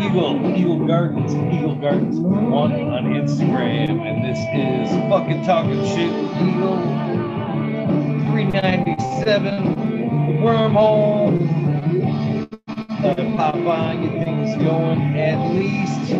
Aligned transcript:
Eagle, 0.00 0.56
Eagle 0.56 0.86
Gardens, 0.86 1.34
Eagle 1.34 1.74
Gardens 1.74 2.18
one 2.20 2.72
on 2.72 3.04
Instagram, 3.14 4.00
and 4.00 4.24
this 4.24 4.38
is 4.54 4.88
fucking 5.10 5.42
talking 5.44 5.84
shit 5.86 6.12
with 6.12 6.36
Eagle 6.36 6.76
397 8.30 9.74
wormhole. 10.40 11.32
Let 13.02 13.18
it 13.18 13.36
pop 13.36 13.56
on, 13.56 14.02
get 14.02 14.24
things 14.24 14.62
going 14.62 15.18
at 15.18 15.38
least. 15.54 16.12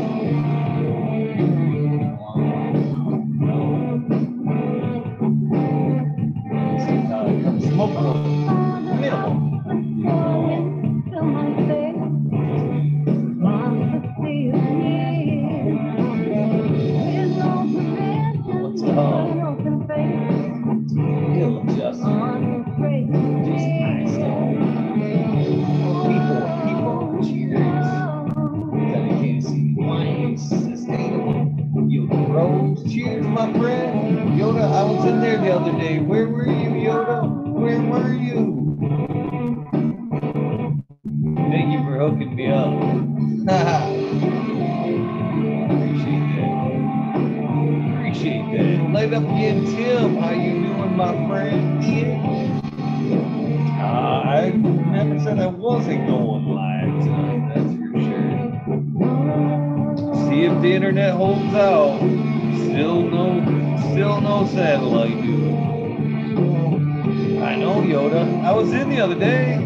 Was 68.62 68.72
in 68.74 68.88
the 68.91 69.00
other 69.00 69.16
day. 69.16 69.56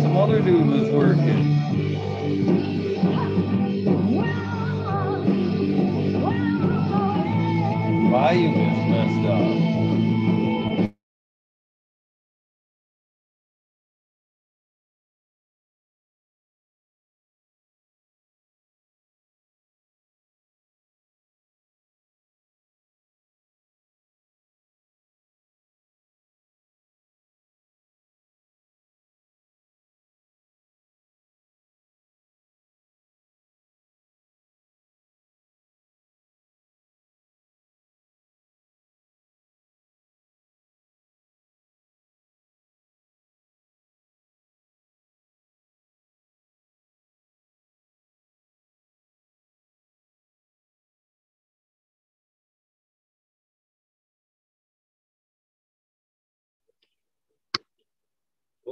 Some 0.00 0.16
other 0.16 0.40
dude 0.40 0.66
was 0.68 0.88
working. 0.88 1.61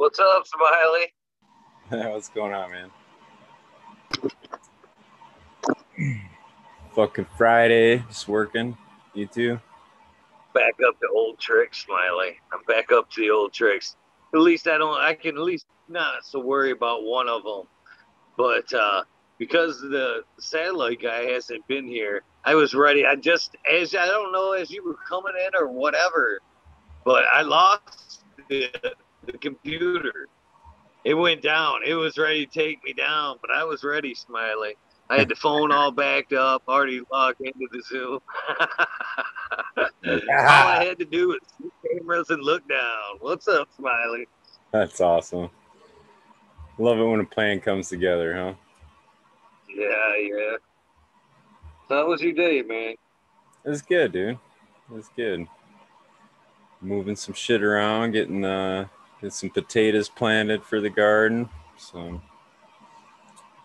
What's 0.00 0.18
up, 0.18 0.44
Smiley? 0.46 1.12
What's 2.10 2.30
going 2.30 2.54
on, 2.54 2.70
man? 2.70 2.90
Fucking 6.94 7.26
Friday, 7.36 7.98
just 8.08 8.26
working. 8.26 8.78
You 9.12 9.26
too? 9.26 9.60
Back 10.54 10.76
up 10.88 10.98
to 11.00 11.08
old 11.14 11.38
tricks, 11.38 11.84
Smiley. 11.84 12.38
I'm 12.50 12.62
back 12.66 12.90
up 12.92 13.10
to 13.10 13.20
the 13.20 13.28
old 13.28 13.52
tricks. 13.52 13.96
At 14.32 14.40
least 14.40 14.68
I 14.68 14.78
don't. 14.78 14.98
I 14.98 15.12
can 15.12 15.36
at 15.36 15.42
least 15.42 15.66
not 15.90 16.24
so 16.24 16.40
worry 16.40 16.70
about 16.70 17.02
one 17.02 17.28
of 17.28 17.42
them. 17.42 17.66
But 18.38 18.72
uh, 18.72 19.04
because 19.36 19.82
the 19.82 20.22
satellite 20.38 21.02
guy 21.02 21.24
hasn't 21.24 21.68
been 21.68 21.86
here, 21.86 22.22
I 22.46 22.54
was 22.54 22.72
ready. 22.72 23.04
I 23.04 23.16
just 23.16 23.54
as 23.70 23.94
I 23.94 24.06
don't 24.06 24.32
know 24.32 24.52
as 24.52 24.70
you 24.70 24.82
were 24.82 24.96
coming 25.06 25.34
in 25.46 25.50
or 25.54 25.68
whatever, 25.68 26.40
but 27.04 27.24
I 27.30 27.42
lost 27.42 28.24
the, 28.48 28.70
the 29.26 29.38
computer. 29.38 30.28
It 31.04 31.14
went 31.14 31.42
down. 31.42 31.80
It 31.86 31.94
was 31.94 32.18
ready 32.18 32.46
to 32.46 32.52
take 32.52 32.82
me 32.84 32.92
down, 32.92 33.38
but 33.40 33.50
I 33.50 33.64
was 33.64 33.84
ready, 33.84 34.14
Smiley. 34.14 34.76
I 35.08 35.18
had 35.18 35.28
the 35.28 35.34
phone 35.34 35.72
all 35.72 35.90
backed 35.90 36.32
up, 36.32 36.62
already 36.68 37.02
logged 37.10 37.40
into 37.40 37.66
the 37.72 37.82
Zoom. 37.82 38.20
all 39.78 39.86
I 40.06 40.84
had 40.84 40.98
to 41.00 41.04
do 41.04 41.28
was 41.28 41.38
see 41.58 41.70
cameras 41.88 42.30
and 42.30 42.42
look 42.42 42.68
down. 42.68 43.18
What's 43.18 43.48
up, 43.48 43.68
Smiley? 43.76 44.28
That's 44.72 45.00
awesome. 45.00 45.50
Love 46.78 46.98
it 46.98 47.04
when 47.04 47.20
a 47.20 47.24
plan 47.24 47.60
comes 47.60 47.88
together, 47.88 48.34
huh? 48.36 48.54
Yeah, 49.74 50.16
yeah. 50.20 50.56
How 51.88 52.06
was 52.06 52.22
your 52.22 52.32
day, 52.32 52.62
man? 52.62 52.94
It 53.64 53.68
was 53.68 53.82
good, 53.82 54.12
dude. 54.12 54.38
It 54.90 54.94
was 54.94 55.08
good. 55.16 55.46
Moving 56.80 57.16
some 57.16 57.34
shit 57.34 57.62
around, 57.62 58.12
getting 58.12 58.44
uh 58.44 58.86
get 59.20 59.32
some 59.32 59.50
potatoes 59.50 60.08
planted 60.08 60.64
for 60.64 60.80
the 60.80 60.90
garden. 60.90 61.48
So 61.76 62.20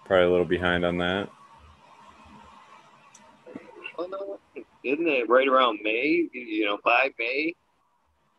probably 0.06 0.26
a 0.26 0.30
little 0.30 0.46
behind 0.46 0.86
on 0.86 0.98
that. 0.98 1.30
Oh, 3.98 4.08
no. 4.08 4.40
Isn't 4.84 5.08
it 5.08 5.30
right 5.30 5.48
around 5.48 5.80
May? 5.82 6.30
You 6.32 6.66
know, 6.66 6.78
by 6.84 7.10
May? 7.18 7.56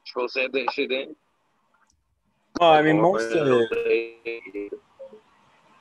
Supposed 0.04 0.34
to 0.34 0.42
have 0.42 0.52
that 0.52 0.70
shit 0.72 0.92
in? 0.92 1.16
Well, 2.60 2.70
I 2.70 2.82
mean, 2.82 3.00
most 3.00 3.32
of 3.32 3.68
it, 3.70 4.72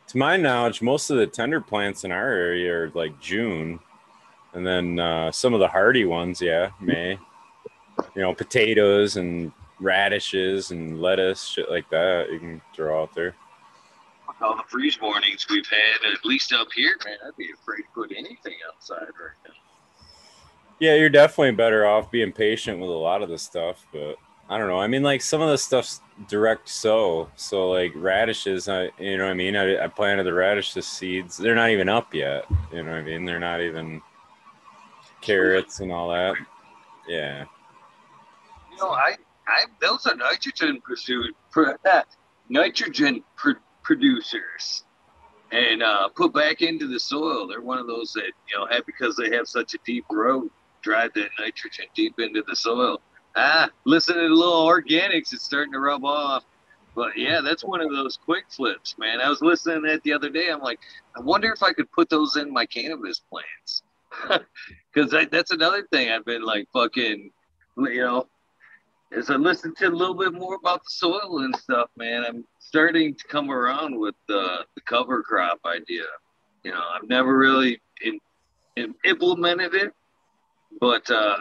to 0.08 0.18
my 0.18 0.36
knowledge, 0.36 0.82
most 0.82 1.10
of 1.10 1.18
the 1.18 1.28
tender 1.28 1.62
plants 1.62 2.04
in 2.04 2.12
our 2.12 2.30
area 2.30 2.74
are 2.74 2.92
like 2.96 3.22
June, 3.22 3.80
and 4.54 4.66
then 4.66 5.00
uh, 5.00 5.32
some 5.32 5.54
of 5.54 5.60
the 5.60 5.68
hardy 5.68 6.04
ones, 6.04 6.42
yeah, 6.42 6.72
May. 6.82 7.20
You 8.14 8.22
know, 8.22 8.34
potatoes 8.34 9.16
and 9.16 9.54
radishes 9.80 10.72
and 10.72 11.02
lettuce, 11.02 11.44
shit 11.44 11.70
like 11.70 11.90
that. 11.90 12.30
You 12.32 12.40
can 12.40 12.62
throw 12.74 13.02
out 13.02 13.14
there. 13.14 13.36
All 14.42 14.58
the 14.58 14.64
freeze 14.68 15.00
warnings 15.00 15.46
we've 15.50 15.68
had, 15.68 16.12
at 16.12 16.26
least 16.26 16.52
up 16.52 16.68
here, 16.76 16.96
man, 17.06 17.18
I'd 17.26 17.38
be 17.38 17.50
afraid 17.54 17.84
to 17.84 17.90
put 17.94 18.12
anything 18.12 18.56
outside 18.68 19.00
right 19.00 19.38
now. 19.48 19.54
Yeah, 20.80 20.96
you're 20.96 21.10
definitely 21.10 21.52
better 21.52 21.86
off 21.86 22.12
being 22.12 22.34
patient 22.34 22.80
with 22.80 22.90
a 22.90 22.94
lot 22.94 23.22
of 23.22 23.30
the 23.30 23.38
stuff, 23.38 23.88
but 23.94 24.18
I 24.50 24.58
don't 24.58 24.68
know. 24.68 24.80
I 24.80 24.88
mean, 24.88 25.04
like 25.04 25.22
some 25.22 25.42
of 25.42 25.50
the 25.50 25.58
stuff's 25.58 26.02
direct 26.28 26.68
sow, 26.68 27.30
so 27.36 27.72
like 27.72 27.94
radishes. 27.96 28.68
I, 28.68 28.90
you 29.00 29.18
know, 29.18 29.24
what 29.26 29.32
I 29.32 29.36
mean, 29.36 29.56
I, 29.56 29.84
I 29.84 29.88
planted 29.88 30.26
the 30.26 30.34
radishes 30.34 30.86
seeds. 30.86 31.38
They're 31.38 31.56
not 31.56 31.70
even 31.70 31.88
up 31.88 32.14
yet. 32.14 32.46
You 32.74 32.84
know, 32.84 32.92
what 32.92 33.00
I 33.00 33.04
mean, 33.04 33.24
they're 33.26 33.40
not 33.40 33.62
even 33.62 34.02
carrots 35.22 35.80
and 35.80 35.92
all 35.92 36.10
that. 36.10 36.36
Yeah. 37.08 37.46
You 38.72 38.78
know, 38.78 38.90
I, 38.90 39.16
I 39.48 39.66
those 39.82 40.06
are 40.06 40.16
nitrogen 40.16 40.82
pursued, 40.82 41.34
nitrogen 42.50 43.24
pr- 43.36 43.52
producers, 43.84 44.84
and 45.52 45.84
uh, 45.84 46.10
put 46.10 46.34
back 46.34 46.62
into 46.62 46.88
the 46.88 47.00
soil. 47.00 47.48
They're 47.48 47.62
one 47.62 47.78
of 47.78 47.88
those 47.88 48.14
that 48.14 48.32
you 48.50 48.58
know 48.58 48.66
have 48.68 48.86
because 48.86 49.16
they 49.16 49.36
have 49.36 49.48
such 49.48 49.74
a 49.74 49.78
deep 49.86 50.06
root, 50.10 50.52
drive 50.82 51.14
that 51.16 51.30
nitrogen 51.40 51.86
deep 51.96 52.20
into 52.20 52.44
the 52.48 52.56
soil. 52.56 53.02
Ah, 53.36 53.70
listen 53.86 54.16
to 54.16 54.22
the 54.22 54.30
little 54.30 54.66
organics; 54.68 55.34
it's 55.34 55.44
starting 55.44 55.74
to 55.74 55.80
rub 55.80 56.04
off. 56.04 56.44
But 56.96 57.18
yeah, 57.18 57.42
that's 57.42 57.64
one 57.64 57.82
of 57.82 57.92
those 57.92 58.18
quick 58.18 58.46
flips, 58.50 58.98
man. 58.98 59.20
I 59.20 59.30
was 59.30 59.42
listening 59.42 59.84
to 59.84 59.90
that 59.90 60.04
the 60.04 60.14
other 60.14 60.30
day. 60.30 60.50
I'm 60.50 60.62
like, 60.62 60.80
I 61.16 61.20
wonder 61.20 61.52
if 61.52 61.62
I 61.62 61.74
could 61.74 61.92
put 61.92 62.10
those 62.10 62.38
in 62.38 62.52
my 62.52 62.66
cannabis 62.66 63.22
plants. 63.30 63.84
Because 64.94 65.12
that's 65.30 65.52
another 65.52 65.86
thing 65.92 66.10
I've 66.10 66.24
been 66.24 66.42
like 66.42 66.70
fucking, 66.72 67.30
you 67.78 67.96
know, 67.98 68.30
as 69.16 69.30
I 69.30 69.36
listen 69.36 69.74
to 69.76 69.88
a 69.88 69.90
little 69.90 70.14
bit 70.14 70.34
more 70.34 70.56
about 70.56 70.84
the 70.84 70.90
soil 70.90 71.40
and 71.40 71.56
stuff, 71.56 71.90
man, 71.98 72.26
I'm 72.26 72.46
starting 72.60 73.16
to 73.16 73.24
come 73.28 73.50
around 73.50 73.98
with 73.98 74.16
the, 74.28 74.66
the 74.76 74.82
cover 74.82 75.24
crop 75.24 75.60
idea. 75.66 76.04
You 76.64 76.72
know, 76.72 76.84
I've 76.94 77.08
never 77.08 77.38
really 77.38 77.82
in, 78.02 78.20
in 78.76 78.94
implemented 79.06 79.74
it, 79.74 79.94
but 80.82 81.10
uh, 81.10 81.38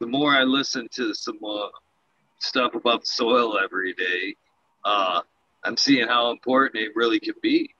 the 0.00 0.06
more 0.06 0.32
I 0.32 0.42
listen 0.42 0.88
to 0.96 1.14
some 1.14 1.38
uh, 1.44 1.68
stuff 2.38 2.74
about 2.74 3.00
the 3.00 3.06
soil 3.06 3.58
every 3.58 3.94
day, 3.94 4.34
uh, 4.84 5.22
I'm 5.64 5.76
seeing 5.76 6.06
how 6.06 6.30
important 6.30 6.82
it 6.84 6.92
really 6.94 7.18
can 7.18 7.34
be 7.42 7.70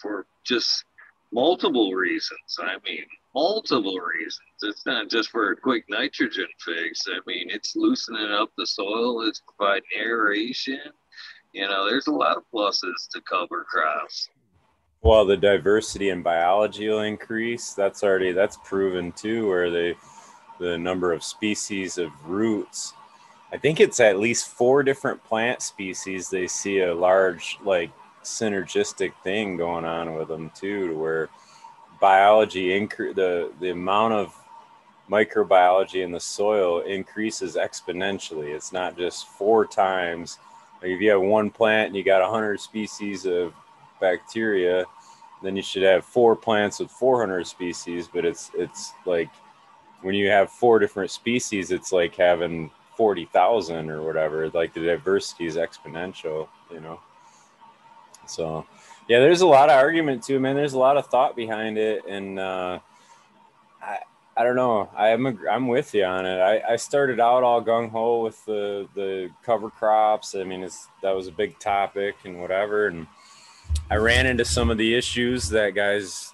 for 0.00 0.26
just 0.44 0.84
multiple 1.32 1.92
reasons. 1.92 2.58
I 2.58 2.76
mean, 2.84 3.04
multiple 3.34 3.98
reasons. 3.98 4.38
It's 4.62 4.86
not 4.86 5.10
just 5.10 5.30
for 5.30 5.52
a 5.52 5.56
quick 5.56 5.84
nitrogen 5.88 6.46
fix. 6.58 7.04
I 7.08 7.18
mean, 7.26 7.50
it's 7.50 7.76
loosening 7.76 8.30
up 8.30 8.50
the 8.56 8.66
soil, 8.66 9.26
it's 9.26 9.42
providing 9.46 9.88
aeration. 9.98 10.80
You 11.52 11.66
know, 11.68 11.88
there's 11.88 12.06
a 12.06 12.12
lot 12.12 12.36
of 12.36 12.44
pluses 12.52 13.08
to 13.12 13.20
cover 13.22 13.64
crops. 13.68 14.28
Well, 15.02 15.24
the 15.24 15.36
diversity 15.36 16.10
in 16.10 16.22
biology 16.22 16.88
will 16.88 17.00
increase. 17.00 17.74
That's 17.74 18.04
already 18.04 18.32
that's 18.32 18.56
proven 18.64 19.12
too, 19.12 19.48
where 19.48 19.70
they 19.70 19.96
the 20.60 20.78
number 20.78 21.12
of 21.12 21.24
species 21.24 21.98
of 21.98 22.10
roots. 22.24 22.94
I 23.52 23.58
think 23.58 23.80
it's 23.80 24.00
at 24.00 24.20
least 24.20 24.48
four 24.48 24.82
different 24.82 25.22
plant 25.24 25.60
species. 25.60 26.30
They 26.30 26.46
see 26.46 26.80
a 26.80 26.94
large 26.94 27.58
like 27.64 27.90
synergistic 28.22 29.12
thing 29.24 29.56
going 29.56 29.84
on 29.84 30.14
with 30.14 30.28
them 30.28 30.50
too, 30.54 30.88
to 30.88 30.94
where 30.94 31.28
biology 32.02 32.76
increase 32.76 33.14
the 33.14 33.52
the 33.60 33.70
amount 33.70 34.12
of 34.12 34.34
microbiology 35.08 36.02
in 36.02 36.10
the 36.10 36.20
soil 36.20 36.80
increases 36.80 37.54
exponentially. 37.54 38.48
It's 38.54 38.72
not 38.72 38.98
just 38.98 39.28
four 39.28 39.64
times. 39.66 40.38
Like 40.80 40.90
if 40.90 41.00
you 41.00 41.10
have 41.10 41.20
one 41.22 41.48
plant 41.48 41.88
and 41.88 41.96
you 41.96 42.02
got 42.02 42.20
100 42.20 42.60
species 42.60 43.24
of 43.24 43.54
bacteria, 44.00 44.84
then 45.42 45.54
you 45.54 45.62
should 45.62 45.84
have 45.84 46.04
four 46.04 46.34
plants 46.34 46.80
with 46.80 46.90
400 46.90 47.46
species. 47.46 48.08
But 48.12 48.24
it's 48.24 48.50
it's 48.54 48.92
like 49.06 49.30
when 50.00 50.16
you 50.16 50.28
have 50.28 50.50
four 50.50 50.80
different 50.80 51.12
species, 51.12 51.70
it's 51.70 51.92
like 51.92 52.16
having 52.16 52.70
40,000 52.96 53.90
or 53.90 54.02
whatever. 54.02 54.50
Like 54.50 54.74
the 54.74 54.80
diversity 54.80 55.46
is 55.46 55.56
exponential, 55.56 56.48
you 56.68 56.80
know. 56.80 57.00
So 58.26 58.66
yeah, 59.08 59.18
there's 59.18 59.40
a 59.40 59.46
lot 59.46 59.68
of 59.68 59.76
argument 59.76 60.22
too, 60.22 60.40
man. 60.40 60.56
There's 60.56 60.74
a 60.74 60.78
lot 60.78 60.96
of 60.96 61.06
thought 61.06 61.36
behind 61.36 61.78
it, 61.78 62.04
and 62.06 62.38
uh, 62.38 62.78
I 63.82 63.98
I 64.36 64.44
don't 64.44 64.56
know. 64.56 64.88
I'm 64.96 65.26
a, 65.26 65.34
I'm 65.50 65.68
with 65.68 65.94
you 65.94 66.04
on 66.04 66.24
it. 66.24 66.38
I, 66.38 66.72
I 66.72 66.76
started 66.76 67.20
out 67.20 67.42
all 67.42 67.62
gung 67.62 67.90
ho 67.90 68.22
with 68.22 68.44
the 68.44 68.88
the 68.94 69.30
cover 69.44 69.70
crops. 69.70 70.34
I 70.34 70.44
mean, 70.44 70.62
it's 70.62 70.88
that 71.02 71.14
was 71.14 71.28
a 71.28 71.32
big 71.32 71.58
topic 71.58 72.16
and 72.24 72.40
whatever, 72.40 72.86
and 72.86 73.06
I 73.90 73.96
ran 73.96 74.26
into 74.26 74.44
some 74.44 74.70
of 74.70 74.78
the 74.78 74.94
issues 74.94 75.48
that 75.50 75.74
guys 75.74 76.32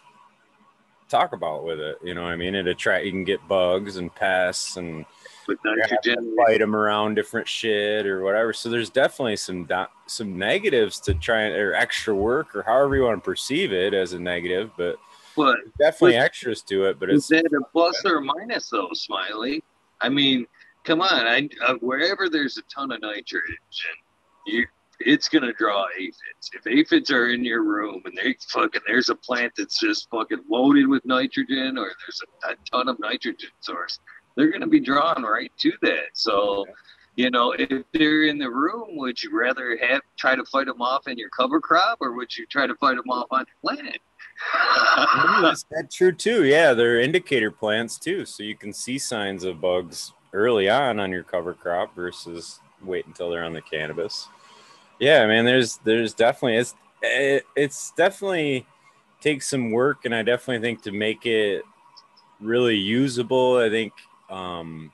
talk 1.09 1.33
about 1.33 1.65
with 1.65 1.81
it. 1.81 1.99
You 2.05 2.15
know, 2.15 2.25
I 2.25 2.37
mean, 2.37 2.55
it 2.55 2.67
attract 2.67 3.05
you 3.05 3.11
can 3.11 3.25
get 3.25 3.47
bugs 3.49 3.97
and 3.97 4.15
pests 4.15 4.77
and 4.77 5.05
with 5.49 5.59
nitrogen. 5.65 6.37
Fight 6.37 6.61
them 6.61 6.77
around 6.77 7.15
different 7.15 7.49
shit 7.49 8.07
or 8.07 8.23
whatever. 8.23 8.53
So 8.53 8.69
there's 8.69 8.91
definitely 8.91 9.37
some 9.37 9.69
some 10.07 10.39
negatives 10.39 11.01
to 11.01 11.15
try 11.15 11.49
or 11.49 11.75
extra 11.75 12.15
work 12.15 12.55
or 12.55 12.63
however 12.63 12.95
you 12.95 13.03
want 13.03 13.23
to 13.23 13.25
perceive 13.25 13.73
it 13.73 13.95
as 13.95 14.13
a 14.13 14.19
negative, 14.19 14.71
but 14.77 14.97
but 15.37 15.57
definitely 15.79 16.17
but, 16.17 16.25
extras 16.25 16.63
to 16.63 16.85
it. 16.85 17.01
But 17.01 17.11
it's 17.11 17.31
is 17.33 17.43
a 17.43 17.65
plus 17.73 18.05
or 18.05 18.21
minus 18.21 18.69
though, 18.69 18.91
Smiley? 18.93 19.65
I 20.01 20.09
mean, 20.09 20.47
come 20.85 21.01
on, 21.01 21.27
I 21.27 21.49
uh, 21.67 21.75
wherever 21.81 22.29
there's 22.29 22.59
a 22.59 22.63
ton 22.63 22.93
of 22.93 23.01
nitrogen, 23.01 23.57
you 24.47 24.67
it's 25.01 25.29
gonna 25.29 25.53
draw 25.53 25.87
aphids. 25.97 26.51
If 26.53 26.67
aphids 26.67 27.11
are 27.11 27.29
in 27.29 27.45
your 27.45 27.63
room 27.63 28.03
and 28.05 28.17
they 28.17 28.37
fucking 28.49 28.83
there's 28.87 29.11
a 29.11 29.15
plant 29.15 29.53
that's 29.57 29.79
just 29.79 30.09
fucking 30.11 30.41
loaded 30.51 30.89
with 30.89 31.05
nitrogen 31.05 31.79
or 31.79 31.93
there's 32.05 32.21
a, 32.45 32.51
a 32.51 32.55
ton 32.71 32.89
of 32.89 32.99
nitrogen 32.99 33.51
source, 33.61 34.01
they're 34.39 34.51
going 34.51 34.61
to 34.61 34.69
be 34.69 34.79
drawn 34.79 35.25
right 35.25 35.51
to 35.59 35.73
that. 35.83 36.11
So, 36.13 36.65
you 37.17 37.29
know, 37.29 37.51
if 37.59 37.85
they're 37.93 38.23
in 38.23 38.39
the 38.39 38.49
room, 38.49 38.97
would 38.97 39.21
you 39.21 39.37
rather 39.37 39.77
have 39.83 40.01
try 40.17 40.37
to 40.37 40.45
fight 40.45 40.67
them 40.67 40.81
off 40.81 41.09
in 41.09 41.19
your 41.19 41.29
cover 41.31 41.61
crop, 41.61 41.99
or 42.01 42.13
would 42.13 42.35
you 42.37 42.47
try 42.47 42.69
to 42.69 42.75
fight 42.77 42.97
them 42.97 43.11
off 43.11 43.27
on 43.33 43.45
your 43.65 43.75
plant? 43.75 43.99
That's 45.73 45.97
true 45.97 46.13
too. 46.13 46.45
Yeah, 46.45 46.73
they're 46.73 47.01
indicator 47.01 47.51
plants 47.51 47.99
too, 47.99 48.25
so 48.25 48.45
you 48.45 48.55
can 48.55 48.73
see 48.73 48.97
signs 48.97 49.43
of 49.43 49.61
bugs 49.61 50.13
early 50.33 50.69
on 50.69 51.01
on 51.01 51.11
your 51.11 51.25
cover 51.25 51.55
crop 51.55 51.97
versus 51.97 52.61
wait 52.85 53.07
until 53.07 53.31
they're 53.31 53.43
on 53.43 53.55
the 53.55 53.63
cannabis. 53.63 54.29
Yeah, 55.01 55.27
man, 55.27 55.45
there's 55.45 55.79
there's 55.79 56.15
definitely 56.15 56.59
it's 56.59 56.77
it, 57.03 57.45
it's 57.57 57.91
definitely 57.97 58.69
takes 59.21 59.49
some 59.49 59.73
work, 59.73 60.05
and 60.05 60.15
I 60.15 60.23
definitely 60.23 60.65
think 60.65 60.85
to 60.85 60.93
make 60.93 61.27
it 61.27 61.65
really 62.41 62.77
usable, 62.77 63.57
I 63.57 63.69
think 63.69 63.93
um, 64.31 64.93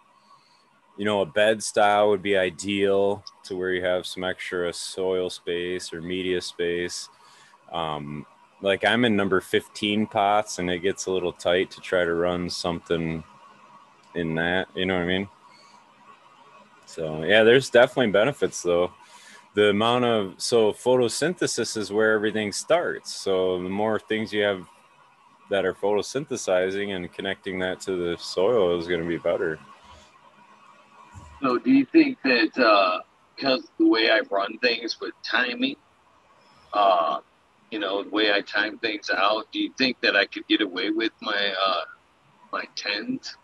you 0.96 1.04
know, 1.04 1.20
a 1.22 1.26
bed 1.26 1.62
style 1.62 2.10
would 2.10 2.22
be 2.22 2.36
ideal 2.36 3.24
to 3.44 3.56
where 3.56 3.72
you 3.72 3.82
have 3.84 4.06
some 4.06 4.24
extra 4.24 4.72
soil 4.72 5.28
space 5.28 5.92
or 5.92 6.00
media 6.00 6.40
space. 6.40 7.08
Um, 7.72 8.26
like 8.60 8.84
I'm 8.84 9.04
in 9.04 9.16
number 9.16 9.40
15 9.40 10.06
pots 10.06 10.58
and 10.58 10.70
it 10.70 10.78
gets 10.80 11.06
a 11.06 11.10
little 11.10 11.32
tight 11.32 11.70
to 11.72 11.80
try 11.80 12.04
to 12.04 12.14
run 12.14 12.48
something 12.48 13.24
in 14.14 14.34
that, 14.36 14.68
you 14.74 14.86
know 14.86 14.94
what 14.94 15.02
I 15.02 15.06
mean? 15.06 15.28
So, 16.86 17.24
yeah, 17.24 17.42
there's 17.42 17.70
definitely 17.70 18.12
benefits 18.12 18.62
though. 18.62 18.92
The 19.54 19.70
amount 19.70 20.04
of 20.04 20.34
so 20.38 20.72
photosynthesis 20.72 21.76
is 21.76 21.92
where 21.92 22.12
everything 22.12 22.52
starts. 22.52 23.14
So, 23.14 23.62
the 23.62 23.68
more 23.68 23.98
things 23.98 24.32
you 24.32 24.42
have 24.42 24.66
that 25.50 25.64
are 25.64 25.74
photosynthesizing 25.74 26.94
and 26.96 27.12
connecting 27.12 27.58
that 27.60 27.80
to 27.80 27.96
the 27.96 28.16
soil 28.18 28.78
is 28.78 28.86
going 28.86 29.00
to 29.00 29.08
be 29.08 29.18
better. 29.18 29.58
So, 31.42 31.58
do 31.58 31.70
you 31.70 31.84
think 31.86 32.18
that 32.24 32.56
uh, 32.58 33.00
because 33.36 33.68
the 33.78 33.88
way 33.88 34.10
I 34.10 34.20
run 34.30 34.58
things 34.58 35.00
with 35.00 35.12
timing, 35.22 35.76
uh, 36.72 37.20
you 37.70 37.78
know, 37.78 38.02
the 38.04 38.10
way 38.10 38.32
I 38.32 38.40
time 38.40 38.78
things 38.78 39.10
out, 39.14 39.50
do 39.52 39.58
you 39.58 39.72
think 39.76 40.00
that 40.00 40.16
I 40.16 40.26
could 40.26 40.46
get 40.48 40.60
away 40.60 40.90
with 40.90 41.12
my 41.20 41.54
uh, 41.66 41.84
my 42.52 42.64
tens? 42.76 43.36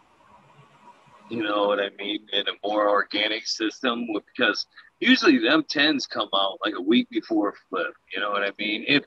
You 1.29 1.43
know 1.43 1.65
what 1.65 1.79
I 1.79 1.91
mean? 1.99 2.27
In 2.33 2.49
a 2.49 2.67
more 2.67 2.89
organic 2.89 3.47
system, 3.47 4.07
because 4.35 4.67
usually 4.99 5.39
them 5.39 5.65
tens 5.69 6.07
come 6.07 6.29
out 6.35 6.59
like 6.65 6.75
a 6.77 6.83
week 6.83 7.09
before 7.11 7.55
flip. 7.69 7.95
You 8.13 8.21
know 8.21 8.31
what 8.31 8.43
I 8.43 8.51
mean? 8.59 8.85
If 8.87 9.05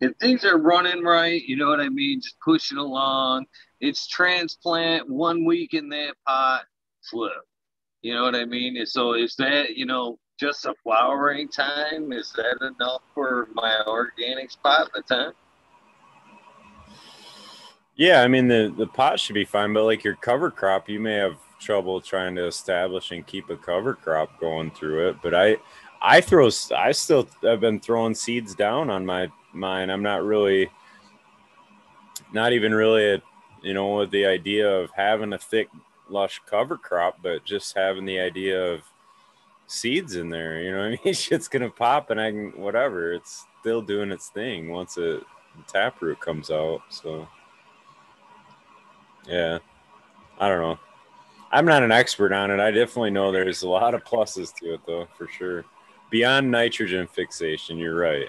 if 0.00 0.16
things 0.20 0.44
are 0.44 0.58
running 0.58 1.02
right, 1.02 1.42
you 1.42 1.56
know 1.56 1.68
what 1.68 1.80
I 1.80 1.88
mean, 1.88 2.20
just 2.20 2.36
pushing 2.44 2.78
along. 2.78 3.46
It's 3.80 4.06
transplant 4.08 5.08
one 5.08 5.44
week 5.44 5.74
in 5.74 5.88
that 5.90 6.14
pot, 6.26 6.62
flip. 7.08 7.32
You 8.02 8.14
know 8.14 8.22
what 8.22 8.34
I 8.34 8.44
mean? 8.44 8.84
So 8.86 9.14
is 9.14 9.36
that 9.36 9.76
you 9.76 9.86
know 9.86 10.18
just 10.38 10.64
a 10.64 10.74
flowering 10.82 11.48
time? 11.48 12.12
Is 12.12 12.32
that 12.32 12.58
enough 12.62 13.02
for 13.14 13.48
my 13.52 13.82
organic 13.86 14.50
spot 14.50 14.90
the 14.94 15.02
time? 15.02 15.32
Yeah, 17.94 18.22
I 18.22 18.28
mean 18.28 18.48
the 18.48 18.72
the 18.76 18.86
pot 18.86 19.20
should 19.20 19.34
be 19.34 19.44
fine, 19.44 19.74
but 19.74 19.84
like 19.84 20.02
your 20.02 20.16
cover 20.16 20.50
crop, 20.50 20.88
you 20.88 20.98
may 20.98 21.14
have 21.14 21.36
trouble 21.60 22.00
trying 22.00 22.34
to 22.36 22.46
establish 22.46 23.10
and 23.10 23.26
keep 23.26 23.50
a 23.50 23.56
cover 23.56 23.94
crop 23.94 24.40
going 24.40 24.70
through 24.70 25.10
it. 25.10 25.16
But 25.22 25.34
I, 25.34 25.56
I 26.00 26.22
throw, 26.22 26.48
I 26.74 26.92
still 26.92 27.28
I've 27.46 27.60
been 27.60 27.78
throwing 27.78 28.14
seeds 28.14 28.54
down 28.54 28.88
on 28.88 29.04
my 29.04 29.30
mine. 29.52 29.90
I'm 29.90 30.02
not 30.02 30.24
really, 30.24 30.70
not 32.32 32.52
even 32.52 32.74
really, 32.74 33.14
a, 33.14 33.22
you 33.62 33.74
know, 33.74 33.96
with 33.96 34.10
the 34.10 34.26
idea 34.26 34.70
of 34.70 34.90
having 34.96 35.32
a 35.32 35.38
thick, 35.38 35.68
lush 36.08 36.40
cover 36.46 36.76
crop, 36.76 37.18
but 37.22 37.44
just 37.44 37.76
having 37.76 38.04
the 38.04 38.18
idea 38.18 38.72
of 38.72 38.82
seeds 39.66 40.16
in 40.16 40.28
there. 40.28 40.60
You 40.62 40.72
know, 40.72 40.82
I 40.82 40.98
mean, 41.04 41.14
shit's 41.14 41.48
gonna 41.48 41.70
pop, 41.70 42.10
and 42.10 42.20
I 42.20 42.30
can 42.30 42.50
whatever. 42.52 43.12
It's 43.12 43.46
still 43.60 43.82
doing 43.82 44.10
its 44.10 44.28
thing 44.28 44.70
once 44.70 44.98
a 44.98 45.20
taproot 45.66 46.20
comes 46.20 46.50
out. 46.50 46.82
So, 46.88 47.28
yeah, 49.28 49.58
I 50.38 50.48
don't 50.48 50.60
know. 50.60 50.78
I'm 51.52 51.66
not 51.66 51.82
an 51.82 51.92
expert 51.92 52.32
on 52.32 52.50
it. 52.50 52.60
I 52.60 52.70
definitely 52.70 53.10
know 53.10 53.32
there's 53.32 53.62
a 53.62 53.68
lot 53.68 53.94
of 53.94 54.04
pluses 54.04 54.54
to 54.56 54.74
it, 54.74 54.80
though, 54.86 55.08
for 55.18 55.26
sure. 55.26 55.64
Beyond 56.10 56.50
nitrogen 56.50 57.06
fixation, 57.06 57.76
you're 57.76 57.96
right, 57.96 58.28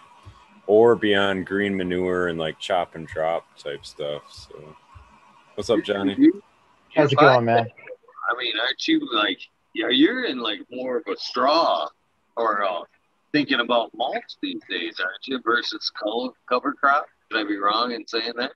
or 0.71 0.95
beyond 0.95 1.45
green 1.45 1.75
manure 1.75 2.29
and 2.29 2.39
like 2.39 2.57
chop 2.57 2.95
and 2.95 3.05
drop 3.05 3.45
type 3.57 3.85
stuff. 3.85 4.21
So, 4.31 4.73
what's 5.55 5.69
up, 5.69 5.83
Johnny? 5.83 6.15
How's 6.95 7.11
it 7.11 7.17
going, 7.17 7.43
man? 7.43 7.67
I 7.67 8.41
mean, 8.41 8.53
aren't 8.57 8.87
you 8.87 9.05
like, 9.13 9.37
yeah, 9.75 9.89
you're 9.89 10.23
in 10.23 10.39
like 10.39 10.61
more 10.71 10.95
of 10.95 11.03
a 11.11 11.17
straw 11.17 11.89
or 12.37 12.63
uh, 12.63 12.83
thinking 13.33 13.59
about 13.59 13.91
mulch 13.93 14.37
these 14.41 14.61
days, 14.69 14.95
aren't 15.01 15.27
you, 15.27 15.41
versus 15.43 15.91
cover 16.47 16.71
crop? 16.71 17.05
Could 17.29 17.41
I 17.41 17.43
be 17.43 17.57
wrong 17.57 17.91
in 17.91 18.07
saying 18.07 18.31
that? 18.37 18.53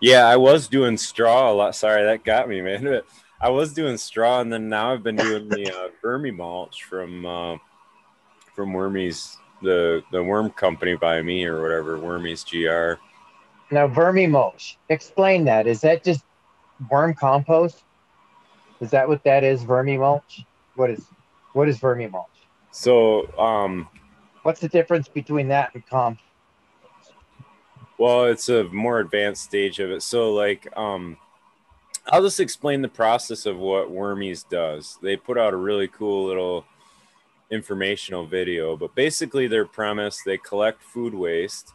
Yeah, 0.00 0.26
I 0.26 0.36
was 0.36 0.68
doing 0.68 0.96
straw 0.96 1.50
a 1.50 1.54
lot. 1.54 1.74
Sorry, 1.74 2.04
that 2.04 2.24
got 2.24 2.48
me, 2.48 2.60
man. 2.60 3.00
I 3.40 3.50
was 3.50 3.72
doing 3.72 3.96
straw, 3.98 4.40
and 4.40 4.52
then 4.52 4.68
now 4.68 4.92
I've 4.92 5.02
been 5.02 5.16
doing 5.16 5.48
the 5.48 5.70
uh, 5.70 5.88
vermi 6.02 6.34
mulch 6.34 6.82
from 6.84 7.24
uh, 7.24 7.56
from 8.54 8.72
Wormies, 8.72 9.36
the 9.62 10.02
the 10.10 10.22
worm 10.22 10.50
company 10.50 10.96
by 10.96 11.22
me 11.22 11.44
or 11.44 11.62
whatever, 11.62 11.98
Wormies 11.98 12.44
GR. 12.44 13.00
Now, 13.72 13.86
vermi 13.86 14.28
mulch. 14.28 14.78
Explain 14.88 15.44
that. 15.44 15.66
Is 15.66 15.80
that 15.82 16.02
just 16.02 16.24
worm 16.90 17.14
compost? 17.14 17.84
Is 18.80 18.90
that 18.90 19.06
what 19.06 19.22
that 19.24 19.44
is? 19.44 19.64
Vermi 19.64 19.98
mulch. 19.98 20.44
What 20.74 20.90
is 20.90 21.06
what 21.52 21.68
is 21.68 21.78
vermi 21.78 22.10
mulch? 22.10 22.26
So, 22.72 23.26
um, 23.38 23.88
What's 24.42 24.60
the 24.60 24.68
difference 24.68 25.08
between 25.08 25.48
that 25.48 25.74
and 25.74 25.86
compost? 25.86 26.24
Well, 27.98 28.26
it's 28.26 28.48
a 28.48 28.64
more 28.64 29.00
advanced 29.00 29.42
stage 29.42 29.80
of 29.80 29.90
it. 29.90 30.02
So, 30.02 30.32
like, 30.32 30.68
um, 30.76 31.16
I'll 32.06 32.22
just 32.22 32.38
explain 32.38 32.80
the 32.80 32.88
process 32.88 33.44
of 33.44 33.58
what 33.58 33.90
Wormies 33.90 34.48
does. 34.48 34.98
They 35.02 35.16
put 35.16 35.36
out 35.36 35.52
a 35.52 35.56
really 35.56 35.88
cool 35.88 36.26
little 36.26 36.64
informational 37.50 38.24
video, 38.24 38.76
but 38.76 38.94
basically, 38.94 39.48
their 39.48 39.66
premise 39.66 40.22
they 40.22 40.38
collect 40.38 40.80
food 40.82 41.12
waste. 41.12 41.72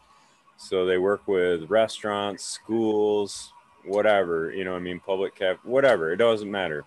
So, 0.55 0.85
they 0.85 0.97
work 0.97 1.27
with 1.27 1.69
restaurants, 1.69 2.45
schools, 2.45 3.51
whatever, 3.83 4.53
you 4.53 4.63
know, 4.63 4.75
I 4.75 4.79
mean, 4.79 5.01
public 5.01 5.35
cap, 5.35 5.59
whatever, 5.63 6.13
it 6.13 6.17
doesn't 6.17 6.49
matter. 6.49 6.85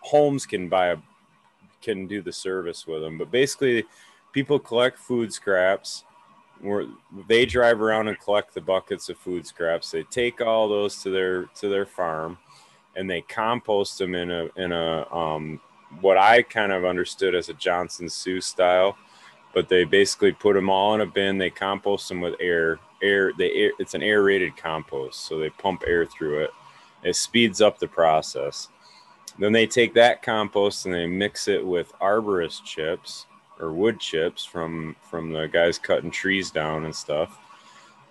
Homes 0.00 0.44
can 0.44 0.68
buy 0.68 0.88
a, 0.88 0.98
can 1.80 2.06
do 2.06 2.20
the 2.20 2.32
service 2.32 2.86
with 2.86 3.00
them, 3.00 3.16
but 3.16 3.30
basically, 3.30 3.84
people 4.32 4.58
collect 4.58 4.98
food 4.98 5.32
scraps 5.32 6.04
where 6.60 6.86
they 7.28 7.46
drive 7.46 7.80
around 7.80 8.08
and 8.08 8.18
collect 8.18 8.54
the 8.54 8.60
buckets 8.60 9.08
of 9.08 9.18
food 9.18 9.46
scraps. 9.46 9.90
They 9.90 10.02
take 10.04 10.40
all 10.40 10.68
those 10.68 11.02
to 11.02 11.10
their 11.10 11.44
to 11.56 11.68
their 11.68 11.86
farm, 11.86 12.38
and 12.96 13.08
they 13.08 13.20
compost 13.22 13.98
them 13.98 14.14
in 14.14 14.30
a 14.30 14.48
in 14.56 14.72
a 14.72 15.12
um, 15.14 15.60
what 16.00 16.18
I 16.18 16.42
kind 16.42 16.72
of 16.72 16.84
understood 16.84 17.34
as 17.34 17.48
a 17.48 17.54
Johnson-Su 17.54 18.40
style. 18.40 18.96
But 19.52 19.68
they 19.68 19.84
basically 19.84 20.32
put 20.32 20.54
them 20.54 20.68
all 20.68 20.94
in 20.94 21.00
a 21.00 21.06
bin. 21.06 21.38
They 21.38 21.50
compost 21.50 22.08
them 22.08 22.20
with 22.20 22.34
air. 22.40 22.80
Air. 23.02 23.32
They 23.38 23.52
air, 23.52 23.70
it's 23.78 23.94
an 23.94 24.02
aerated 24.02 24.56
compost, 24.56 25.26
so 25.26 25.38
they 25.38 25.50
pump 25.50 25.84
air 25.86 26.06
through 26.06 26.44
it. 26.44 26.50
It 27.04 27.14
speeds 27.14 27.60
up 27.60 27.78
the 27.78 27.86
process. 27.86 28.68
Then 29.38 29.52
they 29.52 29.66
take 29.66 29.94
that 29.94 30.22
compost 30.22 30.86
and 30.86 30.94
they 30.94 31.06
mix 31.06 31.48
it 31.48 31.64
with 31.64 31.92
arborist 32.00 32.64
chips 32.64 33.26
or 33.64 33.72
wood 33.72 33.98
chips 33.98 34.44
from 34.44 34.94
from 35.00 35.32
the 35.32 35.46
guys 35.46 35.78
cutting 35.78 36.10
trees 36.10 36.50
down 36.50 36.84
and 36.84 36.94
stuff. 36.94 37.38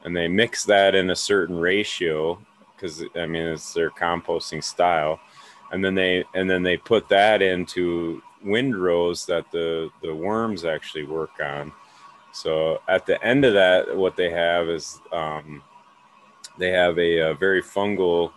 And 0.03 0.15
they 0.15 0.27
mix 0.27 0.65
that 0.65 0.95
in 0.95 1.11
a 1.11 1.15
certain 1.15 1.57
ratio 1.57 2.39
because 2.75 3.03
i 3.15 3.25
mean 3.25 3.43
it's 3.43 3.73
their 3.73 3.91
composting 3.91 4.63
style. 4.63 5.19
And 5.71 5.83
then 5.85 5.95
they 5.95 6.25
and 6.33 6.49
then 6.49 6.63
they 6.63 6.77
put 6.77 7.07
that 7.09 7.41
into 7.41 8.21
windrows 8.43 9.25
that 9.27 9.49
the 9.51 9.89
the 10.01 10.13
worms 10.13 10.65
actually 10.65 11.05
work 11.05 11.39
on. 11.41 11.71
So 12.33 12.81
at 12.87 13.05
the 13.05 13.23
end 13.23 13.45
of 13.45 13.53
that 13.53 13.95
what 13.95 14.15
they 14.15 14.31
have 14.31 14.67
is 14.67 14.99
um, 15.11 15.61
they 16.57 16.71
have 16.71 16.97
a, 16.97 17.19
a 17.19 17.33
very 17.35 17.61
fungal 17.61 18.31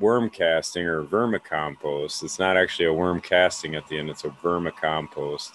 worm 0.00 0.30
casting 0.30 0.84
or 0.84 1.04
vermicompost. 1.04 2.24
It's 2.24 2.38
not 2.38 2.56
actually 2.56 2.86
a 2.86 2.92
worm 2.92 3.20
casting 3.20 3.74
at 3.76 3.86
the 3.88 3.98
end 3.98 4.10
it's 4.10 4.24
a 4.24 4.30
vermicompost 4.30 5.52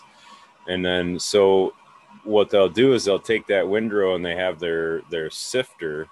and 0.67 0.85
then 0.85 1.19
so 1.19 1.73
what 2.23 2.49
they'll 2.49 2.69
do 2.69 2.93
is 2.93 3.05
they'll 3.05 3.19
take 3.19 3.47
that 3.47 3.67
windrow 3.67 4.15
and 4.15 4.25
they 4.25 4.35
have 4.35 4.59
their 4.59 5.01
their 5.09 5.29
sifter 5.29 6.07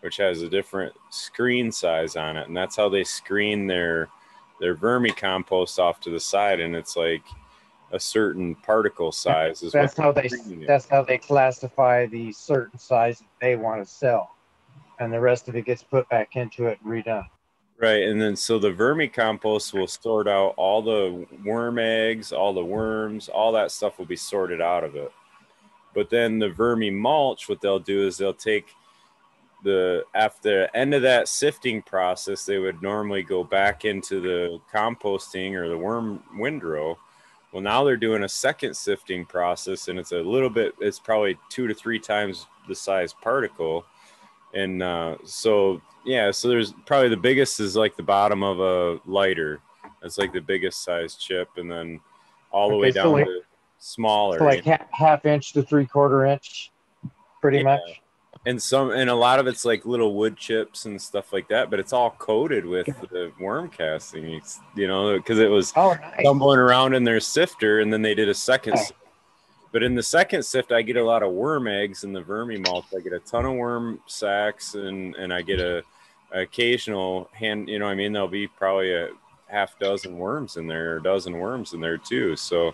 which 0.00 0.16
has 0.16 0.42
a 0.42 0.48
different 0.48 0.92
screen 1.10 1.70
size 1.70 2.16
on 2.16 2.36
it 2.36 2.46
and 2.48 2.56
that's 2.56 2.76
how 2.76 2.88
they 2.88 3.04
screen 3.04 3.66
their 3.66 4.08
their 4.60 4.74
vermicompost 4.74 5.78
off 5.78 6.00
to 6.00 6.10
the 6.10 6.20
side 6.20 6.60
and 6.60 6.74
it's 6.74 6.96
like 6.96 7.22
a 7.92 8.00
certain 8.00 8.54
particle 8.56 9.12
size 9.12 9.62
is 9.62 9.72
That's 9.72 9.96
how 9.96 10.12
they 10.12 10.22
it. 10.22 10.66
that's 10.66 10.88
how 10.88 11.02
they 11.02 11.18
classify 11.18 12.06
the 12.06 12.32
certain 12.32 12.78
size 12.78 13.18
that 13.18 13.28
they 13.40 13.56
want 13.56 13.84
to 13.84 13.90
sell, 13.90 14.34
and 14.98 15.12
the 15.12 15.20
rest 15.20 15.48
of 15.48 15.56
it 15.56 15.66
gets 15.66 15.82
put 15.82 16.08
back 16.08 16.34
into 16.34 16.66
it 16.66 16.78
and 16.82 16.90
redone. 16.90 17.26
Right, 17.82 18.04
and 18.04 18.22
then 18.22 18.36
so 18.36 18.60
the 18.60 18.70
vermicompost 18.70 19.74
will 19.74 19.88
sort 19.88 20.28
out 20.28 20.54
all 20.56 20.82
the 20.82 21.26
worm 21.44 21.80
eggs, 21.80 22.32
all 22.32 22.54
the 22.54 22.64
worms, 22.64 23.28
all 23.28 23.50
that 23.52 23.72
stuff 23.72 23.98
will 23.98 24.06
be 24.06 24.14
sorted 24.14 24.60
out 24.60 24.84
of 24.84 24.94
it. 24.94 25.10
But 25.92 26.08
then 26.08 26.38
the 26.38 26.50
vermi 26.50 26.92
mulch, 26.92 27.48
what 27.48 27.60
they'll 27.60 27.80
do 27.80 28.06
is 28.06 28.16
they'll 28.16 28.34
take 28.34 28.66
the 29.64 30.04
after 30.14 30.60
the 30.60 30.76
end 30.76 30.94
of 30.94 31.02
that 31.02 31.26
sifting 31.26 31.82
process, 31.82 32.44
they 32.44 32.58
would 32.58 32.82
normally 32.82 33.24
go 33.24 33.42
back 33.42 33.84
into 33.84 34.20
the 34.20 34.60
composting 34.72 35.54
or 35.54 35.68
the 35.68 35.76
worm 35.76 36.22
windrow. 36.36 36.96
Well, 37.52 37.62
now 37.64 37.82
they're 37.82 37.96
doing 37.96 38.22
a 38.22 38.28
second 38.28 38.76
sifting 38.76 39.26
process, 39.26 39.88
and 39.88 39.98
it's 39.98 40.12
a 40.12 40.22
little 40.22 40.50
bit. 40.50 40.72
It's 40.80 41.00
probably 41.00 41.36
two 41.48 41.66
to 41.66 41.74
three 41.74 41.98
times 41.98 42.46
the 42.68 42.76
size 42.76 43.12
particle, 43.12 43.84
and 44.54 44.84
uh, 44.84 45.16
so 45.24 45.82
yeah, 46.04 46.30
so 46.30 46.48
there's 46.48 46.72
probably 46.86 47.08
the 47.08 47.16
biggest 47.16 47.60
is 47.60 47.76
like 47.76 47.96
the 47.96 48.02
bottom 48.02 48.42
of 48.42 48.60
a 48.60 49.00
lighter. 49.10 49.60
That's 50.00 50.18
like 50.18 50.32
the 50.32 50.40
biggest 50.40 50.82
size 50.82 51.14
chip, 51.14 51.48
and 51.56 51.70
then 51.70 52.00
all 52.50 52.68
the 52.68 52.76
way 52.76 52.88
Okay, 52.88 52.98
so 52.98 53.04
down 53.04 53.12
like- 53.12 53.26
to 53.26 53.40
smaller. 53.78 54.38
So 54.38 54.44
like 54.44 54.64
ha- 54.64 54.86
half 54.90 55.24
inch 55.26 55.52
to 55.54 55.62
three 55.62 55.86
quarter 55.86 56.24
inch, 56.26 56.70
pretty 57.40 57.58
Yeah. 57.58 57.64
much. 57.64 58.00
and 58.46 58.60
some 58.60 58.90
and 58.90 59.08
a 59.08 59.14
lot 59.14 59.38
of 59.38 59.46
it's 59.46 59.64
like 59.64 59.86
little 59.86 60.14
wood 60.14 60.36
chips 60.36 60.86
and 60.86 61.00
stuff 61.00 61.32
like 61.32 61.46
that, 61.48 61.70
but 61.70 61.78
it's 61.78 61.92
all 61.92 62.10
coated 62.18 62.66
with 62.66 62.86
the 63.10 63.30
worm 63.38 63.68
casting. 63.68 64.24
It's, 64.34 64.58
you 64.74 64.88
know, 64.88 65.16
because 65.16 65.38
it 65.38 65.48
was 65.50 65.72
Oh, 65.76 65.92
nice. 65.94 66.24
tumbling 66.24 66.58
around 66.58 66.94
in 66.94 67.04
their 67.04 67.20
sifter, 67.20 67.78
and 67.80 67.92
then 67.92 68.02
they 68.02 68.14
did 68.16 68.28
a 68.28 68.34
second. 68.34 68.76
But 69.70 69.82
in 69.84 69.94
the 69.94 70.02
second 70.02 70.42
sift, 70.42 70.72
I 70.72 70.82
get 70.82 70.96
a 70.96 71.04
lot 71.04 71.22
of 71.22 71.32
worm 71.32 71.66
eggs 71.68 72.02
in 72.04 72.12
the 72.12 72.20
vermi 72.20 72.64
mulch. 72.66 72.86
I 72.96 73.00
get 73.00 73.12
a 73.12 73.20
ton 73.20 73.46
of 73.46 73.52
worm 73.54 74.00
sacks, 74.06 74.74
and 74.74 75.14
and 75.16 75.32
I 75.32 75.42
get 75.42 75.60
a 75.60 75.84
occasional 76.32 77.28
hand. 77.32 77.68
You 77.68 77.78
know, 77.78 77.86
I 77.86 77.94
mean, 77.94 78.12
there'll 78.12 78.28
be 78.28 78.48
probably 78.48 78.94
a 78.94 79.10
half 79.46 79.78
dozen 79.78 80.16
worms 80.18 80.56
in 80.56 80.66
there, 80.66 80.94
or 80.94 80.96
a 80.96 81.02
dozen 81.02 81.38
worms 81.38 81.72
in 81.72 81.80
there 81.80 81.98
too. 81.98 82.36
So 82.36 82.72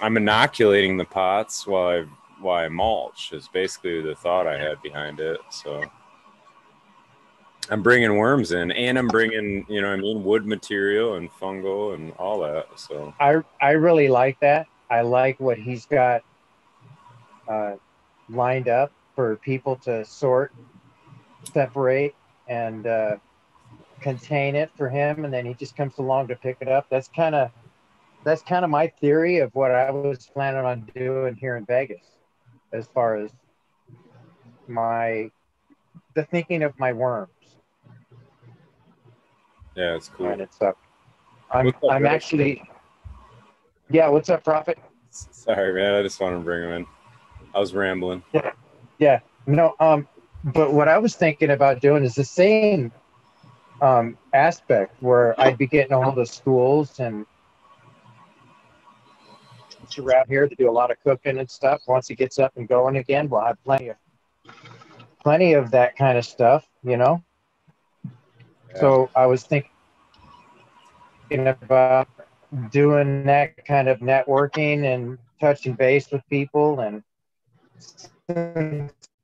I'm 0.00 0.16
inoculating 0.16 0.96
the 0.96 1.04
pots 1.04 1.66
while 1.66 1.88
I 1.88 2.04
while 2.40 2.64
I 2.64 2.68
mulch. 2.68 3.32
Is 3.32 3.48
basically 3.48 4.00
the 4.00 4.14
thought 4.14 4.46
I 4.46 4.58
had 4.58 4.80
behind 4.82 5.20
it. 5.20 5.40
So. 5.50 5.84
I'm 7.68 7.82
bringing 7.82 8.16
worms 8.16 8.52
in, 8.52 8.70
and 8.70 8.96
I'm 8.96 9.08
bringing, 9.08 9.66
you 9.68 9.82
know, 9.82 9.88
I 9.88 9.96
mean, 9.96 10.22
wood 10.22 10.46
material 10.46 11.14
and 11.14 11.28
fungal 11.28 11.94
and 11.94 12.12
all 12.12 12.38
that. 12.42 12.68
So 12.76 13.12
I 13.18 13.42
I 13.60 13.72
really 13.72 14.06
like 14.06 14.38
that. 14.38 14.68
I 14.88 15.00
like 15.00 15.40
what 15.40 15.58
he's 15.58 15.84
got 15.84 16.22
uh, 17.48 17.74
lined 18.28 18.68
up 18.68 18.92
for 19.14 19.36
people 19.36 19.76
to 19.76 20.04
sort, 20.04 20.52
separate, 21.52 22.14
and 22.48 22.86
uh, 22.86 23.16
contain 24.00 24.54
it 24.54 24.70
for 24.76 24.88
him, 24.88 25.24
and 25.24 25.32
then 25.32 25.46
he 25.46 25.54
just 25.54 25.76
comes 25.76 25.98
along 25.98 26.28
to 26.28 26.36
pick 26.36 26.58
it 26.60 26.68
up. 26.68 26.86
That's 26.90 27.08
kind 27.08 27.34
of 27.34 27.50
that's 28.24 28.42
kind 28.42 28.64
of 28.64 28.70
my 28.70 28.88
theory 28.88 29.38
of 29.38 29.54
what 29.54 29.70
I 29.70 29.90
was 29.90 30.28
planning 30.32 30.64
on 30.64 30.90
doing 30.94 31.36
here 31.36 31.56
in 31.56 31.64
Vegas, 31.64 32.06
as 32.72 32.86
far 32.88 33.16
as 33.16 33.30
my 34.66 35.30
the 36.14 36.24
thinking 36.24 36.62
of 36.62 36.78
my 36.78 36.92
worms 36.92 37.30
yeah, 39.76 39.94
it's 39.94 40.08
cool. 40.08 40.26
and 40.26 40.40
it's 40.40 40.60
up. 40.62 40.78
I'm 41.50 41.68
up, 41.68 41.76
I'm 41.90 42.06
actually 42.06 42.62
yeah. 43.90 44.08
What's 44.08 44.30
up, 44.30 44.42
Prophet? 44.42 44.78
Sorry, 45.10 45.72
man. 45.74 45.94
I 45.94 46.02
just 46.02 46.18
wanted 46.18 46.36
to 46.36 46.42
bring 46.42 46.62
him 46.64 46.70
in. 46.70 46.86
I 47.54 47.60
was 47.60 47.74
rambling. 47.74 48.22
Yeah. 48.32 48.52
Yeah, 48.98 49.20
no, 49.46 49.74
um, 49.78 50.08
but 50.46 50.72
what 50.72 50.88
I 50.88 50.98
was 50.98 51.16
thinking 51.16 51.50
about 51.50 51.80
doing 51.80 52.04
is 52.04 52.14
the 52.14 52.24
same 52.24 52.92
um, 53.82 54.16
aspect 54.32 54.94
where 55.02 55.38
I'd 55.40 55.58
be 55.58 55.66
getting 55.66 55.92
all 55.92 56.12
the 56.12 56.24
schools 56.24 57.00
and 57.00 57.26
it's 59.82 59.98
around 59.98 60.26
here 60.28 60.48
to 60.48 60.54
do 60.54 60.70
a 60.70 60.72
lot 60.72 60.90
of 60.90 60.98
cooking 61.02 61.38
and 61.38 61.50
stuff. 61.50 61.82
Once 61.86 62.08
he 62.08 62.14
gets 62.14 62.38
up 62.38 62.52
and 62.56 62.68
going 62.68 62.96
again, 62.96 63.28
we'll 63.28 63.40
have 63.40 63.62
plenty 63.64 63.88
of 63.88 63.96
plenty 65.22 65.54
of 65.54 65.72
that 65.72 65.96
kind 65.96 66.16
of 66.16 66.24
stuff, 66.24 66.66
you 66.84 66.96
know. 66.96 67.22
So 68.76 69.10
I 69.16 69.26
was 69.26 69.42
thinking 69.44 69.70
about 71.30 72.08
doing 72.70 73.24
that 73.24 73.64
kind 73.64 73.88
of 73.88 73.98
networking 73.98 74.84
and 74.94 75.18
touching 75.40 75.74
base 75.74 76.10
with 76.10 76.22
people 76.28 76.80
and 76.80 77.02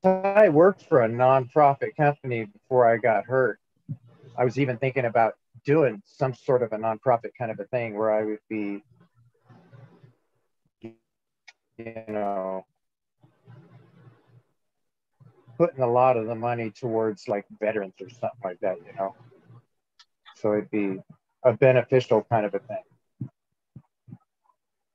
I 0.04 0.49
worked 0.49 0.82
for 0.88 1.02
a 1.02 1.09
nonprofit 1.09 1.94
company 1.97 2.44
before 2.44 2.92
I 2.92 2.97
got 2.97 3.25
hurt. 3.25 3.61
I 4.37 4.44
was 4.44 4.59
even 4.59 4.76
thinking 4.78 5.04
about 5.04 5.35
doing 5.64 6.02
some 6.04 6.35
sort 6.35 6.62
of 6.64 6.73
a 6.73 6.76
nonprofit 6.76 7.30
kind 7.38 7.52
of 7.52 7.61
a 7.61 7.64
thing 7.64 7.97
where 7.97 8.11
I 8.11 8.25
would 8.25 8.40
be, 8.49 8.82
you 10.80 10.94
know, 12.09 12.66
putting 15.56 15.82
a 15.82 15.90
lot 15.90 16.16
of 16.16 16.26
the 16.26 16.35
money 16.35 16.71
towards 16.71 17.28
like 17.28 17.44
veterans 17.61 17.94
or 18.00 18.09
something 18.09 18.40
like 18.42 18.59
that, 18.61 18.78
you 18.78 18.92
know. 18.99 19.14
So 20.35 20.54
it'd 20.54 20.71
be 20.71 20.99
a 21.44 21.52
beneficial 21.52 22.26
kind 22.28 22.44
of 22.44 22.54
a 22.54 22.59
thing. 22.59 23.30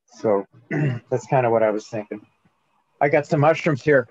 So 0.07 0.45
that's 1.09 1.27
kind 1.27 1.45
of 1.45 1.53
what 1.53 1.63
I 1.63 1.69
was 1.69 1.87
thinking. 1.87 2.19
I 2.99 3.07
got 3.07 3.25
some 3.25 3.39
mushrooms 3.39 3.83
here 3.83 4.09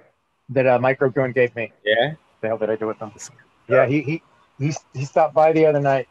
that 0.50 0.66
uh, 0.66 0.78
Microgrown 0.78 1.34
gave 1.34 1.54
me. 1.56 1.72
Yeah. 1.84 2.14
The 2.40 2.48
hell 2.48 2.58
did 2.58 2.70
I 2.70 2.76
do 2.76 2.86
with 2.86 2.98
them? 2.98 3.12
Yeah, 3.68 3.86
he 3.86 4.02
he 4.02 4.22
he, 4.58 4.72
he 4.94 5.04
stopped 5.04 5.34
by 5.34 5.52
the 5.52 5.66
other 5.66 5.80
night, 5.80 6.08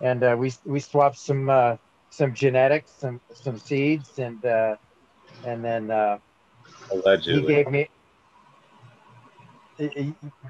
and 0.00 0.22
uh, 0.22 0.36
we 0.38 0.52
we 0.64 0.80
swapped 0.80 1.18
some 1.18 1.48
uh, 1.48 1.76
some 2.10 2.34
genetics, 2.34 2.90
some 2.90 3.20
some 3.32 3.58
seeds, 3.58 4.18
and 4.18 4.44
uh, 4.44 4.76
and 5.44 5.64
then 5.64 5.90
uh, 5.90 6.18
Allegedly. 6.90 7.40
he 7.40 7.46
gave 7.46 7.70
me. 7.70 7.88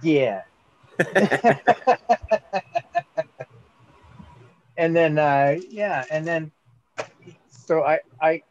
Yeah. 0.03 0.43
and 4.77 4.97
then 4.97 5.19
uh, 5.19 5.57
yeah, 5.71 6.05
and 6.11 6.27
then 6.27 6.51
so 7.49 7.85
I 7.85 8.01
I 8.21 8.43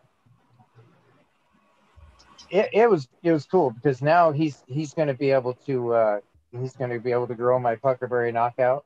it, 2.50 2.70
it 2.74 2.90
was 2.90 3.08
it 3.24 3.32
was 3.32 3.46
cool 3.46 3.72
because 3.72 4.02
now 4.02 4.32
he's 4.32 4.64
he's 4.68 4.94
going 4.94 5.08
to 5.08 5.14
be 5.14 5.32
able 5.32 5.54
to 5.66 5.94
uh, 5.94 6.20
he's 6.52 6.74
going 6.76 6.92
to 6.92 7.00
be 7.00 7.12
able 7.12 7.28
to 7.28 7.36
grow 7.36 7.60
my 7.60 7.76
puckerberry 7.76 8.32
knockout 8.32 8.86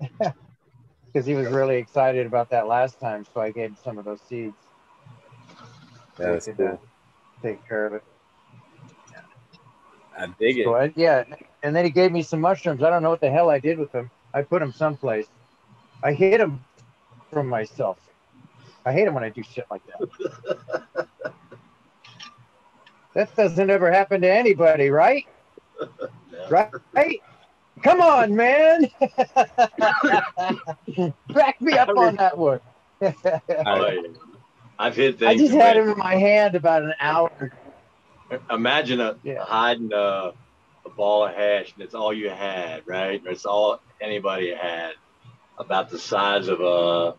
because 0.00 1.26
he 1.26 1.34
was 1.34 1.46
really 1.48 1.76
excited 1.76 2.26
about 2.26 2.50
that 2.50 2.66
last 2.66 2.98
time. 3.00 3.24
So 3.32 3.40
I 3.40 3.50
gave 3.50 3.70
him 3.70 3.76
some 3.82 3.98
of 3.98 4.04
those 4.04 4.20
seeds. 4.22 4.54
Yeah, 6.18 6.32
that's 6.32 6.46
So 6.46 6.52
could, 6.52 6.66
cool. 6.66 6.80
uh, 6.82 7.46
take 7.46 7.66
care 7.68 7.86
of 7.86 7.92
it. 7.94 8.04
I 10.16 10.26
dig 10.38 10.58
it. 10.58 10.64
So 10.64 10.76
I, 10.76 10.92
yeah, 10.96 11.24
and 11.62 11.74
then 11.74 11.84
he 11.84 11.90
gave 11.90 12.12
me 12.12 12.22
some 12.22 12.40
mushrooms. 12.40 12.82
I 12.82 12.90
don't 12.90 13.02
know 13.02 13.10
what 13.10 13.20
the 13.20 13.30
hell 13.30 13.50
I 13.50 13.58
did 13.58 13.78
with 13.78 13.92
them. 13.92 14.10
I 14.32 14.42
put 14.42 14.60
them 14.60 14.72
someplace. 14.72 15.28
I 16.02 16.12
hid 16.12 16.40
them 16.40 16.64
from 17.30 17.48
myself. 17.48 17.98
I 18.86 18.92
hate 18.92 19.06
them 19.06 19.14
when 19.14 19.24
I 19.24 19.30
do 19.30 19.42
shit 19.42 19.66
like 19.70 19.82
that. 19.86 21.08
that 23.14 23.34
doesn't 23.36 23.70
ever 23.70 23.92
happen 23.92 24.22
to 24.22 24.32
anybody, 24.32 24.90
right? 24.90 25.26
Right? 26.48 26.70
Come 27.82 28.00
on, 28.00 28.34
man. 28.36 28.88
Back 31.34 31.60
me 31.60 31.78
up 31.78 31.92
on 31.96 32.16
that 32.16 32.38
one. 32.38 32.60
I- 33.64 33.84
I've 34.78 34.96
hid 34.96 35.22
I 35.24 35.34
just 35.34 35.54
had 35.54 35.76
him 35.78 35.90
in 35.90 35.98
my 35.98 36.16
hand 36.16 36.56
about 36.56 36.82
an 36.82 36.94
hour. 37.00 37.30
Imagine 38.50 39.00
a 39.00 39.16
Yeah. 39.22 39.38
hiding 39.38 39.90
a, 39.94 40.32
a 40.86 40.90
ball 40.96 41.26
of 41.26 41.34
hash, 41.34 41.74
and 41.74 41.84
it's 41.84 41.94
all 41.94 42.12
you 42.12 42.30
had, 42.30 42.82
right? 42.86 43.20
It's 43.26 43.44
all 43.46 43.80
anybody 44.00 44.54
had, 44.54 44.92
about 45.58 45.90
the 45.90 45.98
size 45.98 46.48
of 46.48 46.60
a, 46.60 47.14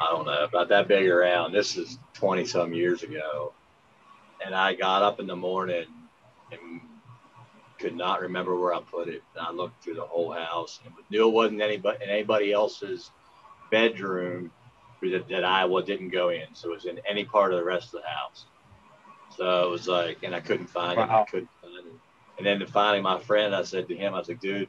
I 0.00 0.06
don't 0.10 0.26
know, 0.26 0.44
about 0.44 0.70
that 0.70 0.88
big 0.88 1.08
around. 1.08 1.52
This 1.52 1.76
is 1.76 2.00
twenty 2.14 2.46
some 2.46 2.74
years 2.74 3.04
ago, 3.04 3.54
and 4.44 4.54
I 4.54 4.74
got 4.74 5.02
up 5.02 5.20
in 5.20 5.26
the 5.26 5.36
morning 5.36 5.86
and 6.52 6.80
could 7.78 7.96
not 7.96 8.20
remember 8.20 8.58
where 8.58 8.74
I 8.74 8.80
put 8.80 9.08
it. 9.08 9.22
And 9.36 9.46
I 9.46 9.50
looked 9.50 9.82
through 9.82 9.94
the 9.94 10.02
whole 10.02 10.32
house 10.32 10.80
and 10.84 10.92
knew 11.10 11.28
it 11.28 11.32
wasn't 11.32 11.62
anybody 11.62 11.98
in 12.04 12.10
anybody 12.10 12.52
else's 12.52 13.10
bedroom 13.70 14.50
that, 15.02 15.28
that 15.28 15.44
I 15.44 15.66
didn't 15.82 16.10
go 16.10 16.28
in. 16.30 16.54
So 16.54 16.70
it 16.70 16.74
was 16.74 16.84
in 16.84 17.00
any 17.08 17.24
part 17.24 17.52
of 17.52 17.58
the 17.58 17.64
rest 17.64 17.94
of 17.94 18.02
the 18.02 18.08
house. 18.08 18.46
So 19.36 19.66
it 19.66 19.70
was 19.70 19.88
like, 19.88 20.18
and 20.22 20.34
I 20.34 20.40
couldn't 20.40 20.66
find 20.66 20.98
it. 20.98 21.08
I 21.08 21.24
couldn't 21.24 21.48
find 21.62 21.86
it. 21.86 21.92
And 22.38 22.46
then 22.46 22.66
finally, 22.66 23.02
my 23.02 23.18
friend, 23.18 23.54
I 23.54 23.62
said 23.62 23.88
to 23.88 23.94
him, 23.94 24.14
I 24.14 24.18
was 24.18 24.28
like, 24.28 24.40
dude, 24.40 24.68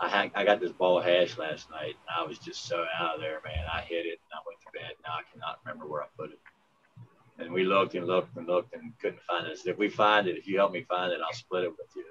I 0.00 0.08
had, 0.08 0.30
I 0.34 0.44
got 0.44 0.60
this 0.60 0.72
ball 0.72 0.98
of 0.98 1.04
hash 1.04 1.38
last 1.38 1.70
night. 1.70 1.94
I 2.08 2.24
was 2.24 2.38
just 2.38 2.66
so 2.66 2.84
out 2.98 3.16
of 3.16 3.20
there, 3.20 3.40
man. 3.44 3.64
I 3.72 3.80
hit 3.80 4.06
it 4.06 4.20
and 4.30 4.34
I 4.34 4.38
went 4.46 4.60
to 4.60 4.66
bed. 4.72 4.92
Now 5.04 5.14
I 5.14 5.22
cannot 5.32 5.58
remember 5.64 5.86
where 5.86 6.02
I 6.02 6.06
put 6.16 6.30
it. 6.30 6.38
And 7.38 7.52
we 7.52 7.64
looked 7.64 7.94
and 7.94 8.06
looked 8.06 8.36
and 8.36 8.46
looked 8.46 8.74
and 8.74 8.92
couldn't 9.00 9.22
find 9.22 9.46
it. 9.46 9.52
I 9.52 9.54
said, 9.54 9.70
if 9.72 9.78
we 9.78 9.88
find 9.88 10.26
it, 10.26 10.36
if 10.36 10.46
you 10.46 10.56
help 10.58 10.72
me 10.72 10.82
find 10.88 11.12
it, 11.12 11.20
I'll 11.24 11.32
split 11.32 11.64
it 11.64 11.70
with 11.70 11.88
you. 11.94 12.04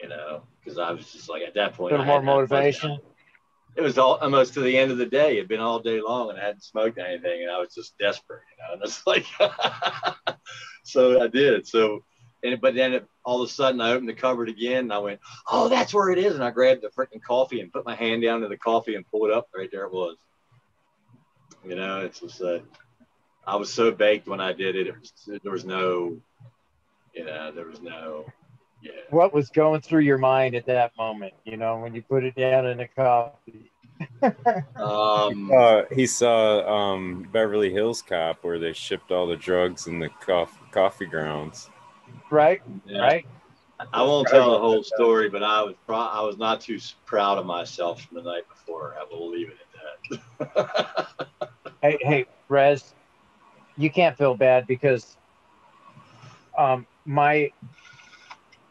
You 0.00 0.08
know, 0.08 0.42
because 0.62 0.78
I 0.78 0.90
was 0.92 1.12
just 1.12 1.28
like 1.28 1.42
at 1.42 1.54
that 1.54 1.74
point. 1.74 1.94
A 1.94 1.98
little 1.98 2.04
I 2.12 2.20
more 2.20 2.20
had 2.20 2.24
nothing 2.26 2.48
but- 2.48 2.54
motivation. 2.56 2.98
it 3.76 3.80
was 3.80 3.98
all 3.98 4.16
almost 4.16 4.54
to 4.54 4.60
the 4.60 4.76
end 4.78 4.92
of 4.92 4.98
the 4.98 5.06
day. 5.06 5.36
It'd 5.38 5.48
been 5.48 5.60
all 5.60 5.78
day 5.80 6.00
long 6.00 6.30
and 6.30 6.38
I 6.38 6.44
hadn't 6.44 6.62
smoked 6.62 6.98
anything 6.98 7.42
and 7.42 7.50
I 7.50 7.58
was 7.58 7.74
just 7.74 7.98
desperate, 7.98 8.42
you 8.56 8.64
know. 8.64 8.74
And 8.74 8.82
it's 8.84 9.04
like, 9.06 9.26
so 10.84 11.20
I 11.22 11.26
did. 11.28 11.66
So, 11.66 12.04
and 12.44 12.60
but 12.60 12.74
then 12.74 12.92
it, 12.92 13.06
all 13.24 13.42
of 13.42 13.48
a 13.48 13.52
sudden 13.52 13.80
I 13.80 13.92
opened 13.92 14.08
the 14.08 14.14
cupboard 14.14 14.48
again 14.48 14.84
and 14.84 14.92
I 14.92 14.98
went, 14.98 15.20
oh, 15.50 15.68
that's 15.68 15.92
where 15.94 16.10
it 16.10 16.18
is. 16.18 16.34
And 16.34 16.44
I 16.44 16.50
grabbed 16.50 16.82
the 16.82 16.88
freaking 16.88 17.22
coffee 17.22 17.60
and 17.60 17.72
put 17.72 17.84
my 17.86 17.94
hand 17.94 18.22
down 18.22 18.40
to 18.42 18.48
the 18.48 18.56
coffee 18.58 18.94
and 18.94 19.06
pulled 19.10 19.30
it 19.30 19.34
up. 19.36 19.48
Right 19.56 19.70
there 19.72 19.84
it 19.86 19.92
was. 19.92 20.16
You 21.66 21.76
know, 21.76 22.00
it's 22.00 22.20
just 22.20 22.42
uh, 22.42 22.58
I 23.46 23.56
was 23.56 23.72
so 23.72 23.90
baked 23.90 24.26
when 24.26 24.40
I 24.40 24.52
did 24.52 24.76
it. 24.76 24.86
it 24.86 24.94
was, 24.98 25.12
there 25.42 25.52
was 25.52 25.64
no, 25.64 26.16
you 27.14 27.24
know, 27.24 27.52
there 27.52 27.66
was 27.66 27.80
no, 27.80 28.24
yeah. 28.82 28.92
What 29.10 29.34
was 29.34 29.50
going 29.50 29.80
through 29.80 30.00
your 30.00 30.18
mind 30.18 30.54
at 30.54 30.66
that 30.66 30.96
moment? 30.96 31.34
You 31.44 31.56
know, 31.56 31.78
when 31.78 31.94
you 31.94 32.02
put 32.02 32.24
it 32.24 32.34
down 32.34 32.66
in 32.66 32.80
a 32.80 32.88
coffee. 32.88 33.70
Um, 34.76 35.50
Uh, 35.52 35.82
he 35.94 36.06
saw 36.06 36.66
um, 36.66 37.28
Beverly 37.32 37.72
Hills 37.72 38.02
Cop 38.02 38.42
where 38.42 38.58
they 38.58 38.72
shipped 38.72 39.10
all 39.10 39.26
the 39.26 39.36
drugs 39.36 39.86
in 39.86 39.98
the 39.98 40.08
coffee, 40.08 40.58
coffee 40.70 41.06
grounds. 41.06 41.70
Right? 42.30 42.62
yeah. 42.86 43.00
Right? 43.00 43.26
I 43.92 44.02
won't 44.02 44.28
tell 44.28 44.52
the 44.52 44.58
whole 44.58 44.82
story, 44.82 45.28
but 45.28 45.42
I 45.42 45.62
was 45.62 45.74
pro- 45.86 45.96
I 45.96 46.20
was 46.22 46.38
not 46.38 46.60
too 46.60 46.78
proud 47.04 47.38
of 47.38 47.46
myself 47.46 48.02
from 48.02 48.16
the 48.16 48.22
night 48.22 48.48
before. 48.48 48.94
I 48.98 49.04
will 49.10 49.30
leave 49.30 49.50
it 49.50 49.58
at 50.10 50.54
that. 50.54 51.08
Hey, 51.82 51.98
hey, 52.00 52.24
Rez, 52.48 52.94
you 53.76 53.90
can't 53.90 54.16
feel 54.16 54.34
bad 54.34 54.66
because 54.66 55.16
um 56.56 56.86
my 57.04 57.50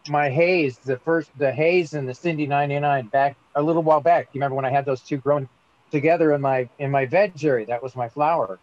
my 0.10 0.30
haze, 0.30 0.78
the 0.80 0.98
first 0.98 1.32
the 1.38 1.52
haze 1.52 1.94
and 1.94 2.08
the 2.08 2.14
Cindy 2.14 2.46
99 2.46 3.08
back 3.08 3.38
a 3.56 3.62
little 3.62 3.84
while 3.84 4.02
back. 4.02 4.30
You 4.34 4.40
remember 4.40 4.56
when 4.56 4.66
I 4.66 4.70
had 4.70 4.86
those 4.86 5.02
two 5.02 5.18
grown 5.18 5.48
together 5.92 6.34
in 6.34 6.42
my 6.42 6.70
in 6.80 6.92
my 6.92 7.06
veg 7.06 7.44
area? 7.44 7.66
That 7.66 7.82
was 7.82 7.96
my 7.96 8.10
flower. 8.10 8.60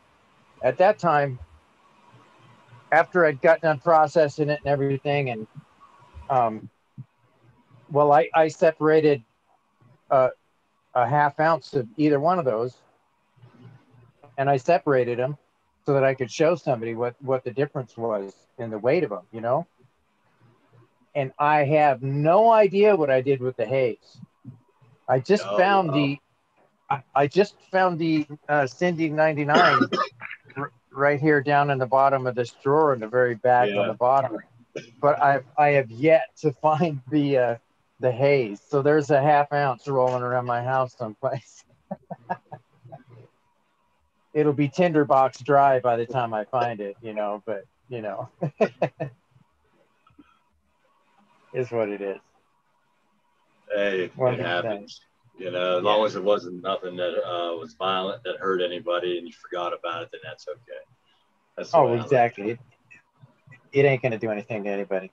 At 0.63 0.79
that 0.79 0.99
time, 0.99 1.39
after 2.93 3.25
I'd 3.25 3.41
gotten 3.41 3.63
done 3.63 3.79
processing 3.81 4.51
it 4.51 4.61
and 4.65 4.67
everything, 4.67 5.31
and 5.31 5.47
um, 6.29 6.69
well, 7.91 8.13
I 8.13 8.29
I 8.35 8.49
separated 8.49 9.23
uh, 10.11 10.29
a 10.95 11.07
half 11.07 11.41
ounce 11.41 11.75
of 11.75 11.89
either 11.97 12.21
one 12.21 12.39
of 12.39 12.45
those 12.45 12.77
and 14.37 14.49
I 14.51 14.57
separated 14.57 15.19
them 15.19 15.37
so 15.87 15.95
that 15.95 16.05
I 16.05 16.15
could 16.15 16.31
show 16.31 16.55
somebody 16.57 16.95
what 16.95 17.17
what 17.21 17.45
the 17.45 17.53
difference 17.53 17.97
was 17.97 18.35
in 18.59 18.71
the 18.71 18.79
weight 18.79 19.05
of 19.05 19.11
them, 19.11 19.27
you 19.33 19.41
know. 19.41 19.67
And 21.15 21.33
I 21.39 21.65
have 21.65 22.03
no 22.03 22.51
idea 22.53 22.97
what 22.97 23.11
I 23.11 23.21
did 23.23 23.41
with 23.41 23.57
the 23.57 23.67
haze. 23.67 24.21
I 25.09 25.21
just 25.21 25.49
Oh, 25.49 25.57
found 25.57 25.93
the, 25.93 26.19
I, 26.91 27.03
I 27.15 27.27
just 27.27 27.57
found 27.71 27.99
the 27.99 28.27
uh, 28.49 28.67
Cindy 28.67 29.09
99 29.11 29.91
r- 30.57 30.73
right 30.93 31.21
here 31.21 31.43
down 31.43 31.71
in 31.71 31.79
the 31.79 31.87
bottom 31.87 32.27
of 32.27 32.35
this 32.35 32.53
drawer 32.63 32.95
in 32.95 33.01
the 33.01 33.09
very 33.09 33.35
back 33.35 33.71
Yeah. 33.71 33.77
on 33.77 33.87
the 33.87 33.95
bottom. 33.95 34.33
But 35.01 35.21
I 35.23 35.41
I 35.59 35.69
have 35.71 35.91
yet 35.91 36.25
to 36.39 36.53
find 36.55 37.03
the 37.11 37.39
uh, 37.39 37.57
the 38.01 38.13
haze. 38.13 38.61
So 38.69 38.83
there's 38.83 39.11
a 39.11 39.21
half 39.23 39.53
ounce 39.53 39.87
rolling 39.89 40.23
around 40.23 40.47
my 40.47 40.63
house 40.63 40.95
someplace. 40.97 41.65
It'll 44.33 44.53
be 44.53 44.69
tinderbox 44.69 45.41
dry 45.41 45.81
by 45.81 45.97
the 45.97 46.07
time 46.07 46.33
I 46.33 46.45
find 46.45 46.81
it, 46.81 46.97
you 47.03 47.15
know, 47.15 47.43
but 47.47 47.65
you 47.89 48.01
know. 48.03 48.29
is 51.53 51.71
what 51.71 51.89
it 51.89 52.01
is. 52.01 52.19
hey, 53.75 54.11
it, 54.17 54.41
happens. 54.41 55.01
You 55.39 55.51
know, 55.51 55.79
as 55.79 55.85
long 55.85 56.05
as 56.05 56.17
it 56.17 56.23
wasn't 56.23 56.63
nothing 56.63 56.97
that 56.97 57.15
uh, 57.27 57.57
was 57.57 57.75
violent 57.75 58.23
that 58.25 58.37
hurt 58.37 58.61
anybody, 58.61 59.19
and 59.19 59.27
you 59.27 59.33
forgot 59.33 59.73
about 59.73 60.03
it, 60.03 60.11
then 60.13 60.21
that's 60.23 60.47
okay. 60.49 60.85
That's 61.57 61.71
Oh, 61.73 61.95
exactly. 61.95 62.51
It, 62.51 62.59
it 63.73 63.85
ain't 63.85 64.03
gonna 64.03 64.19
do 64.19 64.31
anything 64.31 64.65
to 64.65 64.71
anybody. 64.71 65.11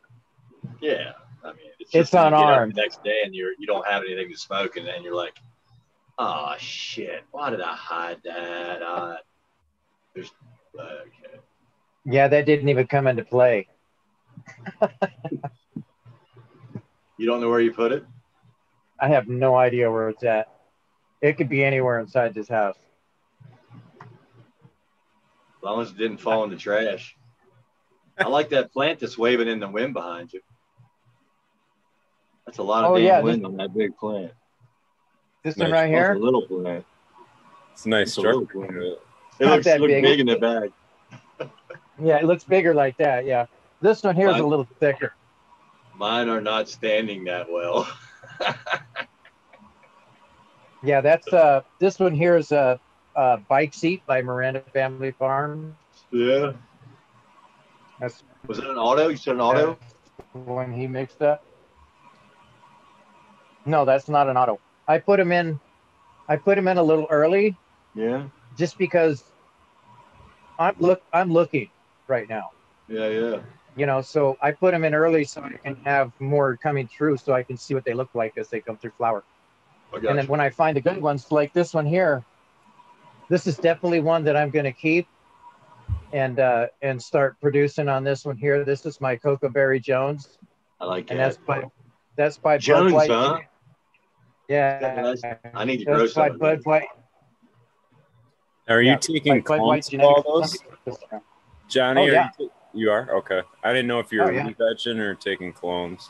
Yeah, 0.82 1.14
I 1.44 1.48
mean, 1.48 1.58
it's, 1.80 1.94
It's 1.94 2.12
just 2.12 2.14
when 2.14 2.26
you 2.26 2.30
get 2.32 2.40
up 2.40 2.50
unarmed. 2.50 2.76
The 2.76 2.82
next 2.82 3.04
day, 3.04 3.22
and 3.24 3.34
you're 3.34 3.54
you 3.58 3.68
don't 3.68 3.88
have 3.88 4.04
anything 4.04 4.30
to 4.30 4.38
smoke, 4.38 4.76
and 4.78 4.86
then 4.86 5.02
you're 5.02 5.16
like, 5.16 5.38
oh 6.18 6.56
shit, 6.60 7.24
why 7.32 7.50
did 7.50 7.62
I 7.62 7.74
hide 7.76 8.18
that? 8.24 8.82
I, 8.84 9.18
there's 10.14 10.32
okay. 10.76 11.40
Yeah, 12.06 12.28
that 12.28 12.46
didn't 12.46 12.70
even 12.70 12.88
come 12.88 13.08
into 13.08 13.24
play. 13.24 13.68
You 17.18 17.26
don't 17.26 17.42
know 17.42 17.50
where 17.50 17.60
you 17.60 17.74
put 17.74 17.92
it? 17.92 18.06
I 19.00 19.10
have 19.10 19.28
no 19.28 19.56
idea 19.56 19.92
where 19.92 20.10
it's 20.10 20.24
at. 20.24 20.48
It 21.22 21.38
could 21.38 21.50
be 21.50 21.64
anywhere 21.64 22.00
inside 22.00 22.34
this 22.34 22.48
house. 22.48 22.78
As 25.58 25.64
long 25.64 25.82
as 25.82 25.90
it 25.90 25.98
didn't 25.98 26.20
fall 26.20 26.44
in 26.44 26.50
the 26.52 26.56
trash. 26.56 27.16
I 28.20 28.28
like 28.28 28.50
that 28.50 28.72
plant 28.72 29.00
that's 29.00 29.18
waving 29.18 29.48
in 29.48 29.60
the 29.60 29.68
wind 29.68 29.94
behind 29.94 30.34
you. 30.34 30.42
That's 32.46 32.60
a 32.60 32.64
lot 32.64 32.84
of 32.86 32.92
Oh, 32.92 32.96
damn 32.96 33.04
yeah, 33.06 33.22
wind 33.22 33.46
on 33.46 33.58
that 33.58 33.74
big 33.76 33.98
plant. 33.98 34.32
This 35.48 35.56
Nice. 35.56 35.68
one 35.68 35.72
right 35.72 35.88
here. 35.90 36.12
it's 36.12 36.20
a 36.20 36.24
little 36.26 36.42
plant. 36.42 36.86
It's 37.72 37.86
a 37.86 37.90
nice 37.90 38.08
It's 38.10 38.18
a 38.18 38.22
little 38.22 38.46
structure. 38.46 38.68
plant. 38.68 38.84
It 39.40 39.46
Not 39.46 39.52
looks, 39.54 39.66
that 39.66 39.80
looks 39.80 39.94
big. 39.94 40.04
big. 40.04 40.20
in 40.20 40.26
the 40.26 40.36
bag. 40.36 40.74
Yeah, 42.04 42.18
it 42.18 42.26
looks 42.26 42.44
bigger 42.44 42.74
like 42.74 42.98
that. 42.98 43.26
Yeah. 43.26 43.46
This 43.80 44.04
one 44.04 44.14
here 44.14 44.28
is 44.28 44.36
a 44.42 44.46
little 44.46 44.68
thicker. 44.82 45.14
Mine 45.96 46.28
are 46.28 46.42
not 46.42 46.68
standing 46.68 47.24
that 47.24 47.50
well. 47.50 47.88
Yeah, 50.84 51.02
that's 51.02 51.32
uh 51.34 51.62
this 51.80 51.98
one 51.98 52.14
here 52.14 52.36
is 52.38 52.52
a, 52.52 52.80
a 53.16 53.38
bike 53.38 53.74
seat 53.74 54.06
by 54.06 54.22
Miranda 54.22 54.62
Family 54.74 55.12
Farm. 55.12 55.76
yeah. 56.12 56.52
That's 58.00 58.24
Was 58.46 58.60
it 58.60 58.66
an 58.66 58.78
auto? 58.78 59.08
You 59.08 59.16
said 59.18 59.36
an 59.36 59.42
auto? 59.42 59.78
When 60.34 60.72
he 60.72 60.86
mixed 60.88 61.22
up. 61.24 61.44
No, 63.66 63.86
that's 63.86 64.08
not 64.08 64.30
an 64.30 64.38
auto. 64.38 64.60
I 64.88 65.00
put 65.00 65.19
him 65.19 65.32
in 65.32 65.60
I 66.30 66.36
put 66.36 66.58
him 66.58 66.67
in 66.67 66.78
a 66.78 66.84
little 66.84 67.08
early 67.10 67.58
Yeah. 67.95 68.28
just 68.58 68.78
because 68.78 69.23
I'm 70.60 70.76
look 70.80 71.02
I'm 71.13 71.32
looking 71.32 71.69
right 72.08 72.28
now. 72.30 72.52
Yeah, 72.88 73.08
yeah. 73.10 73.39
You 73.76 73.86
know, 73.86 74.02
so 74.02 74.38
I 74.41 74.52
put 74.52 74.71
them 74.71 74.84
in 74.84 74.95
early 74.95 75.23
so 75.23 75.43
I 75.43 75.52
can 75.63 75.76
have 75.84 76.12
more 76.19 76.58
coming 76.58 76.88
through 76.88 77.17
so 77.17 77.34
I 77.34 77.43
can 77.43 77.58
see 77.58 77.76
what 77.76 77.86
they 77.86 77.93
look 77.93 78.10
like 78.15 78.38
as 78.38 78.50
they 78.50 78.60
come 78.60 78.78
through 78.78 78.91
flower. 78.97 79.23
And 79.93 80.17
then 80.17 80.26
you. 80.26 80.32
when 80.32 80.39
I 80.39 80.50
find 80.50 80.76
the 80.76 80.82
good 80.82 81.02
ones, 81.02 81.32
like 81.32 81.54
this 81.54 81.73
one 81.73 81.86
here, 81.86 82.23
this 83.30 83.45
is 83.45 83.58
definitely 83.60 84.00
one 84.00 84.23
that 84.23 84.36
I'm 84.36 84.50
going 84.50 84.65
to 84.65 84.71
keep 84.71 85.08
and 86.12 86.39
uh, 86.39 86.67
and 86.82 87.02
start 87.02 87.36
producing 87.41 87.88
on 87.88 88.04
this 88.04 88.26
one 88.26 88.38
here. 88.38 88.63
This 88.63 88.86
is 88.86 89.00
my 89.02 89.15
Cocoa 89.15 89.50
Berry 89.50 89.80
Jones, 89.80 90.39
I 90.80 90.86
like 90.86 91.10
and 91.10 91.19
that. 91.19 91.26
that's 91.26 91.38
by 91.38 91.63
that's 92.15 92.38
by 92.38 92.58
Jones, 92.58 92.91
Bud 92.91 93.10
White. 93.10 93.10
huh? 93.10 93.39
Yeah, 94.48 95.14
I 95.54 95.66
need 95.66 95.78
to 95.80 95.86
grow 95.86 96.00
that's 96.00 96.14
by 96.14 96.28
some. 96.28 96.36
of 96.36 96.40
Bud. 96.40 96.62
White. 96.64 96.88
Are 98.70 98.82
you 98.82 98.92
Yeah, 98.92 98.98
taking 98.98 99.42
by 99.42 99.58
Bud 99.58 99.62
White 99.62 99.84
clones 99.86 99.94
of 99.94 100.00
all 100.02 100.42
those? 100.42 100.58
Johnny, 101.68 102.02
Oh, 102.02 102.04
are 102.06 102.12
yeah. 102.14 102.30
you, 102.40 102.52
you 102.74 102.92
are? 102.92 103.12
Okay. 103.18 103.42
I 103.64 103.74
didn't 103.74 103.88
know 103.88 104.00
if 104.00 104.12
you 104.12 104.22
Oh, 104.22 104.26
were 104.26 104.34
yeah. 104.34 104.48
re-vegging 104.48 105.00
or 105.00 105.16
taking 105.16 105.52
clones. 105.52 106.10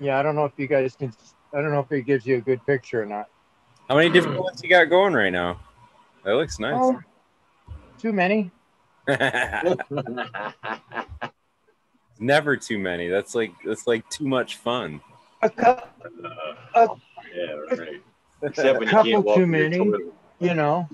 Yeah, 0.00 0.18
I 0.18 0.22
don't 0.22 0.34
know 0.34 0.46
if 0.46 0.52
you 0.56 0.66
guys 0.66 0.96
can. 0.96 1.12
I 1.52 1.60
don't 1.60 1.70
know 1.70 1.80
if 1.80 1.92
it 1.92 2.02
gives 2.02 2.26
you 2.26 2.38
a 2.38 2.40
good 2.40 2.64
picture 2.66 3.02
or 3.02 3.06
not. 3.06 3.28
How 3.88 3.94
many 3.96 4.10
different 4.10 4.40
ones 4.40 4.60
you 4.62 4.68
got 4.68 4.84
going 4.86 5.14
right 5.14 5.30
now? 5.32 5.60
That 6.24 6.32
looks 6.32 6.58
nice. 6.58 6.74
Oh, 6.76 6.98
too 7.98 8.12
many. 8.12 8.50
Never 12.18 12.56
too 12.56 12.78
many. 12.78 13.08
That's 13.08 13.34
like 13.34 13.52
that's 13.64 13.86
like 13.86 14.08
too 14.10 14.26
much 14.26 14.56
fun. 14.56 15.00
A 15.42 15.50
couple, 15.50 15.88
yeah, 17.34 17.52
right. 17.76 18.02
Except 18.42 18.78
when 18.78 18.88
you 18.88 18.94
Couple 18.94 19.22
can't 19.22 19.34
too 19.36 19.46
many. 19.46 19.76
you 20.40 20.54
know. 20.54 20.88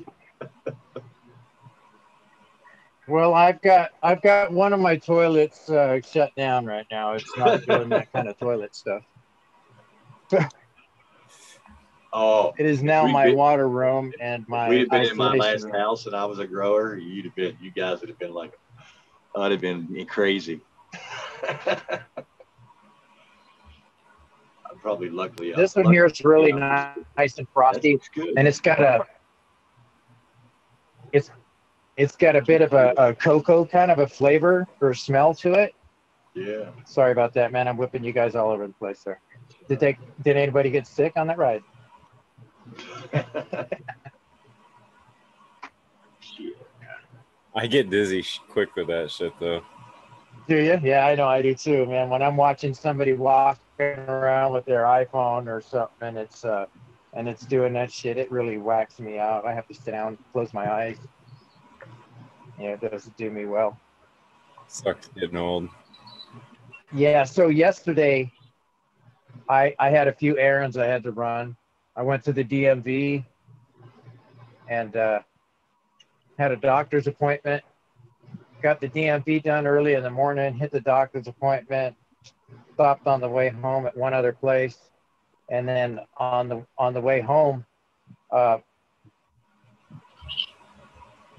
Well, 3.09 3.35
I've 3.35 3.61
got 3.63 3.91
I've 4.03 4.23
got 4.23 4.53
one 4.53 4.73
of 4.73 4.81
my 4.81 4.97
toilets 4.97 5.69
uh, 5.69 6.01
shut 6.01 6.35
down 6.37 6.67
right 6.67 6.87
now. 6.91 7.15
It's 7.15 7.37
not 7.37 7.65
doing 7.67 7.89
that 7.91 8.13
kind 8.13 8.29
of 8.29 8.39
toilet 8.39 8.75
stuff. 8.75 9.03
Oh, 12.15 12.53
It 12.59 12.67
is 12.67 12.83
now 12.83 13.07
my 13.07 13.29
been- 13.29 13.37
water 13.37 13.67
room 13.67 14.13
and 14.21 14.45
my 14.47 14.69
we'd 14.69 14.81
have 14.81 14.91
been 14.91 15.07
in 15.07 15.17
my 15.17 15.35
last 15.35 15.65
room. 15.65 15.73
house 15.73 16.05
and 16.05 16.15
I 16.15 16.27
was 16.27 16.41
a 16.41 16.47
grower. 16.47 16.95
You'd 16.99 17.25
have 17.25 17.35
been, 17.35 17.57
you 17.59 17.71
guys 17.71 18.01
would 18.01 18.11
have 18.11 18.19
been 18.19 18.35
like, 18.35 18.53
I'd 19.35 19.51
have 19.51 19.63
been 19.63 20.05
crazy. 20.07 20.61
I'm 24.83 24.89
probably 24.89 25.11
luckily. 25.11 25.55
Uh, 25.55 25.57
this 25.57 25.77
one 25.77 25.85
lucky- 25.85 25.97
here 25.97 26.07
is 26.07 26.25
really 26.25 26.51
yeah. 26.51 26.95
nice 27.17 27.39
and 27.39 27.47
frosty, 27.49 28.01
and 28.37 28.49
it's 28.49 28.61
got 28.61 28.81
a 28.81 29.07
it's 31.13 31.31
it's 31.97 32.17
got 32.17 32.35
a 32.37 32.43
bit 32.43 32.63
of 32.63 32.73
a, 32.73 32.93
a 32.97 33.15
cocoa 33.15 33.65
kind 33.65 33.91
of 33.91 33.99
a 34.01 34.07
flavor 34.07 34.67
or 34.81 34.95
smell 34.95 35.35
to 35.35 35.53
it. 35.53 35.75
yeah. 36.35 36.71
Sorry 36.85 37.13
about 37.13 37.35
that, 37.35 37.53
man. 37.53 37.69
I'm 37.69 37.77
whipping 37.77 38.03
you 38.03 38.13
guys 38.13 38.35
all 38.35 38.51
over 38.51 38.67
the 38.67 38.73
place 38.73 39.03
there. 39.05 39.21
Did 39.69 39.79
they 39.79 39.99
did 40.23 40.37
anybody 40.37 40.71
get 40.71 40.87
sick 40.87 41.13
on 41.17 41.27
that 41.29 41.39
ride? 41.39 41.63
I 47.55 47.67
get 47.67 47.91
dizzy 47.91 48.25
quick 48.49 48.75
with 48.75 48.87
that 48.89 49.11
shit 49.11 49.33
though. 49.39 49.63
Do 50.49 50.57
you? 50.57 50.81
Yeah, 50.83 51.07
I 51.07 51.15
know 51.15 51.29
I 51.29 51.41
do 51.43 51.55
too, 51.55 51.87
man. 51.87 52.09
When 52.09 52.23
I'm 52.23 52.37
watching 52.37 52.75
somebody 52.75 53.13
walking 53.13 53.62
around 53.81 54.53
with 54.53 54.65
their 54.65 54.85
iPhone 54.85 55.47
or 55.47 55.61
something, 55.61 56.09
and 56.09 56.19
it's 56.19 56.45
uh, 56.45 56.67
and 57.15 57.29
it's 57.29 57.45
doing 57.45 57.73
that 57.75 57.93
shit, 57.93 58.17
it 58.17 58.31
really 58.31 58.59
whacks 58.59 58.99
me 58.99 59.19
out. 59.19 59.45
I 59.45 59.53
have 59.53 59.69
to 59.69 59.75
sit 59.75 59.91
down, 59.91 60.17
close 60.33 60.55
my 60.55 60.71
eyes. 60.73 60.97
Yeah, 62.59 62.71
it 62.71 62.81
doesn't 62.81 63.17
do 63.17 63.31
me 63.31 63.45
well. 63.45 63.79
Sucks 64.67 65.09
getting 65.09 65.37
old. 65.37 65.69
Yeah. 66.93 67.25
So 67.25 67.49
yesterday, 67.49 68.33
I 69.49 69.75
I 69.79 69.91
had 69.91 70.09
a 70.09 70.13
few 70.13 70.39
errands 70.39 70.77
I 70.77 70.87
had 70.87 71.03
to 71.05 71.13
run. 71.13 71.57
I 71.97 72.03
went 72.03 72.25
to 72.25 72.33
the 72.33 72.45
DMV 72.45 73.25
and 74.69 74.97
uh, 74.97 75.21
had 76.39 76.53
a 76.53 76.57
doctor's 76.57 77.07
appointment. 77.07 77.63
Got 78.63 78.81
the 78.81 78.89
DMV 78.89 79.43
done 79.43 79.67
early 79.67 79.95
in 79.95 80.03
the 80.03 80.11
morning. 80.11 80.55
Hit 80.55 80.71
the 80.71 80.81
doctor's 80.81 81.27
appointment. 81.27 81.97
Stopped 82.75 83.07
on 83.07 83.21
the 83.21 83.29
way 83.29 83.51
home 83.51 83.87
at 83.87 83.97
one 83.97 84.15
other 84.15 84.33
place, 84.33 84.79
and 85.51 85.69
then 85.69 86.01
on 86.17 86.49
the 86.49 86.67
on 86.79 86.95
the 86.95 87.01
way 87.01 87.21
home, 87.21 87.65
uh, 88.31 88.59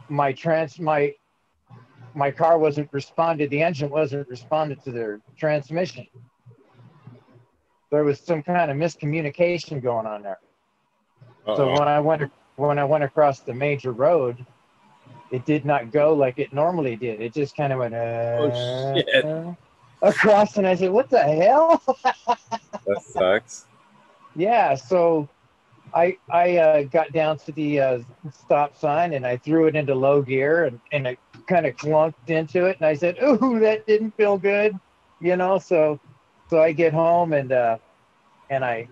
my 0.09 0.31
trans 0.31 0.79
my 0.79 1.13
my 2.13 2.29
car 2.29 2.57
wasn't 2.59 2.87
responded. 2.91 3.49
The 3.49 3.61
engine 3.63 3.89
wasn't 3.89 4.27
responded 4.29 4.83
to 4.83 4.91
their 4.91 5.21
transmission. 5.37 6.05
There 7.91 8.03
was 8.03 8.19
some 8.19 8.43
kind 8.43 8.69
of 8.71 8.77
miscommunication 8.77 9.81
going 9.81 10.05
on 10.05 10.23
there. 10.23 10.39
So 11.45 11.69
Uh-oh. 11.69 11.79
when 11.79 11.87
I 11.87 11.99
went 11.99 12.31
when 12.55 12.77
I 12.77 12.83
went 12.83 13.03
across 13.03 13.39
the 13.39 13.53
major 13.53 13.91
road, 13.91 14.45
it 15.31 15.45
did 15.45 15.65
not 15.65 15.91
go 15.91 16.13
like 16.13 16.37
it 16.37 16.53
normally 16.53 16.95
did. 16.95 17.21
It 17.21 17.33
just 17.33 17.57
kind 17.57 17.73
of 17.73 17.79
went 17.79 17.95
uh, 17.95 18.37
Oh, 18.39 18.95
shit. 18.95 19.25
Across, 20.03 20.57
and 20.57 20.67
I 20.67 20.75
said, 20.75 20.91
"What 20.91 21.09
the 21.09 21.23
hell?" 21.23 21.81
that 22.85 23.01
sucks. 23.01 23.65
yeah. 24.35 24.75
So 24.75 25.29
I 25.93 26.17
I 26.29 26.57
uh, 26.57 26.83
got 26.83 27.11
down 27.11 27.37
to 27.39 27.51
the 27.53 27.79
uh, 27.79 27.99
stop 28.31 28.75
sign 28.77 29.13
and 29.13 29.25
I 29.25 29.37
threw 29.37 29.67
it 29.67 29.75
into 29.75 29.95
low 29.95 30.21
gear 30.21 30.65
and, 30.65 30.79
and 30.91 31.07
it 31.07 31.19
kind 31.47 31.65
of 31.65 31.75
clunked 31.75 32.29
into 32.29 32.65
it, 32.65 32.77
and 32.77 32.85
I 32.85 32.93
said, 32.93 33.17
"Ooh, 33.23 33.59
that 33.59 33.87
didn't 33.87 34.15
feel 34.15 34.37
good," 34.37 34.77
you 35.19 35.35
know. 35.35 35.57
So 35.57 35.99
so 36.49 36.61
I 36.61 36.73
get 36.73 36.93
home 36.93 37.33
and 37.33 37.51
uh, 37.51 37.77
and 38.49 38.63
I 38.63 38.87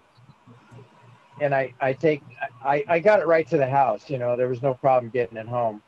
and 1.40 1.54
I 1.54 1.74
I 1.82 1.94
take 1.94 2.24
I 2.64 2.84
I 2.88 3.00
got 3.00 3.20
it 3.20 3.28
right 3.28 3.48
to 3.50 3.58
the 3.58 3.70
house. 3.70 4.10
You 4.10 4.18
know, 4.18 4.36
there 4.36 4.48
was 4.48 4.62
no 4.62 4.74
problem 4.74 5.12
getting 5.12 5.38
it 5.38 5.48
home. 5.48 5.82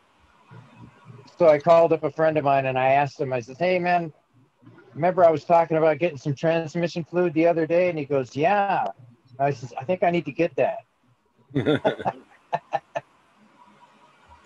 So 1.39 1.47
I 1.47 1.57
called 1.59 1.93
up 1.93 2.03
a 2.03 2.11
friend 2.11 2.37
of 2.37 2.43
mine 2.43 2.67
and 2.67 2.77
I 2.77 2.89
asked 2.89 3.19
him. 3.19 3.33
I 3.33 3.39
said, 3.39 3.57
"Hey, 3.57 3.79
man." 3.79 4.13
Remember, 4.95 5.25
I 5.25 5.31
was 5.31 5.43
talking 5.43 5.77
about 5.77 5.97
getting 5.99 6.17
some 6.17 6.35
transmission 6.35 7.03
fluid 7.03 7.33
the 7.33 7.47
other 7.47 7.65
day, 7.65 7.89
and 7.89 7.97
he 7.97 8.05
goes, 8.05 8.35
"Yeah." 8.35 8.87
I 9.39 9.51
says, 9.51 9.73
"I 9.79 9.83
think 9.83 10.03
I 10.03 10.11
need 10.11 10.25
to 10.25 10.31
get 10.31 10.55
that." 10.55 10.79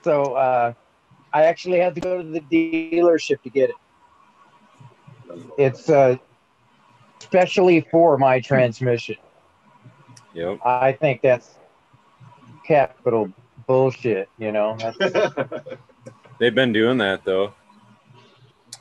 So 0.08 0.36
uh, 0.36 0.72
I 1.34 1.44
actually 1.44 1.80
had 1.80 1.94
to 1.96 2.00
go 2.00 2.22
to 2.22 2.30
the 2.30 2.40
dealership 2.40 3.42
to 3.42 3.50
get 3.50 3.72
it. 3.72 3.76
It's 5.58 5.90
uh, 5.90 6.16
specially 7.20 7.86
for 7.92 8.18
my 8.18 8.40
transmission. 8.40 9.18
yep. 10.34 10.60
I 10.64 10.94
think 10.94 11.22
that's 11.22 11.56
capital 12.66 13.34
bullshit. 13.66 14.30
You 14.38 14.54
know, 14.54 14.78
They've 16.40 16.56
been 16.56 16.72
doing 16.72 17.00
that 17.00 17.26
though. 17.26 17.54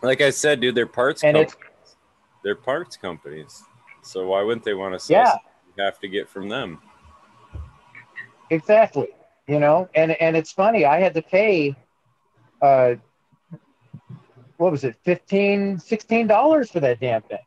Like 0.02 0.20
I 0.20 0.30
said, 0.30 0.60
dude, 0.60 0.74
they're 0.74 0.86
parts 0.86 1.24
And 1.24 1.36
it's- 1.36 1.54
companies. 1.54 1.96
They're 2.44 2.54
parts 2.54 2.96
companies. 2.96 3.64
So 4.02 4.26
why 4.28 4.42
wouldn't 4.42 4.64
they 4.64 4.74
want 4.74 4.94
to 4.94 5.00
sell 5.00 5.16
Yeah. 5.22 5.34
you 5.76 5.82
have 5.84 5.98
to 6.00 6.08
get 6.08 6.28
from 6.28 6.48
them? 6.48 6.80
exactly. 8.50 9.08
You 9.48 9.58
know, 9.60 9.88
and 9.94 10.12
and 10.20 10.36
it's 10.36 10.52
funny. 10.52 10.84
I 10.84 10.98
had 11.00 11.14
to 11.14 11.22
pay. 11.22 11.74
Uh, 12.60 12.94
what 14.56 14.72
was 14.72 14.84
it? 14.84 14.96
15 15.04 15.78
dollars 16.26 16.70
for 16.70 16.80
that 16.80 17.00
damn 17.00 17.22
thing. 17.22 17.38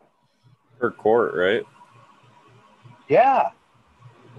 Per 0.79 0.91
quart, 0.91 1.33
right? 1.35 1.63
Yeah. 3.07 3.49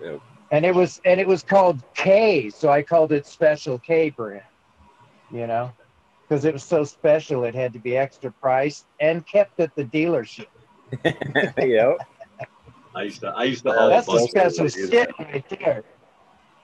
Yep. 0.02 0.20
And 0.52 0.64
it 0.64 0.74
was 0.74 1.00
and 1.04 1.20
it 1.20 1.26
was 1.26 1.42
called 1.42 1.82
K, 1.94 2.48
so 2.50 2.70
I 2.70 2.82
called 2.82 3.12
it 3.12 3.26
Special 3.26 3.78
K 3.78 4.10
brand. 4.10 4.42
You 5.30 5.46
know, 5.46 5.72
because 6.30 6.44
it 6.44 6.52
was 6.52 6.62
so 6.62 6.84
special, 6.84 7.42
it 7.42 7.56
had 7.56 7.72
to 7.72 7.80
be 7.80 7.96
extra 7.96 8.30
priced 8.30 8.86
and 9.00 9.26
kept 9.26 9.58
at 9.58 9.74
the 9.74 9.84
dealership. 9.84 10.46
yep. 11.04 11.98
I 12.94 13.02
used 13.02 13.20
to 13.20 13.28
I 13.28 13.44
used 13.44 13.64
to 13.64 13.72
haul 13.72 13.88
That's 13.88 14.08
a 14.08 14.12
the 14.12 14.20
special 14.20 14.66
of 14.66 14.72
shit 14.72 15.10
right 15.18 15.48
there. 15.48 15.84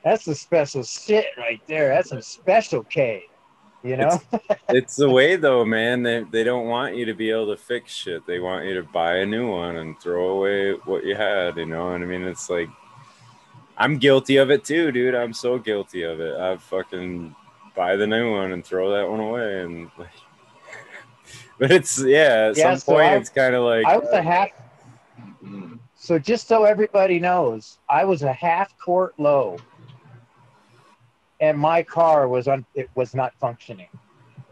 That's 0.04 0.24
the 0.24 0.36
special 0.36 0.84
shit 0.84 1.26
right 1.36 1.60
there. 1.66 1.88
That's 1.88 2.10
some 2.10 2.22
special 2.22 2.84
K. 2.84 3.24
You 3.82 3.96
know? 3.96 4.20
it's 4.68 4.94
the 4.94 5.10
way 5.10 5.34
though, 5.34 5.64
man. 5.64 6.04
They 6.04 6.24
they 6.30 6.44
don't 6.44 6.66
want 6.66 6.94
you 6.94 7.04
to 7.04 7.14
be 7.14 7.30
able 7.30 7.48
to 7.48 7.60
fix 7.60 7.92
shit. 7.92 8.24
They 8.24 8.38
want 8.38 8.66
you 8.66 8.74
to 8.74 8.82
buy 8.84 9.16
a 9.16 9.26
new 9.26 9.50
one 9.50 9.76
and 9.76 9.98
throw 10.00 10.28
away 10.28 10.72
what 10.84 11.04
you 11.04 11.16
had. 11.16 11.56
You 11.56 11.66
know, 11.66 11.92
and 11.92 12.04
I 12.04 12.06
mean, 12.06 12.22
it's 12.22 12.48
like 12.48 12.68
I'm 13.76 13.98
guilty 13.98 14.36
of 14.36 14.52
it 14.52 14.64
too, 14.64 14.92
dude. 14.92 15.16
I'm 15.16 15.32
so 15.32 15.58
guilty 15.58 16.02
of 16.02 16.20
it. 16.20 16.36
I 16.36 16.56
fucking 16.56 17.34
buy 17.76 17.94
the 17.96 18.06
new 18.06 18.32
one 18.32 18.52
and 18.52 18.64
throw 18.64 18.90
that 18.92 19.08
one 19.08 19.20
away, 19.20 19.60
and 19.62 19.90
like, 19.98 20.08
but 21.58 21.70
it's 21.70 22.02
yeah. 22.02 22.48
At 22.50 22.56
Yeah, 22.56 22.70
some 22.74 22.78
so 22.78 22.92
point, 22.94 23.06
I- 23.06 23.16
it's 23.16 23.28
kind 23.30 23.54
of 23.54 23.62
like 23.64 23.84
I 23.86 23.96
was 23.98 24.08
a 24.08 24.18
uh, 24.18 24.22
half 24.22 24.48
so 25.94 26.18
just 26.18 26.46
so 26.46 26.64
everybody 26.64 27.18
knows, 27.18 27.78
I 27.88 28.04
was 28.04 28.22
a 28.22 28.32
half 28.32 28.76
court 28.78 29.14
low. 29.18 29.56
And 31.40 31.58
my 31.58 31.82
car 31.82 32.28
was 32.28 32.48
on 32.48 32.64
it 32.74 32.88
was 32.94 33.14
not 33.14 33.34
functioning. 33.38 33.88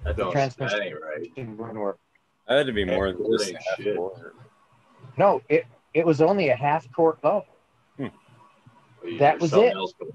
That 0.05 0.17
don't 0.19 0.33
transmission. 0.33 0.79
that 0.79 0.85
ain't 0.87 0.97
right. 1.01 1.33
It 1.35 1.49
wouldn't 1.49 1.79
work. 1.79 1.99
I 2.47 2.57
had 2.57 2.67
to 2.67 2.73
be 2.73 2.85
more 2.85 3.07
than 3.11 3.17
Half-court 3.17 3.41
just 3.41 3.53
half 3.55 3.77
shit. 3.79 3.97
court. 3.97 4.37
No, 5.17 5.41
it 5.49 5.65
it 5.95 6.05
was 6.05 6.21
only 6.21 6.49
a 6.51 6.57
half 6.57 6.91
court 6.93 7.19
low. 7.25 7.47
Hmm. 7.97 8.03
Well, 9.03 9.13
you- 9.13 9.19
That 9.19 9.39
there's 9.39 9.41
was 9.41 9.51
something 9.53 9.69
it. 9.69 10.15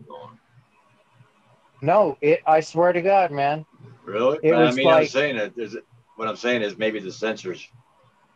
Going. 1.82 1.88
No, 1.88 2.18
it 2.22 2.42
I 2.46 2.60
swear 2.60 2.94
to 2.94 3.02
God, 3.02 3.32
man. 3.32 3.66
Really? 4.06 4.38
It 4.44 4.52
But 4.52 4.60
I 4.60 4.64
was 4.66 4.76
mean, 4.76 4.88
I'm 4.88 5.06
saying 5.06 5.38
that 5.38 5.56
there's 5.56 5.76
what 6.16 6.28
I'm 6.28 6.36
saying 6.36 6.62
is 6.62 6.78
maybe 6.78 7.00
the 7.00 7.10
sensors 7.10 7.66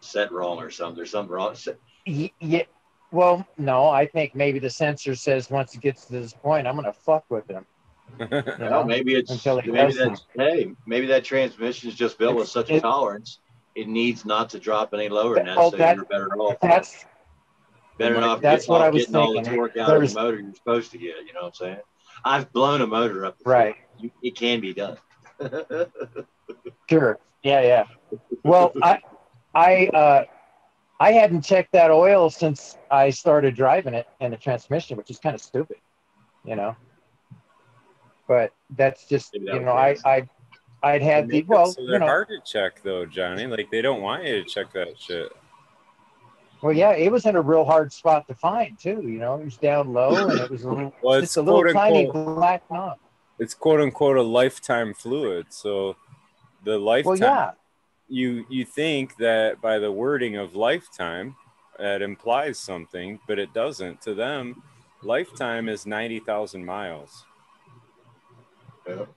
set 0.02 0.32
wrong 0.32 0.60
or 0.60 0.70
something. 0.70 0.96
There's 0.98 1.12
something 1.12 1.34
wrong. 1.34 1.56
Yeah. 2.06 2.64
Well, 3.12 3.46
no, 3.58 3.90
I 3.90 4.08
think 4.08 4.34
maybe 4.34 4.60
the 4.60 4.70
sensor 4.70 5.16
says 5.16 5.50
once 5.50 5.76
it 5.76 5.82
gets 5.82 6.06
to 6.06 6.14
this 6.14 6.34
point, 6.34 6.66
I'm 6.68 6.76
gonna 6.76 6.94
fuck 6.94 7.26
with 7.30 7.48
him. 7.50 7.66
You 8.20 8.28
Well, 8.60 8.86
maybe 8.86 9.16
it's 9.16 9.32
Until 9.32 9.60
he 9.60 9.72
maybe 9.72 9.94
that's 9.94 10.26
hey, 10.36 10.72
maybe 10.86 11.08
that 11.08 11.24
transmission 11.24 11.90
is 11.90 11.96
just 11.96 12.18
built 12.18 12.36
with 12.36 12.48
such 12.48 12.70
a 12.70 12.80
tolerance. 12.82 13.40
It 13.76 13.88
needs 13.88 14.26
not 14.26 14.50
to 14.52 14.60
drop 14.60 14.94
any 14.94 15.10
lower 15.10 15.36
that, 15.36 15.58
Oh, 15.58 15.72
so 15.72 15.78
that- 15.78 15.96
you're 15.96 16.06
better 16.06 16.30
off. 16.38 16.60
That's 16.62 17.06
better 17.98 18.18
oh 18.18 18.22
off 18.22 18.42
that's 18.42 18.66
getting, 18.66 18.72
what 18.72 18.82
off 18.82 18.86
I 18.86 18.90
was 18.90 19.02
getting 19.02 19.16
all 19.16 19.34
the 19.34 19.36
thinking. 19.42 19.56
torque 19.56 19.78
out 19.78 19.96
of 19.98 20.08
the 20.08 20.14
motor 20.20 20.40
you're 20.40 20.54
supposed 20.56 20.92
to 20.92 20.98
get. 20.98 21.16
You 21.26 21.34
know 21.34 21.42
what 21.42 21.48
I'm 21.48 21.54
saying? 21.54 21.78
I've 22.26 22.52
blown 22.54 22.82
a 22.82 22.88
motor 22.88 23.26
up. 23.26 23.38
Before. 23.38 23.54
right. 23.54 23.76
You- 24.00 24.12
It 24.22 24.36
can 24.36 24.60
be 24.60 24.74
done. 24.74 24.98
Sure. 26.90 27.18
Yeah, 27.44 27.62
yeah. 27.62 27.86
Well, 28.44 28.74
I, 28.84 29.00
I, 29.56 29.88
uh, 29.88 30.26
I 31.00 31.12
hadn't 31.14 31.42
checked 31.42 31.72
that 31.72 31.92
oil 31.92 32.30
since 32.30 32.78
I 32.92 33.10
started 33.10 33.56
driving 33.56 33.94
it 33.94 34.08
and 34.20 34.34
the 34.34 34.38
transmission, 34.38 34.98
which 34.98 35.10
is 35.10 35.18
kind 35.18 35.34
of 35.34 35.42
stupid, 35.42 35.78
you 36.46 36.56
know. 36.56 36.76
But 38.28 38.54
that's 38.72 39.08
just, 39.08 39.32
that 39.32 39.42
you 39.42 39.60
know, 39.62 39.72
I. 39.74 39.96
I, 40.06 40.28
I'd 40.84 41.02
had 41.02 41.30
the 41.30 41.44
well, 41.48 41.68
so 41.68 41.82
you 41.82 41.88
they're 41.88 42.00
know, 42.00 42.06
hard 42.06 42.28
to 42.28 42.40
check 42.46 42.82
though, 42.84 43.06
Johnny. 43.06 43.48
Like 43.48 43.72
they 43.72 43.82
don't 43.82 44.02
want 44.02 44.26
you 44.26 44.44
to 44.44 44.50
check 44.50 44.74
that 44.74 45.00
shit. 45.00 45.32
Well, 46.64 46.74
yeah, 46.74 46.92
it 46.94 47.12
was 47.12 47.26
in 47.26 47.36
a 47.36 47.42
real 47.42 47.66
hard 47.66 47.92
spot 47.92 48.26
to 48.30 48.34
find 48.34 48.80
too. 48.80 49.02
You 49.04 49.20
know, 49.20 49.36
it 49.36 49.44
was 49.44 49.58
down 49.58 49.92
low 49.92 50.30
and 50.30 50.40
it 50.40 50.50
was 50.50 50.64
a 50.64 50.70
little, 50.70 50.94
Well, 51.04 51.20
just 51.20 51.32
it's 51.32 51.38
a 51.38 51.42
little 51.42 51.74
tiny 51.74 52.06
unquote, 52.06 52.36
black 52.38 52.64
knob. 52.72 52.98
it's 53.38 53.54
quote 53.54 53.82
unquote 53.82 54.16
a 54.16 54.22
lifetime 54.22 54.94
fluid. 54.94 55.48
So 55.50 55.98
the 56.64 56.78
lifetime 56.78 57.20
Well, 57.20 57.20
yeah, 57.20 57.52
you 58.08 58.46
you 58.50 58.64
think 58.64 59.18
that 59.18 59.62
by 59.62 59.78
the 59.78 59.92
wording 59.92 60.38
of 60.38 60.56
lifetime 60.56 61.36
that 61.78 62.02
implies 62.02 62.58
something, 62.60 63.20
but 63.28 63.40
it 63.40 63.54
doesn't. 63.54 64.02
To 64.04 64.14
them, 64.14 64.64
lifetime 65.02 65.68
is 65.68 65.86
ninety 65.86 66.20
thousand 66.20 66.64
miles. 66.66 67.26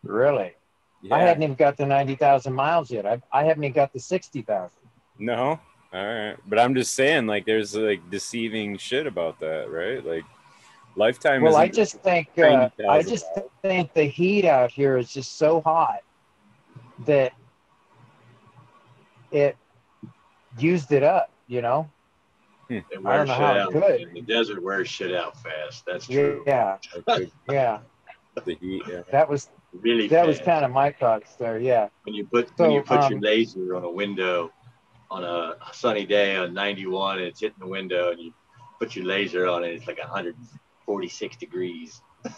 Really. 0.02 0.54
Yeah. 1.02 1.14
I 1.14 1.20
hadn't 1.20 1.42
even 1.44 1.54
got 1.54 1.76
the 1.76 1.86
ninety 1.86 2.16
thousand 2.16 2.54
miles 2.54 2.90
yet. 2.90 3.06
I, 3.06 3.22
I 3.32 3.44
haven't 3.44 3.62
even 3.62 3.74
got 3.74 3.92
the 3.92 4.00
sixty 4.00 4.42
thousand. 4.42 4.80
No. 5.18 5.60
All 5.92 6.04
right. 6.04 6.36
But 6.46 6.58
I'm 6.58 6.74
just 6.74 6.94
saying, 6.94 7.26
like, 7.26 7.46
there's 7.46 7.74
like 7.74 8.08
deceiving 8.10 8.76
shit 8.76 9.06
about 9.06 9.40
that, 9.40 9.70
right? 9.70 10.04
Like, 10.04 10.24
lifetime 10.96 11.42
Well, 11.42 11.56
I 11.56 11.68
just 11.68 11.96
think 12.00 12.28
uh, 12.38 12.70
I 12.88 12.98
90,000 12.98 13.10
just 13.10 13.26
think 13.62 13.92
the 13.94 14.04
heat 14.04 14.44
out 14.44 14.70
here 14.70 14.96
is 14.96 15.12
just 15.12 15.36
so 15.38 15.60
hot 15.60 16.00
that 17.06 17.32
it 19.30 19.56
used 20.58 20.92
it 20.92 21.02
up. 21.02 21.30
You 21.46 21.62
know? 21.62 21.88
It 22.68 22.84
I 22.90 22.94
don't 22.94 23.04
wears 23.04 23.28
know 23.28 23.34
shit 23.34 23.42
how 23.42 23.58
out. 23.58 23.72
could. 23.72 24.10
The 24.14 24.20
desert 24.22 24.62
wears 24.62 24.88
shit 24.88 25.14
out 25.14 25.40
fast. 25.40 25.84
That's 25.86 26.06
true. 26.06 26.42
Yeah, 26.46 26.78
yeah. 27.48 27.78
the 28.44 28.54
heat. 28.60 28.82
Yeah. 28.88 29.02
That 29.12 29.28
was 29.28 29.48
Really 29.82 30.08
that 30.08 30.26
was 30.26 30.38
kind 30.40 30.64
of 30.64 30.70
my 30.70 30.90
thoughts 30.92 31.34
there. 31.36 31.58
Yeah. 31.58 31.88
when 32.04 32.14
you 32.14 32.26
put 32.26 32.50
when 32.58 32.70
you 32.70 32.82
put 32.82 33.00
your 33.10 33.18
um, 33.18 33.20
laser 33.20 33.76
on 33.76 33.84
a 33.84 33.90
window 33.90 34.50
on 35.10 35.24
a 35.24 35.56
sunny 35.72 36.04
day 36.06 36.36
on 36.36 36.52
91 36.54 37.18
and 37.18 37.26
it's 37.26 37.40
hitting 37.40 37.56
the 37.60 37.66
window 37.66 38.10
and 38.10 38.20
you 38.20 38.32
put 38.78 38.96
your 38.96 39.04
laser 39.06 39.46
on 39.46 39.64
it, 39.64 39.68
it's 39.74 39.86
like 39.86 39.98
146 39.98 41.36
degrees. 41.36 42.00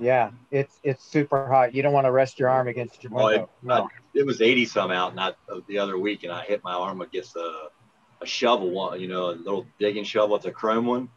Yeah, 0.00 0.32
it's 0.50 0.80
it's 0.82 1.04
super 1.04 1.46
hot. 1.46 1.72
You 1.72 1.80
don't 1.80 1.92
want 1.92 2.06
to 2.06 2.10
rest 2.10 2.40
your 2.40 2.48
arm 2.48 2.66
against 2.66 3.04
your 3.04 3.12
Oh, 3.14 3.28
it- 3.28 3.36
window. 3.38 3.50
no. 3.62 3.88
It 4.12 4.26
was 4.26 4.40
80 4.42 4.64
some 4.64 4.90
out 4.90 5.14
not 5.14 5.36
uh, 5.48 5.60
the 5.68 5.78
other 5.78 5.96
week 5.98 6.24
and 6.24 6.32
I 6.32 6.42
hit 6.42 6.64
my 6.64 6.72
arm 6.72 7.00
against 7.00 7.36
a, 7.36 7.68
a 8.20 8.26
shovel 8.26 8.70
one, 8.72 9.00
you 9.00 9.06
know, 9.06 9.26
a 9.30 9.36
little 9.36 9.66
digging 9.78 10.02
shovel, 10.04 10.34
it's 10.34 10.46
a 10.46 10.50
chrome 10.50 10.86
one. 10.86 11.08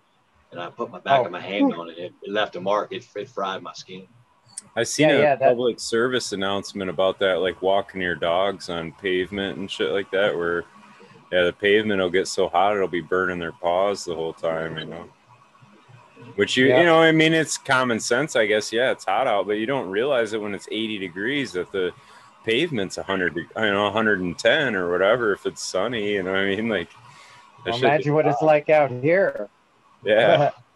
And 0.51 0.61
I 0.61 0.69
put 0.69 0.91
my 0.91 0.99
back 0.99 1.21
Oh. 1.21 1.25
of 1.25 1.31
my 1.31 1.41
hand 1.41 1.73
on 1.73 1.89
it. 1.89 1.97
It, 1.97 2.13
it 2.21 2.31
left 2.31 2.55
a 2.55 2.61
mark. 2.61 2.93
It, 2.93 3.05
it 3.15 3.27
fried 3.29 3.61
my 3.63 3.73
skin. 3.73 4.07
I 4.77 4.83
seen 4.83 5.09
Yeah, 5.09 5.15
a 5.15 5.19
yeah, 5.19 5.35
that- 5.35 5.49
public 5.49 5.79
service 5.79 6.31
announcement 6.33 6.89
about 6.89 7.17
that, 7.19 7.41
like 7.41 7.61
walking 7.61 7.99
your 7.99 8.15
dogs 8.15 8.69
on 8.69 8.91
pavement 8.93 9.57
and 9.57 9.69
shit 9.69 9.91
like 9.91 10.09
that, 10.11 10.35
where 10.37 10.63
yeah, 11.31 11.43
the 11.43 11.51
pavement 11.53 11.99
will 11.99 12.09
get 12.11 12.27
so 12.27 12.47
hot 12.47 12.75
it'll 12.75 12.87
be 12.87 13.01
burning 13.01 13.39
their 13.39 13.51
paws 13.51 14.05
the 14.05 14.15
whole 14.15 14.33
time, 14.33 14.77
you 14.77 14.85
know. 14.85 15.05
Which 16.35 16.55
you 16.55 16.67
Yeah. 16.67 16.79
you 16.79 16.85
know, 16.85 17.01
I 17.01 17.11
mean, 17.11 17.33
it's 17.33 17.57
common 17.57 17.99
sense, 17.99 18.35
I 18.35 18.45
guess. 18.45 18.71
Yeah, 18.71 18.91
it's 18.91 19.05
hot 19.05 19.25
out, 19.27 19.47
but 19.47 19.53
you 19.53 19.65
don't 19.65 19.89
realize 19.89 20.33
it 20.33 20.41
when 20.41 20.53
it's 20.53 20.67
80 20.71 20.99
degrees 20.99 21.53
that 21.53 21.71
the 21.71 21.91
pavement's 22.45 22.97
100, 22.97 23.33
de- 23.35 23.47
I 23.55 23.69
know, 23.71 23.85
110 23.85 24.75
or 24.75 24.91
whatever 24.91 25.33
if 25.33 25.45
it's 25.45 25.61
sunny. 25.63 26.13
You 26.13 26.23
know, 26.23 26.31
what 26.31 26.39
I 26.41 26.55
mean, 26.55 26.69
like. 26.69 26.89
shit- 27.65 27.83
Imagine 27.83 28.13
what 28.13 28.25
it's 28.27 28.41
like 28.41 28.69
out 28.69 28.91
here. 28.91 29.49
yeah, 30.03 30.51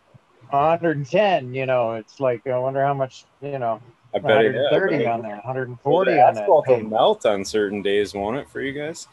110. 0.52 1.54
You 1.54 1.66
know, 1.66 1.94
it's 1.94 2.20
like 2.20 2.46
I 2.48 2.58
wonder 2.58 2.84
how 2.84 2.94
much. 2.94 3.26
You 3.42 3.60
know, 3.60 3.82
I 4.14 4.20
bet 4.20 4.46
it. 4.46 4.54
130 4.56 5.04
Yeah, 5.04 5.14
on 5.14 5.22
that, 5.24 5.30
Well, 5.30 5.54
140 5.54 6.12
the 6.12 6.22
on 6.22 6.34
that. 6.36 6.42
asphalt 6.42 6.68
will 6.68 6.80
melt 6.84 7.26
on 7.26 7.44
certain 7.46 7.82
days, 7.82 8.14
won't 8.14 8.38
it, 8.38 8.50
for 8.50 8.62
you 8.62 8.74
guys? 8.74 9.08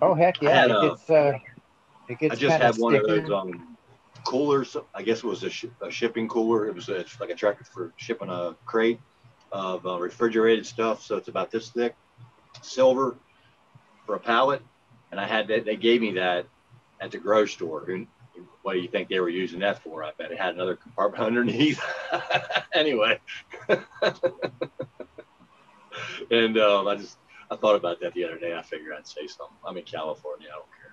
Oh 0.00 0.14
heck 0.14 0.40
yeah! 0.42 0.50
had 0.50 0.70
It 0.70 0.80
gets 0.82 1.10
uh, 1.10 1.38
it 2.08 2.18
gets 2.18 2.32
I 2.34 2.36
just 2.36 2.58
had 2.58 2.70
of 2.70 2.76
one 2.78 2.94
of 2.94 3.06
those 3.06 3.30
um, 3.30 3.76
coolers. 4.24 4.76
I 4.94 5.02
guess 5.02 5.18
it 5.18 5.24
was 5.24 5.42
a, 5.44 5.50
sh- 5.50 5.66
a 5.82 5.90
shipping 5.90 6.28
cooler. 6.28 6.68
It 6.68 6.74
was 6.74 6.88
a, 6.88 7.04
like 7.20 7.30
a 7.30 7.34
tractor 7.34 7.64
for 7.64 7.92
shipping 7.96 8.28
a 8.28 8.54
crate 8.64 9.00
of 9.50 9.86
uh, 9.86 9.98
refrigerated 9.98 10.66
stuff. 10.66 11.02
So 11.02 11.16
it's 11.16 11.28
about 11.28 11.50
this 11.50 11.70
thick, 11.70 11.94
silver 12.60 13.16
for 14.06 14.14
a 14.14 14.20
pallet. 14.20 14.62
And 15.10 15.18
I 15.18 15.26
had 15.26 15.48
that. 15.48 15.64
They 15.64 15.76
gave 15.76 16.00
me 16.02 16.12
that 16.12 16.46
at 17.00 17.10
the 17.10 17.18
grocery 17.18 17.48
store. 17.52 17.84
Who- 17.86 18.06
What 18.68 18.74
do 18.74 18.80
you 18.80 18.88
think 18.88 19.08
they 19.08 19.18
were 19.18 19.30
using 19.30 19.60
that 19.60 19.82
for? 19.82 20.04
I 20.04 20.10
bet 20.18 20.30
it 20.30 20.36
had 20.38 20.52
another 20.54 20.76
compartment 20.76 21.24
underneath. 21.26 21.80
anyway, 22.74 23.18
and 26.30 26.58
um, 26.58 26.86
I 26.86 26.96
just 26.96 27.16
I 27.50 27.56
thought 27.56 27.76
about 27.76 27.98
that 28.02 28.12
the 28.12 28.26
other 28.26 28.38
day. 28.38 28.54
I 28.54 28.60
figured 28.60 28.92
I'd 28.94 29.06
say 29.08 29.26
something. 29.26 29.56
I'm 29.66 29.78
in 29.78 29.84
California. 29.84 30.48
I 30.50 30.56
don't 30.56 30.66
care. 30.66 30.92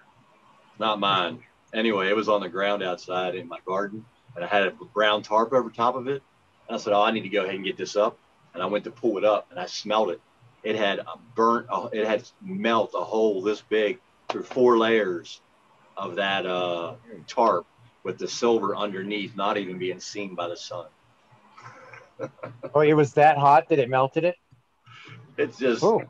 Not 0.80 1.02
mine. 1.02 1.40
Anyway, 1.74 2.08
it 2.08 2.16
was 2.16 2.30
on 2.30 2.40
the 2.40 2.48
ground 2.48 2.82
outside 2.82 3.36
in 3.36 3.46
my 3.50 3.60
garden, 3.66 4.06
and 4.38 4.46
I 4.46 4.48
had 4.48 4.68
a 4.68 4.72
brown 4.94 5.22
tarp 5.22 5.52
over 5.52 5.70
top 5.70 5.96
of 5.96 6.08
it. 6.08 6.24
And 6.70 6.78
I 6.78 6.80
said, 6.80 6.94
"Oh, 6.94 7.02
I 7.02 7.12
need 7.12 7.24
to 7.24 7.30
go 7.30 7.42
ahead 7.44 7.56
and 7.56 7.66
get 7.66 7.76
this 7.76 7.98
up." 7.98 8.18
And 8.54 8.64
I 8.64 8.68
went 8.68 8.86
to 8.86 8.92
pull 8.92 9.18
it 9.18 9.26
up, 9.26 9.48
and 9.52 9.60
I 9.60 9.66
smelled 9.66 10.12
it. 10.12 10.22
It 10.64 10.78
had 10.78 11.00
a 11.00 11.18
burnt. 11.36 11.68
uh, 11.70 11.90
It 11.92 12.08
had 12.08 12.24
melt 12.42 12.92
a 12.96 13.04
hole 13.04 13.42
this 13.42 13.60
big 13.60 14.00
through 14.30 14.44
four 14.44 14.78
layers 14.78 15.42
of 15.98 16.16
that 16.16 16.46
uh, 16.46 16.96
tarp 17.28 17.66
with 18.04 18.18
the 18.18 18.28
silver 18.28 18.76
underneath, 18.76 19.36
not 19.36 19.58
even 19.58 19.78
being 19.78 20.00
seen 20.00 20.36
by 20.36 20.48
the 20.48 20.58
sun. 20.58 20.86
Oh, 22.74 22.82
it 22.82 22.94
was 22.94 23.14
that 23.14 23.38
hot 23.38 23.70
that 23.70 23.80
it 23.80 23.90
melted 23.90 24.24
it. 24.24 24.36
It's 25.38 25.58
just 25.58 25.84
Oh, 25.84 26.02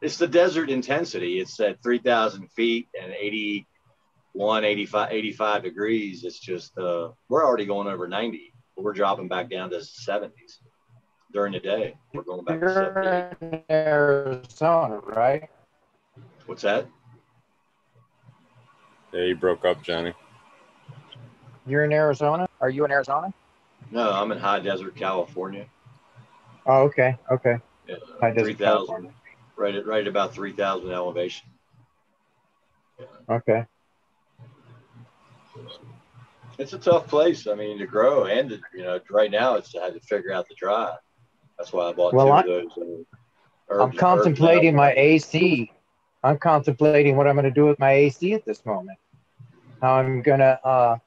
it's 0.00 0.16
the 0.16 0.26
desert 0.26 0.70
intensity. 0.70 1.38
It's 1.40 1.58
at 1.60 1.82
3,000 1.82 2.50
feet 2.52 2.88
and 3.00 3.12
81, 3.12 4.64
85, 4.64 5.12
85 5.12 5.62
degrees. 5.62 6.24
It's 6.24 6.38
just, 6.38 6.76
uh, 6.78 7.10
we're 7.28 7.44
already 7.44 7.66
going 7.66 7.86
over 7.86 8.08
90. 8.08 8.54
But 8.76 8.84
we're 8.84 8.92
dropping 8.92 9.28
back 9.28 9.50
down 9.50 9.70
to 9.70 9.76
70s 9.76 10.30
during 11.32 11.52
the 11.52 11.60
day. 11.60 11.96
We're 12.14 12.22
going 12.22 12.44
back 12.44 12.60
to 12.60 12.68
70. 12.72 13.08
you're 13.08 13.32
in 13.40 13.62
Arizona, 13.70 15.00
right? 15.00 15.48
What's 16.46 16.62
that? 16.62 16.86
Yeah, 19.12 19.22
you 19.24 19.36
broke 19.36 19.64
up, 19.64 19.82
Johnny. 19.82 20.12
You're 21.66 21.84
in 21.84 21.92
Arizona? 21.92 22.48
Are 22.60 22.70
you 22.70 22.84
in 22.84 22.90
Arizona? 22.90 23.32
No, 23.90 24.10
I'm 24.10 24.30
in 24.32 24.38
high 24.38 24.60
desert, 24.60 24.94
California. 24.96 25.66
Oh, 26.66 26.82
okay, 26.82 27.16
okay. 27.30 27.56
Yeah, 27.88 27.96
High 28.20 28.30
desert, 28.30 28.56
3,000, 28.56 28.58
California. 28.86 29.10
right 29.56 29.74
at 29.74 29.86
right 29.86 30.02
at 30.02 30.06
about 30.08 30.32
three 30.32 30.52
thousand 30.52 30.90
elevation. 30.92 31.48
Okay. 33.28 33.64
It's 36.58 36.74
a 36.74 36.78
tough 36.78 37.08
place. 37.08 37.46
I 37.46 37.54
mean, 37.54 37.78
to 37.78 37.86
grow 37.86 38.24
and 38.26 38.50
to, 38.50 38.60
you 38.74 38.82
know, 38.82 39.00
right 39.10 39.30
now 39.30 39.54
it's 39.54 39.72
had 39.72 39.94
to 39.94 40.00
figure 40.00 40.32
out 40.32 40.46
the 40.48 40.54
drive. 40.54 40.98
That's 41.58 41.72
why 41.72 41.88
I 41.88 41.92
bought 41.92 42.12
Well, 42.12 42.26
two 42.26 42.32
I- 42.32 42.40
of 42.40 42.46
those. 42.46 43.06
Uh, 43.70 43.82
I'm 43.82 43.92
contemplating 43.92 44.74
my. 44.74 44.92
AC. 44.92 45.72
I'm 46.22 46.38
contemplating 46.38 47.16
what 47.16 47.26
I'm 47.26 47.34
going 47.34 47.44
to 47.44 47.50
do 47.50 47.66
with 47.66 47.78
my 47.78 47.92
AC 47.92 48.32
at 48.32 48.44
this 48.44 48.64
moment. 48.64 48.98
How 49.80 49.94
I'm 49.96 50.22
going 50.22 50.40
to 50.40 50.58
uh, 50.66 50.98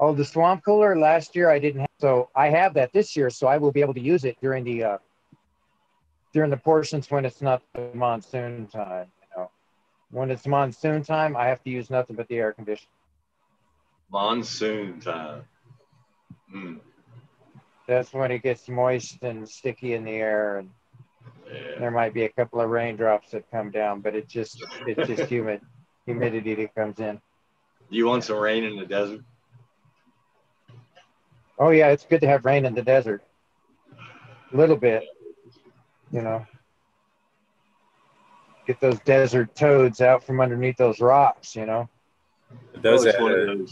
Oh, 0.00 0.14
the 0.14 0.24
swamp 0.24 0.64
cooler 0.64 0.96
last 0.96 1.34
year 1.36 1.50
I 1.50 1.58
didn't 1.58 1.80
have, 1.80 1.90
so 2.00 2.30
I 2.34 2.48
have 2.48 2.74
that 2.74 2.92
this 2.92 3.16
year, 3.16 3.28
so 3.30 3.46
I 3.48 3.58
will 3.58 3.72
be 3.72 3.80
able 3.80 3.94
to 3.94 4.00
use 4.00 4.24
it 4.24 4.36
during 4.40 4.64
the 4.64 4.84
uh, 4.84 4.98
during 6.32 6.50
the 6.50 6.56
portions 6.56 7.10
when 7.10 7.24
it's 7.24 7.42
not 7.42 7.62
the 7.74 7.90
monsoon 7.94 8.66
time. 8.68 9.08
You 9.22 9.28
know, 9.36 9.50
when 10.10 10.30
it's 10.30 10.46
monsoon 10.46 11.02
time, 11.02 11.36
I 11.36 11.46
have 11.46 11.62
to 11.64 11.70
use 11.70 11.90
nothing 11.90 12.16
but 12.16 12.28
the 12.28 12.38
air 12.38 12.52
conditioner. 12.52 12.90
Monsoon 14.10 15.00
time. 15.00 15.42
Hmm. 16.50 16.74
That's 17.86 18.12
when 18.12 18.30
it 18.30 18.42
gets 18.42 18.68
moist 18.68 19.22
and 19.22 19.48
sticky 19.48 19.94
in 19.94 20.04
the 20.04 20.12
air, 20.12 20.58
and 20.58 20.70
Yeah. 21.52 21.78
there 21.78 21.90
might 21.90 22.14
be 22.14 22.24
a 22.24 22.28
couple 22.30 22.60
of 22.60 22.70
raindrops 22.70 23.30
that 23.30 23.50
come 23.50 23.70
down, 23.70 24.00
but 24.00 24.14
it 24.14 24.28
just 24.28 24.64
it's 24.86 25.06
just 25.06 25.24
humid 25.34 25.60
humidity 26.06 26.54
that 26.54 26.74
comes 26.74 26.98
in. 26.98 27.20
Do 27.90 27.96
you 27.96 28.06
want 28.06 28.24
some 28.24 28.38
rain 28.38 28.64
in 28.64 28.76
the 28.76 28.86
desert? 28.86 29.20
Oh 31.58 31.70
yeah, 31.70 31.88
it's 31.88 32.04
good 32.04 32.20
to 32.22 32.26
have 32.26 32.44
rain 32.44 32.64
in 32.64 32.74
the 32.74 32.82
desert. 32.82 33.22
A 34.52 34.56
little 34.56 34.76
bit, 34.76 35.04
you 36.10 36.22
know. 36.22 36.44
Get 38.66 38.80
those 38.80 38.98
desert 39.00 39.54
toads 39.54 40.00
out 40.00 40.24
from 40.24 40.40
underneath 40.40 40.76
those 40.76 41.00
rocks, 41.00 41.54
you 41.54 41.66
know. 41.66 41.88
It 42.74 42.82
does 42.82 43.06
Oh, 43.06 43.08
add 43.10 43.14
a- 43.48 43.66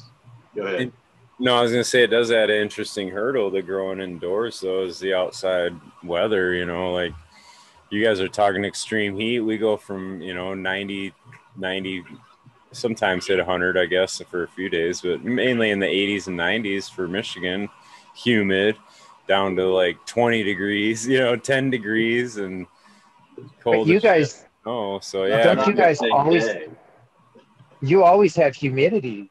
Go 0.55 0.63
ahead. 0.67 0.93
No, 1.39 1.57
I 1.57 1.63
was 1.63 1.73
gonna 1.73 1.83
say 1.83 2.05
it 2.05 2.09
does 2.09 2.31
add 2.31 2.51
an 2.51 2.61
interesting 2.61 3.09
hurdle 3.09 3.51
to 3.51 3.63
growing 3.63 4.01
indoors. 4.01 4.61
Though 4.61 4.83
is 4.85 5.01
the 5.01 5.15
outside 5.15 5.75
weather. 6.05 6.53
You 6.55 6.67
know, 6.67 6.93
like 6.93 7.13
you 7.91 8.05
guys 8.05 8.21
are 8.21 8.29
talking 8.29 8.65
extreme 8.65 9.17
heat. 9.19 9.41
We 9.41 9.57
go 9.59 9.77
from 9.77 10.21
you 10.21 10.35
know 10.35 10.55
90, 10.55 11.13
90, 11.57 12.05
sometimes 12.73 13.27
hit 13.27 13.39
hundred, 13.41 13.77
I 13.79 13.87
guess, 13.87 14.21
for 14.31 14.45
a 14.45 14.49
few 14.49 14.69
days, 14.69 15.01
but 15.03 15.23
mainly 15.25 15.71
in 15.71 15.79
the 15.79 15.87
eighties 15.87 16.27
and 16.29 16.37
nineties 16.37 16.89
for 16.89 17.07
Michigan, 17.09 17.69
humid, 18.15 18.77
down 19.29 19.57
to 19.57 19.67
like 19.67 20.05
twenty 20.07 20.43
degrees. 20.43 21.07
You 21.13 21.19
know, 21.19 21.37
ten 21.37 21.71
degrees 21.71 22.37
and 22.39 22.67
cold. 23.61 23.87
But 23.87 23.91
you 23.91 23.97
as 23.97 24.03
shit. 24.03 24.11
guys, 24.11 24.45
Oh, 24.65 25.01
so 25.01 25.25
yeah, 25.25 25.55
Don't 25.55 25.67
you 25.67 25.75
guys 25.75 26.01
always- 26.01 26.45
day. 26.45 26.69
you 27.81 28.05
always 28.05 28.37
have 28.37 28.55
humidity. 28.55 29.29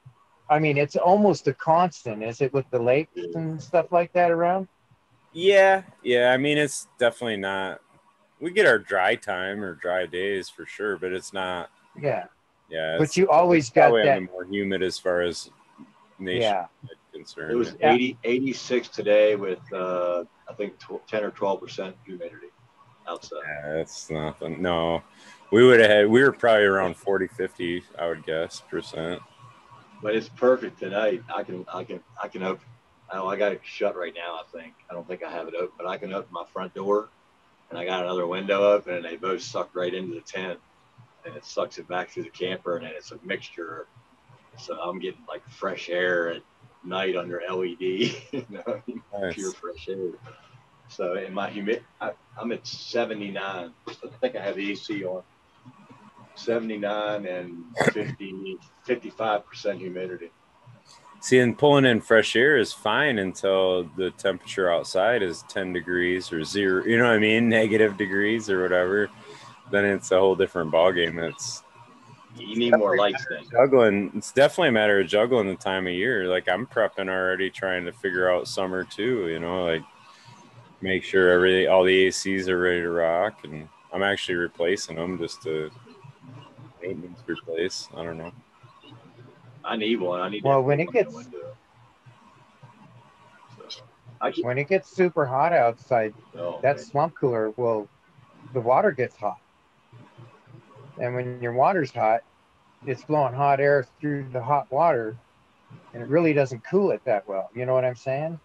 I 0.49 0.60
mean, 0.60 0.77
it's 0.77 0.97
almost 0.97 1.47
a 1.47 1.53
constant, 1.53 2.21
is 2.21 2.41
it, 2.41 2.51
with 2.51 2.69
the 2.71 2.79
lakes 2.79 3.17
and 3.36 3.62
stuff 3.62 3.93
like 3.93 4.12
that 4.12 4.29
around? 4.31 4.67
Yeah, 5.31 5.84
yeah. 6.03 6.31
I 6.34 6.38
mean, 6.38 6.57
it's 6.57 6.88
definitely 6.99 7.38
not. 7.38 7.79
We 8.41 8.51
get 8.51 8.65
our 8.65 8.77
dry 8.77 9.15
time 9.15 9.63
or 9.63 9.75
dry 9.75 10.05
days 10.05 10.49
for 10.49 10.65
sure, 10.65 10.97
but 10.97 11.13
it's 11.13 11.31
not. 11.31 11.69
Yeah, 11.99 12.25
Yeah, 12.69 12.97
but 12.97 13.15
you 13.17 13.30
always 13.30 13.69
got 13.69 13.89
probably 13.89 14.04
that. 14.04 14.17
on 14.17 14.25
the 14.25 14.32
more 14.32 14.45
humid 14.45 14.82
as 14.82 14.97
far 14.97 15.21
as 15.21 15.49
nation 16.19 16.41
Yeah, 16.41 16.67
concerned. 17.13 17.51
It 17.51 17.56
was 17.56 17.75
Yeah. 17.80 17.93
80, 17.93 18.17
86 18.23 18.88
today 18.89 19.36
with 19.36 19.60
uh, 19.73 20.23
I 20.49 20.54
think 20.54 20.80
tw- 20.80 21.06
ten 21.08 21.23
or 21.23 21.32
twelve 21.32 21.60
percent 21.62 21.95
humidity 22.06 22.47
outside. 23.08 23.41
yeah, 23.45 23.73
that's 23.73 24.10
nothing. 24.10 24.62
No, 24.62 25.01
we 25.51 25.65
would 25.65 25.80
have 25.80 25.89
had. 25.89 26.10
We 26.10 26.23
were 26.23 26.32
probably 26.32 26.63
around 26.65 26.95
40, 26.95 27.27
50, 27.27 27.84
I 27.99 28.08
would 28.08 28.25
guess 28.25 28.62
percent. 28.62 29.21
But 30.01 30.15
it's 30.15 30.30
perfect 30.30 30.80
tonight. 30.80 31.23
I 31.34 31.43
can 31.43 31.65
I 31.71 31.84
can 31.84 31.99
I 32.21 32.27
can 32.27 32.43
open. 32.43 32.65
Oh, 33.13 33.27
I 33.27 33.36
got 33.36 33.51
it 33.51 33.62
shut 33.63 33.95
right 33.97 34.13
now. 34.15 34.36
I 34.36 34.43
think 34.58 34.73
I 34.89 34.93
don't 34.93 35.06
think 35.08 35.23
I 35.23 35.30
have 35.30 35.47
it 35.49 35.54
open, 35.56 35.73
but 35.77 35.86
I 35.88 35.97
can 35.97 36.13
open 36.13 36.32
my 36.32 36.45
front 36.51 36.73
door, 36.73 37.10
and 37.69 37.77
I 37.77 37.86
got 37.86 38.04
another 38.04 38.25
window 38.25 38.71
open, 38.71 38.95
and 38.95 39.06
they 39.06 39.17
both 39.17 39.41
suck 39.41 39.75
right 39.75 39.93
into 39.93 40.15
the 40.15 40.21
tent, 40.21 40.60
and 41.25 41.36
it 41.36 41.45
sucks 41.45 41.77
it 41.77 41.88
back 41.88 42.10
through 42.10 42.23
the 42.23 42.29
camper, 42.29 42.77
and 42.77 42.86
then 42.86 42.93
it's 42.95 43.12
a 43.12 43.19
mixture. 43.23 43.88
So 44.57 44.79
I'm 44.79 44.99
getting 44.99 45.21
like 45.27 45.47
fresh 45.49 45.89
air 45.89 46.29
at 46.29 46.41
night 46.84 47.15
under 47.15 47.41
LED, 47.49 47.79
you 47.79 48.45
know, 48.49 48.81
Nice. 49.19 49.36
pure 49.36 49.51
fresh 49.51 49.88
air. 49.89 50.10
So 50.89 51.13
in 51.15 51.34
my 51.34 51.49
humid, 51.49 51.84
I, 52.01 52.12
I'm 52.38 52.51
at 52.51 52.67
79. 52.67 53.71
I 53.88 53.93
think 54.19 54.36
I 54.36 54.41
have 54.41 54.55
the 54.55 54.71
AC 54.71 55.03
on. 55.05 55.23
79 56.36 57.25
and 57.25 57.63
50, 57.93 58.57
55% 58.88 59.77
humidity. 59.77 60.31
See, 61.19 61.38
and 61.38 61.55
pulling 61.57 61.86
in 61.86 62.01
fresh 62.01 62.36
air 62.36 62.57
is 62.57 62.73
fine 62.73 63.19
until 63.19 63.84
the 63.95 64.10
temperature 64.12 64.71
outside 64.71 65.21
is 65.21 65.43
10 65.49 65.71
degrees 65.71 66.34
or 66.34 66.43
zero, 66.43 66.84
you 66.84 66.97
know 66.97 67.03
what 67.05 67.13
I 67.13 67.19
mean? 67.19 67.47
Negative 67.49 67.95
degrees 67.95 68.49
or 68.49 68.63
whatever. 68.63 69.10
Then 69.71 69.86
it's 69.86 70.12
a 70.12 70.19
whole 70.19 70.36
different 70.36 70.71
ballgame. 70.71 71.17
It's 71.29 71.63
You 72.38 72.55
need 72.57 72.77
more 72.77 72.97
lights 72.97 73.25
then. 73.29 73.43
juggling. 73.51 74.12
It's 74.15 74.31
definitely 74.31 74.69
a 74.69 74.73
matter 74.73 74.99
of 74.99 75.07
juggling 75.07 75.47
the 75.47 75.55
time 75.55 75.88
of 75.88 75.93
year. 75.93 76.27
Like 76.27 76.47
I'm 76.49 76.67
prepping 76.67 77.10
already, 77.10 77.49
trying 77.49 77.86
to 77.86 77.91
figure 77.91 78.29
out 78.29 78.47
summer 78.47 78.84
too, 78.84 79.27
you 79.29 79.39
know, 79.39 79.65
like 79.65 79.84
make 80.81 81.03
sure 81.03 81.29
everything, 81.31 81.69
all 81.69 81.84
the 81.84 82.07
ACs 82.07 82.47
are 82.47 82.60
ready 82.60 82.81
to 82.81 82.89
rock. 82.89 83.43
And 83.43 83.67
I'm 83.93 84.03
actually 84.03 84.36
replacing 84.36 84.95
them 84.97 85.17
just 85.17 85.41
to 85.43 85.69
maintenance 86.81 87.19
replace. 87.27 87.88
I 87.95 88.03
don't 88.03 88.17
know. 88.17 88.31
I 89.63 89.75
need 89.77 89.99
one. 89.99 90.21
I 90.21 90.29
need. 90.29 90.43
Well, 90.43 90.62
when 90.63 90.79
it 90.79 90.91
gets- 90.91 91.13
window. 91.13 91.55
So, 93.69 93.81
I 94.19 94.31
keep. 94.31 94.45
when 94.45 94.57
it 94.57 94.67
gets 94.67 94.89
super 94.89 95.25
hot 95.25 95.53
outside, 95.53 96.13
Oh, 96.38 96.60
that 96.62 96.77
man. 96.77 96.86
swamp 96.86 97.15
cooler 97.15 97.51
will, 97.57 97.88
the 98.53 98.62
water 98.62 98.91
gets 98.91 99.15
hot. 99.15 99.39
And 100.99 101.15
when 101.15 101.41
your 101.41 101.54
water's 101.54 101.91
hot, 101.91 102.21
it's 102.86 103.04
blowing 103.04 103.34
hot 103.34 103.60
air 103.60 103.88
through 103.99 104.30
the 104.32 104.41
hot 104.41 104.71
water, 104.71 105.15
and 105.93 106.01
it 106.04 106.10
really 106.10 106.34
doesn't 106.34 106.63
cool 106.63 106.91
it 106.91 107.01
that 107.06 107.27
well. 107.27 107.49
You 107.56 107.65
know 107.65 107.73
what 107.73 107.86
I'm 107.86 107.95
saying? 107.95 108.39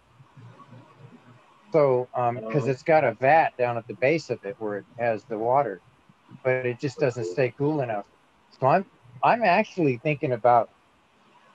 So, 1.71 2.07
um, 2.15 2.35
because 2.35 2.67
it's 2.67 2.83
got 2.83 3.03
a 3.03 3.13
vat 3.13 3.57
down 3.57 3.77
at 3.77 3.87
the 3.87 3.93
base 3.95 4.29
of 4.29 4.43
it 4.45 4.55
where 4.59 4.77
it 4.77 4.85
has 4.97 5.23
the 5.25 5.37
water, 5.37 5.81
but 6.43 6.65
it 6.65 6.79
just 6.79 6.99
doesn't 6.99 7.25
stay 7.25 7.53
cool 7.57 7.81
enough. 7.81 8.05
So 8.59 8.67
I'm, 8.67 8.85
I'm 9.23 9.43
actually 9.43 9.97
thinking 9.97 10.31
about, 10.31 10.69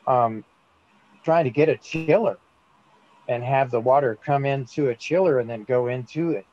um, 0.07 0.45
trying 1.25 1.45
to 1.45 1.51
get 1.51 1.69
a 1.69 1.77
chiller, 1.77 2.37
and 3.29 3.43
have 3.43 3.71
the 3.71 3.81
water 3.81 4.19
come 4.25 4.45
into 4.45 4.89
a 4.89 4.95
chiller 4.95 5.39
and 5.39 5.49
then 5.49 5.63
go 5.63 5.87
into 5.87 6.33
it. 6.33 6.45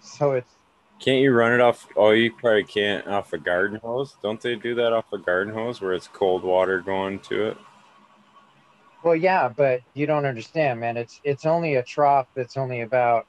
So 0.00 0.32
it's 0.32 0.54
Can't 1.00 1.20
you 1.20 1.32
run 1.32 1.52
it 1.52 1.60
off? 1.60 1.86
Oh, 1.96 2.10
you 2.10 2.32
probably 2.32 2.64
can't 2.64 3.06
off 3.06 3.32
a 3.32 3.38
garden 3.38 3.78
hose. 3.82 4.16
Don't 4.22 4.40
they 4.40 4.56
do 4.56 4.74
that 4.74 4.92
off 4.92 5.12
a 5.12 5.18
garden 5.18 5.54
hose 5.54 5.80
where 5.80 5.94
it's 5.94 6.08
cold 6.08 6.42
water 6.42 6.80
going 6.80 7.20
to 7.20 7.48
it? 7.48 7.58
Well, 9.04 9.14
yeah, 9.14 9.48
but 9.48 9.80
you 9.94 10.06
don't 10.06 10.26
understand, 10.26 10.80
man. 10.80 10.96
It's 10.96 11.20
it's 11.22 11.46
only 11.46 11.76
a 11.76 11.84
trough 11.84 12.26
that's 12.34 12.56
only 12.56 12.80
about, 12.80 13.26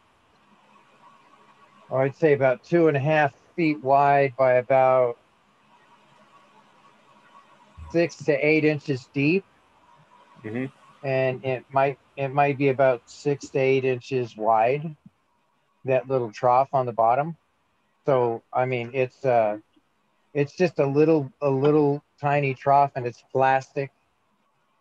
oh, 1.92 1.98
I'd 1.98 2.16
say 2.16 2.34
about 2.34 2.64
two 2.64 2.88
and 2.88 2.98
a 2.98 3.00
half 3.00 3.36
feet 3.56 3.82
wide 3.84 4.36
by 4.36 4.54
about 4.54 5.20
six 7.92 8.16
to 8.26 8.34
eight 8.34 8.66
inches 8.66 9.08
deep, 9.14 9.46
Mhm. 10.44 10.72
and 11.04 11.46
it 11.46 11.66
might 11.72 12.00
it 12.18 12.30
might 12.30 12.58
be 12.58 12.70
about 12.70 13.08
six 13.08 13.48
to 13.50 13.60
eight 13.60 13.86
inches 13.86 14.36
wide. 14.36 14.96
That 15.86 16.08
little 16.08 16.32
trough 16.32 16.70
on 16.74 16.88
the 16.88 16.94
bottom. 16.94 17.38
So 18.06 18.44
I 18.54 18.66
mean, 18.66 18.92
it's 18.94 19.24
uh, 19.26 19.58
it's 20.34 20.56
just 20.56 20.80
a 20.80 20.86
little 20.86 21.32
a 21.42 21.50
little 21.50 22.04
tiny 22.20 22.54
trough, 22.54 22.92
and 22.96 23.06
it's 23.06 23.24
plastic 23.32 23.92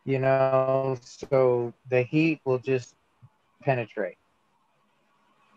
you 0.08 0.18
know, 0.18 0.96
so 1.02 1.74
the 1.90 2.02
heat 2.02 2.40
will 2.46 2.58
just 2.58 2.94
penetrate. 3.62 4.16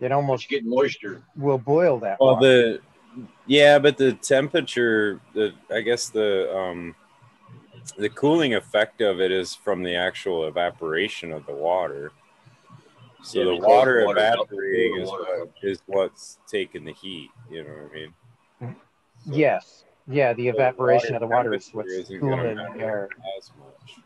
It 0.01 0.11
almost 0.11 0.49
get 0.49 0.65
moisture. 0.65 1.23
will 1.37 1.57
boil 1.57 1.99
that. 1.99 2.19
Well, 2.19 2.33
water. 2.33 2.47
the 2.47 2.81
yeah, 3.47 3.79
but 3.79 3.97
the 3.97 4.11
temperature, 4.11 5.21
the 5.33 5.53
I 5.73 5.79
guess 5.79 6.09
the 6.09 6.53
um, 6.53 6.95
the 7.97 8.09
cooling 8.09 8.55
effect 8.55 8.99
of 8.99 9.21
it 9.21 9.31
is 9.31 9.55
from 9.55 9.83
the 9.83 9.95
actual 9.95 10.47
evaporation 10.47 11.31
of 11.31 11.45
the 11.45 11.53
water. 11.53 12.11
So 13.23 13.39
Yeah, 13.39 13.45
the 13.45 13.55
water 13.57 14.05
water- 14.05 14.19
evaporating 14.19 14.97
is 15.01 15.09
water- 15.09 15.45
what 15.45 15.49
is 15.63 15.81
what's 15.85 16.39
taking 16.47 16.83
the 16.85 16.93
heat. 16.93 17.29
You 17.49 17.63
know 17.63 17.69
what 17.69 17.91
I 17.91 17.93
mean? 18.65 18.75
yes, 19.25 19.85
yeah, 20.07 20.33
the 20.33 20.47
So 20.49 20.55
evaporation 20.55 21.15
of 21.15 21.21
the 21.21 21.27
water 21.27 21.53
is 21.53 21.69
what's 21.71 21.91
isn't 21.91 22.19
cooling 22.19 22.55
the 22.55 22.55
matter 22.55 22.79
air. 22.81 23.09
as 23.37 23.51
much. 23.57 23.99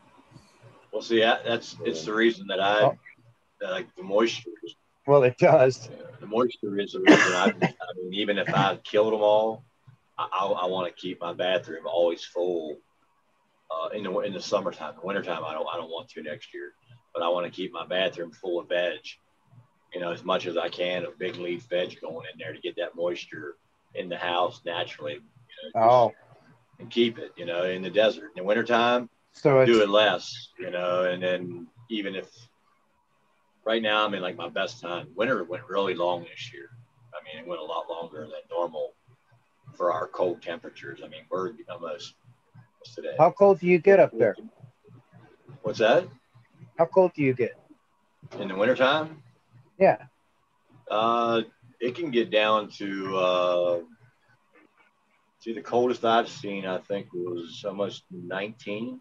Well, 0.92 1.02
see, 1.02 1.20
that, 1.20 1.44
that's 1.44 1.76
it's 1.84 2.04
the 2.04 2.14
reason 2.14 2.46
that 2.48 2.60
I 2.60 2.80
Oh. 2.82 2.98
that 3.60 3.70
like 3.70 3.94
the 3.96 4.02
moisture. 4.02 4.50
is- 4.62 4.76
Well, 5.06 5.22
it 5.22 5.38
does. 5.38 5.88
The 6.20 6.26
moisture 6.26 6.78
is 6.78 6.92
the 6.92 7.00
reason. 7.00 7.32
I, 7.32 7.44
I 7.46 7.92
mean, 7.96 8.12
even 8.14 8.38
if 8.38 8.52
I 8.52 8.76
killed 8.76 9.12
them 9.12 9.20
all, 9.22 9.64
I, 10.18 10.28
I, 10.32 10.46
I 10.46 10.66
want 10.66 10.86
to 10.94 11.00
keep 11.00 11.20
my 11.20 11.32
bathroom 11.32 11.86
always 11.86 12.24
full. 12.24 12.78
Uh, 13.68 13.88
in 13.88 14.04
the 14.04 14.18
in 14.20 14.32
the 14.32 14.40
summertime, 14.40 14.94
the 14.94 15.04
wintertime, 15.04 15.44
I 15.44 15.52
don't 15.52 15.66
I 15.72 15.76
don't 15.76 15.90
want 15.90 16.08
to 16.10 16.22
next 16.22 16.54
year, 16.54 16.72
but 17.16 17.24
I 17.24 17.28
want 17.30 17.46
to 17.46 17.50
keep 17.50 17.72
my 17.72 17.86
bathroom 17.86 18.30
full 18.30 18.60
of 18.60 18.68
veg. 18.68 18.98
You 19.94 20.00
know, 20.02 20.12
as 20.12 20.22
much 20.22 20.46
as 20.46 20.58
I 20.58 20.68
can 20.68 21.06
of 21.06 21.18
big 21.18 21.36
leaf 21.36 21.66
veg 21.70 21.98
going 22.00 22.26
in 22.30 22.38
there 22.38 22.52
to 22.52 22.60
get 22.60 22.76
that 22.76 22.94
moisture 22.94 23.56
in 23.94 24.10
the 24.10 24.18
house 24.18 24.60
naturally. 24.66 25.14
You 25.14 25.70
know, 25.74 25.80
Oh, 25.80 26.12
and 26.78 26.90
keep 26.90 27.18
it. 27.18 27.32
You 27.36 27.46
know, 27.46 27.64
in 27.64 27.80
the 27.80 27.88
desert 27.88 28.32
in 28.36 28.42
the 28.42 28.44
wintertime, 28.44 29.08
so 29.32 29.64
do 29.64 29.82
it 29.82 29.88
less, 29.88 30.50
you 30.58 30.70
know, 30.70 31.04
and 31.04 31.22
then 31.22 31.66
even 31.88 32.14
if 32.14 32.28
right 33.64 33.80
now 33.80 34.04
I'm 34.04 34.12
in 34.12 34.20
like 34.20 34.36
my 34.36 34.50
best 34.50 34.82
time, 34.82 35.08
winter 35.14 35.42
went 35.44 35.66
really 35.66 35.94
long 35.94 36.24
this 36.24 36.52
year. 36.52 36.68
I 37.14 37.24
mean, 37.24 37.42
it 37.42 37.48
went 37.48 37.62
a 37.62 37.64
lot 37.64 37.88
longer 37.88 38.20
than 38.20 38.32
normal 38.50 38.92
for 39.74 39.90
our 39.90 40.06
cold 40.08 40.42
temperatures. 40.42 41.00
I 41.02 41.08
mean, 41.08 41.22
we're 41.30 41.52
almost 41.70 42.14
what's 42.78 42.94
today. 42.94 43.14
how 43.18 43.30
cold 43.30 43.60
do 43.60 43.66
you 43.66 43.78
get 43.78 44.00
up 44.00 44.10
there? 44.12 44.36
What's 45.62 45.78
that? 45.78 46.06
How 46.78 46.84
cold 46.86 47.12
do 47.14 47.22
you 47.22 47.34
get? 47.34 47.52
In 48.38 48.48
the 48.48 48.54
wintertime? 48.54 49.22
Yeah. 49.78 49.96
Uh, 50.90 51.42
it 51.80 51.94
can 51.94 52.10
get 52.10 52.30
down 52.30 52.68
to, 52.78 53.16
uh, 53.16 53.80
see, 55.40 55.52
the 55.52 55.62
coldest 55.62 56.04
I've 56.04 56.28
seen, 56.28 56.66
I 56.66 56.78
think, 56.78 57.12
was 57.12 57.64
almost 57.66 58.04
19 58.10 59.00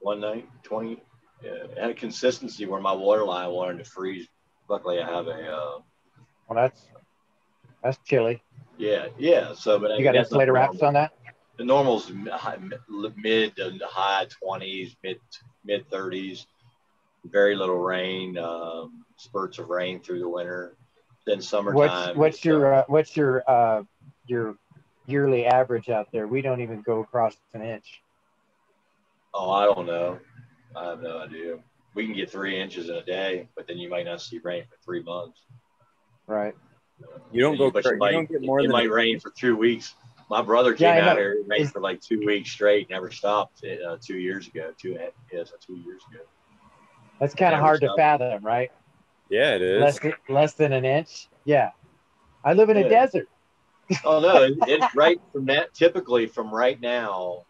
one 0.00 0.20
night, 0.20 0.48
20. 0.64 1.02
Yeah, 1.42 1.50
it 1.50 1.78
had 1.78 1.90
a 1.90 1.94
consistency 1.94 2.66
where 2.66 2.80
my 2.80 2.92
water 2.92 3.24
line 3.24 3.50
wanted 3.50 3.78
to 3.78 3.90
freeze. 3.90 4.28
Luckily, 4.68 5.00
I 5.00 5.06
have 5.10 5.26
a, 5.26 5.30
uh, 5.32 5.78
Well, 6.48 6.54
that's 6.56 6.88
that's 7.82 7.98
chilly. 8.04 8.42
yeah, 8.78 9.08
yeah. 9.18 9.52
So, 9.54 9.78
but 9.78 9.90
I 9.92 9.96
You 9.96 10.04
got 10.04 10.12
mean, 10.14 10.22
insulator 10.22 10.52
wraps 10.52 10.82
on 10.82 10.94
that? 10.94 11.12
The 11.58 11.64
normal's 11.64 12.10
mid 12.10 13.56
to 13.56 13.78
high 13.84 14.26
20s, 14.42 14.96
mid 15.02 15.18
mid 15.64 15.88
30s. 15.90 16.46
Very 17.24 17.54
little 17.54 17.78
rain, 17.78 18.36
um, 18.36 19.04
spurts 19.16 19.58
of 19.58 19.68
rain 19.68 20.00
through 20.00 20.18
the 20.18 20.28
winter. 20.28 20.76
Then 21.24 21.40
summertime. 21.40 21.76
What's 21.76 22.16
what's 22.16 22.36
it's, 22.38 22.44
your 22.44 22.74
uh, 22.74 22.78
uh, 22.80 22.84
what's 22.88 23.16
your 23.16 23.48
uh, 23.48 23.82
your 24.26 24.56
yearly 25.06 25.46
average 25.46 25.88
out 25.88 26.08
there? 26.12 26.26
We 26.26 26.42
don't 26.42 26.60
even 26.60 26.82
go 26.82 27.00
across 27.00 27.36
an 27.54 27.62
inch. 27.62 28.02
Oh, 29.32 29.50
I 29.50 29.66
don't 29.66 29.86
know. 29.86 30.18
I 30.74 30.84
have 30.90 31.00
no 31.00 31.18
idea. 31.18 31.58
We 31.94 32.06
can 32.06 32.14
get 32.16 32.30
three 32.30 32.60
inches 32.60 32.88
in 32.88 32.96
a 32.96 33.04
day, 33.04 33.48
but 33.54 33.68
then 33.68 33.78
you 33.78 33.88
might 33.88 34.04
not 34.04 34.20
see 34.20 34.40
rain 34.42 34.64
for 34.68 34.76
three 34.84 35.02
months. 35.02 35.42
Right. 36.26 36.54
You 37.30 37.42
don't 37.42 37.56
go. 37.56 37.70
But 37.70 37.84
You 37.84 37.96
might, 37.98 38.12
don't 38.12 38.28
get 38.28 38.42
more 38.42 38.60
it 38.60 38.62
than 38.64 38.72
might 38.72 38.90
rain 38.90 39.20
for 39.20 39.30
two 39.30 39.56
weeks. 39.56 39.94
My 40.32 40.40
brother 40.40 40.72
came 40.72 40.96
Yeah, 40.96 41.10
out 41.10 41.16
know. 41.16 41.20
here. 41.20 41.32
It 41.32 41.46
rained 41.46 41.70
for 41.70 41.82
like 41.82 42.00
two 42.00 42.18
weeks 42.24 42.50
straight. 42.50 42.88
Never 42.88 43.10
stopped. 43.10 43.62
Uh, 43.66 43.98
two 44.00 44.16
years 44.16 44.48
ago. 44.48 44.72
Two 44.80 44.92
and 44.92 45.00
a 45.00 45.02
half- 45.02 45.12
yeah, 45.30 45.44
so 45.44 45.56
two 45.60 45.76
years 45.76 46.00
ago. 46.10 46.24
That's 47.20 47.34
kind 47.34 47.54
of 47.54 47.58
Average 47.60 47.68
hard 47.68 47.80
to 47.82 47.94
fathom, 47.98 48.42
right? 48.42 48.72
Yeah, 49.28 49.56
it 49.56 49.60
is. 49.60 49.80
Less 49.82 49.98
than, 49.98 50.12
less 50.30 50.54
than 50.54 50.72
an 50.72 50.86
inch. 50.86 51.28
Yeah. 51.44 51.72
I 52.42 52.54
live 52.54 52.70
in 52.70 52.78
a 52.78 52.88
desert. 52.88 53.28
Oh 54.06 54.20
no, 54.20 54.44
it, 54.44 54.54
it's 54.68 54.94
right 54.94 55.20
from 55.32 55.44
that. 55.46 55.74
Typically, 55.74 56.26
from 56.26 56.50
right 56.54 56.80
now, 56.80 57.44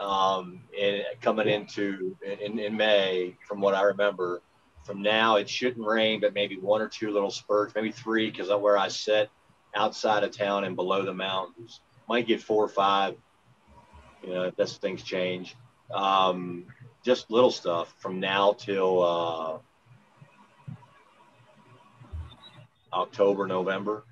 um, 0.00 0.62
and 0.76 1.04
coming 1.20 1.46
into 1.46 2.16
in, 2.20 2.58
in 2.58 2.76
May, 2.76 3.36
from 3.46 3.60
what 3.60 3.74
I 3.74 3.82
remember, 3.82 4.42
from 4.84 5.02
now 5.02 5.36
it 5.36 5.48
shouldn't 5.48 5.86
rain, 5.86 6.20
but 6.20 6.34
maybe 6.34 6.56
one 6.56 6.80
or 6.80 6.88
two 6.88 7.12
little 7.12 7.30
spurts, 7.30 7.76
maybe 7.76 7.92
three, 7.92 8.28
because 8.28 8.48
of 8.48 8.60
where 8.60 8.76
I 8.76 8.88
sit 8.88 9.30
outside 9.76 10.24
of 10.24 10.36
town 10.36 10.64
and 10.64 10.74
below 10.74 11.04
the 11.04 11.14
mountains, 11.14 11.80
might 12.12 12.26
get 12.26 12.42
four 12.42 12.62
or 12.62 12.68
five. 12.68 13.16
You 14.22 14.34
know, 14.34 14.42
if 14.44 14.56
that's 14.56 14.76
things 14.76 15.02
change. 15.02 15.56
Um, 15.94 16.66
just 17.02 17.30
little 17.30 17.50
stuff 17.50 17.94
from 17.98 18.20
now 18.20 18.52
till 18.52 19.02
uh, 19.02 19.58
October, 22.92 23.46
November. 23.46 24.04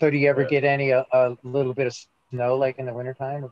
So 0.00 0.10
do 0.10 0.16
you 0.16 0.28
ever 0.28 0.42
Yeah. 0.42 0.48
get 0.48 0.64
any 0.64 0.90
a, 0.90 1.06
a 1.12 1.36
little 1.44 1.72
bit 1.72 1.86
of 1.86 1.94
snow 2.30 2.56
like 2.56 2.78
in 2.80 2.86
the 2.86 2.92
wintertime? 2.92 3.48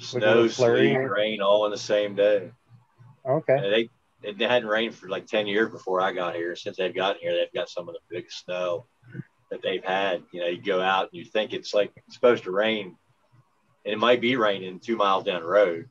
Snow, 0.00 0.48
flurry 0.48 0.88
sleet, 0.88 0.96
or- 0.96 1.12
rain, 1.14 1.42
all 1.42 1.66
in 1.66 1.70
the 1.70 1.76
same 1.78 2.14
day. 2.14 2.50
Okay. 3.28 3.52
And 3.54 3.64
they 3.72 3.90
it 4.22 4.40
hadn't 4.40 4.68
rained 4.68 4.94
for 4.94 5.08
like 5.10 5.26
ten 5.26 5.46
years 5.46 5.70
before 5.70 6.00
I 6.00 6.12
got 6.12 6.34
here. 6.34 6.56
Since 6.56 6.78
they've 6.78 6.94
gotten 6.94 7.20
here, 7.20 7.34
they've 7.36 7.52
got 7.52 7.68
some 7.68 7.86
of 7.86 7.94
the 7.94 8.00
biggest 8.08 8.46
snow 8.46 8.86
that 9.54 9.62
they've 9.62 9.84
had. 9.84 10.22
You 10.32 10.40
know, 10.40 10.46
you 10.48 10.60
go 10.60 10.80
out 10.80 11.10
and 11.12 11.18
you 11.18 11.24
think 11.24 11.52
it's 11.52 11.72
like 11.72 11.92
it's 11.96 12.14
supposed 12.14 12.44
to 12.44 12.50
rain, 12.50 12.96
and 13.84 13.92
it 13.94 13.98
might 13.98 14.20
be 14.20 14.36
raining 14.36 14.80
two 14.80 14.96
miles 14.96 15.24
down 15.24 15.42
the 15.42 15.48
road, 15.48 15.88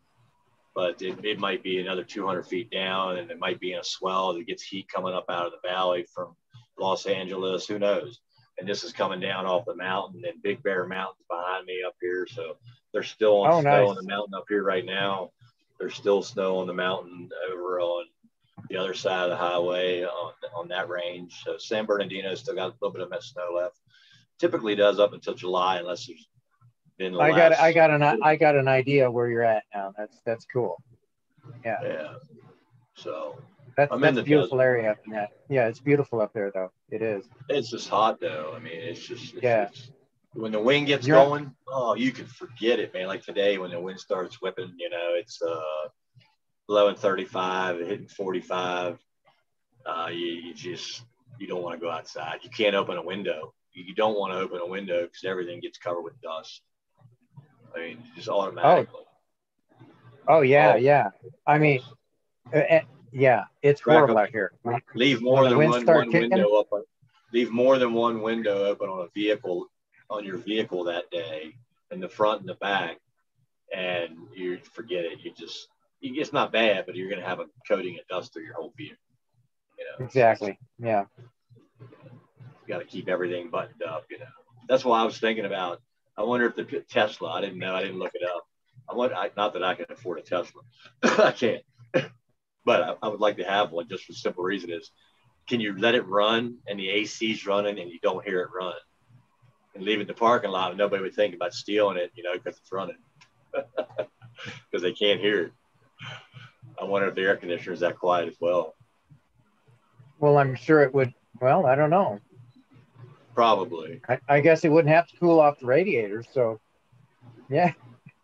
but 0.75 1.01
it, 1.01 1.23
it 1.23 1.39
might 1.39 1.63
be 1.63 1.79
another 1.79 2.03
200 2.03 2.43
feet 2.43 2.69
down, 2.69 3.17
and 3.17 3.31
it 3.31 3.39
might 3.39 3.59
be 3.59 3.73
in 3.73 3.79
a 3.79 3.83
swell 3.83 4.33
that 4.33 4.45
gets 4.47 4.63
heat 4.63 4.87
coming 4.89 5.13
up 5.13 5.25
out 5.29 5.45
of 5.45 5.51
the 5.53 5.67
valley 5.67 6.05
from 6.13 6.35
Los 6.77 7.05
Angeles. 7.05 7.67
Who 7.67 7.79
knows? 7.79 8.19
And 8.59 8.67
this 8.69 8.83
is 8.83 8.91
coming 8.93 9.19
down 9.19 9.45
off 9.45 9.65
the 9.65 9.75
mountain, 9.75 10.23
and 10.27 10.41
Big 10.43 10.61
Bear 10.61 10.85
Mountain's 10.85 11.25
behind 11.29 11.65
me 11.65 11.81
up 11.87 11.95
here, 12.01 12.27
so 12.27 12.57
there's 12.93 13.09
still 13.09 13.41
on 13.41 13.51
Oh, 13.51 13.61
snow 13.61 13.69
nice. 13.85 13.89
on 13.89 13.95
the 13.95 14.03
mountain 14.03 14.33
up 14.35 14.45
here 14.47 14.63
right 14.63 14.85
now. 14.85 15.31
There's 15.79 15.95
still 15.95 16.21
snow 16.21 16.57
on 16.59 16.67
the 16.67 16.73
mountain 16.73 17.29
over 17.51 17.79
on 17.79 18.05
the 18.69 18.77
other 18.77 18.93
side 18.93 19.23
of 19.23 19.29
the 19.29 19.35
highway 19.37 20.03
on, 20.03 20.33
on 20.55 20.67
that 20.69 20.89
range. 20.89 21.41
So 21.43 21.57
San 21.57 21.85
Bernardino 21.85 22.33
still 22.35 22.55
got 22.55 22.69
a 22.71 22.73
little 22.81 22.91
bit 22.93 23.01
of 23.01 23.09
that 23.09 23.23
snow 23.23 23.49
left. 23.55 23.79
Typically 24.39 24.75
does 24.75 24.99
up 24.99 25.13
until 25.13 25.33
July 25.33 25.77
unless 25.79 26.07
there's 26.07 26.27
been 26.97 27.13
the 27.13 27.19
I 27.19 27.31
got 27.31 27.53
I 27.53 27.71
got 27.73 27.91
an 27.91 28.03
I 28.03 28.35
got 28.35 28.55
an 28.55 28.67
idea 28.67 29.09
where 29.09 29.27
you're 29.29 29.43
at 29.43 29.63
now. 29.73 29.93
That's 29.97 30.19
that's 30.25 30.45
cool. 30.51 30.81
yeah. 31.65 31.77
Yeah. 31.83 32.13
So 32.95 33.41
That's 33.77 33.91
I'm 33.91 34.01
that's 34.01 34.17
a 34.17 34.23
beautiful 34.23 34.61
area 34.61 34.91
up 34.91 34.97
in 35.05 35.13
that. 35.13 35.29
Yeah, 35.49 35.67
it's 35.67 35.79
beautiful 35.79 36.21
up 36.21 36.33
there 36.33 36.51
though. 36.53 36.71
It 36.89 37.01
is. 37.01 37.25
it's 37.49 37.69
just 37.69 37.89
hot 37.89 38.19
though. 38.19 38.53
I 38.55 38.59
mean, 38.59 38.73
it's 38.75 39.01
just 39.01 39.33
it's, 39.35 39.43
Yeah. 39.43 39.63
it's- 39.63 39.91
when 40.35 40.51
the 40.51 40.59
wind 40.59 40.87
gets 40.87 41.05
You're- 41.05 41.23
going, 41.23 41.53
oh, 41.67 41.93
you 41.93 42.11
can 42.11 42.25
forget 42.25 42.79
it, 42.79 42.91
man. 42.91 43.05
Like 43.05 43.21
today 43.23 43.59
when 43.59 43.69
the 43.69 43.79
wind 43.79 43.99
starts 43.99 44.41
whipping, 44.41 44.73
you 44.79 44.89
know, 44.89 45.11
it's 45.13 45.39
uh, 45.43 45.89
blowing 46.67 46.95
35, 46.95 47.79
hitting 47.79 48.07
45. 48.07 48.97
Uh, 49.85 50.07
you, 50.11 50.17
you 50.25 50.53
just 50.53 51.03
you 51.39 51.47
don't 51.47 51.61
want 51.61 51.77
to 51.79 51.83
go 51.85 51.91
outside. 51.91 52.39
You 52.43 52.49
can't 52.49 52.75
open 52.75 52.97
a 52.97 53.03
window. 53.03 53.53
You 53.73 53.93
don't 53.95 54.17
want 54.17 54.33
to 54.33 54.39
open 54.39 54.59
a 54.59 54.67
window 54.67 55.01
because 55.03 55.23
everything 55.25 55.59
gets 55.59 55.77
covered 55.77 56.03
with 56.03 56.21
dust. 56.21 56.61
I 57.75 57.79
mean, 57.79 58.03
just 58.15 58.29
automatically. 58.29 59.01
Oh 60.27 60.41
yeah, 60.41 60.73
Oh. 60.73 60.77
yeah. 60.77 61.09
I 61.47 61.57
mean, 61.57 61.81
uh, 62.53 62.79
yeah, 63.11 63.45
it's 63.61 63.81
Crack 63.81 63.97
horrible 63.97 64.17
up. 64.17 64.23
out 64.25 64.29
here. 64.29 64.53
leave 64.95 65.21
more 65.21 65.43
than 65.49 65.57
one, 65.57 65.85
one 65.85 66.11
window 66.11 66.49
open. 66.51 66.83
Leave 67.33 67.49
more 67.51 67.79
than 67.79 67.93
one 67.93 68.21
window 68.21 68.65
open 68.65 68.89
on 68.89 69.01
a 69.05 69.09
vehicle 69.13 69.67
on 70.09 70.23
your 70.23 70.37
vehicle 70.37 70.83
that 70.83 71.09
day, 71.09 71.55
in 71.91 71.99
the 71.99 72.07
front 72.09 72.41
and 72.41 72.49
the 72.49 72.53
back, 72.55 72.99
and 73.75 74.15
you 74.35 74.59
forget 74.73 75.03
it. 75.05 75.19
You 75.23 75.31
just 75.35 75.67
it's 76.03 76.33
not 76.33 76.51
bad, 76.51 76.85
but 76.85 76.95
you're 76.95 77.09
gonna 77.09 77.25
have 77.25 77.39
a 77.39 77.45
coating 77.67 77.97
of 77.99 78.07
dust 78.07 78.33
through 78.33 78.43
your 78.43 78.55
whole 78.55 78.73
vehicle. 78.77 78.97
You 79.77 79.85
know, 79.85 80.05
Exactly. 80.05 80.59
Yeah. 80.77 81.05
you 81.79 82.67
got 82.67 82.79
to 82.79 82.85
keep 82.85 83.07
everything 83.07 83.49
buttoned 83.49 83.81
up. 83.83 84.05
You 84.09 84.19
know, 84.19 84.25
that's 84.67 84.85
why 84.85 85.01
I 85.01 85.03
was 85.03 85.17
thinking 85.17 85.45
about. 85.45 85.81
I 86.17 86.23
wonder 86.23 86.45
if 86.45 86.55
the 86.55 86.63
Tesla. 86.89 87.31
I 87.31 87.41
didn't 87.41 87.57
know. 87.57 87.75
I 87.75 87.81
didn't 87.81 87.99
look 87.99 88.13
it 88.13 88.23
up. 88.23 88.45
I 88.89 88.95
want. 88.95 89.13
I, 89.13 89.31
not 89.35 89.53
that 89.53 89.63
I 89.63 89.75
can 89.75 89.85
afford 89.89 90.19
a 90.19 90.21
Tesla. 90.21 90.61
I 91.03 91.31
can't. 91.31 91.63
but 92.65 92.83
I, 92.83 92.95
I 93.01 93.07
would 93.07 93.19
like 93.19 93.37
to 93.37 93.43
have 93.43 93.71
one 93.71 93.87
just 93.87 94.05
for 94.05 94.11
the 94.11 94.17
simple 94.17 94.43
reason 94.43 94.71
is, 94.71 94.91
can 95.47 95.59
you 95.59 95.77
let 95.77 95.95
it 95.95 96.07
run 96.07 96.57
and 96.67 96.79
the 96.79 96.89
AC's 96.89 97.45
running 97.45 97.79
and 97.79 97.89
you 97.89 97.99
don't 98.01 98.25
hear 98.25 98.41
it 98.41 98.49
run, 98.53 98.75
and 99.75 99.83
leave 99.83 99.97
it 99.97 100.01
in 100.01 100.07
the 100.07 100.13
parking 100.13 100.51
lot 100.51 100.69
and 100.69 100.77
nobody 100.77 101.01
would 101.01 101.15
think 101.15 101.35
about 101.35 101.53
stealing 101.53 101.97
it, 101.97 102.11
you 102.15 102.23
know, 102.23 102.33
because 102.33 102.57
it's 102.57 102.71
running, 102.71 102.97
because 103.53 104.81
they 104.81 104.93
can't 104.93 105.19
hear 105.19 105.45
it. 105.45 105.51
I 106.79 106.85
wonder 106.85 107.07
if 107.07 107.15
the 107.15 107.21
air 107.21 107.35
conditioner 107.37 107.73
is 107.73 107.79
that 107.81 107.97
quiet 107.97 108.27
as 108.27 108.35
well. 108.39 108.75
Well, 110.19 110.37
I'm 110.37 110.55
sure 110.55 110.81
it 110.81 110.93
would. 110.93 111.13
Well, 111.41 111.65
I 111.65 111.75
don't 111.75 111.89
know. 111.89 112.19
Probably. 113.35 114.01
I, 114.07 114.19
I 114.29 114.39
guess 114.41 114.63
it 114.63 114.69
wouldn't 114.69 114.93
have 114.93 115.07
to 115.07 115.17
cool 115.17 115.39
off 115.39 115.59
the 115.59 115.65
radiator. 115.65 116.23
So, 116.33 116.59
yeah, 117.49 117.73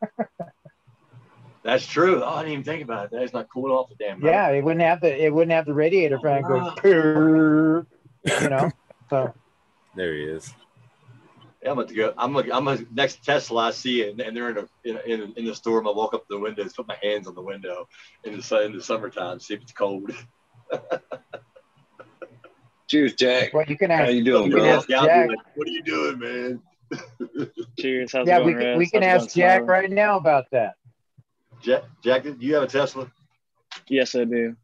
That's 1.64 1.86
true. 1.86 2.24
Oh, 2.24 2.28
I 2.28 2.43
didn't 2.43 2.54
even 2.54 2.64
think 2.64 2.84
about 2.84 3.06
it. 3.06 3.12
That's 3.12 3.34
not 3.34 3.50
cooling 3.54 3.72
off 3.74 3.89
the 3.89 3.95
damn. 3.95 4.20
motor. 4.22 4.32
yeah, 4.32 4.47
it 4.50 4.64
wouldn't 4.64 4.82
have 4.82 5.02
the 5.02 5.24
it 5.26 5.34
wouldn't 5.34 5.52
have 5.52 5.66
the 5.66 5.74
radiator 5.74 6.18
fan 6.20 6.41
go, 6.43 6.60
Ah. 6.60 6.74
"Purr," 6.78 7.86
you 8.41 8.50
know. 8.50 8.72
So 9.10 9.34
There 9.95 10.14
he 10.14 10.24
is. 10.24 10.54
Yeah, 11.62 11.72
I'm 11.72 11.76
going 11.76 11.88
to 11.88 11.93
go. 11.93 12.14
I'm 12.18 12.34
gonna, 12.34 12.53
I'm 12.53 12.66
gonna, 12.66 12.86
next 12.93 13.24
Tesla 13.24 13.68
I 13.68 13.72
see 13.72 14.07
and, 14.10 14.20
and 14.22 14.36
they're 14.36 14.49
in, 14.51 14.57
a, 14.57 14.68
in, 14.86 14.97
in, 15.05 15.34
in 15.36 15.45
the 15.45 15.53
store. 15.53 15.80
I'm 15.80 15.86
walk 15.95 16.14
up 16.14 16.22
to 16.22 16.36
the 16.36 16.39
windows, 16.39 16.74
put 16.74 16.88
my 16.88 16.97
hands 17.03 17.28
on 17.28 17.36
the 17.36 17.41
window 17.41 17.88
in 18.24 18.38
the 18.38 18.41
sun 18.43 18.64
in 18.64 18.72
the 18.74 18.82
summertime, 18.82 19.39
see 19.41 19.55
if 19.55 19.62
it's 19.62 19.74
cold. 19.74 20.12
Cheers, 22.89 23.14
Jack. 23.16 23.53
well, 23.53 23.66
you 23.68 23.78
can 23.78 23.91
ask. 23.91 24.05
How 24.05 24.10
you 24.10 24.24
doing, 24.24 24.49
You 24.49 24.57
bro? 24.57 24.64
ask 24.66 24.89
Yeah, 24.89 25.05
Jack. 25.05 25.30
like, 25.30 25.38
what 25.53 25.68
are 25.68 25.72
you 25.72 25.84
doing, 25.84 26.18
man? 26.20 26.62
Cheers. 27.80 28.14
How's 28.14 28.28
Yeah, 28.28 28.39
it 28.39 28.45
we 28.45 28.53
can, 28.55 28.78
we 28.78 28.89
can 28.89 29.03
ask 29.03 29.36
Jack 29.36 29.60
Smiler? 29.60 29.66
right 29.66 29.91
now 29.91 30.18
about 30.18 30.45
that. 30.51 30.76
Jack, 31.62 31.84
Jack, 32.01 32.24
do 32.24 32.36
you 32.39 32.55
have 32.55 32.64
a 32.64 32.68
Tesla? 32.68 33.12
Yes, 33.89 34.16
I 34.16 34.24
do. 34.24 34.55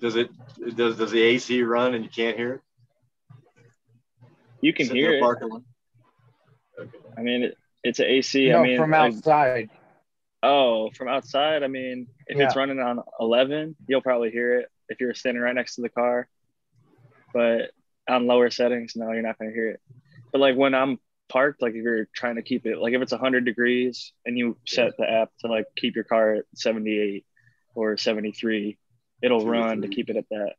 Does 0.00 0.16
it 0.16 0.30
does 0.76 0.96
does 0.96 1.10
the 1.10 1.20
AC 1.20 1.62
run 1.62 1.94
and 1.94 2.04
you 2.04 2.10
can't 2.10 2.36
hear 2.36 2.54
it? 2.54 2.60
You 4.60 4.72
can 4.72 4.86
Sit 4.86 4.96
hear 4.96 5.12
it. 5.12 5.22
Parking 7.16 7.16
lot? 7.16 7.20
Okay. 7.20 7.20
I 7.20 7.22
mean, 7.22 7.42
it, 7.44 7.58
it's 7.82 7.98
an 7.98 8.06
AC. 8.06 8.48
no, 8.48 8.60
I 8.60 8.62
mean, 8.62 8.78
from 8.78 8.90
like- 8.90 9.14
outside. 9.14 9.70
oh, 10.42 10.90
from 10.90 11.08
outside. 11.08 11.62
I 11.62 11.68
mean, 11.68 12.08
if 12.26 12.38
it's 12.38 12.56
running 12.56 12.80
on 12.80 13.00
11, 13.20 13.76
you'll 13.88 14.02
probably 14.02 14.30
hear 14.30 14.60
it 14.60 14.68
if 14.88 15.00
you're 15.00 15.14
standing 15.14 15.42
right 15.42 15.54
next 15.54 15.76
to 15.76 15.82
the 15.82 15.88
car. 15.88 16.28
But 17.32 17.70
on 18.08 18.26
lower 18.26 18.50
settings, 18.50 18.94
no, 18.96 19.12
you're 19.12 19.22
not 19.22 19.38
going 19.38 19.50
to 19.50 19.54
hear 19.54 19.70
it. 19.70 19.80
But 20.32 20.40
like 20.40 20.56
when 20.56 20.74
I'm 20.74 20.98
parked, 21.28 21.62
like 21.62 21.74
if 21.74 21.82
you're 21.82 22.08
trying 22.14 22.36
to 22.36 22.42
keep 22.42 22.66
it, 22.66 22.78
like 22.78 22.94
if 22.94 23.02
it's 23.02 23.12
100 23.12 23.44
degrees 23.44 24.12
and 24.24 24.38
you 24.38 24.56
set 24.66 24.96
the 24.96 25.10
app 25.10 25.30
to 25.40 25.48
like 25.48 25.66
keep 25.76 25.94
your 25.94 26.04
car 26.04 26.34
at 26.34 26.44
78 26.54 27.24
or 27.74 27.96
73, 27.96 28.78
it'll 29.22 29.40
Two 29.40 29.48
run 29.48 29.82
to 29.82 29.88
keep 29.88 30.08
it 30.08 30.16
at 30.16 30.28
that 30.30 30.54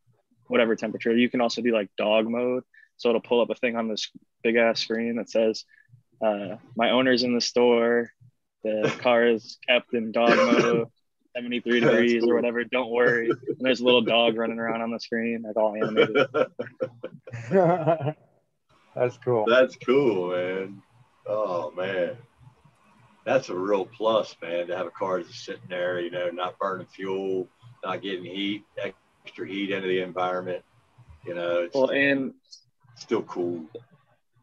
whatever 0.48 0.76
temperature. 0.76 1.16
You 1.16 1.30
can 1.30 1.42
also 1.42 1.62
do 1.62 1.74
like 1.74 1.90
dog 1.98 2.30
mode. 2.30 2.64
So 2.98 3.10
it'll 3.10 3.22
pull 3.22 3.42
up 3.42 3.50
a 3.50 3.56
thing 3.56 3.76
on 3.76 3.88
this 3.88 4.10
big 4.44 4.56
ass 4.56 4.80
screen 4.80 5.18
that 5.18 5.30
says, 5.30 5.66
uh, 6.22 6.58
my 6.76 6.92
owner's 6.92 7.24
in 7.24 7.34
the 7.34 7.42
store. 7.42 8.12
The 8.64 8.94
car 9.02 9.26
is 9.28 9.58
kept 9.68 9.94
in 9.94 10.12
dog 10.12 10.36
mode, 10.36 10.88
73 11.36 11.80
degrees 11.80 12.22
cool. 12.22 12.32
or 12.32 12.36
whatever. 12.36 12.64
Don't 12.64 12.90
worry. 12.92 13.30
And 13.30 13.58
there's 13.60 13.80
a 13.80 13.86
little 13.86 14.02
dog 14.02 14.36
running 14.38 14.60
around 14.60 14.82
on 14.82 14.92
the 14.92 15.00
screen, 15.00 15.44
like 15.46 15.56
all 15.56 15.76
animated. 15.76 16.28
That's 18.96 19.18
cool. 19.24 19.46
That's 19.48 19.76
cool, 19.76 20.32
man. 20.32 20.82
Oh 21.28 21.72
man, 21.72 22.18
that's 23.26 23.50
a 23.50 23.56
real 23.56 23.86
plus, 23.86 24.36
man. 24.42 24.68
To 24.68 24.78
have 24.78 24.88
a 24.88 24.92
car 24.92 25.22
just 25.22 25.44
sitting 25.44 25.62
there, 25.70 26.00
you 26.00 26.10
know, 26.10 26.30
not 26.30 26.58
burning 26.58 26.88
fuel, 26.88 27.48
not 27.84 28.02
getting 28.02 28.26
heat, 28.26 28.64
extra 29.24 29.48
heat 29.48 29.70
into 29.70 29.88
the 29.88 30.02
environment. 30.02 30.64
You 31.26 31.36
know, 31.36 31.60
it's 31.60 31.76
Well, 31.76 31.92
and 31.92 32.34
still 32.96 33.22
cool. 33.24 33.66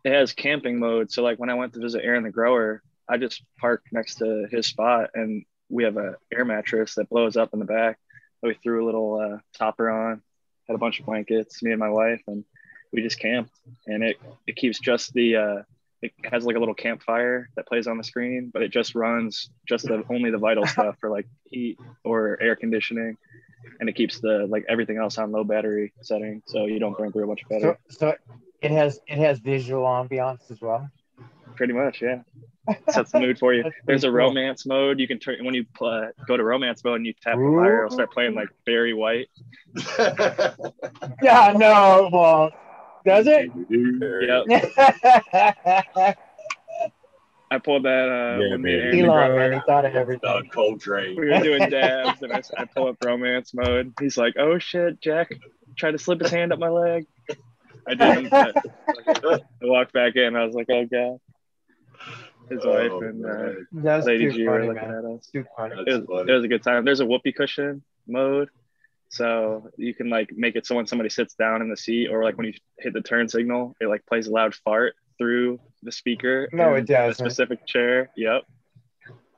It 0.05 0.13
has 0.13 0.33
camping 0.33 0.79
mode. 0.79 1.11
So 1.11 1.23
like 1.23 1.39
when 1.39 1.51
I 1.51 1.55
went 1.55 1.73
to 1.75 1.81
visit 1.81 2.05
Aaron 2.05 2.25
the 2.25 2.31
grower, 2.31 2.83
I 3.09 3.17
just 3.17 3.43
parked 3.59 3.93
next 3.93 4.17
to 4.17 4.47
his 4.51 4.67
spot 4.67 5.11
and 5.15 5.45
we 5.69 5.85
have 5.85 5.97
a 5.97 6.17
air 6.33 6.45
mattress 6.45 6.95
that 6.95 7.09
blows 7.09 7.37
up 7.37 7.53
in 7.53 7.59
the 7.59 7.65
back. 7.65 7.99
We 8.43 8.55
threw 8.55 8.85
a 8.85 8.87
little 8.87 9.19
uh, 9.19 9.39
topper 9.57 9.91
on, 9.91 10.23
had 10.69 10.75
a 10.75 10.79
bunch 10.79 11.01
of 11.01 11.07
blankets, 11.07 11.63
me 11.63 11.71
and 11.71 11.81
my 11.81 11.89
wife, 11.89 12.21
and 12.27 12.45
we 12.93 13.03
just 13.03 13.19
camped. 13.19 13.55
And 13.87 14.03
it 14.05 14.19
it 14.47 14.57
keeps 14.57 14.79
just 14.79 15.15
the 15.15 15.37
uh, 15.37 15.63
it 16.03 16.13
has 16.31 16.45
like 16.45 16.57
a 16.57 16.59
little 16.59 16.75
campfire 16.75 17.49
that 17.57 17.67
plays 17.67 17.87
on 17.87 17.97
the 17.97 18.05
screen, 18.05 18.51
but 18.53 18.63
it 18.63 18.71
just 18.71 18.95
runs 18.95 19.49
just 19.67 19.87
the 19.87 20.05
only 20.11 20.31
the 20.31 20.39
vital 20.39 20.67
stuff 20.75 20.97
for 21.01 21.09
like 21.09 21.27
heat 21.45 21.79
or 22.05 22.39
air 22.41 22.55
conditioning, 22.55 23.17
and 23.81 23.89
it 23.89 23.95
keeps 23.95 24.21
the 24.21 24.47
like 24.49 24.67
everything 24.69 24.99
else 24.99 25.17
on 25.17 25.33
low 25.33 25.45
battery 25.45 25.95
setting, 26.03 26.43
so 26.47 26.67
you 26.67 26.79
don't 26.79 26.97
burn 26.99 27.13
through 27.13 27.25
a 27.25 27.27
bunch 27.27 27.43
of 27.43 27.49
battery. 27.49 27.77
So, 27.89 27.99
so 27.99 28.15
it 28.65 28.71
has 28.71 28.99
it 29.07 29.19
has 29.19 29.39
visual 29.39 29.85
ambiance 29.85 30.51
as 30.51 30.61
well. 30.61 30.89
Pretty 31.57 31.73
much, 31.75 32.01
yeah. 32.03 32.23
Sets 32.89 33.13
the 33.13 33.21
mood 33.21 33.39
for 33.39 33.53
you. 33.53 33.63
There's 33.85 34.05
a 34.05 34.09
pretty 34.11 34.25
cool. 34.25 34.29
romance 34.29 34.65
mode. 34.67 34.99
You 34.99 35.07
can 35.07 35.19
turn 35.19 35.45
when 35.45 35.55
you 35.55 35.67
go 35.79 36.37
to 36.37 36.43
romance 36.43 36.83
mode 36.83 36.97
and 36.97 37.07
you 37.07 37.13
tap 37.23 37.37
the 37.37 37.57
fire, 37.61 37.85
it'll 37.85 37.95
start 37.95 38.11
playing 38.11 38.35
like 38.35 38.49
Barry 38.67 38.95
White. 38.95 39.29
Yeah, 41.23 41.53
no, 41.57 42.09
well, 42.13 42.51
does 43.05 43.27
it? 43.29 43.51
Yep. 43.71 46.15
I 47.51 47.59
pulled 47.59 47.85
that 47.85 48.09
uh, 48.09 48.43
Yeah, 48.43 48.51
when 48.53 48.63
me 48.63 48.81
and 48.81 49.01
Elon, 49.01 49.29
were- 49.31 49.37
man, 49.37 49.53
he 49.53 49.61
thought 49.67 49.85
of 49.85 49.95
everything. 49.95 50.21
Dog 50.29 50.45
Coltrane. 50.51 51.17
we 51.21 51.29
were 51.29 51.39
doing 51.41 51.69
dabs 51.71 52.23
and 52.23 52.33
I, 52.33 52.39
s- 52.39 52.51
I 52.57 52.65
pull 52.65 52.89
up 52.89 52.97
romance 53.05 53.53
mode. 53.55 53.93
He's 54.01 54.17
like, 54.17 54.35
"Oh 54.39 54.59
shit, 54.59 55.01
Jack!" 55.01 55.31
Tried 55.77 55.93
to 55.93 55.99
slip 55.99 56.21
his 56.21 56.31
hand 56.31 56.53
up 56.53 56.59
my 56.59 56.69
leg. 56.71 57.07
I 57.87 57.95
didn't. 57.95 58.31
but 58.31 58.57
I 59.63 59.67
walked 59.67 59.93
back 59.93 60.17
in. 60.17 60.37
I 60.37 60.45
was 60.45 60.55
like, 60.55 60.67
"Oh 60.71 60.87
god." 60.87 61.19
His 62.51 62.65
wife 62.65 62.91
Oh, 62.93 63.01
and 63.03 63.25
uh, 63.25 63.99
Lady 64.05 64.27
too 64.27 64.33
G 64.33 64.47
were 64.49 64.67
looking 64.67 64.89
man. 64.89 64.99
at 64.99 65.05
us. 65.05 65.27
Too 65.33 65.45
funny. 65.57 65.77
That's 65.77 65.97
it 65.97 66.09
was, 66.09 66.29
it 66.29 66.33
was 66.33 66.45
a 66.45 66.49
good 66.49 66.63
time. 66.63 66.85
There's 66.85 67.01
a 67.01 67.07
whoopee 67.07 67.33
cushion 67.33 67.83
mode. 68.07 68.51
So 69.09 69.71
you 69.79 69.95
can 69.95 70.11
like 70.11 70.31
make 70.35 70.55
it 70.57 70.67
so 70.67 70.75
when 70.75 70.87
somebody 70.87 71.09
sits 71.09 71.35
down 71.35 71.63
in 71.63 71.71
the 71.71 71.77
seat 71.77 72.09
or 72.11 72.23
like 72.25 72.37
when 72.37 72.47
you 72.47 72.53
hit 72.79 72.93
the 72.93 73.01
turn 73.01 73.29
signal, 73.29 73.75
it 73.81 73.87
like 73.87 74.05
plays 74.07 74.27
a 74.27 74.31
loud 74.31 74.55
fart 74.57 74.95
through 75.17 75.59
the 75.83 75.93
speaker. 75.93 76.49
No, 76.53 76.75
it 76.75 76.87
doesn't. 76.87 77.25
A 77.27 77.31
specific 77.31 77.67
chair. 77.67 78.11
Yep. 78.17 78.43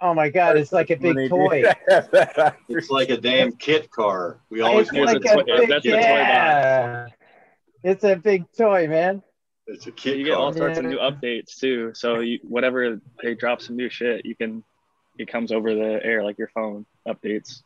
Oh 0.01 0.13
my 0.13 0.29
god, 0.29 0.57
it's 0.57 0.73
like 0.73 0.91
a 0.91 0.97
big 0.97 1.29
toy. 1.29 1.63
they 1.89 2.01
do 2.01 2.09
that. 2.13 2.57
It's 2.69 2.91
like 2.91 3.11
a 3.11 3.17
damn 3.19 3.53
kit 3.53 3.91
car. 3.91 4.41
We 4.51 4.63
always 4.63 4.89
It's 4.89 4.93
There's 4.97 5.07
wanted 5.07 5.25
like 5.25 5.33
a 5.37 5.39
a 5.39 5.45
toy- 5.45 5.59
big, 5.61 5.69
that's 5.69 5.85
the 5.85 5.91
toy 5.93 6.01
box. 6.01 7.13
Yeah. 7.87 7.93
It's 7.93 8.05
a 8.05 8.17
big 8.17 8.45
toy, 8.57 8.89
man. 8.89 9.23
It's 9.69 9.87
a 9.87 9.93
kit 9.93 10.17
You 10.19 10.25
get 10.25 10.35
all 10.35 10.51
car. 10.53 10.59
sorts 10.59 10.79
of 10.79 10.85
new 10.85 10.99
updates 10.99 11.57
too. 11.59 11.93
So 11.95 12.21
you 12.21 12.39
whatever 12.43 13.01
they 13.23 13.35
drop 13.35 13.61
some 13.61 13.77
new 13.77 13.89
shit, 13.89 14.25
you 14.25 14.35
can 14.37 14.63
it 15.19 15.29
comes 15.29 15.51
over 15.53 15.75
the 15.75 15.99
air 16.05 16.23
like 16.23 16.39
your 16.39 16.49
phone 16.49 16.85
updates. 17.09 17.63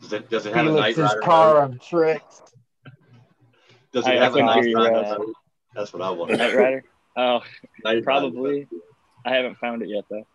Does 0.00 0.12
it, 0.14 0.30
does 0.30 0.46
it 0.46 0.54
have 0.54 0.66
a 0.66 0.72
Knight 0.72 0.96
Rider? 0.96 1.20
car 1.20 1.54
mode? 1.54 1.62
on 1.72 1.78
tricks. 1.78 2.42
Does 3.92 4.06
it 4.06 4.10
I 4.10 4.14
have 4.16 4.32
a 4.32 4.40
couldn't 4.40 4.46
Knight 4.46 4.74
Rider? 4.74 4.90
right 4.94 5.18
now. 5.18 5.26
That's 5.74 5.92
what 5.92 6.02
I 6.02 6.10
want. 6.10 6.32
Knight 6.32 6.54
Rider? 6.56 6.84
Oh, 7.14 7.40
Night 7.84 8.02
probably. 8.04 8.66
mode. 8.72 8.80
I 9.26 9.34
haven't 9.34 9.58
found 9.58 9.82
it 9.82 9.88
yet 9.90 10.04
though. 10.10 10.26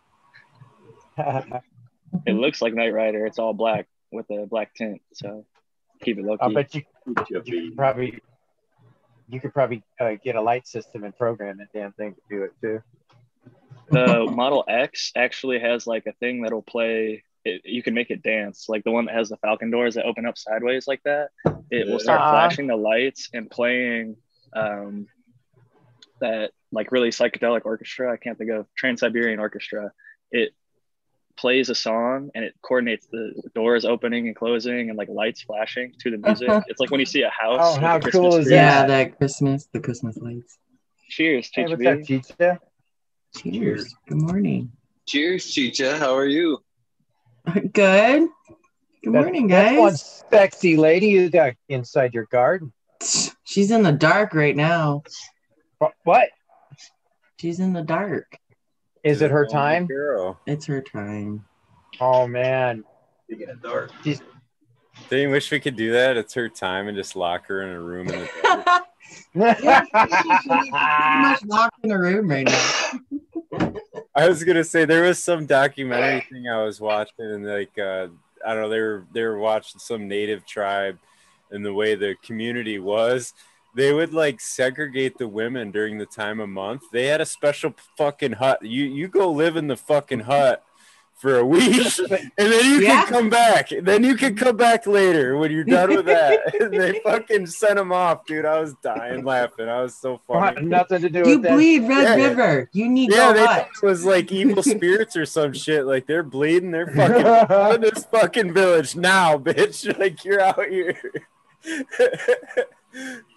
It 2.26 2.32
looks 2.32 2.62
like 2.62 2.72
Knight 2.72 2.94
Rider. 2.94 3.26
It's 3.26 3.38
all 3.38 3.52
black 3.52 3.86
with 4.10 4.30
a 4.30 4.46
black 4.46 4.74
tint. 4.74 5.02
So 5.12 5.44
keep 6.02 6.18
it 6.18 6.24
low 6.24 6.38
key. 6.38 6.44
I 6.44 6.52
bet 6.54 6.74
you, 6.74 6.82
you 7.44 7.72
probably 7.76 8.20
you 9.28 9.40
could 9.40 9.52
probably 9.52 9.82
uh, 10.00 10.12
get 10.24 10.34
a 10.36 10.40
light 10.40 10.66
system 10.66 11.04
and 11.04 11.16
program 11.16 11.58
that 11.58 11.68
damn 11.72 11.92
thing 11.92 12.14
to 12.14 12.20
do 12.30 12.42
it 12.44 12.52
too. 12.60 12.80
the 13.90 14.26
Model 14.30 14.64
X 14.68 15.12
actually 15.16 15.58
has 15.60 15.86
like 15.86 16.06
a 16.06 16.12
thing 16.14 16.42
that'll 16.42 16.62
play. 16.62 17.22
It, 17.44 17.62
you 17.64 17.82
can 17.82 17.94
make 17.94 18.10
it 18.10 18.22
dance, 18.22 18.66
like 18.68 18.84
the 18.84 18.90
one 18.90 19.04
that 19.06 19.14
has 19.14 19.28
the 19.28 19.36
Falcon 19.38 19.70
doors 19.70 19.94
that 19.94 20.04
open 20.04 20.26
up 20.26 20.36
sideways 20.36 20.86
like 20.88 21.02
that. 21.04 21.28
It 21.70 21.88
will 21.88 21.98
start 21.98 22.20
Uh-huh. 22.20 22.30
flashing 22.30 22.66
the 22.66 22.76
lights 22.76 23.28
and 23.32 23.50
playing 23.50 24.16
um, 24.54 25.06
that 26.20 26.50
like 26.72 26.90
really 26.92 27.10
psychedelic 27.10 27.62
orchestra. 27.64 28.12
I 28.12 28.16
can't 28.16 28.36
think 28.36 28.50
of 28.50 28.66
Trans 28.76 29.00
Siberian 29.00 29.38
Orchestra. 29.40 29.92
It 30.32 30.52
plays 31.38 31.70
a 31.70 31.74
song 31.74 32.30
and 32.34 32.44
it 32.44 32.54
coordinates 32.62 33.06
the 33.12 33.32
doors 33.54 33.84
opening 33.84 34.26
and 34.26 34.36
closing 34.36 34.88
and 34.90 34.98
like 34.98 35.08
lights 35.08 35.40
flashing 35.42 35.92
to 36.00 36.10
the 36.10 36.18
music. 36.18 36.48
It's 36.66 36.80
like 36.80 36.90
when 36.90 37.00
you 37.00 37.06
see 37.06 37.22
a 37.22 37.30
house. 37.30 37.60
Oh, 37.62 37.80
how 37.80 37.96
a 37.96 38.00
Christmas 38.00 38.20
cool 38.20 38.36
is 38.36 38.46
tree. 38.46 38.54
Yeah. 38.56 38.80
Yeah, 38.82 38.86
that 38.88 39.16
Christmas, 39.18 39.68
the 39.72 39.80
Christmas 39.80 40.16
lights. 40.18 40.58
Cheers, 41.08 41.50
Hey, 41.54 41.62
what's 41.66 41.86
up, 41.86 42.02
Chicha? 42.04 42.60
Cheers. 43.36 43.94
Good 44.08 44.20
morning. 44.20 44.72
Cheers, 45.06 45.46
Chicha. 45.52 45.96
How 45.98 46.14
are 46.16 46.26
you? 46.26 46.58
Good. 47.72 47.72
Good 47.72 48.30
That- 49.04 49.10
morning, 49.12 49.46
That's 49.48 49.78
one 49.78 49.92
guys. 49.92 50.24
sexy 50.30 50.76
lady 50.76 51.06
you 51.08 51.30
got 51.30 51.54
inside 51.68 52.12
your 52.14 52.26
garden. 52.26 52.72
She's 53.44 53.70
in 53.70 53.82
the 53.84 53.92
dark 53.92 54.34
right 54.34 54.56
now. 54.56 55.02
Wh- 55.80 55.94
What 56.04 56.28
She's 57.40 57.60
in 57.60 57.72
the 57.72 57.82
dark. 57.82 58.36
Is 59.04 59.22
it? 59.22 59.30
Her 59.30 59.46
time? 59.46 59.86
Girl. 59.86 60.38
It's 60.46 60.66
her 60.66 60.80
time. 60.80 61.44
Oh 62.00 62.26
man, 62.26 62.84
Speaking 63.24 63.50
of 63.50 63.62
dark. 63.62 63.90
she's 64.04 64.20
Don't 65.10 65.20
you 65.20 65.30
wish 65.30 65.50
we 65.50 65.60
could 65.60 65.76
do 65.76 65.92
that? 65.92 66.16
It's 66.16 66.34
her 66.34 66.48
time 66.48 66.88
and 66.88 66.96
just 66.96 67.16
lock 67.16 67.46
her 67.46 67.62
in 67.62 67.70
a 67.70 67.80
room 67.80 68.08
in 68.08 68.20
the 68.20 68.28
dark. 68.42 68.84
Yeah, 69.34 69.82
she's 69.84 70.46
pretty 70.46 70.70
much 70.70 71.44
locked 71.46 71.84
in 71.84 71.90
a 71.90 71.98
room 71.98 72.28
right 72.30 72.46
now. 72.46 73.72
I 74.14 74.28
was 74.28 74.44
gonna 74.44 74.64
say 74.64 74.84
there 74.84 75.04
was 75.04 75.22
some 75.22 75.46
documentary 75.46 76.26
thing 76.30 76.48
I 76.48 76.62
was 76.62 76.80
watching, 76.80 77.24
and 77.24 77.46
like 77.46 77.78
uh, 77.78 78.08
I 78.46 78.54
don't 78.54 78.62
know, 78.62 78.68
they 78.68 78.80
were 78.80 79.06
they 79.12 79.22
were 79.22 79.38
watching 79.38 79.78
some 79.78 80.08
native 80.08 80.44
tribe, 80.44 80.98
and 81.50 81.64
the 81.64 81.72
way 81.72 81.94
the 81.94 82.16
community 82.22 82.78
was, 82.78 83.32
they 83.74 83.92
would 83.92 84.12
like 84.14 84.40
segregate 84.40 85.18
the 85.18 85.28
women 85.28 85.70
during 85.70 85.98
the 85.98 86.06
time 86.06 86.40
of 86.40 86.48
month. 86.48 86.82
They 86.92 87.06
had 87.06 87.20
a 87.20 87.26
special 87.26 87.74
fucking 87.96 88.32
hut. 88.32 88.62
You 88.62 88.84
you 88.84 89.08
go 89.08 89.30
live 89.30 89.56
in 89.56 89.66
the 89.68 89.76
fucking 89.76 90.20
hut 90.20 90.64
for 91.14 91.36
a 91.38 91.44
week, 91.44 91.76
and 92.10 92.30
then 92.36 92.64
you 92.64 92.78
Yeah. 92.80 93.02
can 93.02 93.06
come 93.08 93.28
back. 93.28 93.70
Then 93.82 94.04
you 94.04 94.14
can 94.14 94.36
come 94.36 94.56
back 94.56 94.86
later 94.86 95.36
when 95.36 95.50
you're 95.50 95.64
done 95.64 95.90
with 95.90 96.06
that. 96.06 96.54
And 96.60 96.72
they 96.80 97.00
fucking 97.00 97.46
sent 97.48 97.74
them 97.74 97.90
off, 97.92 98.24
dude. 98.24 98.44
I 98.44 98.60
was 98.60 98.74
dying 98.74 99.24
laughing. 99.24 99.68
I 99.68 99.82
was 99.82 99.96
so 99.96 100.20
funny. 100.28 100.62
Nothing 100.62 101.02
to 101.02 101.08
do 101.10 101.18
You 101.28 101.36
with 101.36 101.42
that. 101.42 101.54
bleed 101.54 101.88
Red 101.88 102.18
Yeah. 102.20 102.24
River. 102.28 102.70
You 102.72 102.88
need 102.88 103.10
Yeah, 103.10 103.16
go 103.28 103.32
they 103.34 103.46
hut. 103.46 103.68
it 103.82 103.86
was 103.86 104.04
like 104.04 104.30
evil 104.30 104.62
spirits 104.62 105.16
or 105.16 105.26
some 105.26 105.52
shit. 105.52 105.86
Like 105.86 106.06
they're 106.06 106.22
bleeding. 106.22 106.70
They're 106.70 106.86
fucking 106.86 107.26
out 107.26 107.74
of 107.74 107.80
this 107.80 108.04
fucking 108.04 108.54
village 108.54 108.94
now, 108.94 109.36
bitch. 109.38 109.98
Like 109.98 110.24
you're 110.24 110.40
out 110.40 110.64
here. 110.68 110.96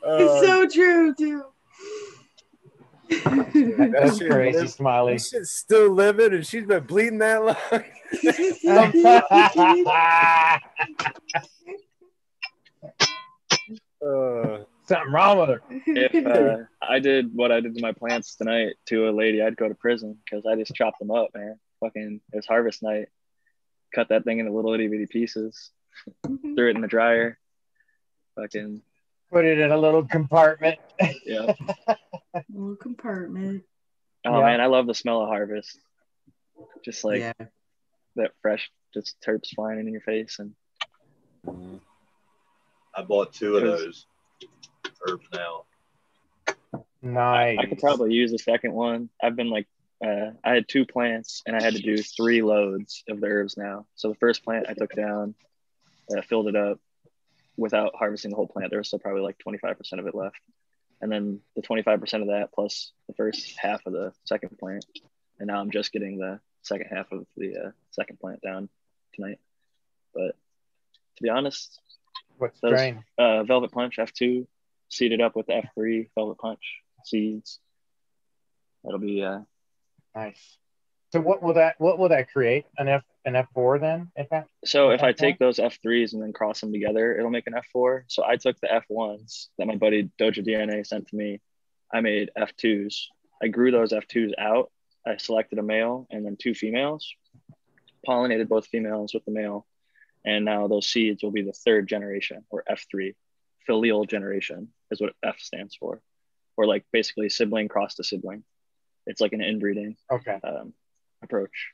It's 0.03 0.47
so 0.47 0.67
true, 0.67 1.13
too. 1.15 1.43
That's 3.23 4.19
crazy, 4.19 4.57
man. 4.57 4.67
Smiley. 4.67 5.13
this 5.13 5.29
shit's 5.29 5.51
still 5.51 5.89
living, 5.91 6.33
and 6.33 6.45
she's 6.45 6.65
been 6.65 6.83
bleeding 6.83 7.19
that 7.19 7.43
long. 7.43 7.55
Uh, 14.03 14.63
Something 14.87 15.11
wrong 15.13 15.37
with 15.39 15.49
her. 15.49 15.61
if 15.69 16.25
uh, 16.25 16.63
I 16.81 16.99
did 16.99 17.33
what 17.35 17.51
I 17.51 17.61
did 17.61 17.75
to 17.75 17.81
my 17.81 17.91
plants 17.91 18.35
tonight 18.35 18.73
to 18.87 19.07
a 19.07 19.11
lady, 19.11 19.41
I'd 19.41 19.55
go 19.55 19.69
to 19.69 19.75
prison 19.75 20.17
because 20.25 20.45
I 20.45 20.55
just 20.55 20.73
chopped 20.73 20.99
them 20.99 21.11
up, 21.11 21.29
man. 21.35 21.59
Fucking, 21.79 22.19
it 22.33 22.35
was 22.35 22.47
harvest 22.47 22.81
night. 22.81 23.07
Cut 23.93 24.09
that 24.09 24.23
thing 24.23 24.39
into 24.39 24.51
little 24.51 24.73
itty 24.73 24.87
bitty 24.87 25.05
pieces, 25.05 25.69
threw 26.25 26.69
it 26.69 26.75
in 26.75 26.81
the 26.81 26.87
dryer. 26.87 27.37
Fucking, 28.39 28.81
Put 29.31 29.45
it 29.45 29.59
in 29.59 29.71
a 29.71 29.77
little 29.77 30.05
compartment. 30.05 30.77
yeah. 31.25 31.53
Little 32.49 32.75
compartment. 32.75 33.63
Oh 34.25 34.39
Yeah. 34.39 34.45
man, 34.45 34.61
I 34.61 34.65
love 34.65 34.87
the 34.87 34.93
smell 34.93 35.21
of 35.21 35.29
harvest. 35.29 35.79
Just 36.83 37.03
like 37.03 37.21
yeah. 37.21 37.33
that 38.17 38.31
fresh, 38.41 38.69
just 38.93 39.15
terps 39.25 39.55
flying 39.55 39.79
in 39.79 39.87
your 39.87 40.01
face, 40.01 40.39
and 40.39 40.53
I 42.93 43.01
bought 43.03 43.33
two 43.33 43.55
of 43.55 43.63
those 43.63 44.05
herbs 45.07 45.25
now. 45.33 45.63
Nice. 47.01 47.57
I 47.59 47.65
could 47.65 47.79
probably 47.79 48.13
use 48.13 48.31
a 48.33 48.37
second 48.37 48.73
one. 48.73 49.09
I've 49.23 49.35
been 49.35 49.49
like, 49.49 49.67
uh, 50.05 50.31
I 50.43 50.53
had 50.53 50.67
two 50.67 50.85
plants 50.85 51.41
and 51.47 51.55
I 51.55 51.63
had 51.63 51.73
to 51.73 51.81
do 51.81 51.97
three 51.97 52.43
loads 52.43 53.03
of 53.09 53.19
the 53.21 53.27
herbs 53.27 53.57
now. 53.57 53.87
So 53.95 54.09
the 54.09 54.15
first 54.15 54.43
plant 54.43 54.67
I 54.69 54.73
took 54.73 54.93
down, 54.93 55.33
uh, 56.15 56.21
filled 56.21 56.47
it 56.47 56.55
up 56.55 56.79
without 57.57 57.95
harvesting 57.95 58.31
the 58.31 58.35
whole 58.37 58.47
plant. 58.47 58.69
There 58.69 58.79
was 58.79 58.87
still 58.87 58.99
probably 58.99 59.21
like 59.21 59.37
25% 59.45 59.99
of 59.99 60.07
it 60.07 60.15
left. 60.15 60.37
And 61.01 61.11
then 61.11 61.39
the 61.55 61.61
25% 61.61 62.21
of 62.21 62.27
that 62.27 62.49
plus 62.53 62.91
the 63.07 63.13
first 63.15 63.57
half 63.57 63.85
of 63.85 63.93
the 63.93 64.13
second 64.25 64.57
plant. 64.59 64.85
And 65.39 65.47
now 65.47 65.59
I'm 65.59 65.71
just 65.71 65.91
getting 65.91 66.17
the 66.17 66.39
second 66.61 66.87
half 66.95 67.11
of 67.11 67.25
the 67.35 67.55
uh, 67.57 67.71
second 67.91 68.19
plant 68.19 68.41
down 68.41 68.69
tonight. 69.13 69.39
But 70.13 70.35
to 71.17 71.23
be 71.23 71.29
honest, 71.29 71.79
What 72.37 72.53
those- 72.61 72.71
strain? 72.73 73.03
uh, 73.17 73.43
Velvet 73.43 73.71
Punch 73.71 73.97
F2 73.97 74.45
seeded 74.89 75.21
up 75.21 75.35
with 75.35 75.47
the 75.47 75.53
F3 75.77 76.09
Velvet 76.15 76.37
Punch 76.37 76.61
seeds. 77.05 77.59
That'll 78.83 78.99
be 78.99 79.23
uh, 79.23 79.39
Nice. 80.15 80.57
So 81.13 81.19
what 81.21 81.41
will 81.41 81.53
that 81.55 81.75
what 81.79 81.97
will 81.99 82.09
that 82.09 82.31
create? 82.31 82.65
An 82.77 82.87
F 82.87 83.03
an 83.25 83.35
F 83.35 83.47
four 83.53 83.79
then? 83.79 84.11
In 84.15 84.25
fact? 84.25 84.49
so 84.65 84.89
if 84.91 85.03
I 85.03 85.13
F1? 85.13 85.17
take 85.17 85.39
those 85.39 85.57
F3s 85.57 86.13
and 86.13 86.21
then 86.21 86.33
cross 86.33 86.61
them 86.61 86.71
together, 86.73 87.15
it'll 87.17 87.29
make 87.31 87.47
an 87.47 87.53
F4. 87.75 88.03
So 88.07 88.23
I 88.25 88.35
took 88.37 88.59
the 88.59 88.67
F1s 88.89 89.47
that 89.57 89.67
my 89.67 89.75
buddy 89.75 90.09
Doja 90.19 90.45
DNA 90.45 90.85
sent 90.85 91.07
to 91.09 91.15
me. 91.15 91.39
I 91.93 92.01
made 92.01 92.31
F2s. 92.37 92.95
I 93.43 93.47
grew 93.47 93.71
those 93.71 93.91
F2s 93.91 94.31
out. 94.39 94.71
I 95.05 95.17
selected 95.17 95.59
a 95.59 95.63
male 95.63 96.07
and 96.11 96.25
then 96.25 96.37
two 96.39 96.53
females, 96.53 97.11
pollinated 98.07 98.47
both 98.47 98.67
females 98.67 99.13
with 99.13 99.25
the 99.25 99.31
male, 99.31 99.65
and 100.25 100.45
now 100.45 100.67
those 100.67 100.87
seeds 100.87 101.23
will 101.23 101.31
be 101.31 101.41
the 101.41 101.53
third 101.53 101.87
generation 101.87 102.45
or 102.49 102.63
F3. 102.69 103.15
Filial 103.67 104.05
generation 104.05 104.69
is 104.89 104.99
what 105.01 105.13
F 105.23 105.39
stands 105.39 105.75
for, 105.75 106.01
or 106.57 106.65
like 106.65 106.83
basically 106.91 107.29
sibling 107.29 107.67
cross 107.67 107.95
to 107.95 108.03
sibling. 108.03 108.43
It's 109.07 109.21
like 109.21 109.33
an 109.33 109.41
inbreeding 109.41 109.97
Okay. 110.11 110.39
um, 110.43 110.73
approach. 111.23 111.71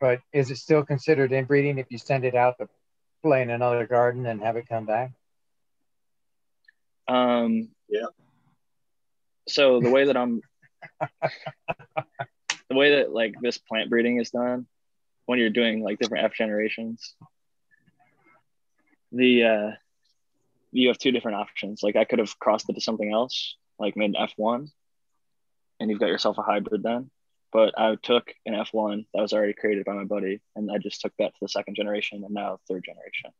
But 0.00 0.20
is 0.32 0.50
it 0.50 0.56
still 0.56 0.84
considered 0.84 1.32
inbreeding 1.32 1.78
if 1.78 1.86
you 1.90 1.98
send 1.98 2.24
it 2.24 2.34
out 2.34 2.58
to 2.58 2.68
play 3.22 3.42
in 3.42 3.50
another 3.50 3.86
garden 3.86 4.26
and 4.26 4.42
have 4.42 4.56
it 4.56 4.68
come 4.68 4.86
back? 4.86 5.12
Um, 7.08 7.70
Yeah. 7.88 8.06
So 9.48 9.80
the 9.80 9.90
way 9.90 10.06
that 10.06 10.16
I'm, 10.16 10.40
the 12.68 12.76
way 12.76 12.96
that 12.96 13.12
like 13.12 13.34
this 13.40 13.58
plant 13.58 13.90
breeding 13.90 14.18
is 14.18 14.30
done, 14.30 14.66
when 15.26 15.38
you're 15.38 15.50
doing 15.50 15.82
like 15.82 15.98
different 15.98 16.24
F 16.24 16.34
generations, 16.34 17.14
the 19.12 19.44
uh, 19.44 19.70
you 20.72 20.88
have 20.88 20.98
two 20.98 21.12
different 21.12 21.38
options. 21.38 21.82
Like 21.82 21.96
I 21.96 22.04
could 22.04 22.18
have 22.18 22.38
crossed 22.38 22.68
it 22.68 22.74
to 22.74 22.80
something 22.80 23.12
else, 23.12 23.56
like 23.78 23.96
made 23.96 24.14
an 24.14 24.28
F1, 24.38 24.68
and 25.80 25.90
you've 25.90 26.00
got 26.00 26.08
yourself 26.08 26.38
a 26.38 26.42
hybrid 26.42 26.82
then. 26.82 27.10
But 27.52 27.74
I 27.78 27.96
took 28.02 28.32
an 28.44 28.54
F1 28.54 29.06
that 29.14 29.22
was 29.22 29.32
already 29.32 29.54
created 29.54 29.84
by 29.84 29.94
my 29.94 30.04
buddy, 30.04 30.40
and 30.54 30.70
I 30.70 30.78
just 30.78 31.00
took 31.00 31.12
that 31.18 31.28
to 31.28 31.38
the 31.40 31.48
second 31.48 31.76
generation 31.76 32.22
and 32.24 32.34
now 32.34 32.58
third 32.68 32.84
generation. 32.84 33.30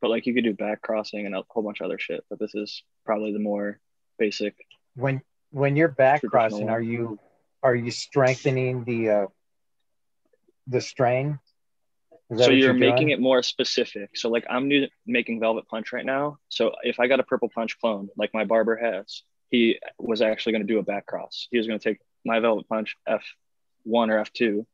But 0.00 0.10
like 0.10 0.26
you 0.26 0.34
could 0.34 0.44
do 0.44 0.54
back 0.54 0.80
crossing 0.80 1.26
and 1.26 1.34
a 1.34 1.42
whole 1.48 1.62
bunch 1.62 1.80
of 1.80 1.86
other 1.86 1.98
shit. 1.98 2.24
But 2.30 2.38
this 2.38 2.54
is 2.54 2.82
probably 3.04 3.32
the 3.32 3.38
more 3.38 3.78
basic. 4.18 4.54
When 4.94 5.20
when 5.50 5.76
you're 5.76 5.88
back 5.88 6.22
crossing, 6.22 6.70
are 6.70 6.80
you 6.80 7.18
are 7.62 7.74
you 7.74 7.90
strengthening 7.90 8.84
the 8.84 9.10
uh 9.10 9.26
the 10.66 10.80
strain? 10.80 11.38
So 12.36 12.50
you're 12.50 12.72
making 12.72 13.08
doing? 13.08 13.18
it 13.18 13.20
more 13.20 13.42
specific. 13.42 14.16
So 14.16 14.28
like 14.28 14.46
I'm 14.48 14.68
new, 14.68 14.86
making 15.06 15.40
Velvet 15.40 15.66
Punch 15.68 15.92
right 15.92 16.06
now. 16.06 16.38
So 16.48 16.72
if 16.82 17.00
I 17.00 17.08
got 17.08 17.20
a 17.20 17.24
Purple 17.24 17.48
Punch 17.48 17.78
clone, 17.80 18.08
like 18.16 18.32
my 18.32 18.44
barber 18.44 18.76
has, 18.76 19.22
he 19.50 19.80
was 19.98 20.22
actually 20.22 20.52
going 20.52 20.66
to 20.66 20.72
do 20.72 20.78
a 20.78 20.82
back 20.82 21.06
cross. 21.06 21.48
He 21.50 21.58
was 21.58 21.66
going 21.66 21.80
to 21.80 21.88
take 21.88 21.98
my 22.24 22.38
Velvet 22.38 22.68
Punch 22.68 22.96
F1 23.08 23.22
or 23.86 24.24
F2 24.24 24.64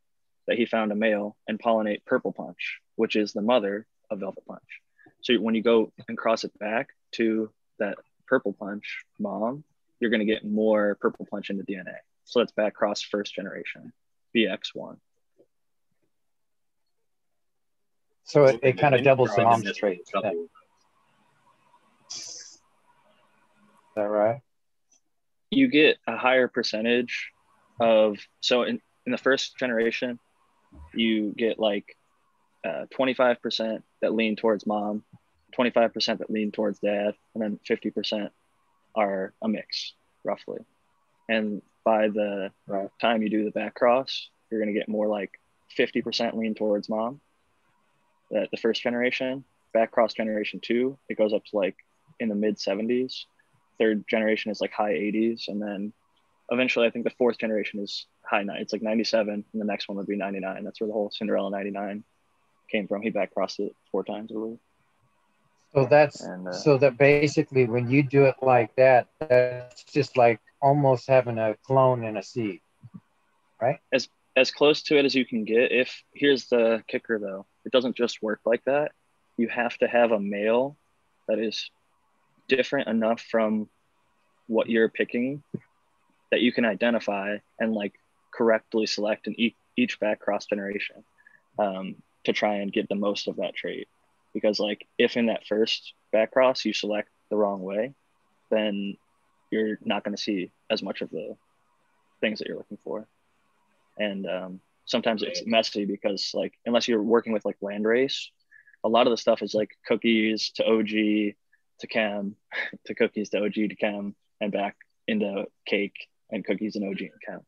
that 0.47 0.59
he 0.59 0.67
found 0.67 0.93
a 0.93 0.95
male 0.95 1.37
and 1.49 1.59
pollinate 1.59 2.05
Purple 2.05 2.33
Punch, 2.33 2.81
which 2.97 3.17
is 3.17 3.33
the 3.33 3.43
mother 3.43 3.87
of 4.11 4.21
Velvet 4.21 4.45
Punch. 4.47 4.83
So 5.23 5.35
when 5.37 5.55
you 5.55 5.63
go 5.63 5.93
and 6.09 6.19
cross 6.19 6.45
it 6.45 6.57
back 6.59 6.91
to 7.13 7.51
that 7.79 7.97
Purple 8.27 8.53
Punch 8.53 9.05
mom, 9.19 9.65
you're 9.99 10.11
going 10.11 10.21
to 10.21 10.27
get 10.27 10.45
more 10.45 10.97
Purple 11.01 11.27
Punch 11.31 11.49
in 11.49 11.57
the 11.57 11.65
DNA. 11.65 11.95
So 12.25 12.41
that's 12.41 12.53
back 12.53 12.75
cross 12.75 13.01
first 13.01 13.35
generation, 13.35 13.93
BX1. 14.37 14.99
So 18.27 18.47
it, 18.47 18.59
it 18.63 18.79
kind 18.79 18.95
of 18.95 19.03
doubles 19.03 19.35
the 19.35 19.43
mom's 19.43 19.65
this 19.65 19.77
trait. 19.77 20.01
with 20.13 20.25
Is 20.25 20.45
that 23.95 24.03
right? 24.03 24.41
you 25.53 25.69
get 25.69 25.97
a 26.07 26.17
higher 26.17 26.49
percentage 26.49 27.31
of 27.81 28.19
so 28.41 28.63
in, 28.63 28.81
in 29.07 29.13
the 29.13 29.19
first 29.19 29.57
generation 29.57 30.19
you 30.93 31.33
get 31.37 31.59
like 31.59 31.97
uh, 32.65 32.87
25% 32.99 33.83
that 34.03 34.13
lean 34.13 34.35
towards 34.37 34.67
mom 34.67 35.05
25% 35.57 36.19
that 36.19 36.31
lean 36.31 36.51
towards 36.51 36.81
dad 36.81 37.15
and 37.35 37.43
then 37.43 37.61
50% 37.69 38.31
are 38.97 39.33
a 39.41 39.49
mix 39.49 39.95
roughly 40.25 40.59
and 41.29 41.63
by 41.85 42.09
the 42.09 42.51
Right. 42.67 42.91
time 43.01 43.23
you 43.23 43.31
do 43.31 43.45
the 43.45 43.53
back 43.53 43.75
cross 43.75 44.29
you're 44.51 44.61
going 44.61 44.73
to 44.75 44.79
get 44.79 44.89
more 44.89 45.07
like 45.07 45.31
50% 45.79 46.35
lean 46.35 46.55
towards 46.55 46.89
mom 46.89 47.21
that 48.31 48.49
the 48.51 48.57
first 48.57 48.83
generation 48.83 49.45
back 49.73 49.91
cross 49.91 50.15
generation 50.15 50.61
two 50.61 50.99
it 51.09 51.19
goes 51.19 51.33
up 51.33 51.45
to 51.45 51.57
like 51.57 51.77
in 52.21 52.29
the 52.29 52.35
mid 52.35 52.57
70s 52.57 53.25
third 53.79 54.05
generation 54.09 54.51
is 54.51 54.61
like 54.61 54.73
high 54.73 54.93
80s 54.93 55.49
and 55.49 55.61
then 55.61 55.93
eventually 56.51 56.87
i 56.87 56.91
think 56.91 57.05
the 57.05 57.11
fourth 57.19 57.39
generation 57.39 57.81
is 57.81 58.07
high 58.23 58.43
nine 58.43 58.61
it's 58.61 58.73
like 58.73 58.83
97 58.83 59.29
and 59.29 59.45
the 59.55 59.67
next 59.67 59.89
one 59.89 59.97
would 59.99 60.07
be 60.07 60.17
99 60.17 60.65
that's 60.65 60.81
where 60.81 60.89
the 60.89 60.95
whole 60.95 61.11
cinderella 61.11 61.51
99 61.51 62.05
came 62.71 62.89
from 62.89 63.03
he 63.03 63.11
back 63.11 63.33
crossed 63.33 63.61
it 63.61 63.73
four 63.91 64.05
times 64.05 64.31
I 64.31 64.35
believe. 64.35 64.59
So 65.75 65.85
that's 65.85 66.23
And, 66.23 66.49
uh, 66.49 66.53
so 66.53 66.79
that 66.79 66.97
basically 66.97 67.67
when 67.67 67.91
you 67.91 68.03
do 68.03 68.25
it 68.25 68.37
like 68.41 68.75
that, 68.77 69.09
that's 69.21 69.85
just 69.85 70.17
like 70.17 70.41
almost 70.63 71.07
having 71.07 71.39
a 71.39 71.57
clone 71.67 72.05
in 72.05 72.17
a 72.17 72.23
seed. 72.23 72.61
Right? 73.61 73.79
As 73.93 74.09
as 74.37 74.51
close 74.51 74.83
to 74.85 74.99
it 74.99 75.05
as 75.05 75.15
you 75.15 75.25
can 75.25 75.45
get 75.45 75.73
if 75.73 76.03
here's 76.13 76.47
the 76.49 76.83
kicker 76.89 77.19
though 77.19 77.47
it 77.67 77.73
doesn't 77.73 77.97
just 77.97 78.23
work 78.23 78.41
like 78.47 78.65
that 78.65 78.93
you 79.37 79.49
have 79.49 79.77
to 79.79 79.87
have 79.87 80.13
a 80.13 80.21
male 80.21 80.77
that 81.29 81.39
is 81.39 81.71
different 82.49 82.89
enough 82.89 83.21
from 83.21 83.69
what 84.47 84.69
you're 84.69 84.89
picking 84.89 85.43
that 86.31 86.41
you 86.41 86.53
can 86.53 86.65
identify 86.65 87.37
and 87.59 87.75
like 87.75 87.95
correctly 88.33 88.87
select 88.87 89.27
an 89.27 89.39
e- 89.39 89.57
each 89.77 89.99
back 90.01 90.21
cross 90.21 90.47
generation 90.47 91.05
um, 91.59 91.97
to 92.25 92.33
try 92.33 92.57
and 92.57 92.73
get 92.73 92.89
the 92.89 92.95
most 92.95 93.29
of 93.29 93.37
that 93.37 93.55
trait. 93.55 93.89
Because 94.33 94.59
like 94.59 94.87
if 94.99 95.17
in 95.17 95.27
that 95.27 95.47
first 95.47 95.95
back 96.13 96.33
cross 96.33 96.65
you 96.65 96.73
select 96.73 97.09
the 97.31 97.37
wrong 97.37 97.63
way, 97.63 97.95
then 98.51 98.97
you're 99.51 99.79
not 99.85 100.05
going 100.05 100.17
to 100.17 100.23
see 100.23 100.51
as 100.71 100.83
much 100.83 101.01
of 101.01 101.11
the 101.11 101.37
things 102.21 102.39
that 102.39 102.49
you're 102.49 102.57
looking 102.57 102.79
for. 102.85 103.07
And 103.99 104.27
um, 104.27 104.61
sometimes 104.87 105.23
it's 105.23 105.43
messy 105.45 105.85
because 105.85 106.31
like 106.33 106.55
unless 106.65 106.89
you're 106.89 107.03
working 107.03 107.33
with 107.33 107.45
like 107.45 107.59
landrace, 107.63 108.27
a 108.85 108.89
lot 108.89 109.07
of 109.07 109.11
the 109.11 109.17
stuff 109.17 109.43
is 109.43 109.53
like 109.53 109.71
cookies 109.87 110.53
to 110.53 110.65
OG 110.65 111.35
to 111.81 111.87
chem 111.89 112.37
to 112.87 112.95
cookies 112.95 113.31
to 113.31 113.45
OG 113.45 113.55
to 113.55 113.77
chem 113.77 114.15
and 114.41 114.53
back 114.53 114.77
into 115.07 115.45
cake 115.67 116.09
and 116.31 116.45
cookies 116.45 116.77
and 116.77 116.89
OG 116.89 117.01
and 117.01 117.11
chem. 117.27 117.41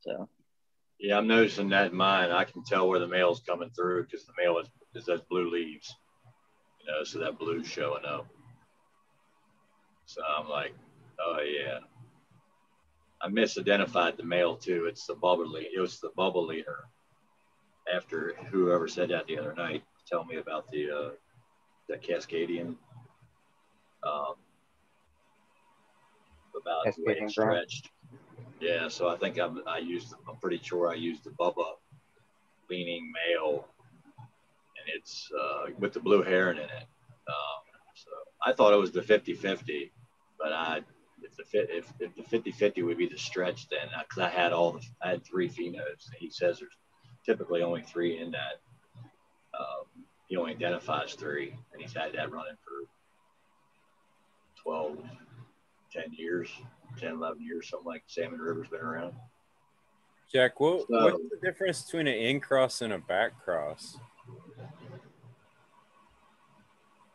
So 0.00 0.28
Yeah, 0.98 1.18
I'm 1.18 1.28
noticing 1.28 1.68
that 1.70 1.92
in 1.92 1.96
mine. 1.96 2.30
I 2.30 2.44
can 2.44 2.64
tell 2.64 2.88
where 2.88 2.98
the 2.98 3.06
male's 3.06 3.40
coming 3.46 3.70
through 3.70 4.04
because 4.04 4.24
the 4.26 4.32
male 4.38 4.58
is, 4.58 4.68
is 4.94 5.06
those 5.06 5.22
blue 5.22 5.50
leaves. 5.50 5.94
You 6.80 6.92
know, 6.92 7.04
so 7.04 7.18
that 7.18 7.38
blue's 7.38 7.68
showing 7.68 8.04
up. 8.06 8.26
So 10.06 10.22
I'm 10.22 10.48
like, 10.48 10.72
oh 11.20 11.40
yeah. 11.40 11.80
I 13.20 13.28
misidentified 13.28 14.16
the 14.16 14.22
male 14.22 14.56
too. 14.56 14.86
It's 14.86 15.06
the 15.06 15.14
bubble 15.14 15.48
lead. 15.48 15.68
It 15.74 15.80
was 15.80 15.98
the 16.00 16.10
bubble 16.16 16.46
leader. 16.46 16.84
After 17.92 18.34
whoever 18.50 18.86
said 18.86 19.10
that 19.10 19.26
the 19.26 19.38
other 19.38 19.54
night, 19.54 19.82
tell 20.06 20.24
me 20.24 20.36
about 20.36 20.70
the 20.70 20.90
uh, 20.90 21.10
the 21.88 21.96
Cascadian. 21.96 22.76
Um, 24.02 24.34
about 26.60 26.84
the 26.84 27.04
way 27.04 27.14
Cascadian 27.14 27.30
stretched. 27.30 27.90
Yeah, 28.60 28.88
so 28.88 29.08
I 29.08 29.16
think 29.16 29.38
I'm, 29.38 29.62
I 29.66 29.78
used. 29.78 30.14
I'm 30.28 30.36
pretty 30.36 30.60
sure 30.62 30.90
I 30.90 30.94
used 30.94 31.24
the 31.24 31.30
Bubba 31.30 31.64
leaning 32.68 33.10
male, 33.12 33.66
and 34.18 34.94
it's 34.94 35.30
uh, 35.38 35.70
with 35.78 35.92
the 35.92 36.00
blue 36.00 36.22
heron 36.22 36.58
in 36.58 36.64
it. 36.64 36.86
Um, 37.28 37.62
so 37.94 38.10
I 38.44 38.52
thought 38.52 38.72
it 38.72 38.76
was 38.76 38.92
the 38.92 39.00
50-50, 39.00 39.90
but 40.38 40.52
I 40.52 40.82
the 41.38 41.44
fit 41.44 41.68
if, 41.70 41.92
if 42.00 42.14
the 42.16 42.22
50-50 42.22 42.84
would 42.84 42.98
be 42.98 43.06
the 43.08 43.16
stretch 43.16 43.68
then 43.68 43.88
because 44.00 44.18
I 44.22 44.28
had 44.28 44.52
all 44.52 44.72
the 44.72 44.80
I 45.02 45.10
had 45.10 45.24
three 45.24 45.48
phenotypes. 45.48 46.08
He 46.18 46.30
says 46.30 46.58
there's 46.58 46.76
typically 47.24 47.62
only 47.62 47.82
three 47.82 48.18
in 48.20 48.30
that. 48.32 48.60
Um, 49.58 50.04
he 50.28 50.36
only 50.36 50.52
identifies 50.52 51.14
three, 51.14 51.54
and 51.72 51.80
he's 51.80 51.94
had 51.94 52.12
that 52.14 52.30
running 52.30 52.56
for 52.62 52.86
12, 54.62 54.98
10 55.92 56.04
years, 56.12 56.50
10, 56.98 57.14
11 57.14 57.42
years, 57.42 57.68
something 57.70 57.86
like 57.86 58.02
Salmon 58.06 58.38
River's 58.40 58.68
been 58.68 58.80
around. 58.80 59.14
Jack, 60.32 60.60
what, 60.60 60.86
So- 60.88 61.04
what's 61.04 61.16
the 61.30 61.38
difference 61.42 61.82
between 61.82 62.06
an 62.08 62.14
in 62.14 62.40
cross 62.40 62.82
and 62.82 62.92
a 62.92 62.98
back 62.98 63.32
cross? 63.42 63.96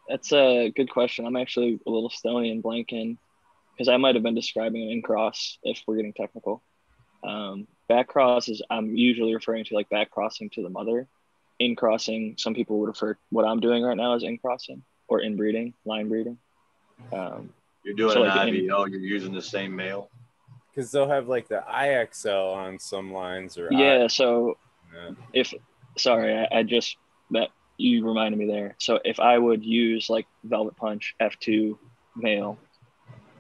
that's 0.10 0.34
a 0.34 0.70
good 0.76 0.90
question. 0.90 1.26
I'm 1.26 1.36
actually 1.38 1.80
a 1.88 1.90
little 1.90 2.10
stony 2.10 2.52
and 2.52 2.62
blanking 2.64 3.18
because 3.74 3.88
I 3.90 3.98
might 3.98 4.16
have 4.16 4.24
been 4.24 4.36
describing 4.36 4.84
an 4.84 4.90
in 4.90 5.02
cross 5.02 5.58
if 5.64 5.82
we're 5.88 5.96
getting 5.96 6.14
technical. 6.14 6.62
Um, 7.24 7.68
back 7.88 8.08
cross 8.08 8.50
is 8.50 8.62
I'm 8.70 8.96
usually 8.96 9.34
referring 9.34 9.66
to 9.66 9.76
like 9.76 9.90
back 9.90 10.12
crossing 10.12 10.50
to 10.52 10.64
the 10.64 10.70
mother. 10.70 11.08
In 11.60 11.76
crossing, 11.76 12.36
some 12.38 12.54
people 12.54 12.80
would 12.80 12.88
refer 12.88 13.18
what 13.30 13.46
I'm 13.46 13.60
doing 13.60 13.84
right 13.84 13.96
now 13.96 14.16
as 14.16 14.24
in 14.24 14.38
crossing 14.38 14.84
or 15.08 15.22
inbreeding, 15.22 15.74
line 15.86 16.10
breeding. 16.10 16.38
Um, 17.12 17.54
You're 17.84 17.96
doing 17.96 18.14
So, 18.14 18.24
an 18.24 18.30
like, 18.30 18.48
in- 18.50 18.56
IVL, 18.56 18.90
you're 18.90 19.00
using 19.00 19.34
the 19.34 19.42
same 19.42 19.76
male. 19.76 20.10
Because 20.74 20.92
they'll 20.92 21.08
have 21.08 21.28
like 21.28 21.48
the 21.48 21.64
IXL 21.72 22.56
on 22.56 22.80
some 22.80 23.14
lines 23.14 23.60
or 23.60 23.70
yeah, 23.72 24.08
so 24.08 24.58
I, 24.92 25.12
if 25.32 25.54
sorry, 25.98 26.36
I, 26.36 26.60
I 26.60 26.64
just 26.64 26.98
that 27.30 27.50
you 27.78 28.06
reminded 28.06 28.40
me 28.40 28.48
there. 28.48 28.76
So 28.80 29.00
if 29.06 29.20
I 29.20 29.38
would 29.38 29.64
use 29.64 30.10
like 30.10 30.26
Velvet 30.44 30.76
Punch 30.76 31.14
F2 31.22 31.78
male, 32.16 32.58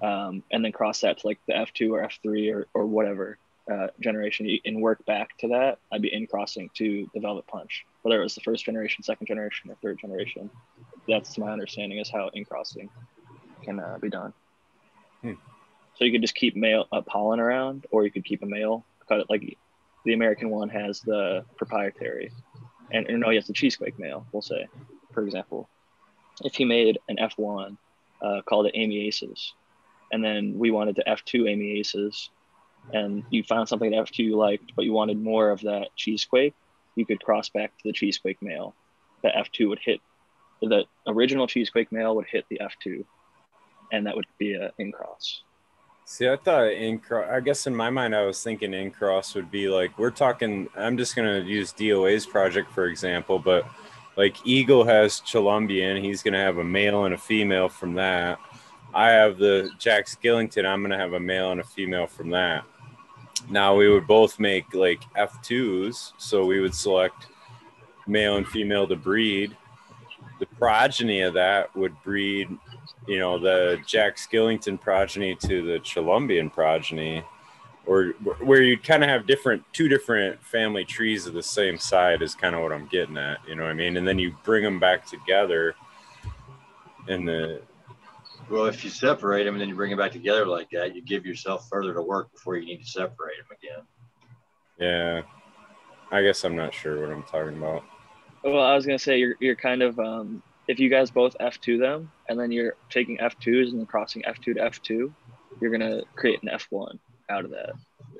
um, 0.03 0.43
and 0.51 0.63
then 0.63 0.73
cross 0.73 1.01
that 1.01 1.19
to 1.19 1.27
like 1.27 1.39
the 1.47 1.53
F2 1.53 1.91
or 1.91 2.05
F3 2.05 2.53
or, 2.53 2.67
or 2.73 2.85
whatever 2.85 3.37
uh, 3.71 3.87
generation 4.01 4.59
and 4.65 4.81
work 4.81 5.03
back 5.05 5.37
to 5.37 5.47
that, 5.47 5.79
I'd 5.91 6.01
be 6.01 6.13
in 6.13 6.27
crossing 6.27 6.69
to 6.75 7.09
the 7.13 7.21
Velvet 7.21 7.47
Punch, 7.47 7.85
whether 8.01 8.19
it 8.19 8.23
was 8.23 8.35
the 8.35 8.41
first 8.41 8.65
generation, 8.65 9.01
second 9.03 9.27
generation, 9.27 9.71
or 9.71 9.75
third 9.75 9.99
generation. 9.99 10.49
That's 11.07 11.37
my 11.37 11.51
understanding 11.51 11.99
is 11.99 12.09
how 12.09 12.29
in 12.33 12.43
crossing 12.43 12.89
can 13.63 13.79
uh, 13.79 13.97
be 14.01 14.09
done. 14.09 14.33
Hmm. 15.21 15.33
So 15.95 16.03
you 16.03 16.11
could 16.11 16.21
just 16.21 16.35
keep 16.35 16.57
male 16.57 16.85
uh, 16.91 17.01
pollen 17.01 17.39
around, 17.39 17.85
or 17.91 18.03
you 18.03 18.11
could 18.11 18.25
keep 18.25 18.43
a 18.43 18.45
male. 18.45 18.85
Cut 19.07 19.21
it 19.21 19.27
like 19.29 19.57
the 20.03 20.13
American 20.13 20.49
one 20.49 20.67
has 20.67 20.99
the 20.99 21.45
proprietary, 21.55 22.31
and 22.91 23.09
or 23.09 23.17
no, 23.17 23.29
he 23.29 23.35
has 23.35 23.47
the 23.47 23.53
cheesequake 23.53 23.97
male. 23.97 24.25
We'll 24.33 24.41
say, 24.41 24.67
for 25.13 25.23
example, 25.23 25.69
if 26.43 26.55
he 26.55 26.65
made 26.65 26.99
an 27.07 27.17
F1, 27.17 27.77
uh, 28.21 28.41
called 28.41 28.65
it 28.65 28.75
Amiaces, 28.75 29.53
and 30.13 30.23
then 30.23 30.57
we 30.57 30.71
wanted 30.71 30.95
to 30.95 31.03
F2 31.05 31.49
Amiaces, 31.49 32.29
and 32.93 33.23
you 33.31 33.43
found 33.43 33.67
something 33.67 33.91
that 33.91 34.05
F2 34.05 34.19
you 34.19 34.37
liked, 34.37 34.71
but 34.75 34.85
you 34.85 34.93
wanted 34.93 35.19
more 35.19 35.49
of 35.49 35.59
that 35.61 35.87
cheesequake, 35.97 36.53
you 36.95 37.05
could 37.05 37.21
cross 37.21 37.49
back 37.49 37.75
to 37.77 37.83
the 37.83 37.91
cheesequake 37.91 38.41
male. 38.41 38.75
The 39.23 39.29
F2 39.29 39.67
would 39.69 39.79
hit 39.83 39.99
the 40.61 40.85
original 41.07 41.47
cheesequake 41.47 41.91
male 41.91 42.15
would 42.15 42.27
hit 42.27 42.45
the 42.49 42.61
F2, 42.61 43.03
and 43.91 44.05
that 44.07 44.15
would 44.15 44.27
be 44.37 44.53
an 44.53 44.69
in 44.77 44.91
cross. 44.91 45.41
See, 46.05 46.29
I 46.29 46.35
thought 46.35 46.71
in 46.71 46.99
cross. 46.99 47.27
I 47.29 47.39
guess 47.39 47.67
in 47.67 47.75
my 47.75 47.89
mind, 47.89 48.15
I 48.15 48.25
was 48.25 48.41
thinking 48.41 48.73
in 48.73 48.91
cross 48.91 49.35
would 49.35 49.49
be 49.49 49.67
like 49.67 49.97
we're 49.97 50.11
talking. 50.11 50.69
I'm 50.75 50.97
just 50.97 51.15
gonna 51.15 51.39
use 51.39 51.71
DOA's 51.73 52.25
project 52.25 52.71
for 52.71 52.85
example, 52.85 53.39
but 53.39 53.65
like 54.15 54.35
Eagle 54.45 54.83
has 54.83 55.21
Colombian, 55.21 56.03
he's 56.03 56.21
gonna 56.21 56.37
have 56.37 56.57
a 56.57 56.63
male 56.63 57.05
and 57.05 57.13
a 57.13 57.17
female 57.17 57.69
from 57.69 57.95
that. 57.95 58.39
I 58.93 59.09
have 59.09 59.37
the 59.37 59.71
Jack 59.79 60.05
Skellington. 60.05 60.65
I'm 60.65 60.81
gonna 60.81 60.97
have 60.97 61.13
a 61.13 61.19
male 61.19 61.51
and 61.51 61.61
a 61.61 61.63
female 61.63 62.07
from 62.07 62.29
that. 62.31 62.63
Now 63.49 63.75
we 63.75 63.89
would 63.89 64.07
both 64.07 64.39
make 64.39 64.73
like 64.73 65.01
F2s, 65.17 66.13
so 66.17 66.45
we 66.45 66.59
would 66.59 66.75
select 66.75 67.27
male 68.07 68.37
and 68.37 68.47
female 68.47 68.87
to 68.87 68.95
breed. 68.95 69.55
The 70.39 70.45
progeny 70.45 71.21
of 71.21 71.33
that 71.33 71.75
would 71.75 71.95
breed 72.03 72.49
you 73.07 73.19
know 73.19 73.37
the 73.37 73.79
Jack 73.85 74.17
Skellington 74.17 74.79
progeny 74.79 75.35
to 75.35 75.61
the 75.61 75.79
Colombian 75.79 76.49
progeny, 76.49 77.23
or 77.85 78.13
where 78.41 78.61
you'd 78.61 78.83
kind 78.83 79.03
of 79.03 79.09
have 79.09 79.27
different 79.27 79.63
two 79.73 79.87
different 79.87 80.41
family 80.43 80.85
trees 80.85 81.25
of 81.25 81.33
the 81.33 81.43
same 81.43 81.77
side 81.77 82.21
is 82.21 82.35
kind 82.35 82.55
of 82.55 82.61
what 82.61 82.71
I'm 82.71 82.87
getting 82.87 83.17
at. 83.17 83.39
You 83.47 83.55
know 83.55 83.63
what 83.63 83.71
I 83.71 83.75
mean? 83.75 83.97
And 83.97 84.07
then 84.07 84.19
you 84.19 84.35
bring 84.43 84.63
them 84.63 84.79
back 84.79 85.05
together, 85.05 85.75
and 87.07 87.27
the 87.27 87.61
Well, 88.49 88.65
if 88.65 88.83
you 88.83 88.89
separate 88.89 89.45
them 89.45 89.55
and 89.55 89.61
then 89.61 89.69
you 89.69 89.75
bring 89.75 89.89
them 89.89 89.99
back 89.99 90.11
together 90.11 90.45
like 90.45 90.69
that, 90.71 90.95
you 90.95 91.01
give 91.01 91.25
yourself 91.25 91.67
further 91.69 91.93
to 91.93 92.01
work 92.01 92.31
before 92.33 92.57
you 92.57 92.65
need 92.65 92.83
to 92.83 92.89
separate 92.89 93.37
them 93.37 93.57
again. 93.57 93.85
yeah, 94.79 95.21
I 96.11 96.21
guess 96.21 96.43
I'm 96.43 96.55
not 96.55 96.73
sure 96.73 97.01
what 97.01 97.11
I'm 97.15 97.23
talking 97.23 97.57
about. 97.57 97.83
Well, 98.43 98.61
I 98.61 98.75
was 98.75 98.85
gonna 98.85 98.99
say 98.99 99.17
you're 99.17 99.35
you're 99.39 99.55
kind 99.55 99.81
of 99.81 99.97
um, 99.99 100.43
if 100.67 100.79
you 100.79 100.89
guys 100.89 101.09
both 101.09 101.35
F2 101.39 101.79
them, 101.79 102.11
and 102.27 102.39
then 102.39 102.51
you're 102.51 102.75
taking 102.89 103.17
F2s 103.17 103.69
and 103.69 103.79
then 103.79 103.85
crossing 103.85 104.21
F2 104.23 104.43
to 104.43 104.55
F2, 104.55 105.13
you're 105.61 105.71
gonna 105.71 106.01
create 106.15 106.39
an 106.43 106.49
F1 106.49 106.99
out 107.29 107.45
of 107.45 107.51
that. 107.51 107.71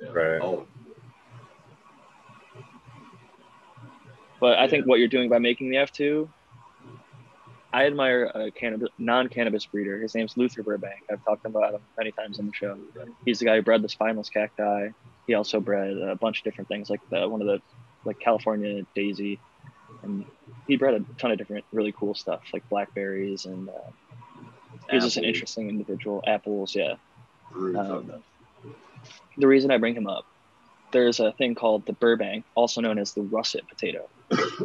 Yeah. 0.02 0.12
Right. 0.12 0.42
Oh, 0.42 0.66
But 4.44 4.60
I 4.60 4.68
think 4.68 4.86
what 4.86 5.00
you're 5.00 5.08
doing 5.08 5.30
by 5.30 5.40
making 5.40 5.70
the 5.70 5.78
F2, 5.78 6.28
I 7.74 7.88
admire 7.88 8.26
a 8.26 8.52
cannabis 8.52 8.90
non-cannabis 9.00 9.66
breeder. 9.66 10.00
His 10.00 10.14
name's 10.14 10.38
Luther 10.38 10.62
Burbank. 10.62 11.02
I've 11.12 11.26
talked 11.26 11.46
about 11.46 11.74
him 11.74 11.82
many 11.98 12.12
times 12.12 12.40
on 12.40 12.46
the 12.46 12.54
show. 12.54 12.78
He's 13.26 13.40
the 13.40 13.46
guy 13.46 13.56
who 13.56 13.64
bred 13.64 13.82
the 13.82 13.90
spineless 13.90 14.30
cacti. 14.30 14.90
He 15.26 15.34
also 15.34 15.60
bred 15.60 15.98
a 15.98 16.16
bunch 16.16 16.38
of 16.40 16.44
different 16.44 16.68
things, 16.68 16.90
like 16.92 17.02
the 17.10 17.28
one 17.28 17.42
of 17.42 17.48
the 17.48 17.62
like 18.06 18.20
California 18.20 18.86
daisy, 18.94 19.40
and 20.04 20.24
he 20.68 20.76
bred 20.76 20.94
a 20.94 21.06
ton 21.18 21.32
of 21.32 21.40
different 21.40 21.66
really 21.72 21.92
cool 21.92 22.14
stuff, 22.14 22.44
like 22.54 22.68
blackberries 22.70 23.46
and. 23.46 23.70
Uh, 23.70 23.74
he 24.90 24.98
was 24.98 25.06
just 25.06 25.18
an 25.18 25.24
interesting 25.24 25.70
individual. 25.70 26.22
Apples, 26.28 26.76
yeah. 26.76 26.96
Um, 27.56 28.12
the 29.38 29.48
reason 29.48 29.72
I 29.72 29.78
bring 29.78 29.96
him 29.96 30.08
up, 30.08 30.26
there's 30.92 31.20
a 31.20 31.32
thing 31.32 31.56
called 31.56 31.86
the 31.86 31.94
Burbank, 31.94 32.46
also 32.54 32.82
known 32.82 33.00
as 33.00 33.14
the 33.14 33.22
russet 33.22 33.68
potato. 33.68 34.10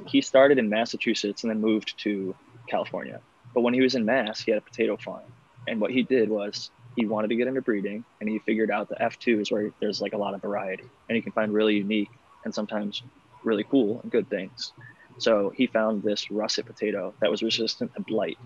he 0.07 0.21
started 0.21 0.59
in 0.59 0.69
Massachusetts 0.69 1.45
and 1.45 1.51
then 1.51 1.61
moved 1.61 1.99
to 2.01 2.35
California. 2.69 3.21
But 3.55 3.63
when 3.63 3.75
he 3.75 3.81
was 3.81 3.95
in 3.95 4.05
Mass, 4.05 4.41
he 4.41 4.51
had 4.53 4.59
a 4.59 4.65
potato 4.65 4.97
farm. 4.97 5.25
And 5.67 5.81
what 5.81 5.91
he 5.91 6.03
did 6.03 6.29
was 6.29 6.71
he 6.97 7.07
wanted 7.07 7.29
to 7.29 7.37
get 7.37 7.47
into 7.49 7.61
breeding 7.63 8.05
and 8.21 8.29
he 8.29 8.39
figured 8.41 8.71
out 8.71 8.89
the 8.89 8.97
F2 8.97 9.41
is 9.41 9.51
where 9.51 9.71
there's 9.81 10.01
like 10.01 10.15
a 10.15 10.19
lot 10.19 10.35
of 10.35 10.41
variety 10.43 10.85
and 11.09 11.17
you 11.17 11.23
can 11.23 11.33
find 11.33 11.53
really 11.53 11.77
unique 11.77 12.11
and 12.45 12.55
sometimes 12.55 13.03
really 13.45 13.65
cool 13.65 14.01
and 14.03 14.11
good 14.11 14.29
things. 14.31 14.73
So 15.19 15.53
he 15.55 15.67
found 15.67 16.03
this 16.03 16.31
russet 16.31 16.67
potato 16.67 17.15
that 17.21 17.31
was 17.31 17.43
resistant 17.43 17.95
to 17.95 18.01
blight. 18.01 18.39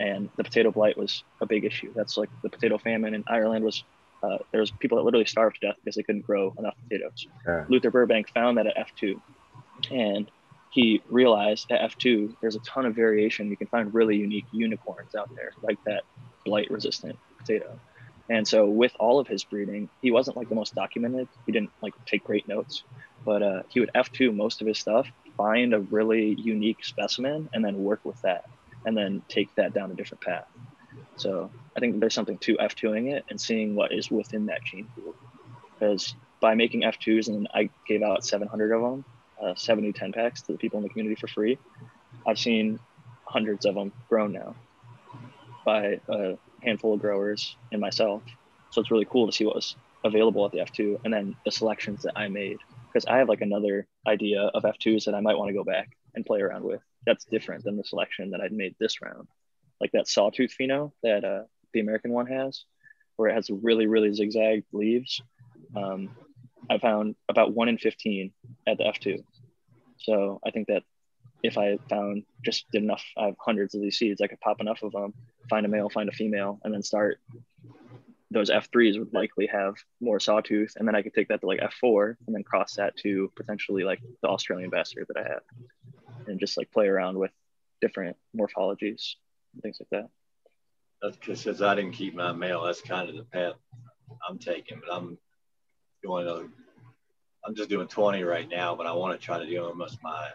And 0.00 0.28
the 0.36 0.44
potato 0.44 0.70
blight 0.70 0.96
was 0.96 1.24
a 1.40 1.46
big 1.46 1.64
issue. 1.64 1.92
That's 1.94 2.16
like 2.16 2.30
the 2.42 2.50
potato 2.50 2.78
famine 2.78 3.14
in 3.14 3.24
Ireland 3.26 3.64
was 3.64 3.84
Uh, 4.24 4.38
there 4.52 4.60
was 4.60 4.70
people 4.80 4.96
that 4.96 5.04
literally 5.04 5.26
starved 5.26 5.56
to 5.60 5.66
death 5.66 5.76
because 5.80 5.96
they 5.96 6.02
couldn't 6.02 6.24
grow 6.24 6.54
enough 6.58 6.74
potatoes. 6.82 7.26
Yeah. 7.46 7.66
Luther 7.68 7.90
Burbank 7.90 8.30
found 8.32 8.56
that 8.56 8.66
at 8.66 8.74
F2, 8.88 9.20
and 9.90 10.30
he 10.74 11.00
realized 11.08 11.70
at 11.70 11.80
F2 11.92 12.34
there's 12.40 12.56
a 12.56 12.60
ton 12.60 12.84
of 12.84 12.96
variation. 12.96 13.48
You 13.48 13.56
can 13.56 13.68
find 13.68 13.94
really 13.94 14.16
unique 14.16 14.46
unicorns 14.50 15.14
out 15.14 15.30
there, 15.36 15.52
like 15.62 15.78
that 15.84 16.02
blight 16.44 16.68
resistant 16.68 17.16
potato. 17.38 17.78
And 18.28 18.46
so 18.46 18.66
with 18.66 18.92
all 18.98 19.20
of 19.20 19.28
his 19.28 19.44
breeding, 19.44 19.88
he 20.02 20.10
wasn't 20.10 20.36
like 20.36 20.48
the 20.48 20.56
most 20.56 20.74
documented. 20.74 21.28
He 21.46 21.52
didn't 21.52 21.70
like 21.80 21.94
take 22.06 22.24
great 22.24 22.48
notes, 22.48 22.82
but 23.24 23.40
uh, 23.40 23.62
he 23.68 23.78
would 23.78 23.90
F2 23.94 24.34
most 24.34 24.60
of 24.60 24.66
his 24.66 24.78
stuff, 24.78 25.06
find 25.36 25.74
a 25.74 25.80
really 25.80 26.34
unique 26.40 26.84
specimen, 26.84 27.48
and 27.52 27.64
then 27.64 27.84
work 27.84 28.00
with 28.04 28.20
that, 28.22 28.46
and 28.84 28.96
then 28.96 29.22
take 29.28 29.54
that 29.54 29.74
down 29.74 29.92
a 29.92 29.94
different 29.94 30.22
path. 30.22 30.48
So 31.14 31.52
I 31.76 31.80
think 31.80 32.00
there's 32.00 32.14
something 32.14 32.38
to 32.38 32.56
F2ing 32.56 33.12
it 33.12 33.24
and 33.30 33.40
seeing 33.40 33.76
what 33.76 33.92
is 33.92 34.10
within 34.10 34.46
that 34.46 34.64
gene 34.64 34.88
pool. 34.96 35.14
Because 35.78 36.16
by 36.40 36.56
making 36.56 36.82
F2s, 36.82 37.28
and 37.28 37.46
I 37.54 37.70
gave 37.86 38.02
out 38.02 38.24
700 38.24 38.72
of 38.72 38.82
them, 38.82 39.04
uh, 39.42 39.54
70 39.54 39.92
10 39.92 40.12
packs 40.12 40.42
to 40.42 40.52
the 40.52 40.58
people 40.58 40.78
in 40.78 40.82
the 40.82 40.88
community 40.88 41.16
for 41.20 41.28
free, 41.28 41.58
I've 42.26 42.38
seen 42.38 42.78
hundreds 43.24 43.66
of 43.66 43.74
them 43.74 43.92
grown 44.08 44.32
now 44.32 44.54
by 45.64 46.00
a 46.08 46.36
handful 46.62 46.94
of 46.94 47.00
growers 47.00 47.56
and 47.72 47.80
myself. 47.80 48.22
So 48.70 48.80
it's 48.80 48.90
really 48.90 49.06
cool 49.06 49.26
to 49.26 49.32
see 49.32 49.44
what 49.44 49.54
was 49.54 49.76
available 50.04 50.44
at 50.44 50.52
the 50.52 50.58
F2 50.58 51.00
and 51.04 51.12
then 51.12 51.36
the 51.44 51.50
selections 51.50 52.02
that 52.02 52.12
I 52.16 52.28
made. 52.28 52.58
Because 52.86 53.06
I 53.06 53.18
have 53.18 53.28
like 53.28 53.40
another 53.40 53.86
idea 54.06 54.42
of 54.42 54.62
F2s 54.62 55.04
that 55.04 55.14
I 55.14 55.20
might 55.20 55.38
want 55.38 55.48
to 55.48 55.54
go 55.54 55.64
back 55.64 55.96
and 56.14 56.24
play 56.24 56.40
around 56.40 56.64
with. 56.64 56.80
That's 57.06 57.24
different 57.24 57.64
than 57.64 57.76
the 57.76 57.84
selection 57.84 58.30
that 58.30 58.40
I'd 58.40 58.52
made 58.52 58.76
this 58.78 59.02
round. 59.02 59.26
Like 59.80 59.92
that 59.92 60.08
sawtooth 60.08 60.54
pheno 60.58 60.92
that 61.02 61.24
uh, 61.24 61.42
the 61.72 61.80
American 61.80 62.12
one 62.12 62.26
has, 62.26 62.64
where 63.16 63.30
it 63.30 63.34
has 63.34 63.50
really, 63.50 63.86
really 63.86 64.12
zigzag 64.12 64.64
leaves. 64.72 65.20
Um, 65.74 66.10
I 66.70 66.78
found 66.78 67.14
about 67.28 67.52
one 67.52 67.68
in 67.68 67.78
15 67.78 68.32
at 68.66 68.78
the 68.78 68.84
F2. 68.84 69.24
So 69.98 70.40
I 70.46 70.50
think 70.50 70.68
that 70.68 70.82
if 71.42 71.58
I 71.58 71.78
found 71.90 72.24
just 72.42 72.66
enough, 72.72 73.04
I 73.16 73.26
have 73.26 73.36
hundreds 73.38 73.74
of 73.74 73.82
these 73.82 73.98
seeds, 73.98 74.20
I 74.20 74.26
could 74.26 74.40
pop 74.40 74.60
enough 74.60 74.82
of 74.82 74.92
them, 74.92 75.12
find 75.50 75.66
a 75.66 75.68
male, 75.68 75.90
find 75.90 76.08
a 76.08 76.12
female, 76.12 76.58
and 76.64 76.72
then 76.72 76.82
start. 76.82 77.20
Those 78.30 78.50
F3s 78.50 78.98
would 78.98 79.12
likely 79.12 79.46
have 79.46 79.74
more 80.00 80.18
sawtooth, 80.18 80.72
and 80.76 80.88
then 80.88 80.96
I 80.96 81.02
could 81.02 81.14
take 81.14 81.28
that 81.28 81.40
to 81.42 81.46
like 81.46 81.60
F4 81.60 82.16
and 82.26 82.34
then 82.34 82.42
cross 82.42 82.74
that 82.76 82.96
to 82.98 83.30
potentially 83.36 83.84
like 83.84 84.00
the 84.22 84.28
Australian 84.28 84.70
bastard 84.70 85.06
that 85.08 85.24
I 85.24 85.28
have, 85.28 85.42
and 86.26 86.40
just 86.40 86.56
like 86.56 86.70
play 86.72 86.88
around 86.88 87.18
with 87.18 87.30
different 87.80 88.16
morphologies 88.36 89.16
and 89.52 89.62
things 89.62 89.78
like 89.80 89.90
that. 89.90 90.08
That's 91.02 91.16
because 91.16 91.42
since 91.42 91.60
I 91.60 91.74
didn't 91.74 91.92
keep 91.92 92.14
my 92.14 92.32
male, 92.32 92.64
that's 92.64 92.80
kind 92.80 93.08
of 93.10 93.16
the 93.16 93.24
path 93.24 93.54
I'm 94.28 94.38
taking. 94.38 94.80
But 94.80 94.94
I'm 94.94 95.18
going 96.04 96.26
to, 96.26 96.48
I'm 97.44 97.54
just 97.54 97.68
doing 97.68 97.88
20 97.88 98.22
right 98.22 98.48
now, 98.48 98.74
but 98.74 98.86
I 98.86 98.92
want 98.92 99.18
to 99.18 99.24
try 99.24 99.38
to 99.38 99.46
do 99.46 99.64
almost 99.64 99.98
my, 100.02 100.28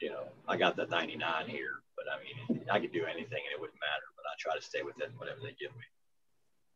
you 0.00 0.10
know, 0.10 0.24
I 0.48 0.56
got 0.56 0.76
the 0.76 0.86
99 0.86 1.48
here, 1.48 1.82
but 1.96 2.06
I 2.12 2.18
mean, 2.22 2.64
I 2.70 2.80
could 2.80 2.92
do 2.92 3.04
anything 3.04 3.22
and 3.44 3.54
it 3.54 3.60
wouldn't 3.60 3.78
matter, 3.80 4.06
but 4.16 4.24
I 4.26 4.34
try 4.38 4.56
to 4.56 4.62
stay 4.62 4.82
within 4.82 5.10
whatever 5.16 5.40
they 5.42 5.54
give 5.60 5.72
me. 5.76 5.84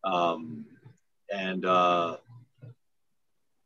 Um, 0.05 0.67
and 1.33 1.65
uh, 1.65 2.19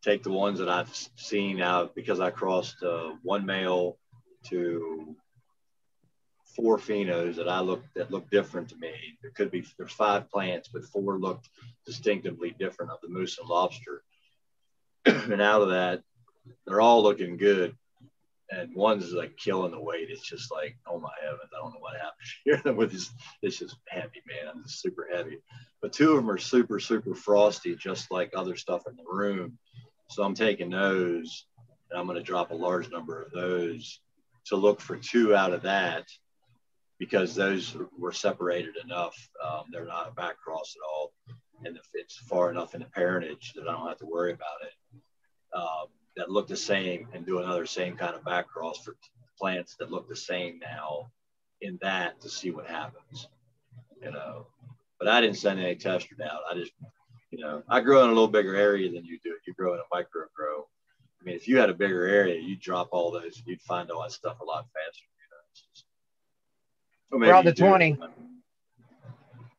take 0.02 0.22
the 0.22 0.30
ones 0.30 0.58
that 0.58 0.68
I've 0.68 0.94
seen 1.16 1.60
out 1.60 1.94
because 1.94 2.20
I 2.20 2.30
crossed 2.30 2.82
uh, 2.82 3.12
one 3.22 3.44
male 3.44 3.98
to 4.48 5.14
four 6.56 6.78
phenos 6.78 7.36
that 7.36 7.48
I 7.48 7.60
looked 7.60 7.94
that 7.94 8.10
looked 8.10 8.30
different 8.30 8.68
to 8.70 8.76
me. 8.76 8.92
There 9.22 9.30
could 9.30 9.50
be 9.50 9.64
there's 9.78 9.92
five 9.92 10.30
plants, 10.30 10.68
but 10.72 10.84
four 10.84 11.18
looked 11.18 11.48
distinctively 11.86 12.54
different 12.58 12.90
of 12.90 12.98
the 13.02 13.08
moose 13.08 13.38
and 13.38 13.48
lobster. 13.48 14.02
And 15.06 15.40
out 15.40 15.62
of 15.62 15.70
that, 15.70 16.02
they're 16.66 16.80
all 16.80 17.02
looking 17.02 17.36
good. 17.36 17.76
And 18.52 18.74
one's 18.74 19.12
like 19.12 19.36
killing 19.36 19.70
the 19.70 19.80
weight. 19.80 20.08
It's 20.10 20.28
just 20.28 20.50
like, 20.50 20.76
oh 20.86 20.98
my 20.98 21.12
heavens, 21.22 21.50
I 21.56 21.62
don't 21.62 21.72
know 21.72 21.80
what 21.80 21.94
happened 21.94 22.14
here 22.44 22.74
with 22.74 22.92
this. 22.92 23.10
It's 23.42 23.58
just 23.58 23.76
heavy, 23.88 24.22
man. 24.26 24.52
I'm 24.52 24.62
just 24.64 24.80
super 24.80 25.08
heavy. 25.12 25.38
But 25.80 25.92
two 25.92 26.10
of 26.10 26.16
them 26.16 26.30
are 26.30 26.38
super, 26.38 26.80
super 26.80 27.14
frosty, 27.14 27.76
just 27.76 28.10
like 28.10 28.32
other 28.34 28.56
stuff 28.56 28.82
in 28.88 28.96
the 28.96 29.04
room. 29.06 29.56
So 30.08 30.24
I'm 30.24 30.34
taking 30.34 30.70
those 30.70 31.46
and 31.90 31.98
I'm 31.98 32.06
going 32.06 32.18
to 32.18 32.22
drop 32.22 32.50
a 32.50 32.54
large 32.54 32.90
number 32.90 33.22
of 33.22 33.32
those 33.32 34.00
to 34.46 34.56
look 34.56 34.80
for 34.80 34.96
two 34.96 35.34
out 35.34 35.52
of 35.52 35.62
that 35.62 36.06
because 36.98 37.34
those 37.34 37.76
were 37.98 38.12
separated 38.12 38.76
enough. 38.84 39.16
Um, 39.44 39.64
they're 39.70 39.86
not 39.86 40.08
a 40.08 40.14
back 40.14 40.38
cross 40.38 40.74
at 40.76 40.86
all. 40.86 41.12
And 41.64 41.76
if 41.76 41.88
it's 41.94 42.16
far 42.16 42.50
enough 42.50 42.74
in 42.74 42.80
the 42.80 42.86
parentage 42.86 43.52
that 43.54 43.68
I 43.68 43.72
don't 43.72 43.88
have 43.88 43.98
to 43.98 44.06
worry 44.06 44.32
about 44.32 44.62
it, 44.62 44.72
um, 45.54 45.86
that 46.16 46.30
look 46.30 46.48
the 46.48 46.56
same 46.56 47.08
and 47.14 47.24
do 47.26 47.38
another 47.38 47.66
same 47.66 47.96
kind 47.96 48.14
of 48.14 48.24
back 48.24 48.48
cross 48.48 48.78
for 48.84 48.96
plants 49.38 49.76
that 49.78 49.90
look 49.90 50.08
the 50.08 50.16
same 50.16 50.58
now 50.60 51.10
in 51.60 51.78
that 51.82 52.20
to 52.20 52.28
see 52.28 52.50
what 52.50 52.66
happens, 52.66 53.28
you 54.02 54.10
know. 54.10 54.46
But 54.98 55.08
I 55.08 55.20
didn't 55.20 55.36
send 55.36 55.60
any 55.60 55.76
testers 55.76 56.20
out. 56.20 56.40
I 56.50 56.54
just, 56.54 56.72
you 57.30 57.38
know, 57.38 57.62
I 57.68 57.80
grow 57.80 58.02
in 58.04 58.10
a 58.10 58.12
little 58.12 58.28
bigger 58.28 58.54
area 58.54 58.90
than 58.92 59.04
you 59.04 59.18
do. 59.22 59.34
You 59.46 59.54
grow 59.54 59.74
in 59.74 59.80
a 59.80 59.84
micro 59.92 60.24
grow. 60.36 60.66
I 61.20 61.24
mean, 61.24 61.36
if 61.36 61.46
you 61.48 61.58
had 61.58 61.70
a 61.70 61.74
bigger 61.74 62.06
area, 62.06 62.40
you'd 62.40 62.60
drop 62.60 62.88
all 62.92 63.10
those, 63.10 63.42
you'd 63.46 63.60
find 63.62 63.90
all 63.90 64.02
that 64.02 64.12
stuff 64.12 64.40
a 64.40 64.44
lot 64.44 64.66
faster. 64.74 65.04
You 65.20 65.28
know? 65.30 65.36
It's 65.50 65.62
just, 65.72 65.84
We're 67.10 67.34
on 67.34 67.44
maybe 67.44 67.54
the 67.54 67.64
you 67.64 67.70
do. 67.70 67.96
20. 67.96 67.98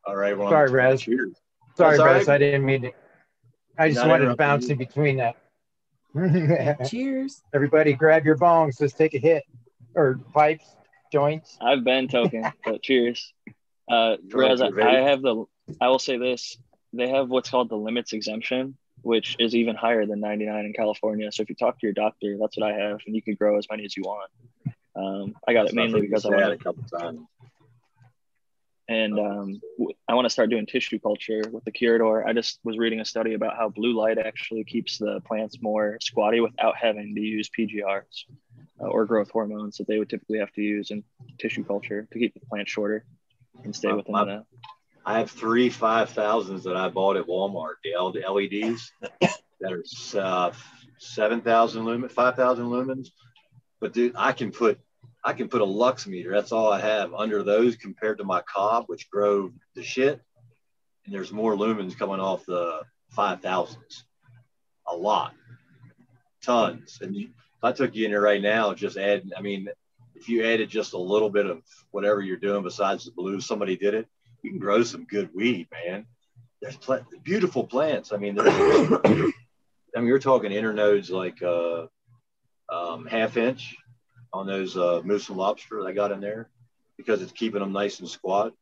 All 0.04 0.16
right. 0.16 0.36
Well, 0.36 0.50
Sorry, 0.50 0.82
I'm- 0.82 0.98
Cheers. 0.98 1.36
Sorry, 1.76 1.90
That's 1.96 2.00
all 2.00 2.06
Russ, 2.06 2.28
right. 2.28 2.34
I 2.34 2.38
didn't 2.38 2.64
mean 2.66 2.82
to. 2.82 2.92
I 3.78 3.88
just 3.88 4.00
Not 4.00 4.08
wanted 4.08 4.26
to 4.26 4.36
bounce 4.36 4.68
in 4.68 4.76
between 4.76 5.16
that. 5.16 5.36
Cheers. 6.86 7.42
Everybody, 7.54 7.94
grab 7.94 8.24
your 8.24 8.36
bongs. 8.36 8.80
Let's 8.80 8.92
take 8.92 9.14
a 9.14 9.18
hit, 9.18 9.44
or 9.94 10.20
pipes, 10.34 10.64
joints. 11.10 11.56
I've 11.60 11.84
been 11.84 12.08
token, 12.08 12.44
but 12.64 12.82
cheers. 12.82 13.32
Uh, 13.90 14.16
Drunk 14.26 14.60
Raz, 14.60 14.62
I, 14.62 14.98
I 14.98 15.00
have 15.00 15.22
the. 15.22 15.44
I 15.80 15.88
will 15.88 15.98
say 15.98 16.18
this: 16.18 16.58
they 16.92 17.08
have 17.08 17.30
what's 17.30 17.48
called 17.48 17.70
the 17.70 17.76
limits 17.76 18.12
exemption, 18.12 18.76
which 19.00 19.36
is 19.38 19.54
even 19.54 19.74
higher 19.74 20.04
than 20.04 20.20
99 20.20 20.66
in 20.66 20.72
California. 20.74 21.32
So 21.32 21.42
if 21.42 21.48
you 21.48 21.54
talk 21.54 21.78
to 21.80 21.86
your 21.86 21.94
doctor, 21.94 22.36
that's 22.38 22.58
what 22.58 22.70
I 22.70 22.74
have, 22.74 23.00
and 23.06 23.16
you 23.16 23.22
can 23.22 23.34
grow 23.34 23.56
as 23.56 23.66
many 23.70 23.84
as 23.84 23.96
you 23.96 24.02
want. 24.02 24.30
Um, 24.94 25.34
I 25.48 25.54
got 25.54 25.66
it 25.66 25.74
mainly 25.74 26.02
because 26.02 26.26
I 26.26 26.38
had 26.38 26.52
a 26.52 26.58
couple 26.58 26.82
times. 26.84 27.20
And 28.92 29.18
um, 29.18 29.60
I 30.06 30.14
want 30.14 30.26
to 30.26 30.30
start 30.30 30.50
doing 30.50 30.66
tissue 30.66 30.98
culture 30.98 31.42
with 31.50 31.64
the 31.64 31.72
Curador. 31.72 32.26
I 32.26 32.34
just 32.34 32.58
was 32.62 32.76
reading 32.76 33.00
a 33.00 33.04
study 33.04 33.32
about 33.32 33.56
how 33.56 33.70
blue 33.70 33.94
light 33.94 34.18
actually 34.18 34.64
keeps 34.64 34.98
the 34.98 35.20
plants 35.24 35.56
more 35.62 35.96
squatty 36.02 36.40
without 36.40 36.76
having 36.76 37.14
to 37.14 37.20
use 37.20 37.48
PGRs 37.58 38.24
uh, 38.80 38.84
or 38.84 39.06
growth 39.06 39.30
hormones 39.30 39.78
that 39.78 39.86
they 39.88 39.98
would 39.98 40.10
typically 40.10 40.38
have 40.38 40.52
to 40.52 40.60
use 40.60 40.90
in 40.90 41.02
tissue 41.38 41.64
culture 41.64 42.06
to 42.12 42.18
keep 42.18 42.34
the 42.34 42.40
plant 42.40 42.68
shorter 42.68 43.06
and 43.64 43.74
stay 43.74 43.92
within 43.92 44.12
my- 44.12 44.24
the. 44.24 44.44
I 45.04 45.18
have 45.18 45.32
three 45.32 45.68
five 45.68 46.10
thousands 46.10 46.62
that 46.64 46.76
I 46.76 46.88
bought 46.88 47.16
at 47.16 47.26
Walmart. 47.26 47.74
The 47.82 47.94
the 48.12 48.30
LEDs 48.30 48.92
that 49.60 49.72
are 49.72 49.82
uh, 50.20 50.52
seven 50.98 51.40
thousand 51.40 51.84
lumen, 51.86 52.08
five 52.08 52.36
thousand 52.36 52.66
lumens. 52.66 53.08
But 53.80 53.94
dude, 53.94 54.12
I 54.16 54.30
can 54.30 54.52
put 54.52 54.78
I 55.24 55.32
can 55.32 55.48
put 55.48 55.60
a 55.60 55.64
lux 55.64 56.06
meter. 56.06 56.32
That's 56.32 56.52
all 56.52 56.72
I 56.72 56.80
have 56.80 57.14
under 57.14 57.42
those 57.42 57.76
compared 57.76 58.18
to 58.18 58.24
my 58.24 58.42
cob, 58.42 58.84
which 58.86 59.10
grow 59.10 59.52
the 59.74 59.82
shit. 59.82 60.20
And 61.04 61.14
there's 61.14 61.32
more 61.32 61.54
lumens 61.54 61.96
coming 61.96 62.20
off 62.20 62.44
the 62.46 62.82
five 63.10 63.40
thousands. 63.40 64.04
A 64.88 64.96
lot, 64.96 65.34
tons. 66.42 66.98
And 67.00 67.16
if 67.16 67.30
I 67.62 67.72
took 67.72 67.94
you 67.94 68.04
in 68.04 68.10
there 68.10 68.20
right 68.20 68.42
now, 68.42 68.74
just 68.74 68.96
add. 68.96 69.30
I 69.36 69.40
mean, 69.42 69.68
if 70.14 70.28
you 70.28 70.44
added 70.44 70.68
just 70.68 70.92
a 70.92 70.98
little 70.98 71.30
bit 71.30 71.46
of 71.46 71.62
whatever 71.90 72.20
you're 72.20 72.36
doing 72.36 72.62
besides 72.62 73.04
the 73.04 73.12
blue, 73.12 73.40
somebody 73.40 73.76
did 73.76 73.94
it 73.94 74.08
you 74.42 74.50
can 74.50 74.58
grow 74.58 74.82
some 74.82 75.04
good 75.04 75.30
weed, 75.34 75.68
man. 75.72 76.06
There's 76.60 76.76
pl- 76.76 77.06
beautiful 77.22 77.64
plants. 77.64 78.12
I 78.12 78.16
mean, 78.16 78.38
I 78.40 79.32
mean, 79.96 80.06
you're 80.06 80.18
talking 80.18 80.50
internodes 80.50 81.10
like 81.10 81.42
uh, 81.42 81.86
um, 82.68 83.06
half 83.06 83.36
inch 83.36 83.76
on 84.32 84.46
those 84.46 84.76
uh, 84.76 85.00
moose 85.04 85.28
and 85.28 85.38
lobster 85.38 85.82
that 85.82 85.88
I 85.88 85.92
got 85.92 86.12
in 86.12 86.20
there 86.20 86.48
because 86.96 87.22
it's 87.22 87.32
keeping 87.32 87.60
them 87.60 87.72
nice 87.72 88.00
and 88.00 88.08
squat. 88.08 88.52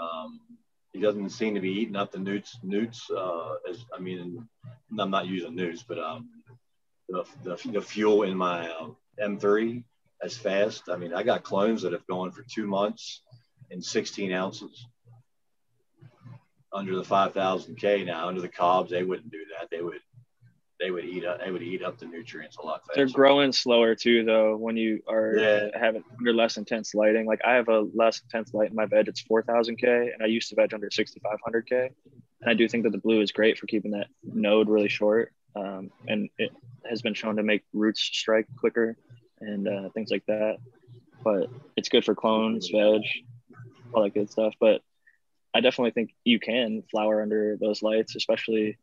Um, 0.00 0.40
he 0.92 1.00
doesn't 1.00 1.30
seem 1.30 1.54
to 1.54 1.60
be 1.60 1.70
eating 1.70 1.96
up 1.96 2.10
the 2.10 2.18
newts. 2.18 2.58
Newts, 2.62 3.08
uh, 3.10 3.54
as 3.68 3.84
I 3.96 4.00
mean, 4.00 4.48
I'm 4.98 5.10
not 5.10 5.26
using 5.26 5.54
newts, 5.54 5.84
but 5.86 5.98
um, 5.98 6.28
the, 7.08 7.24
the, 7.44 7.56
the 7.72 7.80
fuel 7.80 8.22
in 8.22 8.36
my 8.36 8.70
um, 8.72 8.96
M3 9.22 9.84
as 10.22 10.36
fast. 10.36 10.88
I 10.88 10.96
mean, 10.96 11.14
I 11.14 11.22
got 11.22 11.44
clones 11.44 11.82
that 11.82 11.92
have 11.92 12.06
gone 12.06 12.32
for 12.32 12.44
two 12.50 12.66
months 12.66 13.22
in 13.70 13.80
16 13.80 14.32
ounces 14.32 14.86
under 16.72 16.96
the 16.96 17.04
5000 17.04 17.76
K 17.76 18.04
now 18.04 18.28
under 18.28 18.40
the 18.40 18.48
cobs 18.48 18.90
they 18.90 19.02
wouldn't 19.02 19.30
do 19.30 19.44
that 19.58 19.68
they 19.70 19.82
would 19.82 20.00
they 20.80 20.90
would 20.90 21.04
eat 21.04 21.24
up 21.24 21.38
they 21.44 21.50
would 21.50 21.62
eat 21.62 21.82
up 21.82 21.98
the 21.98 22.06
nutrients 22.06 22.56
a 22.56 22.62
lot 22.64 22.80
faster 22.86 22.92
They're 22.96 23.12
growing 23.14 23.52
slower 23.52 23.94
too, 23.94 24.24
though. 24.24 24.56
When 24.56 24.76
you 24.76 25.02
are 25.08 25.36
Yeah. 25.36 25.78
having 25.78 26.02
under 26.18 26.32
less 26.32 26.56
intense 26.56 26.94
lighting, 26.94 27.26
like 27.26 27.40
I 27.44 27.54
have 27.54 27.68
a 27.68 27.80
less 27.94 28.20
intense 28.22 28.54
light 28.54 28.70
in 28.70 28.76
my 28.76 28.86
veg. 28.86 29.08
It's 29.08 29.20
4,000 29.20 29.76
K, 29.76 30.10
and 30.12 30.22
I 30.22 30.26
used 30.26 30.48
to 30.48 30.54
veg 30.54 30.72
under 30.74 30.90
6,500 30.90 31.66
K. 31.68 31.90
And 32.42 32.50
I 32.50 32.54
do 32.54 32.66
think 32.68 32.84
that 32.84 32.90
the 32.92 32.98
blue 32.98 33.20
is 33.20 33.32
great 33.32 33.58
for 33.58 33.66
keeping 33.66 33.90
that 33.92 34.08
node 34.24 34.68
really 34.68 34.88
short. 34.88 35.32
Um, 35.54 35.90
and 36.08 36.30
it 36.38 36.50
has 36.88 37.02
been 37.02 37.14
shown 37.14 37.36
to 37.36 37.42
make 37.42 37.62
roots 37.74 38.00
strike 38.00 38.46
quicker 38.58 38.96
and 39.40 39.68
uh, 39.68 39.88
things 39.90 40.10
like 40.10 40.24
that. 40.26 40.56
But 41.22 41.50
it's 41.76 41.90
good 41.90 42.04
for 42.04 42.14
clones, 42.14 42.70
veg, 42.70 43.02
all 43.92 44.02
that 44.04 44.14
good 44.14 44.30
stuff. 44.30 44.54
But 44.58 44.80
I 45.52 45.60
definitely 45.60 45.90
think 45.90 46.14
you 46.24 46.38
can 46.40 46.82
flower 46.90 47.20
under 47.20 47.56
those 47.60 47.82
lights, 47.82 48.16
especially 48.16 48.78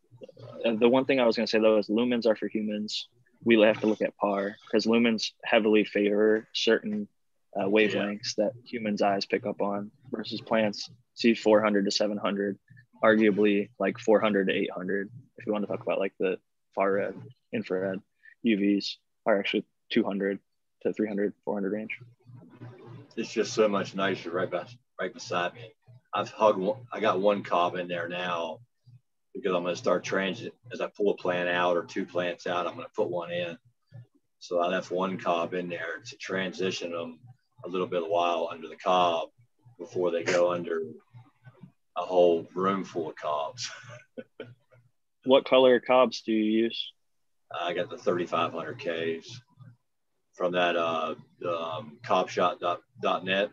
the 0.64 0.88
one 0.88 1.04
thing 1.04 1.20
I 1.20 1.26
was 1.26 1.36
going 1.36 1.46
to 1.46 1.50
say 1.50 1.58
though 1.58 1.78
is 1.78 1.88
lumens 1.88 2.26
are 2.26 2.36
for 2.36 2.48
humans. 2.48 3.08
We 3.44 3.60
have 3.60 3.80
to 3.80 3.86
look 3.86 4.02
at 4.02 4.16
par 4.16 4.56
because 4.66 4.86
lumens 4.86 5.30
heavily 5.44 5.84
favor 5.84 6.48
certain 6.52 7.08
uh, 7.56 7.64
wavelengths 7.64 8.34
that 8.36 8.52
humans' 8.64 9.02
eyes 9.02 9.26
pick 9.26 9.46
up 9.46 9.60
on 9.60 9.90
versus 10.10 10.40
plants 10.40 10.90
see 11.14 11.34
400 11.34 11.84
to 11.84 11.90
700, 11.90 12.58
arguably 13.02 13.70
like 13.78 13.98
400 13.98 14.48
to 14.48 14.54
800. 14.54 15.10
If 15.36 15.46
you 15.46 15.52
want 15.52 15.64
to 15.64 15.68
talk 15.68 15.82
about 15.82 15.98
like 15.98 16.14
the 16.18 16.38
far 16.74 16.92
red, 16.92 17.14
infrared, 17.52 18.00
UVs 18.46 18.94
are 19.26 19.38
actually 19.38 19.64
200 19.90 20.38
to 20.82 20.92
300, 20.92 21.32
400 21.44 21.72
range. 21.72 21.98
It's 23.16 23.32
just 23.32 23.52
so 23.52 23.68
much 23.68 23.96
nicer 23.96 24.30
right 24.30 24.50
by, 24.50 24.64
right 25.00 25.12
beside 25.12 25.54
me. 25.54 25.72
I've 26.14 26.30
hugged. 26.30 26.58
One, 26.58 26.78
I 26.92 27.00
got 27.00 27.20
one 27.20 27.42
cob 27.42 27.74
in 27.74 27.88
there 27.88 28.08
now 28.08 28.60
because 29.34 29.54
I'm 29.54 29.62
going 29.62 29.74
to 29.74 29.80
start 29.80 30.04
transit 30.04 30.54
as 30.72 30.80
I 30.80 30.88
pull 30.88 31.10
a 31.10 31.16
plant 31.16 31.48
out 31.48 31.76
or 31.76 31.84
two 31.84 32.04
plants 32.04 32.46
out. 32.46 32.66
I'm 32.66 32.74
going 32.74 32.86
to 32.86 32.94
put 32.94 33.10
one 33.10 33.30
in. 33.30 33.56
So 34.40 34.60
I 34.60 34.68
left 34.68 34.90
one 34.90 35.18
cob 35.18 35.54
in 35.54 35.68
there 35.68 36.02
to 36.04 36.16
transition 36.16 36.92
them 36.92 37.18
a 37.64 37.68
little 37.68 37.86
bit 37.86 38.02
of 38.02 38.08
while 38.08 38.48
under 38.50 38.68
the 38.68 38.76
cob 38.76 39.28
before 39.78 40.10
they 40.10 40.22
go 40.22 40.52
under 40.52 40.82
a 41.96 42.02
whole 42.02 42.46
room 42.54 42.84
full 42.84 43.10
of 43.10 43.16
cobs. 43.16 43.70
what 45.24 45.44
color 45.44 45.80
cobs 45.80 46.22
do 46.22 46.32
you 46.32 46.64
use? 46.64 46.92
I 47.50 47.72
got 47.74 47.90
the 47.90 47.98
3500 47.98 48.78
Ks 48.78 49.40
from 50.34 50.52
that 50.52 50.76
uh, 50.76 51.14
um, 51.48 51.98
cobshot.net. 52.04 53.50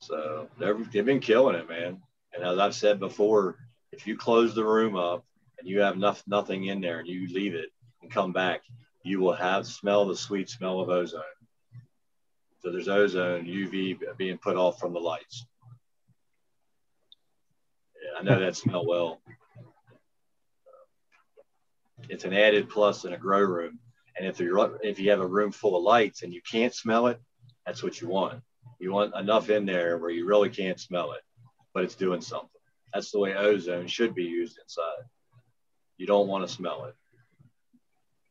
So 0.00 0.48
they've 0.58 1.04
been 1.04 1.20
killing 1.20 1.56
it, 1.56 1.68
man. 1.68 2.00
And 2.34 2.44
as 2.44 2.58
I've 2.58 2.74
said 2.74 3.00
before, 3.00 3.56
if 3.94 4.08
you 4.08 4.16
close 4.16 4.54
the 4.54 4.64
room 4.64 4.96
up 4.96 5.24
and 5.58 5.68
you 5.68 5.80
have 5.80 5.96
nothing 5.96 6.64
in 6.64 6.80
there 6.80 6.98
and 6.98 7.08
you 7.08 7.32
leave 7.32 7.54
it 7.54 7.70
and 8.02 8.10
come 8.10 8.32
back, 8.32 8.62
you 9.04 9.20
will 9.20 9.34
have 9.34 9.66
smell 9.66 10.04
the 10.04 10.16
sweet 10.16 10.50
smell 10.50 10.80
of 10.80 10.88
ozone. 10.88 11.22
So 12.60 12.72
there's 12.72 12.88
ozone 12.88 13.44
UV 13.44 13.98
being 14.16 14.38
put 14.38 14.56
off 14.56 14.80
from 14.80 14.92
the 14.94 14.98
lights. 14.98 15.46
Yeah, 18.02 18.18
I 18.18 18.22
know 18.22 18.40
that 18.40 18.56
smell 18.56 18.84
well. 18.84 19.20
It's 22.08 22.24
an 22.24 22.32
added 22.32 22.68
plus 22.68 23.04
in 23.04 23.12
a 23.12 23.18
grow 23.18 23.40
room. 23.40 23.78
And 24.16 24.26
if 24.26 24.40
you're 24.40 24.78
if 24.82 24.98
you 24.98 25.10
have 25.10 25.20
a 25.20 25.26
room 25.26 25.52
full 25.52 25.76
of 25.76 25.82
lights 25.82 26.22
and 26.22 26.32
you 26.32 26.40
can't 26.42 26.74
smell 26.74 27.06
it, 27.06 27.20
that's 27.64 27.82
what 27.82 28.00
you 28.00 28.08
want. 28.08 28.42
You 28.80 28.92
want 28.92 29.14
enough 29.14 29.50
in 29.50 29.66
there 29.66 29.98
where 29.98 30.10
you 30.10 30.26
really 30.26 30.50
can't 30.50 30.80
smell 30.80 31.12
it, 31.12 31.22
but 31.72 31.84
it's 31.84 31.94
doing 31.94 32.20
something. 32.20 32.53
That's 32.94 33.10
the 33.10 33.18
way 33.18 33.34
ozone 33.34 33.88
should 33.88 34.14
be 34.14 34.22
used 34.22 34.58
inside. 34.62 35.04
You 35.98 36.06
don't 36.06 36.28
want 36.28 36.46
to 36.46 36.52
smell 36.52 36.84
it. 36.84 36.94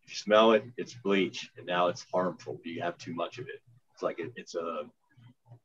If 0.05 0.11
you 0.11 0.15
smell 0.15 0.53
it, 0.53 0.63
it's 0.77 0.93
bleach, 0.93 1.49
and 1.57 1.65
now 1.65 1.87
it's 1.87 2.05
harmful. 2.13 2.59
You 2.63 2.81
have 2.81 2.97
too 2.97 3.13
much 3.13 3.39
of 3.39 3.47
it. 3.47 3.61
It's 3.93 4.01
like 4.01 4.19
it, 4.19 4.31
it's 4.35 4.55
a 4.55 4.85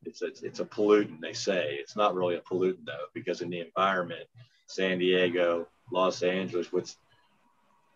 it's 0.05 0.23
a 0.23 0.27
it's 0.43 0.61
a 0.61 0.65
pollutant. 0.65 1.21
They 1.21 1.33
say 1.33 1.77
it's 1.81 1.97
not 1.97 2.15
really 2.15 2.37
a 2.37 2.41
pollutant 2.41 2.85
though, 2.87 3.07
because 3.15 3.41
in 3.41 3.51
the 3.51 3.61
environment, 3.61 4.27
San 4.67 4.99
Diego, 4.99 5.69
Los 5.93 6.23
Angeles, 6.23 6.73
which 6.73 6.91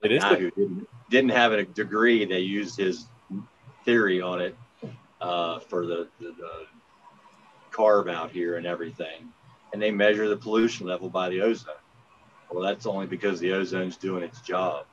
it 0.02 0.12
is 0.12 0.22
the- 0.22 0.36
who 0.36 0.50
didn't, 0.50 0.88
didn't 1.10 1.30
have 1.30 1.52
a 1.52 1.64
degree, 1.64 2.24
they 2.24 2.40
used 2.40 2.76
his 2.76 3.06
theory 3.84 4.20
on 4.20 4.40
it 4.40 4.56
uh, 5.20 5.58
for 5.60 5.86
the, 5.86 6.08
the, 6.20 6.28
the 6.28 6.66
carve 7.70 8.08
out 8.08 8.30
here 8.30 8.56
and 8.56 8.66
everything, 8.66 9.32
and 9.72 9.80
they 9.80 9.90
measure 9.90 10.28
the 10.28 10.36
pollution 10.36 10.86
level 10.86 11.08
by 11.08 11.28
the 11.28 11.40
ozone. 11.40 11.74
Well, 12.50 12.62
that's 12.62 12.86
only 12.86 13.06
because 13.06 13.40
the 13.40 13.50
ozone's 13.50 13.96
doing 13.96 14.22
its 14.22 14.40
job. 14.42 14.86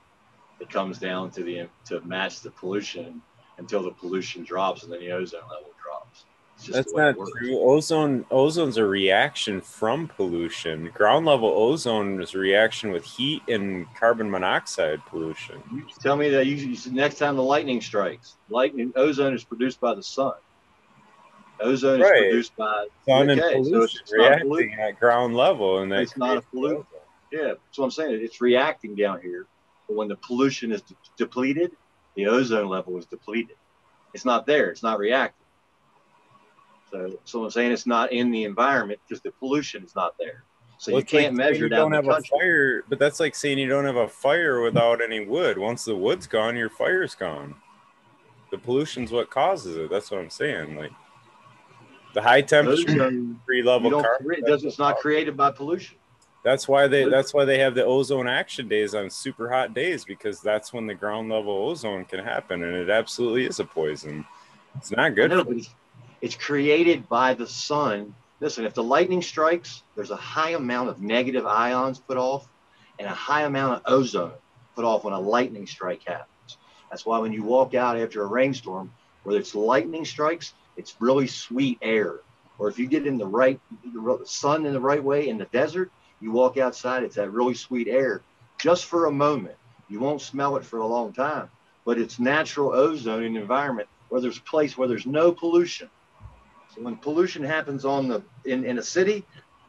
It 0.60 0.70
comes 0.70 0.98
down 0.98 1.32
to 1.32 1.44
the 1.44 1.68
to 1.86 2.02
match 2.02 2.42
the 2.42 2.52
pollution 2.52 3.22
until 3.58 3.84
the 3.84 3.92
pollution 3.92 4.44
drops 4.44 4.84
and 4.84 4.92
then 4.92 5.02
the 5.02 5.12
ozone 5.12 5.42
level 5.42 5.72
drops. 5.84 6.26
That's 6.68 6.94
not 6.94 7.16
true. 7.16 7.58
Ozone 7.60 8.26
ozone's 8.32 8.78
a 8.78 8.86
reaction 8.86 9.62
from 9.62 10.08
pollution. 10.08 10.92
Ground 10.94 11.26
level 11.26 11.50
ozone 11.50 12.22
is 12.22 12.34
a 12.34 12.38
reaction 12.38 12.92
with 12.92 13.06
heat 13.06 13.44
and 13.48 13.86
carbon 13.96 14.30
monoxide 14.30 15.06
pollution. 15.06 15.62
You 15.72 15.86
tell 16.02 16.18
me 16.18 16.30
that 16.30 16.46
you, 16.48 16.56
you 16.56 16.92
next 16.92 17.18
time 17.18 17.38
the 17.38 17.44
lightning 17.44 17.80
strikes, 17.80 18.36
lightning 18.50 18.92
ozone 18.96 19.34
is 19.34 19.44
produced 19.44 19.80
by 19.80 19.96
the 19.96 20.04
sun. 20.04 20.34
Ozone 21.62 22.02
right. 22.02 22.16
is 22.16 22.22
produced 22.22 22.56
by 22.56 22.88
sun 23.06 23.30
and 23.30 23.42
pollution 23.42 24.02
so 24.06 24.18
reacting 24.18 24.74
at 24.74 25.00
ground 25.00 25.36
level, 25.36 25.80
and 25.80 25.92
it's 25.92 26.18
not 26.18 26.38
a 26.38 26.42
pollutant. 26.42 26.86
Yeah, 27.32 27.54
so 27.72 27.84
I'm 27.84 27.92
saying 27.92 28.20
it's 28.22 28.42
reacting 28.42 28.96
down 28.96 29.22
here. 29.22 29.46
But 29.88 29.98
when 29.98 30.08
the 30.08 30.16
pollution 30.16 30.72
is 30.72 30.82
de- 30.82 30.96
depleted, 31.18 31.72
the 32.16 32.28
ozone 32.28 32.70
level 32.70 32.98
is 32.98 33.06
depleted. 33.06 33.56
It's 34.14 34.26
not 34.26 34.46
there. 34.46 34.70
It's 34.70 34.84
not 34.84 35.00
reacting. 35.00 35.46
So, 36.92 37.20
so 37.24 37.44
I'm 37.44 37.52
saying 37.52 37.72
it's 37.72 37.86
not 37.86 38.12
in 38.12 38.32
the 38.32 38.46
environment 38.46 39.00
because 39.08 39.22
the 39.22 39.32
pollution 39.32 39.84
is 39.84 39.96
not 39.96 40.16
there. 40.18 40.44
So 40.80 40.94
well, 40.94 41.02
you 41.02 41.06
can't 41.06 41.36
like 41.36 41.46
measure 41.46 41.64
you 41.64 41.70
down 41.70 41.92
don't 41.92 41.94
have 41.94 42.06
country. 42.06 42.30
a 42.34 42.40
fire, 42.40 42.84
but 42.88 43.00
that's 43.00 43.20
like 43.20 43.36
saying 43.36 43.60
you 43.60 43.68
don't 43.68 43.86
have 43.86 43.98
a 43.98 44.08
fire 44.08 44.62
without 44.62 45.02
any 45.02 45.20
wood. 45.20 45.58
Once 45.58 45.84
the 45.84 45.96
wood's 45.96 46.26
gone, 46.26 46.56
your 46.56 46.70
fire's 46.70 47.16
gone. 47.16 47.56
The 48.50 48.58
pollution's 48.58 49.12
what 49.12 49.30
causes 49.30 49.76
it. 49.76 49.90
That's 49.92 50.10
what 50.10 50.22
I'm 50.22 50.30
saying. 50.30 50.78
Like 50.78 50.92
the 52.14 52.22
high 52.22 52.42
temperature, 52.42 53.12
free 53.46 53.62
level 53.62 54.02
carbon. 54.02 54.44
Does 54.46 54.64
it's 54.64 54.80
not 54.80 54.98
created 54.98 55.38
by 55.38 55.52
pollution. 55.52 55.98
That's 56.44 56.68
why 56.68 56.88
they 56.88 57.04
that's 57.06 57.34
why 57.34 57.46
they 57.46 57.60
have 57.60 57.76
the 57.76 57.84
ozone 57.84 58.28
action 58.28 58.68
days 58.68 58.96
on 58.96 59.10
super 59.10 59.50
hot 59.50 59.74
days 59.74 60.06
because 60.06 60.42
that's 60.42 60.72
when 60.72 60.88
the 60.88 60.96
ground 60.96 61.30
level 61.30 61.52
ozone 61.52 62.06
can 62.06 62.24
happen 62.24 62.64
and 62.64 62.76
it 62.76 62.90
absolutely 62.90 63.46
is 63.46 63.60
a 63.60 63.66
poison. 63.66 64.26
It's 64.78 64.92
not 64.92 65.16
good. 65.16 65.32
Know, 65.32 65.42
it's, 65.50 65.70
it's 66.22 66.36
created 66.36 67.10
by 67.10 67.34
the 67.34 67.48
sun. 67.48 68.16
Listen, 68.40 68.64
if 68.64 68.74
the 68.74 68.84
lightning 68.84 69.22
strikes, 69.22 69.84
there's 69.96 70.12
a 70.12 70.16
high 70.16 70.52
amount 70.52 70.90
of 70.90 71.02
negative 71.02 71.46
ions 71.46 72.00
put 72.00 72.16
off 72.16 72.48
and 73.00 73.08
a 73.08 73.14
high 73.14 73.44
amount 73.44 73.74
of 73.74 73.82
ozone 73.86 74.32
put 74.76 74.86
off 74.86 75.04
when 75.04 75.14
a 75.14 75.20
lightning 75.20 75.68
strike 75.68 76.04
happens. 76.08 76.58
That's 76.90 77.06
why 77.06 77.20
when 77.20 77.34
you 77.34 77.44
walk 77.44 77.76
out 77.76 77.98
after 78.00 78.24
a 78.24 78.28
rainstorm, 78.28 78.94
whether 79.24 79.40
it's 79.40 79.54
lightning 79.54 80.06
strikes, 80.06 80.54
it's 80.80 80.96
really 81.00 81.28
sweet 81.28 81.78
air. 81.82 82.22
Or 82.58 82.70
if 82.70 82.80
you 82.80 82.88
get 82.88 83.06
in 83.06 83.18
the 83.18 83.28
right 83.28 83.60
the 83.94 84.20
sun 84.26 84.66
in 84.66 84.74
the 84.74 84.80
right 84.80 85.04
way 85.04 85.28
in 85.28 85.38
the 85.38 85.46
desert, 85.46 85.92
you 86.22 86.32
walk 86.32 86.58
outside, 86.58 87.04
it's 87.04 87.16
that 87.16 87.32
really 87.32 87.54
sweet 87.54 87.88
air 87.88 88.22
just 88.58 88.86
for 88.86 89.06
a 89.06 89.12
moment. 89.12 89.56
You 89.90 90.00
won't 90.00 90.22
smell 90.22 90.56
it 90.56 90.66
for 90.66 90.80
a 90.80 90.88
long 90.88 91.14
time, 91.14 91.50
but 91.86 91.98
it's 91.98 92.20
natural 92.20 92.72
ozone 92.72 93.24
in 93.24 93.34
the 93.34 93.42
environment 93.42 93.88
where 94.10 94.22
there's 94.22 94.38
a 94.38 94.42
place 94.42 94.78
where 94.78 94.88
there's 94.88 95.06
no 95.06 95.32
pollution. 95.32 95.90
So 96.76 96.82
when 96.82 96.96
pollution 96.98 97.44
happens 97.44 97.86
on 97.86 98.08
the 98.08 98.24
in, 98.46 98.64
in 98.64 98.78
a 98.78 98.84
city, 98.84 99.26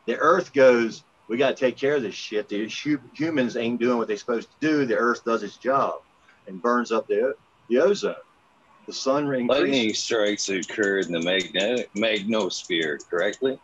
the 0.06 0.16
earth 0.16 0.52
goes, 0.52 1.04
we 1.28 1.36
got 1.36 1.56
to 1.56 1.64
take 1.64 1.76
care 1.76 1.96
of 1.96 2.02
this 2.02 2.14
shit. 2.14 2.48
The 2.48 2.68
humans 3.14 3.56
ain't 3.56 3.80
doing 3.80 3.98
what 3.98 4.08
they're 4.08 4.16
supposed 4.16 4.48
to 4.50 4.66
do. 4.66 4.86
The 4.86 4.96
earth 4.96 5.24
does 5.24 5.42
its 5.42 5.56
job 5.56 6.02
and 6.46 6.60
burns 6.60 6.92
up 6.92 7.06
the, 7.06 7.34
the 7.68 7.78
ozone. 7.78 8.14
The 8.90 8.96
sun 8.96 9.28
ring. 9.28 9.46
Lightning 9.46 9.94
strikes 9.94 10.48
occur 10.48 10.98
in 10.98 11.12
the 11.12 11.20
magnetic 11.20 11.94
magnosphere, 11.94 12.98
correctly? 13.08 13.56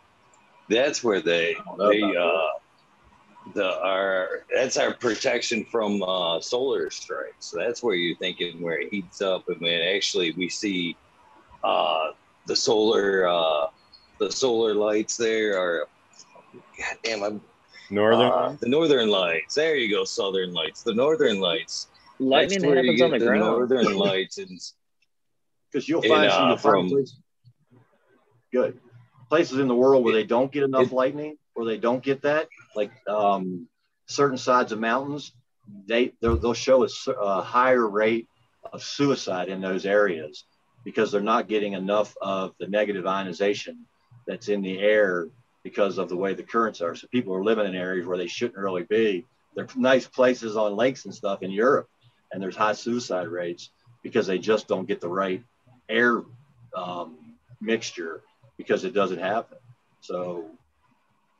That's 0.69 1.03
where 1.03 1.19
they 1.19 1.57
they 1.77 2.01
uh, 2.15 2.47
the 3.53 3.77
our 3.83 4.45
that's 4.55 4.77
our 4.77 4.93
protection 4.93 5.65
from 5.65 6.01
uh, 6.01 6.39
solar 6.39 6.89
strikes. 6.89 7.47
So 7.47 7.57
that's 7.57 7.83
where 7.83 7.93
you're 7.95 8.15
thinking 8.15 8.61
where 8.61 8.79
it 8.79 8.87
heats 8.89 9.21
up, 9.21 9.49
and 9.49 9.59
when 9.59 9.81
actually 9.81 10.31
we 10.31 10.47
see 10.47 10.95
uh, 11.61 12.11
the 12.45 12.55
solar 12.55 13.27
uh, 13.27 13.67
the 14.19 14.31
solar 14.31 14.73
lights 14.73 15.17
there 15.17 15.59
are. 15.59 15.87
God 16.79 16.97
damn, 17.03 17.21
I'm 17.21 17.41
northern 17.89 18.31
uh, 18.31 18.55
the 18.61 18.69
northern 18.69 19.09
lights. 19.09 19.55
There 19.55 19.75
you 19.75 19.93
go, 19.93 20.05
southern 20.05 20.53
lights. 20.53 20.83
The 20.83 20.93
northern 20.93 21.41
lights. 21.41 21.87
Lightning 22.19 22.63
happens 22.63 23.01
on 23.01 23.11
the, 23.11 23.19
the 23.19 23.25
ground. 23.25 23.41
Northern 23.41 23.97
lights 23.97 24.37
and 24.37 24.57
because 25.71 25.87
you'll 25.87 26.01
find 26.01 26.31
some 26.31 26.51
uh, 26.51 26.57
from 26.57 26.89
places. 26.89 27.19
good 28.51 28.79
places 29.29 29.59
in 29.59 29.67
the 29.67 29.75
world 29.75 30.03
where 30.03 30.13
they 30.13 30.23
don't 30.23 30.51
get 30.51 30.63
enough 30.63 30.87
it, 30.87 30.91
lightning, 30.91 31.37
where 31.53 31.65
they 31.65 31.77
don't 31.77 32.03
get 32.03 32.21
that 32.21 32.47
like 32.75 32.91
um, 33.07 33.67
certain 34.05 34.37
sides 34.37 34.71
of 34.71 34.79
mountains, 34.79 35.33
they 35.87 36.13
they'll 36.21 36.53
show 36.53 36.85
a, 36.85 37.11
a 37.11 37.41
higher 37.41 37.87
rate 37.87 38.27
of 38.71 38.83
suicide 38.83 39.49
in 39.49 39.61
those 39.61 39.85
areas 39.85 40.45
because 40.85 41.11
they're 41.11 41.21
not 41.21 41.47
getting 41.47 41.73
enough 41.73 42.15
of 42.21 42.53
the 42.59 42.67
negative 42.67 43.05
ionization 43.05 43.85
that's 44.25 44.47
in 44.47 44.61
the 44.61 44.79
air 44.79 45.27
because 45.63 45.97
of 45.97 46.07
the 46.07 46.15
way 46.15 46.33
the 46.33 46.43
currents 46.43 46.81
are. 46.81 46.95
So 46.95 47.07
people 47.07 47.35
are 47.35 47.43
living 47.43 47.65
in 47.65 47.75
areas 47.75 48.05
where 48.05 48.17
they 48.17 48.27
shouldn't 48.27 48.57
really 48.57 48.83
be. 48.83 49.25
They're 49.55 49.67
nice 49.75 50.07
places 50.07 50.55
on 50.55 50.75
lakes 50.75 51.05
and 51.05 51.13
stuff 51.13 51.41
in 51.41 51.51
Europe, 51.51 51.89
and 52.31 52.41
there's 52.41 52.55
high 52.55 52.73
suicide 52.73 53.27
rates 53.27 53.71
because 54.03 54.27
they 54.27 54.37
just 54.37 54.67
don't 54.67 54.87
get 54.87 55.01
the 55.01 55.09
right 55.09 55.43
air 55.89 56.21
um, 56.75 57.17
mixture 57.61 58.21
because 58.57 58.83
it 58.83 58.93
doesn't 58.93 59.19
happen. 59.19 59.57
So, 60.01 60.45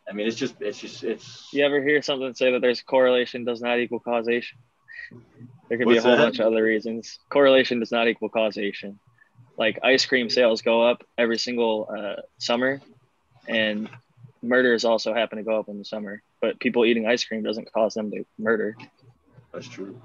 I 0.09 0.13
mean, 0.13 0.27
it's 0.27 0.37
just, 0.37 0.55
it's 0.61 0.79
just, 0.79 1.03
it's. 1.03 1.47
You 1.51 1.65
ever 1.65 1.81
hear 1.81 2.01
something 2.01 2.33
say 2.33 2.51
that 2.51 2.61
there's 2.61 2.81
correlation 2.81 3.45
does 3.45 3.61
not 3.61 3.79
equal 3.79 3.99
causation? 3.99 4.57
There 5.69 5.77
could 5.77 5.87
be 5.87 5.97
a 5.97 6.01
whole 6.01 6.17
that? 6.17 6.23
bunch 6.23 6.39
of 6.39 6.47
other 6.47 6.63
reasons. 6.63 7.19
Correlation 7.29 7.79
does 7.79 7.91
not 7.91 8.07
equal 8.07 8.29
causation. 8.29 8.99
Like 9.57 9.79
ice 9.83 10.05
cream 10.05 10.29
sales 10.29 10.61
go 10.61 10.87
up 10.87 11.03
every 11.17 11.37
single 11.37 11.89
uh, 11.95 12.21
summer, 12.37 12.81
and 13.47 13.89
murders 14.41 14.85
also 14.85 15.13
happen 15.13 15.37
to 15.39 15.43
go 15.43 15.59
up 15.59 15.67
in 15.67 15.77
the 15.77 15.85
summer. 15.85 16.21
But 16.41 16.59
people 16.59 16.85
eating 16.85 17.07
ice 17.07 17.23
cream 17.23 17.43
doesn't 17.43 17.71
cause 17.73 17.93
them 17.95 18.11
to 18.11 18.23
murder. 18.37 18.75
That's 19.53 19.67
true. 19.67 19.99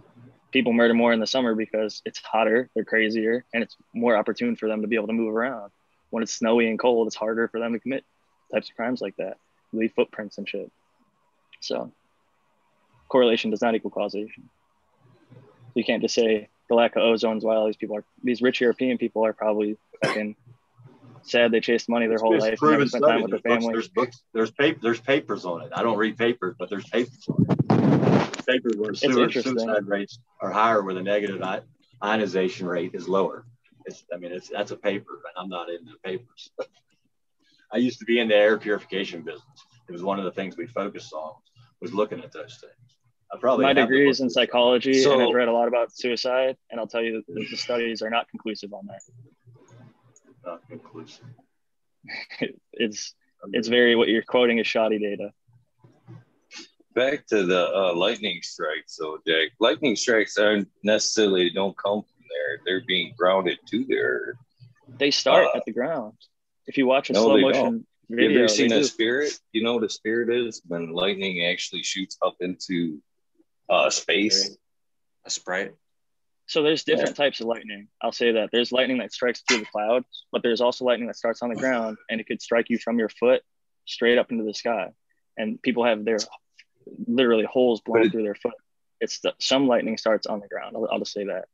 People 0.52 0.72
murder 0.72 0.94
more 0.94 1.12
in 1.12 1.20
the 1.20 1.26
summer 1.26 1.54
because 1.54 2.02
it's 2.04 2.20
hotter, 2.20 2.68
they're 2.74 2.84
crazier, 2.84 3.44
and 3.52 3.62
it's 3.62 3.76
more 3.94 4.16
opportune 4.16 4.54
for 4.54 4.68
them 4.68 4.82
to 4.82 4.86
be 4.88 4.96
able 4.96 5.06
to 5.06 5.12
move 5.12 5.34
around. 5.34 5.70
When 6.10 6.22
it's 6.22 6.32
snowy 6.32 6.68
and 6.68 6.78
cold, 6.78 7.06
it's 7.06 7.16
harder 7.16 7.48
for 7.48 7.58
them 7.58 7.72
to 7.72 7.78
commit 7.78 8.04
types 8.52 8.68
of 8.68 8.76
crimes 8.76 9.00
like 9.00 9.16
that, 9.16 9.38
leave 9.72 9.92
footprints 9.94 10.36
and 10.38 10.48
shit. 10.48 10.70
So, 11.60 11.90
correlation 13.08 13.50
does 13.50 13.62
not 13.62 13.74
equal 13.74 13.90
causation. 13.90 14.50
You 15.74 15.84
can't 15.84 16.02
just 16.02 16.14
say 16.14 16.48
the 16.68 16.74
lack 16.74 16.96
of 16.96 17.02
ozone 17.02 17.38
is 17.38 17.44
why 17.44 17.56
all 17.56 17.66
these 17.66 17.76
people 17.76 17.96
are 17.96 18.04
these 18.22 18.42
rich 18.42 18.60
European 18.60 18.98
people 18.98 19.24
are 19.24 19.32
probably 19.32 19.78
fucking 20.04 20.36
sad 21.22 21.50
they 21.50 21.60
chased 21.60 21.88
money 21.88 22.06
their 22.06 22.18
whole 22.18 22.34
It's 22.34 22.42
life 22.42 22.58
and 22.60 22.70
never 22.72 22.86
spent 22.86 23.04
time 23.04 23.22
with 23.22 23.30
their 23.30 23.40
There's 23.44 23.62
books, 23.62 23.72
there's 23.72 23.88
books, 23.88 24.22
there's 24.32 24.50
paper, 24.50 24.78
there's 24.82 25.00
papers 25.00 25.44
on 25.44 25.62
it. 25.62 25.70
I 25.74 25.82
don't 25.82 25.96
read 25.96 26.18
papers, 26.18 26.56
but 26.58 26.68
there's 26.68 26.88
papers 26.88 27.26
on 27.28 27.46
it. 27.48 28.21
Papers 28.46 28.76
where 28.76 28.94
suicide 28.94 29.86
rates 29.86 30.18
are 30.40 30.50
higher 30.50 30.82
where 30.82 30.94
the 30.94 31.02
negative 31.02 31.42
ionization 32.02 32.66
rate 32.66 32.90
is 32.94 33.08
lower. 33.08 33.46
It's, 33.86 34.04
I 34.12 34.16
mean, 34.16 34.32
it's 34.32 34.48
that's 34.48 34.70
a 34.70 34.76
paper, 34.76 35.20
and 35.26 35.42
I'm 35.42 35.48
not 35.48 35.68
into 35.70 35.92
papers. 36.04 36.50
I 37.72 37.78
used 37.78 37.98
to 38.00 38.04
be 38.04 38.20
in 38.20 38.28
the 38.28 38.36
air 38.36 38.58
purification 38.58 39.22
business. 39.22 39.42
It 39.88 39.92
was 39.92 40.02
one 40.02 40.18
of 40.18 40.24
the 40.24 40.30
things 40.32 40.56
we 40.56 40.66
focused 40.66 41.12
on 41.12 41.32
was 41.80 41.92
looking 41.92 42.20
at 42.20 42.32
those 42.32 42.58
things. 42.60 42.96
I 43.32 43.38
probably 43.38 43.64
My 43.64 43.72
degree 43.72 44.08
is 44.08 44.20
in 44.20 44.28
psychology, 44.28 45.02
So- 45.02 45.14
and 45.14 45.22
I've 45.22 45.34
read 45.34 45.48
a 45.48 45.52
lot 45.52 45.68
about 45.68 45.90
suicide. 45.92 46.56
And 46.70 46.78
I'll 46.78 46.86
tell 46.86 47.02
you 47.02 47.24
that 47.26 47.46
the 47.50 47.56
studies 47.56 48.02
are 48.02 48.10
not 48.10 48.28
conclusive 48.28 48.72
on 48.74 48.86
that. 48.86 49.00
Not 50.44 50.68
conclusive. 50.68 51.24
It's 52.72 53.14
it's 53.52 53.68
very 53.68 53.94
what 53.96 54.08
you're 54.08 54.22
quoting 54.22 54.58
is 54.58 54.66
shoddy 54.66 54.98
data. 54.98 55.32
Back 56.94 57.26
to 57.28 57.44
the 57.46 57.68
uh, 57.74 57.94
lightning 57.94 58.40
strikes, 58.42 58.96
so 58.96 59.18
Jack. 59.26 59.50
Lightning 59.60 59.96
strikes 59.96 60.36
aren't 60.36 60.68
necessarily 60.82 61.48
don't 61.50 61.76
come 61.78 62.02
from 62.02 62.24
there. 62.28 62.60
They're 62.66 62.84
being 62.86 63.14
grounded 63.16 63.58
to 63.70 63.84
there. 63.88 64.34
They 64.98 65.10
start 65.10 65.46
Uh, 65.46 65.56
at 65.58 65.64
the 65.64 65.72
ground. 65.72 66.14
If 66.66 66.76
you 66.76 66.86
watch 66.86 67.08
a 67.10 67.14
no, 67.14 67.22
slow 67.24 67.36
they 67.36 67.42
motion 67.42 67.86
You 68.08 68.16
video, 68.16 68.38
ever 68.40 68.48
they 68.48 68.54
seen 68.54 68.68
do. 68.70 68.78
a 68.78 68.84
spirit? 68.84 69.32
You 69.52 69.62
know 69.62 69.74
what 69.74 69.84
a 69.84 69.88
spirit 69.88 70.28
is 70.28 70.60
when 70.66 70.92
lightning 70.92 71.46
actually 71.46 71.82
shoots 71.82 72.18
up 72.22 72.36
into 72.40 73.00
uh, 73.70 73.88
space. 73.88 74.56
A 75.24 75.30
sprite. 75.30 75.72
so 76.46 76.62
there's 76.62 76.84
different 76.84 77.16
types 77.16 77.40
of 77.40 77.46
lightning. 77.46 77.88
I'll 78.02 78.12
say 78.12 78.32
that 78.32 78.50
there's 78.52 78.70
lightning 78.72 78.98
that 78.98 79.12
strikes 79.12 79.42
through 79.48 79.58
the 79.60 79.66
clouds, 79.66 80.26
but 80.32 80.42
there's 80.42 80.60
also 80.60 80.84
lightning 80.84 81.06
that 81.06 81.16
starts 81.16 81.40
on 81.42 81.48
the 81.48 81.56
ground, 81.56 81.96
and 82.10 82.20
it 82.20 82.26
could 82.26 82.42
strike 82.42 82.68
you 82.68 82.78
from 82.78 82.98
your 82.98 83.08
foot 83.08 83.40
straight 83.86 84.18
up 84.18 84.30
into 84.30 84.44
the 84.44 84.52
sky. 84.52 84.90
And 85.38 85.62
people 85.62 85.84
have 85.84 86.04
their 86.04 86.18
literally 87.06 87.44
holes 87.44 87.80
blown 87.80 88.06
it- 88.06 88.12
through 88.12 88.22
their 88.24 88.34
foot. 88.34 88.54
It's 89.00 89.18
the, 89.20 89.34
some 89.40 89.66
lightning 89.66 89.98
starts 89.98 90.26
on 90.28 90.38
the 90.40 90.46
ground. 90.48 90.76
I'll, 90.76 90.88
I'll 90.92 90.98
just 91.00 91.12
say 91.12 91.24
that. 91.24 91.46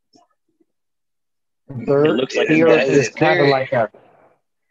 The, 1.67 2.03
It 2.03 2.11
looks 2.13 2.35
like 2.35 2.47
the 2.47 2.63
earth 2.63 2.77
guy 2.77 2.83
is 2.83 3.09
that- 3.09 3.19
kind 3.19 3.39
of 3.41 3.47
like 3.47 3.71
a, 3.73 3.89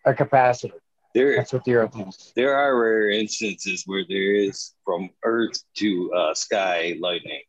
a 0.04 0.14
capacitor. 0.14 0.72
There, 1.14 1.36
That's 1.36 1.52
what 1.52 1.64
the 1.64 1.74
earth 1.74 1.98
is. 2.06 2.32
there 2.36 2.54
are 2.54 2.78
rare 2.78 3.10
instances 3.10 3.82
where 3.86 4.04
there 4.08 4.34
is 4.34 4.74
from 4.84 5.08
Earth 5.24 5.58
to 5.78 6.12
uh, 6.12 6.34
sky 6.34 6.96
lightning. 7.00 7.40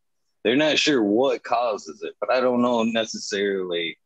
They're 0.43 0.55
not 0.55 0.79
sure 0.79 1.03
what 1.03 1.43
causes 1.43 2.01
it, 2.01 2.15
but 2.21 2.31
I 2.31 2.39
don't 2.39 2.61
know 2.61 2.83
necessarily. 2.83 3.97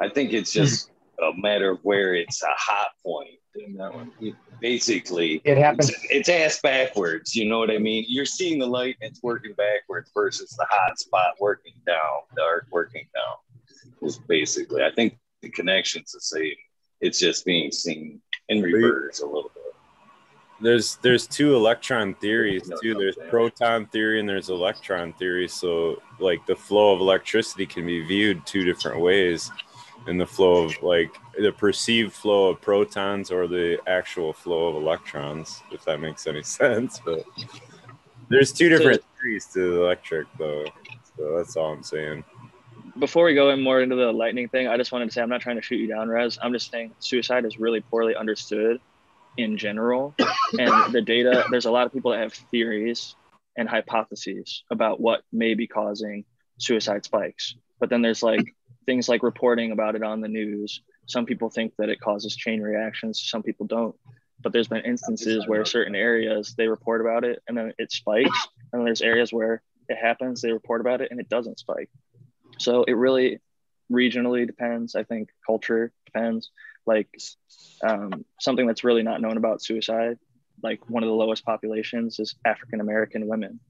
I 0.00 0.08
think 0.08 0.32
it's 0.32 0.52
just 0.52 0.90
a 1.22 1.32
matter 1.36 1.70
of 1.70 1.78
where 1.82 2.14
it's 2.14 2.42
a 2.42 2.46
hot 2.50 2.88
point. 3.04 3.30
In 3.56 3.74
that 3.74 3.92
one. 3.92 4.12
Basically, 4.60 5.40
It 5.44 5.58
happens. 5.58 5.90
it's, 5.90 6.06
it's 6.10 6.28
ass 6.28 6.60
backwards. 6.60 7.34
You 7.34 7.48
know 7.48 7.58
what 7.58 7.70
I 7.70 7.78
mean? 7.78 8.04
You're 8.08 8.26
seeing 8.26 8.58
the 8.58 8.66
light 8.66 8.96
and 9.00 9.10
it's 9.10 9.22
working 9.22 9.54
backwards 9.54 10.10
versus 10.14 10.50
the 10.56 10.66
hot 10.70 10.98
spot 10.98 11.34
working 11.40 11.74
down, 11.86 12.20
the 12.36 12.42
arc 12.42 12.66
working 12.70 13.06
down. 13.14 14.06
Is 14.06 14.18
basically, 14.18 14.82
I 14.84 14.90
think 14.92 15.18
the 15.42 15.50
connection's 15.50 16.12
the 16.12 16.20
same. 16.20 16.54
It's 17.00 17.18
just 17.18 17.44
being 17.44 17.70
seen 17.72 18.20
in 18.48 18.62
reverse 18.62 19.20
a 19.20 19.26
little 19.26 19.50
bit. 19.54 19.62
There's 20.62 20.96
there's 20.96 21.26
two 21.26 21.56
electron 21.56 22.14
theories 22.16 22.68
No, 22.68 22.76
too. 22.82 22.94
There's 22.94 23.16
proton 23.30 23.86
theory 23.86 24.20
and 24.20 24.28
there's 24.28 24.50
electron 24.50 25.14
theory. 25.14 25.48
So 25.48 26.02
like 26.18 26.44
the 26.46 26.54
flow 26.56 26.94
of 26.94 27.00
electricity 27.00 27.64
can 27.66 27.86
be 27.86 28.04
viewed 28.06 28.44
two 28.46 28.64
different 28.64 29.00
ways. 29.00 29.50
In 30.06 30.18
the 30.18 30.26
flow 30.26 30.64
of 30.64 30.82
like 30.82 31.14
the 31.38 31.52
perceived 31.52 32.12
flow 32.12 32.48
of 32.48 32.60
protons 32.60 33.30
or 33.30 33.46
the 33.46 33.78
actual 33.86 34.32
flow 34.32 34.68
of 34.68 34.76
electrons, 34.76 35.62
if 35.70 35.84
that 35.84 36.00
makes 36.00 36.26
any 36.26 36.42
sense. 36.58 37.00
But 37.04 37.24
there's 38.28 38.52
two 38.52 38.68
different 38.68 39.02
theories 39.20 39.46
to 39.46 39.58
the 39.58 39.82
electric 39.82 40.26
though. 40.38 40.64
So 41.16 41.36
that's 41.36 41.56
all 41.56 41.72
I'm 41.72 41.82
saying. 41.82 42.24
Before 42.98 43.24
we 43.24 43.34
go 43.34 43.50
in 43.50 43.62
more 43.62 43.82
into 43.82 43.96
the 43.96 44.12
lightning 44.12 44.48
thing, 44.48 44.68
I 44.68 44.76
just 44.76 44.90
wanted 44.90 45.06
to 45.06 45.10
say 45.12 45.22
I'm 45.22 45.28
not 45.28 45.40
trying 45.40 45.56
to 45.56 45.62
shoot 45.62 45.76
you 45.76 45.86
down, 45.86 46.08
Rez. 46.08 46.38
I'm 46.42 46.52
just 46.52 46.70
saying 46.70 46.92
suicide 46.98 47.44
is 47.44 47.58
really 47.58 47.80
poorly 47.80 48.16
understood 48.16 48.80
in 49.36 49.56
general. 49.56 50.14
And 50.58 50.92
the 50.92 51.02
data, 51.02 51.44
there's 51.50 51.66
a 51.66 51.70
lot 51.70 51.86
of 51.86 51.92
people 51.92 52.10
that 52.12 52.20
have 52.20 52.32
theories 52.32 53.14
and 53.56 53.68
hypotheses 53.68 54.64
about 54.70 55.00
what 55.00 55.22
may 55.32 55.54
be 55.54 55.66
causing 55.66 56.24
suicide 56.58 57.04
spikes. 57.04 57.54
But 57.78 57.90
then 57.90 58.02
there's 58.02 58.22
like 58.22 58.54
things 58.86 59.08
like 59.08 59.22
reporting 59.22 59.72
about 59.72 59.94
it 59.94 60.02
on 60.02 60.20
the 60.20 60.28
news. 60.28 60.82
Some 61.06 61.26
people 61.26 61.50
think 61.50 61.74
that 61.76 61.88
it 61.88 62.00
causes 62.00 62.36
chain 62.36 62.60
reactions, 62.60 63.22
some 63.22 63.42
people 63.42 63.66
don't. 63.66 63.94
But 64.42 64.52
there's 64.52 64.68
been 64.68 64.84
instances 64.84 65.46
where 65.46 65.64
certain 65.66 65.94
areas 65.94 66.54
they 66.56 66.66
report 66.66 67.02
about 67.02 67.24
it 67.24 67.42
and 67.46 67.56
then 67.56 67.74
it 67.78 67.92
spikes. 67.92 68.48
And 68.72 68.86
there's 68.86 69.02
areas 69.02 69.32
where 69.32 69.62
it 69.88 69.98
happens, 69.98 70.40
they 70.40 70.52
report 70.52 70.80
about 70.80 71.02
it 71.02 71.08
and 71.10 71.20
it 71.20 71.28
doesn't 71.28 71.58
spike. 71.58 71.90
So 72.58 72.84
it 72.84 72.92
really 72.92 73.40
regionally 73.90 74.46
depends. 74.46 74.94
I 74.94 75.02
think 75.02 75.30
culture 75.46 75.92
depends. 76.06 76.50
Like 76.86 77.08
um, 77.82 78.24
something 78.40 78.66
that's 78.66 78.84
really 78.84 79.02
not 79.02 79.20
known 79.20 79.36
about 79.36 79.62
suicide, 79.62 80.18
like 80.62 80.88
one 80.88 81.02
of 81.02 81.08
the 81.08 81.14
lowest 81.14 81.44
populations 81.44 82.18
is 82.18 82.34
African 82.44 82.80
American 82.80 83.26
women, 83.26 83.60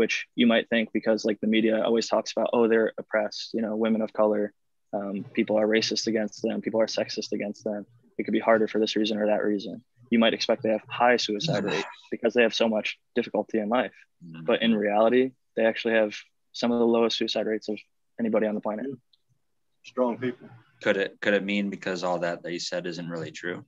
which 0.00 0.26
you 0.34 0.46
might 0.46 0.66
think 0.70 0.88
because 0.94 1.26
like 1.26 1.38
the 1.42 1.46
media 1.46 1.82
always 1.84 2.08
talks 2.08 2.32
about, 2.32 2.48
oh, 2.54 2.66
they're 2.68 2.94
oppressed, 2.96 3.50
you 3.52 3.60
know, 3.60 3.76
women 3.76 4.00
of 4.00 4.10
color, 4.14 4.50
um, 4.94 5.26
people 5.34 5.58
are 5.58 5.66
racist 5.66 6.06
against 6.06 6.40
them, 6.40 6.62
people 6.62 6.80
are 6.80 6.86
sexist 6.86 7.32
against 7.32 7.64
them. 7.64 7.84
It 8.16 8.24
could 8.24 8.32
be 8.32 8.40
harder 8.40 8.66
for 8.66 8.78
this 8.78 8.96
reason 8.96 9.18
or 9.18 9.26
that 9.26 9.44
reason. 9.44 9.84
You 10.10 10.18
might 10.18 10.32
expect 10.32 10.62
they 10.62 10.70
have 10.70 10.80
high 10.88 11.18
suicide 11.18 11.64
rate 11.64 11.84
because 12.10 12.32
they 12.32 12.40
have 12.40 12.54
so 12.54 12.66
much 12.66 12.98
difficulty 13.14 13.58
in 13.58 13.68
life. 13.68 13.92
But 14.42 14.62
in 14.62 14.74
reality, 14.74 15.32
they 15.54 15.66
actually 15.66 15.94
have 15.94 16.14
some 16.52 16.72
of 16.72 16.78
the 16.78 16.86
lowest 16.86 17.18
suicide 17.18 17.46
rates 17.46 17.68
of 17.68 17.78
anybody 18.18 18.46
on 18.46 18.54
the 18.54 18.62
planet. 18.62 18.86
Strong 19.84 20.16
people. 20.16 20.48
Could 20.82 20.96
it 20.96 21.20
could 21.20 21.34
it 21.34 21.44
mean 21.44 21.68
because 21.68 22.04
all 22.04 22.20
that 22.20 22.42
that 22.42 22.52
you 22.52 22.58
said 22.58 22.86
isn't 22.86 23.10
really 23.10 23.32
true? 23.32 23.66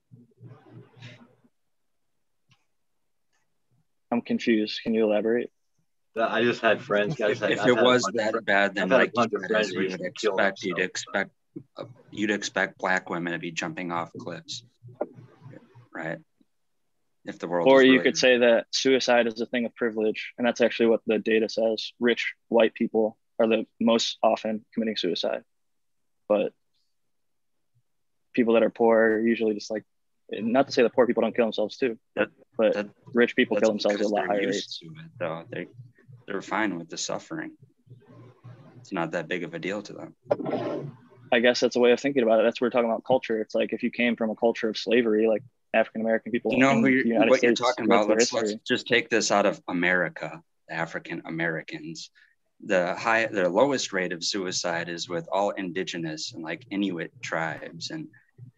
I'm 4.10 4.22
confused. 4.22 4.80
Can 4.82 4.94
you 4.94 5.04
elaborate? 5.04 5.50
I 6.16 6.42
just 6.42 6.60
had 6.60 6.82
friends. 6.82 7.20
I 7.20 7.26
If, 7.30 7.38
just 7.38 7.42
had- 7.42 7.50
if 7.52 7.66
it 7.66 7.82
was 7.82 8.02
that 8.14 8.30
friends- 8.32 8.44
bad, 8.44 8.74
then 8.74 8.84
I've 8.84 8.90
had 8.90 8.96
a 8.96 9.04
like 9.04 9.12
you 9.16 9.22
of 9.22 9.30
said, 9.42 9.50
friends 9.50 9.66
as 9.68 9.72
you 9.72 9.78
would 9.78 9.84
recently 9.84 10.10
kill 10.20 10.32
expect, 10.36 10.62
you'd 10.62 10.76
themselves. 10.76 10.90
expect 10.90 11.30
uh, 11.76 11.84
you'd 12.10 12.30
expect 12.30 12.78
black 12.78 13.10
women 13.10 13.32
to 13.34 13.38
be 13.38 13.50
jumping 13.50 13.92
off 13.92 14.10
cliffs, 14.18 14.64
right? 15.94 16.18
If 17.26 17.38
the 17.38 17.46
world, 17.46 17.68
Or 17.68 17.76
was 17.76 17.84
you 17.84 18.00
could 18.00 18.16
say 18.16 18.38
that 18.38 18.66
suicide 18.72 19.26
is 19.26 19.40
a 19.40 19.46
thing 19.46 19.64
of 19.66 19.74
privilege. 19.74 20.32
And 20.38 20.46
that's 20.46 20.60
actually 20.60 20.86
what 20.86 21.02
the 21.06 21.18
data 21.18 21.48
says. 21.48 21.92
Rich 22.00 22.34
white 22.48 22.74
people 22.74 23.16
are 23.38 23.46
the 23.46 23.66
most 23.80 24.18
often 24.22 24.64
committing 24.74 24.96
suicide. 24.96 25.44
But 26.28 26.52
people 28.32 28.54
that 28.54 28.62
are 28.62 28.70
poor 28.70 28.98
are 28.98 29.20
usually 29.20 29.54
just 29.54 29.70
like, 29.70 29.84
not 30.30 30.66
to 30.66 30.72
say 30.72 30.82
that 30.82 30.94
poor 30.94 31.06
people 31.06 31.20
don't 31.20 31.36
kill 31.36 31.44
themselves 31.44 31.76
too, 31.76 31.98
That- 32.16 32.30
but 32.56 32.74
that- 32.74 32.88
rich 33.14 33.36
people 33.36 33.58
kill 33.58 33.68
themselves 33.70 34.00
at 34.00 34.06
a 34.06 34.08
lot 34.08 34.26
higher 34.26 34.40
used 34.42 34.54
rates. 34.54 34.78
to 34.78 34.86
it, 34.86 35.10
though. 35.18 35.44
They 35.50 35.66
they're 36.32 36.40
fine 36.40 36.78
with 36.78 36.88
the 36.88 36.96
suffering. 36.96 37.52
It's 38.80 38.92
not 38.92 39.12
that 39.12 39.28
big 39.28 39.44
of 39.44 39.52
a 39.52 39.58
deal 39.58 39.82
to 39.82 39.92
them. 39.92 40.96
I 41.30 41.40
guess 41.40 41.60
that's 41.60 41.76
a 41.76 41.78
way 41.78 41.92
of 41.92 42.00
thinking 42.00 42.22
about 42.22 42.40
it. 42.40 42.44
That's 42.44 42.60
what 42.60 42.66
we're 42.66 42.70
talking 42.70 42.90
about 42.90 43.04
culture. 43.04 43.40
It's 43.40 43.54
like 43.54 43.72
if 43.72 43.82
you 43.82 43.90
came 43.90 44.16
from 44.16 44.30
a 44.30 44.34
culture 44.34 44.70
of 44.70 44.78
slavery, 44.78 45.28
like 45.28 45.42
African 45.74 46.00
American 46.00 46.32
people. 46.32 46.52
You 46.52 46.58
know 46.58 46.80
who 46.80 46.88
you're, 46.88 47.18
what 47.20 47.42
you're 47.42 47.54
States 47.54 47.60
talking 47.60 47.84
about. 47.84 48.08
Let's, 48.08 48.32
let's 48.32 48.54
just 48.66 48.86
take 48.86 49.10
this 49.10 49.30
out 49.30 49.44
of 49.44 49.60
America, 49.68 50.42
the 50.68 50.74
African 50.74 51.22
Americans. 51.26 52.10
The 52.64 52.94
high, 52.94 53.26
the 53.26 53.48
lowest 53.48 53.92
rate 53.92 54.12
of 54.12 54.24
suicide 54.24 54.88
is 54.88 55.08
with 55.08 55.28
all 55.30 55.50
indigenous 55.50 56.32
and 56.32 56.42
like 56.42 56.66
Inuit 56.70 57.12
tribes 57.20 57.90
and 57.90 58.08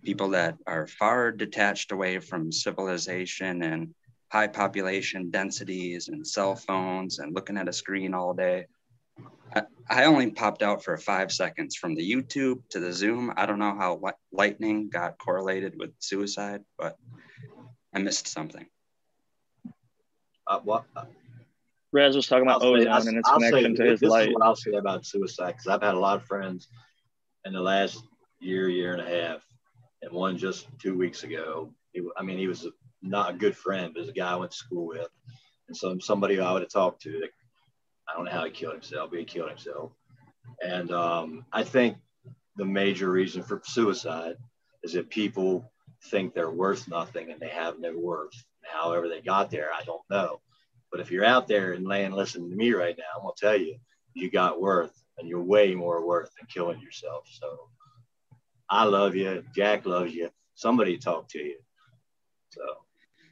people 0.05 0.31
that 0.31 0.57
are 0.67 0.87
far 0.87 1.33
detached 1.33 1.91
away 1.91 2.21
from 2.21 2.53
civilization 2.53 3.63
and 3.63 3.95
high 4.35 4.49
population 4.49 5.31
densities 5.31 6.09
and 6.09 6.27
cell 6.27 6.57
phones 6.57 7.21
and 7.21 7.33
looking 7.37 7.57
at 7.57 7.69
a 7.69 7.73
screen 7.73 8.13
all 8.15 8.35
day. 8.35 8.67
I, 9.55 9.63
I 9.89 10.05
only 10.07 10.33
popped 10.33 10.61
out 10.61 10.83
for 10.83 10.97
five 10.97 11.31
seconds 11.31 11.77
from 11.77 11.95
the 11.95 12.03
YouTube 12.13 12.59
to 12.71 12.81
the 12.81 12.93
Zoom. 12.93 13.33
I 13.37 13.47
don't 13.47 13.61
know 13.61 13.77
how 13.79 14.01
li- 14.03 14.11
lightning 14.33 14.91
got 14.91 15.19
correlated 15.19 15.75
with 15.79 15.91
suicide, 16.01 16.63
but 16.77 16.97
I 17.95 18.01
missed 18.01 18.27
something. 18.27 18.67
Uh, 20.49 20.59
what, 20.65 20.85
Raz 21.93 22.17
was 22.17 22.27
talking 22.27 22.43
about 22.43 22.61
I'll 22.61 22.75
say- 22.75 22.81
ozone 22.81 22.89
I'll- 22.93 23.07
and 23.07 23.19
its 23.19 23.29
I'll 23.29 23.39
say 23.39 23.49
connection 23.51 23.77
to 23.77 23.83
this 23.85 24.01
his 24.01 24.03
is 24.03 24.35
what 24.35 24.43
I'll 24.43 24.57
say 24.57 24.73
about 24.73 25.07
suicide 25.07 25.53
because 25.53 25.69
I've 25.69 25.83
had 25.83 25.95
a 25.95 25.99
lot 26.01 26.17
of 26.17 26.25
friends 26.27 26.67
in 27.45 27.53
the 27.53 27.61
last 27.61 28.03
year, 28.41 28.69
year 28.69 28.95
and 28.95 29.01
a 29.01 29.09
half, 29.09 29.43
and 30.03 30.11
one 30.11 30.37
just 30.37 30.67
two 30.81 30.99
weeks 30.99 31.23
ago. 31.23 31.73
He, 31.93 32.03
I 32.17 32.25
mean, 32.25 32.37
he 32.39 32.49
was 32.49 32.65
a, 32.65 32.71
not 33.05 33.31
a 33.31 33.39
good 33.39 33.57
friend, 33.57 33.93
but 33.93 34.01
he 34.01 34.07
was 34.07 34.11
a 34.11 34.19
guy 34.19 34.33
I 34.33 34.37
went 34.37 34.53
to 34.53 34.57
school 34.57 34.87
with, 34.87 35.09
and 35.69 35.77
so 35.77 35.97
somebody 35.99 36.41
I 36.41 36.53
would 36.53 36.63
have 36.63 36.71
talked 36.71 37.03
to. 37.03 37.21
That, 37.21 37.31
I 38.09 38.15
don't 38.15 38.25
know 38.25 38.33
how 38.33 38.45
he 38.45 38.51
killed 38.51 38.75
himself, 38.75 39.11
but 39.11 39.19
he 39.19 39.25
killed 39.25 39.49
himself. 39.49 39.93
And 40.63 40.91
um, 40.93 41.45
I 41.53 41.63
think 41.65 41.97
the 42.57 42.65
major 42.65 43.11
reason 43.11 43.43
for 43.43 43.61
suicide 43.65 44.37
is 44.83 44.93
that 44.93 45.11
people 45.11 45.71
think 46.11 46.35
they're 46.35 46.51
worth 46.51 46.89
nothing 46.89 47.31
and 47.31 47.41
they 47.41 47.49
have 47.49 47.81
no 47.81 47.97
worth. 47.97 48.35
However, 48.63 49.09
they 49.09 49.21
got 49.21 49.51
there, 49.51 49.71
I 49.73 49.85
don't 49.85 50.03
know. 50.11 50.41
But 50.91 51.01
if 51.01 51.11
you're 51.11 51.25
out 51.25 51.49
there 51.49 51.73
and 51.73 51.87
laying 51.87 52.13
listening 52.13 52.51
to 52.51 52.57
me 52.57 52.73
right 52.73 52.97
now, 52.97 53.05
I'm 53.17 53.23
gonna 53.23 53.33
tell 53.37 53.57
you, 53.57 53.77
you 54.15 54.31
got 54.31 54.61
worth, 54.61 54.93
and 55.19 55.29
you're 55.29 55.43
way 55.43 55.75
more 55.75 56.07
worth 56.07 56.31
than 56.39 56.47
killing 56.47 56.81
yourself. 56.81 57.27
So 57.31 57.69
I 58.71 58.85
love 58.85 59.15
you. 59.17 59.45
Jack 59.55 59.87
loves 59.87 60.15
you. 60.15 60.31
Somebody 60.55 60.99
talk 60.99 61.29
to 61.31 61.39
you. 61.39 61.57
So 62.51 62.63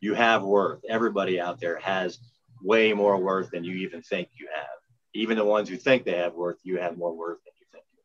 you 0.02 0.14
have 0.14 0.42
worth. 0.42 0.80
Everybody 0.86 1.40
out 1.40 1.60
there 1.60 1.78
has 1.78 2.18
way 2.60 2.92
more 2.92 3.16
worth 3.16 3.50
than 3.52 3.64
you 3.64 3.76
even 3.76 4.02
think 4.02 4.28
you 4.38 4.48
have. 4.54 4.66
Even 5.14 5.38
the 5.38 5.44
ones 5.44 5.68
who 5.68 5.76
think 5.76 6.04
they 6.04 6.18
have 6.18 6.34
worth, 6.34 6.58
you 6.64 6.78
have 6.78 6.98
more 6.98 7.16
worth 7.16 7.38
than 7.44 7.52
you 7.60 7.66
think. 7.72 7.84
You 7.92 8.00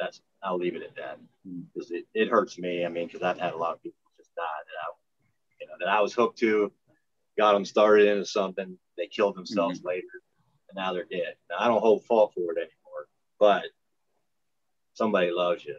have. 0.00 0.06
That's 0.08 0.20
I'll 0.42 0.58
leave 0.58 0.74
it 0.74 0.82
at 0.82 0.96
that 0.96 1.18
because 1.74 1.90
it, 1.90 2.06
it 2.14 2.28
hurts 2.28 2.58
me. 2.58 2.84
I 2.84 2.88
mean, 2.88 3.06
because 3.06 3.22
I've 3.22 3.38
had 3.38 3.52
a 3.52 3.58
lot 3.58 3.74
of 3.74 3.82
people 3.82 3.98
just 4.16 4.34
die 4.34 4.42
that 4.42 4.78
I, 4.82 4.88
you 5.60 5.66
know, 5.66 5.74
that 5.80 5.88
I 5.88 6.00
was 6.00 6.14
hooked 6.14 6.38
to, 6.38 6.72
got 7.36 7.52
them 7.52 7.64
started 7.64 8.08
into 8.08 8.24
something. 8.24 8.78
They 8.96 9.08
killed 9.08 9.36
themselves 9.36 9.80
mm-hmm. 9.80 9.88
later, 9.88 10.06
and 10.70 10.76
now 10.76 10.94
they're 10.94 11.04
dead. 11.04 11.34
Now 11.50 11.56
I 11.60 11.68
don't 11.68 11.82
hold 11.82 12.04
fault 12.06 12.32
for 12.34 12.52
it 12.52 12.58
anymore, 12.58 13.08
but 13.38 13.64
somebody 14.94 15.30
loves 15.30 15.64
you. 15.64 15.76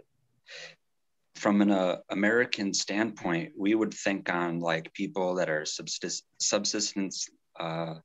From 1.37 1.61
an 1.61 1.71
uh, 1.71 1.97
American 2.09 2.73
standpoint, 2.73 3.53
we 3.55 3.75
would 3.75 3.93
think 3.93 4.33
on 4.33 4.59
like 4.59 4.93
people 4.93 5.35
that 5.35 5.49
are 5.49 5.65
subsist- 5.65 6.25
subsistence 6.39 7.29
uh, 7.59 7.95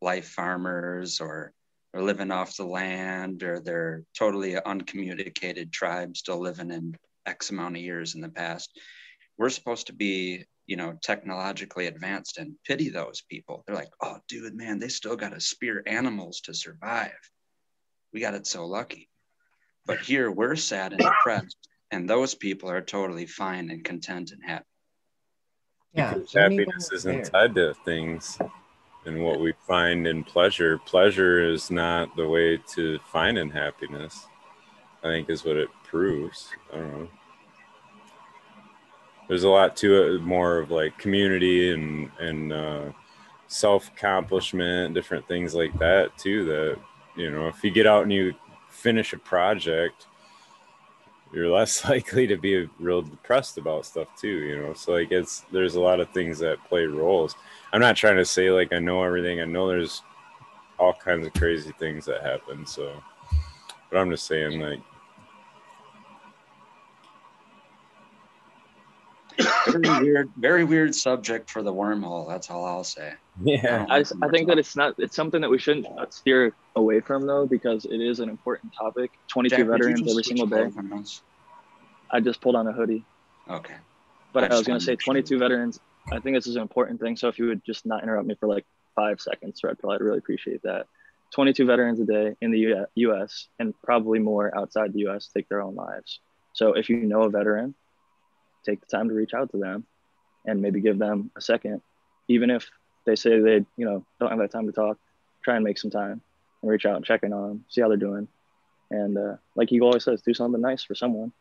life 0.00 0.28
farmers 0.28 1.20
or 1.20 1.52
are 1.92 2.02
living 2.02 2.30
off 2.30 2.56
the 2.56 2.64
land 2.64 3.42
or 3.42 3.60
they're 3.60 4.04
totally 4.18 4.56
uncommunicated 4.60 5.72
tribes 5.72 6.20
still 6.20 6.40
living 6.40 6.70
in 6.70 6.96
X 7.26 7.50
amount 7.50 7.76
of 7.76 7.82
years 7.82 8.14
in 8.14 8.22
the 8.22 8.28
past. 8.28 8.70
We're 9.36 9.50
supposed 9.50 9.88
to 9.88 9.92
be, 9.92 10.44
you 10.66 10.76
know, 10.76 10.98
technologically 11.02 11.86
advanced 11.86 12.38
and 12.38 12.54
pity 12.66 12.88
those 12.88 13.22
people. 13.28 13.62
They're 13.66 13.76
like, 13.76 13.92
oh, 14.00 14.18
dude, 14.28 14.54
man, 14.54 14.78
they 14.78 14.88
still 14.88 15.16
got 15.16 15.32
to 15.32 15.40
spear 15.40 15.82
animals 15.86 16.40
to 16.42 16.54
survive. 16.54 17.18
We 18.12 18.20
got 18.20 18.34
it 18.34 18.46
so 18.46 18.66
lucky. 18.66 19.08
But 19.86 19.98
here 19.98 20.30
we're 20.30 20.56
sad 20.56 20.92
and 20.92 21.02
depressed, 21.02 21.56
and 21.90 22.08
those 22.08 22.34
people 22.34 22.70
are 22.70 22.80
totally 22.80 23.26
fine 23.26 23.70
and 23.70 23.84
content 23.84 24.32
and 24.32 24.42
happy. 24.44 24.64
Yeah, 25.92 26.14
Because 26.14 26.32
happiness 26.32 26.92
isn't 26.92 27.14
care. 27.14 27.24
tied 27.48 27.54
to 27.56 27.74
things 27.84 28.38
and 29.06 29.24
what 29.24 29.40
we 29.40 29.52
find 29.66 30.06
in 30.06 30.22
pleasure. 30.22 30.78
Pleasure 30.78 31.40
is 31.50 31.70
not 31.70 32.14
the 32.16 32.28
way 32.28 32.58
to 32.74 32.98
finding 33.06 33.50
happiness, 33.50 34.26
I 35.02 35.08
think 35.08 35.30
is 35.30 35.44
what 35.44 35.56
it 35.56 35.68
proves. 35.84 36.48
I 36.72 36.76
don't 36.76 36.92
know. 36.92 37.08
There's 39.28 39.44
a 39.44 39.48
lot 39.48 39.76
to 39.78 40.14
it, 40.14 40.22
more 40.22 40.58
of 40.58 40.70
like 40.70 40.98
community 40.98 41.72
and 41.72 42.10
and 42.18 42.52
uh, 42.52 42.84
self 43.46 43.88
accomplishment, 43.88 44.92
different 44.94 45.26
things 45.28 45.54
like 45.54 45.76
that 45.78 46.16
too. 46.18 46.44
That 46.44 46.78
you 47.16 47.30
know, 47.30 47.46
if 47.48 47.62
you 47.62 47.70
get 47.70 47.86
out 47.86 48.02
and 48.02 48.12
you 48.12 48.34
finish 48.70 49.12
a 49.12 49.18
project, 49.18 50.06
you're 51.32 51.48
less 51.48 51.84
likely 51.88 52.26
to 52.26 52.36
be 52.36 52.68
real 52.78 53.02
depressed 53.02 53.58
about 53.58 53.86
stuff 53.86 54.08
too. 54.18 54.28
You 54.28 54.62
know, 54.62 54.74
so 54.74 54.92
like 54.92 55.12
it's 55.12 55.44
there's 55.52 55.74
a 55.74 55.80
lot 55.80 56.00
of 56.00 56.10
things 56.10 56.38
that 56.40 56.64
play 56.68 56.86
roles. 56.86 57.34
I'm 57.72 57.80
not 57.80 57.96
trying 57.96 58.16
to 58.16 58.24
say 58.24 58.50
like 58.50 58.72
I 58.72 58.78
know 58.78 59.02
everything. 59.02 59.40
I 59.40 59.44
know 59.44 59.68
there's 59.68 60.02
all 60.78 60.94
kinds 60.94 61.26
of 61.26 61.32
crazy 61.34 61.72
things 61.78 62.06
that 62.06 62.22
happen. 62.22 62.66
So, 62.66 62.92
but 63.90 63.98
I'm 63.98 64.10
just 64.10 64.26
saying 64.26 64.60
like 64.60 64.80
Very 69.66 70.00
weird, 70.02 70.30
very 70.36 70.64
weird 70.64 70.94
subject 70.94 71.50
for 71.50 71.62
the 71.62 71.72
wormhole. 71.72 72.28
That's 72.28 72.50
all 72.50 72.64
I'll 72.64 72.84
say. 72.84 73.14
Yeah, 73.42 73.86
I, 73.88 73.98
I 74.22 74.28
think 74.28 74.48
that 74.48 74.58
it's 74.58 74.76
not 74.76 74.94
it's 74.98 75.16
something 75.16 75.40
that 75.40 75.50
we 75.50 75.58
shouldn't 75.58 75.86
steer 76.12 76.54
away 76.76 77.00
from 77.00 77.26
though 77.26 77.46
because 77.46 77.84
it 77.84 78.00
is 78.00 78.20
an 78.20 78.28
important 78.28 78.72
topic 78.78 79.10
22 79.28 79.56
Jack, 79.56 79.66
veterans 79.66 80.10
every 80.10 80.24
single 80.24 80.46
day 80.46 80.60
over 80.60 80.70
from 80.70 80.92
us? 80.92 81.22
i 82.10 82.20
just 82.20 82.40
pulled 82.40 82.56
on 82.56 82.66
a 82.66 82.72
hoodie 82.72 83.04
Okay. 83.48 83.74
but 84.32 84.44
I 84.44 84.54
i 84.54 84.58
was 84.58 84.66
gonna 84.66 84.80
say 84.80 84.86
to 84.86 84.92
make 84.92 85.02
sure. 85.02 85.14
22 85.14 85.38
veterans 85.38 85.80
i 86.12 86.20
think 86.20 86.36
this 86.36 86.46
is 86.46 86.56
an 86.56 86.62
important 86.62 87.00
thing 87.00 87.16
so 87.16 87.28
if 87.28 87.38
you 87.38 87.46
would 87.46 87.64
just 87.64 87.86
not 87.86 88.02
interrupt 88.02 88.26
me 88.26 88.36
for 88.38 88.46
like 88.46 88.64
five 88.94 89.20
seconds 89.20 89.60
red 89.64 89.78
pill 89.78 89.90
i'd 89.90 90.00
really 90.00 90.18
appreciate 90.18 90.62
that 90.62 90.86
22 91.32 91.64
veterans 91.64 92.00
a 92.00 92.04
day 92.04 92.34
in 92.40 92.50
the 92.50 92.76
us 92.96 93.48
and 93.58 93.74
probably 93.82 94.18
more 94.18 94.56
outside 94.56 94.92
the 94.92 95.06
us 95.06 95.30
take 95.34 95.48
their 95.48 95.62
own 95.62 95.74
lives 95.74 96.20
so 96.52 96.74
if 96.74 96.88
you 96.88 96.96
know 96.96 97.22
a 97.22 97.30
veteran 97.30 97.74
take 98.64 98.80
the 98.80 98.86
time 98.86 99.08
to 99.08 99.14
reach 99.14 99.32
out 99.32 99.50
to 99.50 99.58
them 99.58 99.86
and 100.46 100.60
maybe 100.60 100.80
give 100.80 100.98
them 100.98 101.30
a 101.36 101.40
second 101.40 101.80
even 102.28 102.50
if 102.50 102.68
they 103.06 103.16
say 103.16 103.40
they 103.40 103.64
you 103.76 103.84
know 103.84 104.04
don't 104.18 104.30
have 104.30 104.38
that 104.38 104.50
time 104.50 104.66
to 104.66 104.72
talk 104.72 104.98
try 105.42 105.56
and 105.56 105.64
make 105.64 105.78
some 105.78 105.90
time 105.90 106.20
and 106.62 106.70
reach 106.70 106.86
out 106.86 106.96
and 106.96 107.04
check 107.04 107.22
in 107.22 107.32
on 107.32 107.48
them 107.48 107.64
see 107.68 107.80
how 107.80 107.88
they're 107.88 107.96
doing 107.96 108.28
and 108.90 109.16
uh, 109.16 109.36
like 109.54 109.68
he 109.70 109.80
always 109.80 110.04
says 110.04 110.20
do 110.22 110.34
something 110.34 110.60
nice 110.60 110.82
for 110.82 110.94
someone 110.94 111.32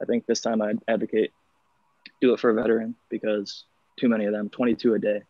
i 0.00 0.04
think 0.04 0.26
this 0.26 0.40
time 0.40 0.62
i'd 0.62 0.78
advocate 0.88 1.32
do 2.20 2.32
it 2.32 2.40
for 2.40 2.50
a 2.50 2.54
veteran 2.54 2.94
because 3.08 3.64
too 3.98 4.08
many 4.08 4.24
of 4.24 4.32
them 4.32 4.48
22 4.48 4.94
a 4.94 4.98
day 4.98 5.22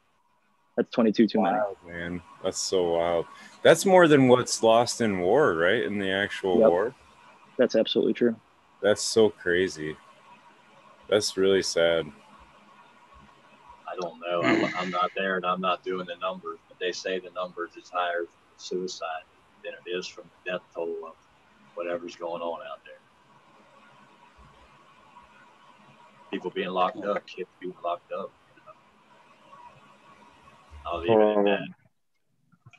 that's 0.76 0.90
22 0.90 1.26
too 1.26 1.40
many 1.40 1.56
wild 1.56 1.76
man. 1.86 2.22
That's 2.44 2.60
so 2.60 2.92
wild. 2.92 3.26
That's 3.64 3.84
more 3.84 4.06
than 4.06 4.28
what's 4.28 4.62
lost 4.62 5.00
in 5.00 5.18
war, 5.18 5.54
right? 5.54 5.82
In 5.82 5.98
the 5.98 6.12
actual 6.12 6.60
Yep. 6.60 6.68
war. 6.68 6.94
that's 7.56 7.74
absolutely 7.74 8.12
true 8.12 8.36
That's 8.80 9.02
so 9.02 9.28
crazy. 9.30 9.96
That's 11.08 11.36
really 11.36 11.62
sad. 11.62 12.06
I 13.90 13.96
don't 14.00 14.20
know. 14.20 14.42
I'm, 14.42 14.74
I'm 14.76 14.90
not 14.90 15.10
there 15.16 15.36
and 15.36 15.46
I'm 15.46 15.60
not 15.60 15.82
doing 15.82 16.06
the 16.06 16.16
numbers, 16.20 16.58
but 16.68 16.78
they 16.78 16.92
say 16.92 17.18
the 17.18 17.30
numbers 17.30 17.70
is 17.76 17.88
higher 17.88 18.24
from 18.24 18.56
suicide 18.56 19.24
than 19.64 19.72
it 19.72 19.90
is 19.90 20.06
from 20.06 20.24
the 20.24 20.52
death 20.52 20.62
toll 20.74 20.94
of 21.06 21.14
whatever's 21.74 22.16
going 22.16 22.42
on 22.42 22.60
out 22.70 22.80
there. 22.84 22.94
People 26.30 26.50
being 26.50 26.68
locked 26.68 27.04
up, 27.04 27.26
kids 27.26 27.48
being 27.60 27.72
locked 27.82 28.12
up. 28.12 28.30
You 28.54 28.62
know. 28.66 28.76
I'll 30.86 31.00
leave 31.00 31.10
it 31.10 31.32
at 31.32 31.36
um, 31.38 31.44
that. 31.44 31.68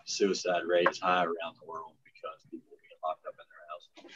Suicide 0.05 0.63
rate 0.67 0.87
is 0.89 0.99
high 0.99 1.23
around 1.23 1.55
the 1.61 1.67
world 1.67 1.93
because 2.03 2.39
people 2.51 2.67
are 2.73 2.81
being 2.81 2.99
locked 3.03 3.25
up 3.25 3.33
in 3.33 3.45
their 3.49 3.65
house. 3.69 4.13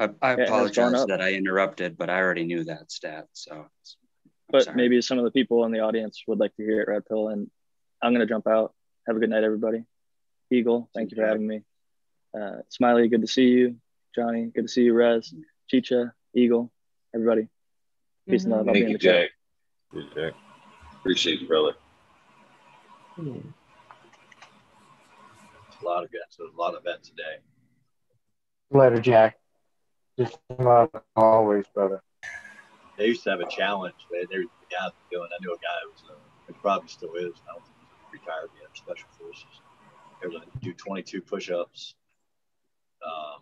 I, 0.00 0.08
I 0.22 0.32
It 0.32 0.40
apologize 0.40 1.06
that 1.06 1.20
I 1.20 1.34
interrupted, 1.34 1.98
but 1.98 2.08
I 2.08 2.18
already 2.18 2.44
knew 2.44 2.64
that 2.64 2.90
stat. 2.90 3.26
So, 3.34 3.52
I'm 3.52 3.68
but 4.50 4.64
sorry. 4.64 4.76
maybe 4.76 5.00
some 5.02 5.18
of 5.18 5.24
the 5.24 5.30
people 5.30 5.64
in 5.64 5.72
the 5.72 5.80
audience 5.80 6.24
would 6.26 6.38
like 6.40 6.54
to 6.56 6.64
hear 6.64 6.80
it 6.80 6.88
red 6.88 7.06
pill 7.06 7.28
and 7.28 7.48
i'm 8.02 8.12
going 8.12 8.26
to 8.26 8.26
jump 8.26 8.46
out 8.48 8.74
have 9.06 9.16
a 9.16 9.20
good 9.20 9.30
night 9.30 9.44
everybody 9.44 9.84
eagle 10.50 10.88
thank 10.94 11.10
you 11.10 11.16
for 11.16 11.24
having 11.26 11.46
me 11.46 11.62
uh, 12.36 12.56
smiley 12.68 13.06
good 13.08 13.20
to 13.20 13.28
see 13.28 13.46
you 13.48 13.76
johnny 14.14 14.46
good 14.46 14.62
to 14.62 14.68
see 14.68 14.82
you 14.82 14.92
rez 14.92 15.32
chicha 15.68 16.12
eagle 16.34 16.72
everybody 17.14 17.46
peace 18.28 18.44
and 18.44 18.52
love 18.52 18.66
i'll 18.66 18.74
be 18.74 18.80
Thank 18.80 18.86
in 18.86 18.90
you, 18.92 18.98
the 18.98 19.04
chat 19.04 19.20
Jack. 19.22 19.30
Good 19.92 20.06
Jack. 20.14 20.32
Appreciate 21.00 21.40
you, 21.40 21.48
brother. 21.48 21.72
A 23.18 23.22
lot 25.82 26.04
of 26.04 26.10
vets, 26.10 26.38
a 26.38 26.60
lot 26.60 26.74
of 26.74 26.84
vets 26.84 27.08
today. 27.08 27.38
Letter 28.70 29.00
Jack. 29.00 29.36
Just 30.20 30.36
love 30.58 30.90
always, 31.16 31.64
brother. 31.72 32.02
they 32.98 33.06
used 33.06 33.24
to 33.24 33.30
have 33.30 33.40
a 33.40 33.48
challenge. 33.48 33.94
They, 34.12 34.26
they 34.26 34.36
the 34.36 34.48
guy 34.70 34.90
doing. 35.10 35.30
I 35.32 35.38
knew 35.40 35.54
a 35.54 35.56
guy 35.56 35.80
who 35.82 35.92
was, 35.92 36.04
uh, 36.10 36.52
probably 36.60 36.88
still 36.88 37.14
is. 37.14 37.40
I 37.48 37.54
don't 37.54 37.64
think 37.64 37.76
he's 37.80 38.20
retired 38.20 38.50
yet. 38.60 38.68
Special 38.76 39.08
forces. 39.18 39.62
They 40.20 40.28
were 40.28 40.34
to 40.34 40.46
do 40.60 40.74
22 40.74 41.22
push-ups. 41.22 41.94
Um, 43.00 43.40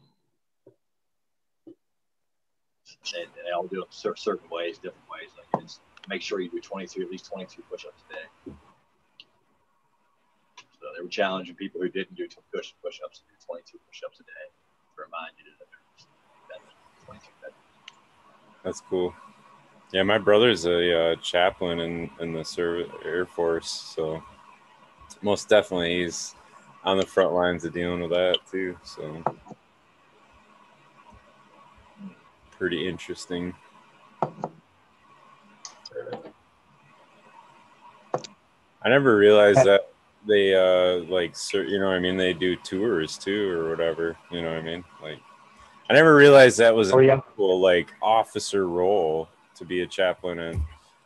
and 1.66 3.26
they 3.44 3.50
all 3.50 3.66
do 3.66 3.80
them 3.80 3.90
cer- 3.90 4.14
certain 4.14 4.48
ways, 4.48 4.78
different 4.78 5.10
ways. 5.10 5.30
Like 5.34 5.64
it's 5.64 5.80
make 6.08 6.22
sure 6.22 6.38
you 6.38 6.48
do 6.48 6.60
22, 6.60 7.02
at 7.02 7.10
least 7.10 7.26
22 7.26 7.60
push-ups 7.68 8.04
a 8.08 8.12
day. 8.14 8.54
So 10.78 10.86
they 10.96 11.02
were 11.02 11.10
challenging 11.10 11.56
people 11.56 11.80
who 11.80 11.88
didn't 11.88 12.14
do 12.14 12.28
push 12.54 12.72
push-ups 12.84 13.18
to 13.18 13.24
do 13.26 13.34
22 13.44 13.78
push-ups 13.88 14.20
a 14.20 14.22
day 14.22 14.46
to 14.94 15.02
remind 15.02 15.34
you 15.38 15.44
that 15.58 15.68
that 17.42 17.52
That's 18.62 18.80
cool. 18.80 19.14
Yeah, 19.92 20.02
my 20.02 20.18
brother's 20.18 20.66
a 20.66 21.12
uh, 21.12 21.16
chaplain 21.16 21.80
in 21.80 22.10
in 22.20 22.32
the 22.32 22.44
Air 23.04 23.26
Force, 23.26 23.70
so 23.70 24.22
most 25.22 25.48
definitely 25.48 26.02
he's 26.02 26.34
on 26.84 26.96
the 26.98 27.06
front 27.06 27.32
lines 27.32 27.64
of 27.64 27.72
dealing 27.72 28.00
with 28.00 28.10
that 28.10 28.38
too. 28.50 28.76
So 28.84 29.22
pretty 32.58 32.88
interesting. 32.88 33.54
I 38.82 38.88
never 38.88 39.16
realized 39.16 39.64
that 39.64 39.92
they 40.26 40.54
uh 40.54 41.04
like 41.10 41.34
you 41.52 41.78
know 41.78 41.88
I 41.88 41.98
mean 41.98 42.16
they 42.16 42.32
do 42.32 42.56
tours 42.56 43.16
too 43.16 43.50
or 43.50 43.70
whatever 43.70 44.16
you 44.30 44.42
know 44.42 44.48
what 44.48 44.58
I 44.58 44.62
mean 44.62 44.84
like 45.02 45.20
I 45.90 45.94
never 45.94 46.14
realized 46.14 46.58
that 46.58 46.74
was 46.74 46.92
Oh, 46.92 46.98
an 46.98 47.04
yeah. 47.06 47.16
actual 47.16 47.60
like 47.60 47.92
officer 48.02 48.66
role 48.68 49.28
to 49.56 49.64
be 49.64 49.80
a 49.82 49.86
chaplain 49.86 50.38
and 50.38 50.62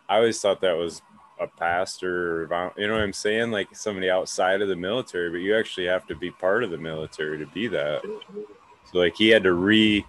I 0.09 0.17
always 0.17 0.41
thought 0.41 0.61
that 0.61 0.77
was 0.77 1.03
a 1.41 1.47
pastor 1.47 2.45
or 2.53 2.73
you 2.77 2.87
know 2.87 2.95
what 2.95 3.03
I'm 3.03 3.13
saying? 3.13 3.51
Like 3.51 3.69
somebody 3.75 4.11
outside 4.11 4.61
of 4.61 4.69
the 4.69 4.77
military 4.77 5.31
but 5.31 5.39
you 5.39 5.57
actually 5.57 5.87
have 5.87 6.07
to 6.09 6.15
be 6.17 6.31
part 6.31 6.65
of 6.65 6.71
the 6.71 6.79
military 6.79 7.39
to 7.39 7.47
be 7.47 7.67
that. 7.69 8.03
So 8.91 8.99
like 8.99 9.17
he 9.17 9.29
had 9.29 9.45
to 9.45 9.53
re 9.55 10.05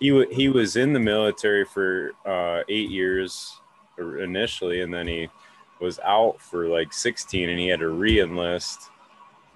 he 0.00 0.24
he 0.32 0.48
was 0.48 0.76
in 0.76 0.92
the 0.92 1.00
military 1.00 1.64
for 1.64 2.12
uh 2.26 2.62
8 2.68 2.90
years 2.90 3.58
initially 3.98 4.82
and 4.82 4.92
then 4.92 5.06
he 5.06 5.28
was 5.80 5.98
out 6.00 6.40
for 6.40 6.68
like 6.68 6.92
16 6.92 7.48
and 7.48 7.58
he 7.58 7.68
had 7.68 7.80
to 7.80 7.88
re-enlist 7.88 8.90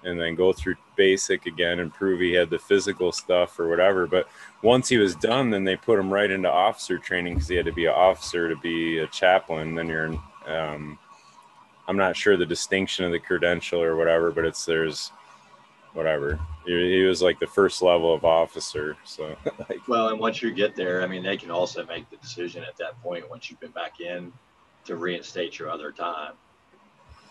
and 0.03 0.19
then 0.19 0.35
go 0.35 0.51
through 0.51 0.75
basic 0.95 1.45
again 1.45 1.79
and 1.79 1.93
prove 1.93 2.19
he 2.19 2.33
had 2.33 2.49
the 2.49 2.59
physical 2.59 3.11
stuff 3.11 3.59
or 3.59 3.69
whatever. 3.69 4.07
But 4.07 4.27
once 4.61 4.89
he 4.89 4.97
was 4.97 5.15
done 5.15 5.49
then 5.49 5.63
they 5.63 5.75
put 5.75 5.99
him 5.99 6.11
right 6.11 6.29
into 6.29 6.51
officer 6.51 6.97
training 6.97 7.35
because 7.35 7.49
he 7.49 7.55
had 7.55 7.65
to 7.65 7.71
be 7.71 7.85
an 7.85 7.93
officer 7.93 8.49
to 8.49 8.55
be 8.57 8.99
a 8.99 9.07
chaplain. 9.07 9.75
Then 9.75 9.87
you're 9.87 10.13
um, 10.47 10.97
i'm 11.87 11.97
not 11.97 12.15
sure 12.15 12.35
the 12.35 12.45
distinction 12.45 13.05
of 13.05 13.11
the 13.11 13.19
credential 13.19 13.81
or 13.81 13.95
whatever 13.95 14.31
but 14.31 14.45
it's 14.45 14.65
there's 14.65 15.11
whatever. 15.93 16.39
He, 16.65 17.03
was 17.03 17.21
like 17.21 17.39
the 17.39 17.47
first 17.47 17.81
level 17.81 18.13
of 18.13 18.23
officer 18.23 18.95
so. 19.03 19.35
Like 19.69 19.87
Well, 19.87 20.09
and 20.09 20.19
once 20.19 20.41
you 20.41 20.51
get 20.51 20.75
there, 20.75 21.01
I 21.01 21.07
mean, 21.07 21.23
they 21.23 21.37
can 21.37 21.51
also 21.51 21.85
make 21.85 22.09
the 22.09 22.17
decision 22.17 22.63
at 22.63 22.77
that 22.77 23.01
point 23.01 23.29
once 23.29 23.49
you've 23.49 23.59
been 23.59 23.71
back 23.71 23.99
in 23.99 24.31
to 24.85 24.95
reinstate 24.95 25.59
your 25.59 25.69
other 25.69 25.91
time 25.91 26.33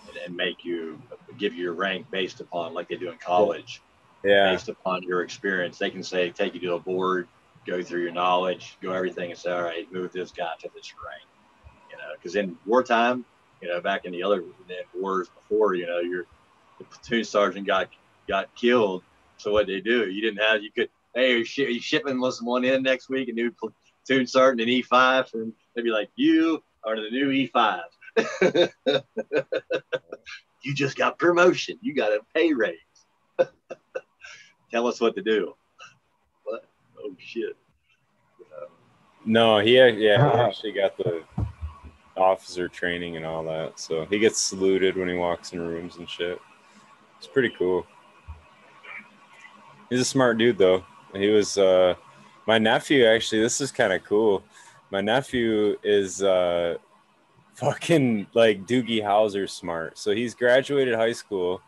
and, 0.09 0.17
and 0.17 0.37
make 0.37 0.65
you 0.65 1.01
give 1.39 1.55
you 1.55 1.63
your 1.63 1.75
rank 1.75 2.07
based 2.11 2.41
upon 2.41 2.75
like 2.75 2.89
they 2.89 2.97
do 2.97 3.11
in 3.11 3.19
college, 3.19 3.81
yeah 4.25 4.53
based 4.53 4.69
upon 4.69 5.03
your 5.03 5.23
experience. 5.23 5.79
They 5.79 5.91
can 5.91 6.03
say 6.03 6.31
take 6.31 6.55
you 6.55 6.61
to 6.61 6.75
a 6.75 6.79
board, 6.79 7.29
go 7.67 7.83
through 7.83 8.03
your 8.03 8.13
knowledge, 8.13 8.77
go 8.83 8.93
everything, 8.93 9.31
and 9.31 9.39
say, 9.39 9.53
all 9.53 9.63
right, 9.63 9.91
move 9.93 10.13
this 10.13 10.31
guy 10.33 10.53
to 10.61 10.71
this 10.75 10.93
rank. 11.05 11.23
You 11.91 11.97
know, 11.97 12.15
because 12.17 12.37
in 12.37 12.57
wartime, 12.67 13.25
you 13.61 13.69
know, 13.69 13.81
back 13.81 14.05
in 14.05 14.13
the 14.13 14.23
other 14.23 14.39
in 14.41 15.01
wars 15.01 15.29
before, 15.29 15.75
you 15.75 15.87
know, 15.87 15.99
your 15.99 16.25
the 16.79 16.85
platoon 16.85 17.25
sergeant 17.25 17.67
got 17.67 17.89
got 18.29 18.55
killed. 18.55 19.03
So 19.37 19.53
what 19.53 19.67
they 19.67 19.81
do? 19.81 20.11
You 20.11 20.21
didn't 20.21 20.43
have 20.43 20.63
you 20.63 20.71
could 20.73 20.89
hey, 21.15 21.37
your, 21.37 21.45
shi- 21.45 21.73
your 21.73 21.83
shipment 21.83 22.21
was 22.21 22.43
one 22.43 22.65
in 22.65 22.83
next 22.83 23.09
week, 23.09 23.29
a 23.29 23.33
new 23.33 23.51
platoon 23.53 24.27
sergeant 24.27 24.69
in 24.69 24.83
E5, 24.83 25.35
and 25.35 25.53
they'd 25.75 25.83
be 25.83 25.91
like, 25.91 26.11
you 26.15 26.63
are 26.85 26.97
the 26.97 27.11
new 27.11 27.29
E5. 27.29 27.81
you 30.62 30.74
just 30.74 30.97
got 30.97 31.19
promotion. 31.19 31.78
You 31.81 31.95
got 31.95 32.12
a 32.12 32.20
pay 32.35 32.53
raise. 32.53 32.77
Tell 34.70 34.87
us 34.87 35.01
what 35.01 35.15
to 35.16 35.23
do. 35.23 35.55
What? 36.45 36.65
Oh 36.99 37.15
shit. 37.19 37.57
No, 39.24 39.59
he 39.59 39.77
yeah, 39.77 39.91
he 39.91 40.09
actually 40.41 40.73
got 40.73 40.97
the 40.97 41.23
officer 42.16 42.69
training 42.69 43.16
and 43.16 43.24
all 43.24 43.45
that. 43.45 43.78
So 43.78 44.05
he 44.07 44.19
gets 44.19 44.41
saluted 44.41 44.97
when 44.97 45.09
he 45.09 45.15
walks 45.15 45.53
in 45.53 45.61
rooms 45.61 45.97
and 45.97 46.09
shit. 46.09 46.41
It's 47.19 47.27
pretty 47.27 47.53
cool. 47.59 47.87
He's 49.89 50.01
a 50.01 50.05
smart 50.05 50.39
dude 50.39 50.59
though. 50.59 50.85
He 51.15 51.28
was 51.28 51.59
uh 51.59 51.95
my 52.47 52.59
nephew 52.59 53.05
actually, 53.05 53.43
this 53.43 53.61
is 53.61 53.73
kind 53.73 53.93
of 53.93 54.05
cool. 54.05 54.43
My 54.91 55.01
nephew 55.01 55.77
is 55.82 56.23
uh 56.23 56.77
fucking 57.55 58.27
like 58.35 58.67
Doogie 58.67 59.03
Howser 59.03 59.49
smart. 59.49 59.99
So 59.99 60.13
he's 60.13 60.35
graduated 60.35 60.95
high 60.95 61.13
school 61.13 61.61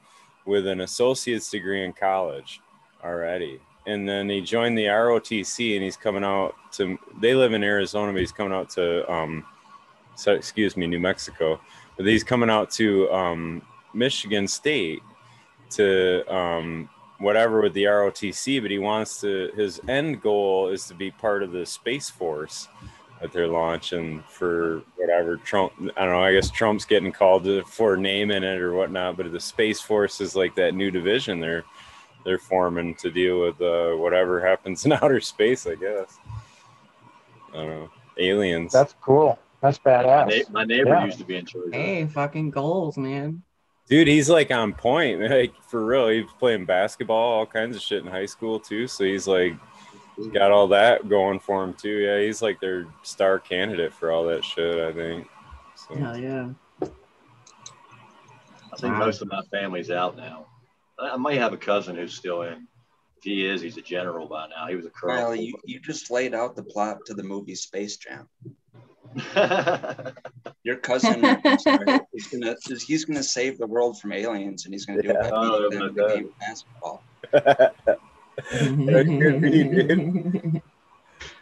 with 0.44 0.66
an 0.66 0.80
associate's 0.80 1.50
degree 1.50 1.84
in 1.84 1.92
college 1.92 2.60
already. 3.04 3.60
And 3.86 4.08
then 4.08 4.28
he 4.28 4.40
joined 4.40 4.78
the 4.78 4.84
ROTC 4.84 5.74
and 5.74 5.82
he's 5.84 5.96
coming 5.96 6.24
out 6.24 6.54
to 6.72 6.98
they 7.20 7.34
live 7.34 7.52
in 7.52 7.64
Arizona, 7.64 8.12
but 8.12 8.20
he's 8.20 8.32
coming 8.32 8.52
out 8.52 8.70
to 8.70 9.10
um 9.10 9.44
so 10.14 10.32
excuse 10.32 10.76
me, 10.76 10.86
New 10.86 11.00
Mexico. 11.00 11.60
But 11.96 12.06
he's 12.06 12.24
coming 12.24 12.50
out 12.50 12.70
to 12.72 13.10
um 13.12 13.62
Michigan 13.94 14.46
State 14.48 15.02
to 15.70 16.24
um 16.32 16.88
whatever 17.18 17.60
with 17.60 17.72
the 17.74 17.84
ROTC, 17.84 18.60
but 18.62 18.70
he 18.70 18.78
wants 18.78 19.20
to 19.20 19.50
his 19.54 19.80
end 19.88 20.22
goal 20.22 20.68
is 20.68 20.86
to 20.86 20.94
be 20.94 21.10
part 21.10 21.42
of 21.42 21.52
the 21.52 21.66
Space 21.66 22.08
Force 22.08 22.68
that 23.22 23.32
they're 23.32 23.48
launching 23.48 24.22
for 24.28 24.82
whatever 24.96 25.36
Trump 25.38 25.72
I 25.96 26.04
don't 26.04 26.12
know, 26.12 26.22
I 26.22 26.32
guess 26.32 26.50
Trump's 26.50 26.84
getting 26.84 27.12
called 27.12 27.44
to, 27.44 27.62
for 27.64 27.96
naming 27.96 28.42
it 28.42 28.60
or 28.60 28.74
whatnot, 28.74 29.16
but 29.16 29.30
the 29.32 29.40
Space 29.40 29.80
Force 29.80 30.20
is 30.20 30.34
like 30.36 30.54
that 30.56 30.74
new 30.74 30.90
division 30.90 31.40
they're 31.40 31.64
they're 32.24 32.38
forming 32.38 32.94
to 32.96 33.10
deal 33.10 33.40
with 33.40 33.60
uh, 33.60 33.92
whatever 33.96 34.44
happens 34.46 34.84
in 34.84 34.92
outer 35.00 35.20
space, 35.20 35.66
I 35.66 35.74
guess. 35.76 36.18
I 37.52 37.56
don't 37.56 37.68
know. 37.68 37.90
Aliens. 38.18 38.72
That's 38.72 38.94
cool. 39.00 39.38
That's 39.60 39.78
My, 39.84 39.90
badass. 39.92 40.26
na- 40.48 40.52
my 40.60 40.64
neighbor 40.64 40.90
Yeah. 40.90 41.04
used 41.04 41.18
to 41.18 41.24
be 41.24 41.36
in 41.36 41.46
charge. 41.46 41.72
Hey, 41.72 42.06
fucking 42.06 42.50
goals, 42.50 42.96
man. 42.96 43.42
Dude, 43.88 44.06
he's 44.08 44.30
like 44.30 44.50
on 44.50 44.72
point. 44.72 45.20
Like 45.30 45.52
for 45.68 45.84
real. 45.84 46.08
He 46.08 46.22
was 46.22 46.30
playing 46.38 46.64
basketball, 46.64 47.38
all 47.38 47.46
kinds 47.46 47.74
of 47.76 47.82
shit 47.82 48.04
in 48.04 48.10
high 48.10 48.26
school 48.26 48.58
too. 48.60 48.86
So 48.86 49.04
he's 49.04 49.26
like 49.26 49.54
got 50.32 50.50
all 50.50 50.68
that 50.68 51.08
going 51.08 51.40
for 51.40 51.62
him 51.64 51.74
too. 51.74 51.88
Yeah, 51.98 52.20
he's 52.20 52.42
like 52.42 52.60
their 52.60 52.86
star 53.02 53.38
candidate 53.38 53.92
for 53.92 54.10
all 54.10 54.24
that 54.26 54.44
shit, 54.44 54.78
I 54.82 54.92
think. 54.92 55.28
So 55.76 55.96
Hell 55.96 56.16
yeah. 56.16 56.48
I 56.82 58.76
think 58.78 58.94
Wow. 58.94 59.00
most 59.00 59.22
of 59.22 59.28
my 59.28 59.42
family's 59.50 59.90
out 59.90 60.16
now. 60.16 60.46
I, 60.98 61.10
I 61.10 61.16
might 61.16 61.38
have 61.38 61.52
a 61.52 61.58
cousin 61.58 61.96
who's 61.96 62.14
still 62.14 62.42
in. 62.42 62.66
If 63.18 63.24
he 63.24 63.46
is, 63.46 63.60
he's 63.60 63.76
a 63.76 63.82
general 63.82 64.26
by 64.26 64.48
now. 64.48 64.66
He 64.68 64.74
was 64.76 64.86
a 64.86 64.90
colonel. 64.90 65.24
Riley, 65.30 65.44
you, 65.46 65.54
you 65.64 65.80
just 65.80 66.10
laid 66.10 66.34
out 66.34 66.56
the 66.56 66.62
plot 66.62 66.98
to 67.06 67.14
the 67.14 67.22
movie 67.22 67.54
Space 67.54 67.96
Jam. 67.96 68.28
Your 70.64 70.76
cousin 70.76 71.24
is 71.44 72.26
gonna 72.28 72.56
he's 72.86 73.04
gonna 73.04 73.22
save 73.22 73.58
the 73.58 73.66
world 73.66 74.00
from 74.00 74.12
aliens, 74.12 74.64
and 74.64 74.72
he's 74.72 74.86
gonna 74.86 75.02
do 75.02 75.10
it 75.10 75.20
by 75.20 75.30
Oh, 75.32 75.68
beating 75.68 75.78
them 75.78 75.88
in 75.88 75.94
the 75.94 76.08
game 76.14 76.26
of 76.28 76.38
basketball. 76.38 77.04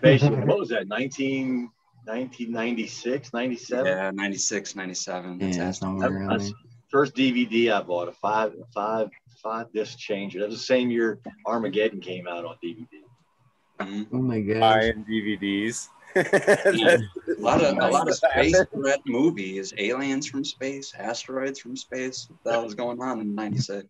Basically, 0.02 0.40
what 0.40 0.58
was 0.58 0.68
that? 0.70 0.88
19, 0.88 1.70
1996, 2.04 3.32
97? 3.32 3.86
Yeah, 3.86 4.10
96, 4.10 4.76
97. 4.76 5.40
Yeah, 5.40 5.48
awesome. 5.48 5.72
somewhere 5.72 6.08
around 6.10 6.28
that's 6.30 6.44
there. 6.44 6.52
first 6.90 7.14
DVD 7.14 7.72
I 7.72 7.82
bought, 7.82 8.08
a 8.08 8.12
five, 8.12 8.54
five, 8.74 9.10
five 9.42 9.72
disc 9.72 9.98
changer. 9.98 10.40
That 10.40 10.48
was 10.48 10.58
the 10.58 10.64
same 10.64 10.90
year 10.90 11.20
Armageddon 11.46 12.00
came 12.00 12.26
out 12.26 12.44
on 12.44 12.56
DVD. 12.62 12.86
Mhm. 13.80 14.06
Oh 14.12 14.18
my 14.18 14.40
god! 14.40 14.60
buying 14.60 15.04
DVDs. 15.08 15.88
Yeah. 16.14 16.96
A 17.38 17.40
lot 17.40 17.62
of 17.62 17.78
a 17.78 17.88
lot 17.88 18.08
of 18.08 18.14
space 18.14 18.60
threat 18.74 19.00
movies, 19.06 19.72
aliens 19.78 20.26
from 20.26 20.44
space, 20.44 20.92
asteroids 20.98 21.58
from 21.58 21.76
space. 21.76 22.28
That 22.44 22.62
was 22.62 22.74
going 22.74 23.00
on 23.00 23.20
in 23.20 23.34
'96? 23.34 23.88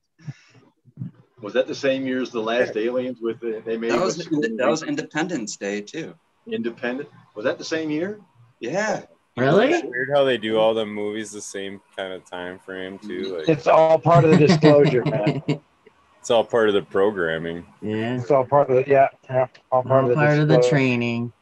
Was 1.40 1.54
that 1.54 1.66
the 1.66 1.74
same 1.74 2.06
year 2.06 2.20
as 2.20 2.30
the 2.30 2.40
last 2.40 2.76
Aliens 2.76 3.18
with 3.20 3.40
the, 3.40 3.62
they 3.64 3.76
made 3.76 3.92
That 3.92 4.00
was 4.00 4.28
with 4.28 4.56
that 4.58 4.68
was 4.68 4.82
Independence 4.82 5.56
Day 5.56 5.80
too. 5.80 6.14
Independent? 6.46 7.08
Was 7.34 7.44
that 7.44 7.58
the 7.58 7.64
same 7.64 7.90
year? 7.90 8.20
Yeah, 8.60 9.04
Really? 9.36 9.82
Weird 9.84 10.10
how 10.14 10.24
they 10.24 10.36
do 10.36 10.58
all 10.58 10.74
the 10.74 10.84
movies 10.84 11.30
the 11.30 11.40
same 11.40 11.80
kind 11.96 12.12
of 12.12 12.24
time 12.24 12.58
frame 12.58 12.98
too. 12.98 13.38
Like 13.38 13.48
It's 13.48 13.66
all 13.66 13.98
part 13.98 14.24
of 14.24 14.32
the 14.32 14.36
disclosure, 14.36 15.04
man. 15.04 15.42
it's 16.18 16.30
all 16.30 16.44
part 16.44 16.68
of 16.68 16.74
the 16.74 16.82
programming. 16.82 17.64
yeah. 17.80 18.16
It's 18.16 18.30
all 18.30 18.44
part 18.44 18.70
of 18.70 18.76
the 18.76 18.90
yeah, 18.90 19.08
yeah 19.28 19.46
all 19.70 19.82
part 19.82 20.04
All 20.04 20.10
of 20.10 20.16
the 20.16 20.22
part 20.22 20.38
of 20.38 20.48
the 20.48 20.60
training. 20.68 21.32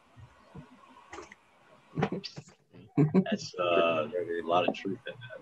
That's 2.96 3.54
uh, 3.56 4.08
there's 4.12 4.44
a 4.44 4.46
lot 4.46 4.68
of 4.68 4.74
truth 4.74 4.98
in 5.06 5.14
that. 5.14 5.37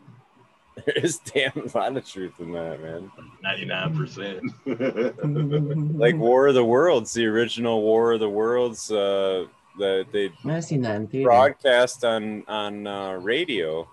There's 0.85 1.19
damn 1.19 1.53
a 1.57 1.79
lot 1.79 1.97
of 1.97 2.07
truth 2.07 2.39
in 2.39 2.53
that, 2.53 2.83
man. 2.83 3.11
Ninety-nine 3.43 3.97
percent. 3.97 4.43
Like 5.99 6.17
War 6.17 6.49
of 6.49 6.55
the 6.55 6.65
Worlds, 6.65 7.15
the 7.15 7.27
original 7.27 7.81
War 7.83 8.13
of 8.13 8.21
the 8.21 8.29
Worlds 8.29 8.91
uh, 8.91 9.47
that 9.79 10.07
they 10.13 10.31
that 10.45 11.23
broadcast 11.23 12.05
on 12.05 12.45
on 12.47 12.87
uh, 12.87 13.13
radio 13.13 13.89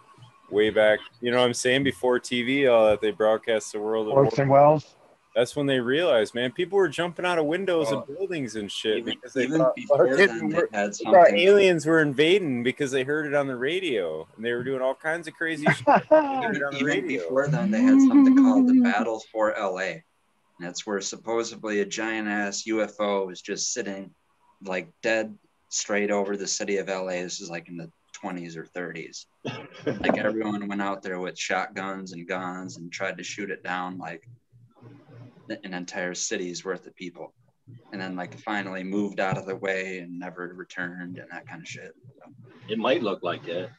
way 0.49 0.69
back. 0.69 0.99
You 1.21 1.31
know 1.31 1.39
what 1.39 1.45
I'm 1.45 1.53
saying? 1.53 1.83
Before 1.83 2.19
TV, 2.19 2.71
all 2.71 2.87
that 2.87 2.99
they 3.01 3.11
broadcast 3.11 3.71
the 3.71 3.79
World 3.79 4.07
of 4.07 4.13
Orson 4.13 4.49
War. 4.49 4.59
Welles. 4.59 4.95
That's 5.35 5.55
when 5.55 5.65
they 5.65 5.79
realized, 5.79 6.35
man, 6.35 6.51
people 6.51 6.77
were 6.77 6.87
jumping 6.87 7.25
out 7.25 7.39
of 7.39 7.45
windows 7.45 7.87
Well, 7.89 8.01
of 8.01 8.09
oh. 8.09 8.13
buildings 8.13 8.55
and 8.55 8.71
shit 8.71 8.99
Even, 8.99 9.15
because 9.15 9.33
they 9.33 9.47
thought, 9.47 9.75
then, 9.75 10.49
they 10.49 10.55
were- 10.55 10.69
had 10.71 10.93
they 10.93 11.03
thought 11.05 11.33
aliens 11.33 11.85
were 11.85 12.01
invading 12.01 12.63
because 12.63 12.91
they 12.91 13.03
heard 13.03 13.25
it 13.25 13.33
on 13.33 13.47
the 13.47 13.55
radio 13.55 14.27
and 14.35 14.45
they 14.45 14.53
were 14.53 14.63
doing 14.63 14.81
all 14.81 14.93
kinds 14.93 15.27
of 15.27 15.33
crazy 15.33 15.65
shit. 15.73 15.85
They 15.85 16.17
heard 16.17 16.63
on 16.63 16.73
the 16.73 16.75
Even 16.75 16.85
radio. 16.85 17.21
before 17.23 17.47
then, 17.47 17.71
they 17.71 17.81
had 17.81 17.99
something 17.99 18.37
called 18.37 18.67
the 18.67 18.73
mm-hmm. 18.73 18.83
Battle 18.83 19.23
for 19.31 19.55
LA. 19.59 19.79
And 19.79 20.67
that's 20.67 20.85
where 20.85 21.01
supposedly 21.01 21.79
a 21.79 21.85
giant 21.85 22.27
ass 22.27 22.63
UFO 22.67 23.25
was 23.25 23.41
just 23.41 23.73
sitting 23.73 24.11
like 24.63 24.87
dead 25.01 25.35
straight 25.69 26.11
over 26.11 26.37
the 26.37 26.47
city 26.47 26.77
of 26.77 26.87
LA. 26.87 27.23
This 27.23 27.41
is 27.41 27.49
like 27.49 27.67
in 27.69 27.77
the 27.77 27.91
20s 28.23 28.55
or 28.55 28.65
30s. 28.65 29.25
Like 29.85 30.17
everyone 30.17 30.65
went 30.69 30.81
out 30.81 31.01
there 31.03 31.19
with 31.19 31.37
shotguns 31.37 32.13
and 32.13 32.25
guns 32.25 32.77
and 32.77 32.89
tried 32.89 33.17
to 33.17 33.23
shoot 33.23 33.49
it 33.49 33.63
down 33.63 33.97
like 33.97 34.23
an 35.49 35.73
entire 35.73 36.13
city's 36.13 36.63
worth 36.65 36.85
of 36.87 36.95
people. 36.95 37.33
And 37.91 38.01
then 38.01 38.15
like 38.15 38.37
finally 38.39 38.83
moved 38.83 39.19
out 39.19 39.37
of 39.37 39.45
the 39.45 39.55
way 39.55 39.99
and 39.99 40.19
never 40.19 40.51
returned 40.55 41.17
and 41.17 41.29
that 41.31 41.47
kind 41.47 41.61
of 41.61 41.67
shit. 41.67 41.93
It 42.67 42.77
might 42.77 43.01
look 43.03 43.23
like 43.23 43.43
that. 43.45 43.69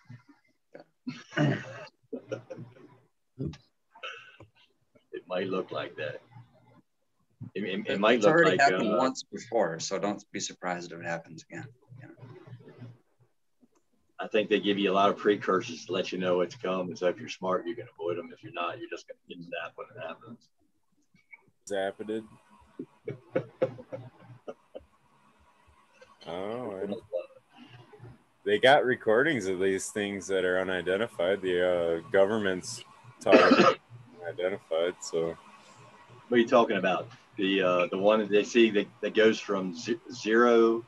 it 5.13 5.23
might 5.29 5.49
look 5.49 5.71
like 5.71 5.97
that. 5.97 6.21
It, 7.55 7.65
it- 7.65 7.87
it 7.89 8.01
might 8.01 8.17
it's 8.17 8.25
look 8.25 8.33
already 8.35 8.51
like 8.53 8.61
happened 8.61 8.95
uh, 8.95 8.97
once 8.97 9.23
before, 9.23 9.79
so 9.81 9.99
don't 9.99 10.23
be 10.33 10.41
surprised 10.41 10.93
if 10.93 11.01
it 11.01 11.07
happens 11.07 11.45
again. 11.51 11.67
I 14.21 14.29
think 14.29 14.49
they 14.49 14.61
give 14.61 14.79
you 14.79 14.91
a 14.91 14.95
lot 14.95 15.11
of 15.11 15.19
precursors 15.19 15.85
to 15.87 15.93
let 15.93 16.11
you 16.13 16.19
know 16.19 16.41
it's 16.41 16.55
coming. 16.55 16.97
So 16.97 17.09
if 17.09 17.19
you're 17.19 17.29
smart, 17.29 17.67
you 17.67 17.75
can 17.75 17.87
avoid 17.93 18.17
them. 18.17 18.31
If 18.33 18.43
you're 18.43 18.53
not, 18.55 18.79
you're 18.79 18.89
just 18.89 19.07
going 19.09 19.19
to 19.29 19.35
get 19.35 19.45
zapped 19.45 19.73
when 19.75 19.87
it 19.95 20.01
happens. 20.07 20.49
Zappated. 21.71 22.25
Oh, 26.27 26.71
and 26.83 26.95
they 28.45 28.59
got 28.59 28.85
recordings 28.85 29.47
of 29.47 29.59
these 29.61 29.89
things 29.89 30.27
that 30.27 30.45
are 30.45 30.61
unidentified. 30.61 31.41
The 31.43 32.03
uh, 32.05 32.11
government's 32.11 32.83
talking 33.21 33.77
unidentified. 34.23 34.95
So 35.03 35.37
What 36.29 36.37
are 36.37 36.41
you 36.41 36.47
talking 36.49 36.77
about? 36.77 37.09
The 37.37 37.63
uh, 37.63 37.87
the 37.91 37.99
one 37.99 38.21
that 38.21 38.31
they 38.31 38.45
see 38.45 38.71
that, 38.71 38.87
that 39.01 39.15
goes 39.15 39.41
from 39.41 39.75
ze- 39.75 39.99
zero 40.13 40.85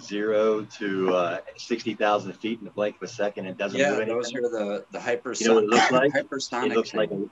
zero 0.00 0.62
to 0.78 1.14
uh, 1.14 1.38
sixty 1.56 1.94
thousand 1.94 2.32
feet 2.34 2.58
in 2.60 2.64
the 2.64 2.70
blink 2.70 2.96
of 2.96 3.02
a 3.02 3.08
second 3.08 3.46
and 3.46 3.56
doesn't 3.58 3.78
do 3.78 3.82
Yeah, 3.84 3.94
anything. 3.96 4.14
those 4.14 4.34
are 4.34 4.42
the 4.42 4.84
the 4.92 4.98
hypersonic. 4.98 5.40
You 5.40 5.48
know 5.48 5.54
what 5.56 5.64
it 5.64 5.70
looks 5.70 5.90
like? 5.90 6.12
Hypersonic. 6.12 6.66
it 6.70 6.76
looks 6.76 6.94
like 6.94 7.10
a, 7.10 7.28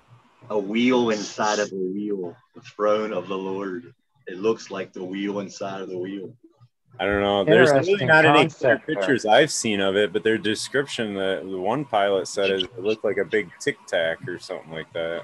a 0.51 0.59
wheel 0.59 1.11
inside 1.11 1.59
of 1.59 1.73
a 1.73 1.77
wheel, 1.77 2.37
the 2.55 2.61
throne 2.61 3.13
of 3.13 3.29
the 3.29 3.37
Lord. 3.37 3.95
It 4.27 4.39
looks 4.39 4.71
like 4.71 4.93
the 4.93 5.05
wheel 5.05 5.41
inside 5.41 5.83
of 5.83 5.89
the 5.89 5.99
wheel. 5.99 6.35
I 6.99 7.07
don't 7.07 7.21
know. 7.21 7.45
There's 7.45 7.73
really 7.73 8.05
not 8.05 8.25
any 8.25 8.49
clear 8.49 8.79
pictures 8.79 9.27
I've 9.27 9.51
seen 9.51 9.81
of 9.81 9.97
it, 9.97 10.13
but 10.13 10.23
their 10.23 10.39
description, 10.39 11.15
the, 11.15 11.45
the 11.45 11.59
one 11.59 11.85
pilot 11.85 12.29
said 12.29 12.51
is 12.53 12.63
it 12.63 12.79
looked 12.79 13.05
like 13.05 13.17
a 13.17 13.25
big 13.25 13.51
tic 13.61 13.77
tac 13.87 14.27
or 14.29 14.39
something 14.39 14.71
like 14.71 14.93
that. 14.93 15.23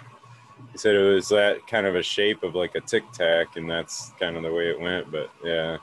He 0.72 0.78
said 0.78 0.96
it 0.96 1.14
was 1.14 1.28
that 1.28 1.66
kind 1.68 1.86
of 1.86 1.94
a 1.94 2.02
shape 2.02 2.42
of 2.42 2.54
like 2.54 2.74
a 2.74 2.80
tic 2.80 3.04
tac, 3.12 3.56
and 3.56 3.70
that's 3.70 4.10
kind 4.18 4.36
of 4.36 4.42
the 4.42 4.52
way 4.52 4.68
it 4.68 4.80
went. 4.80 5.12
But 5.12 5.30
yeah, 5.44 5.78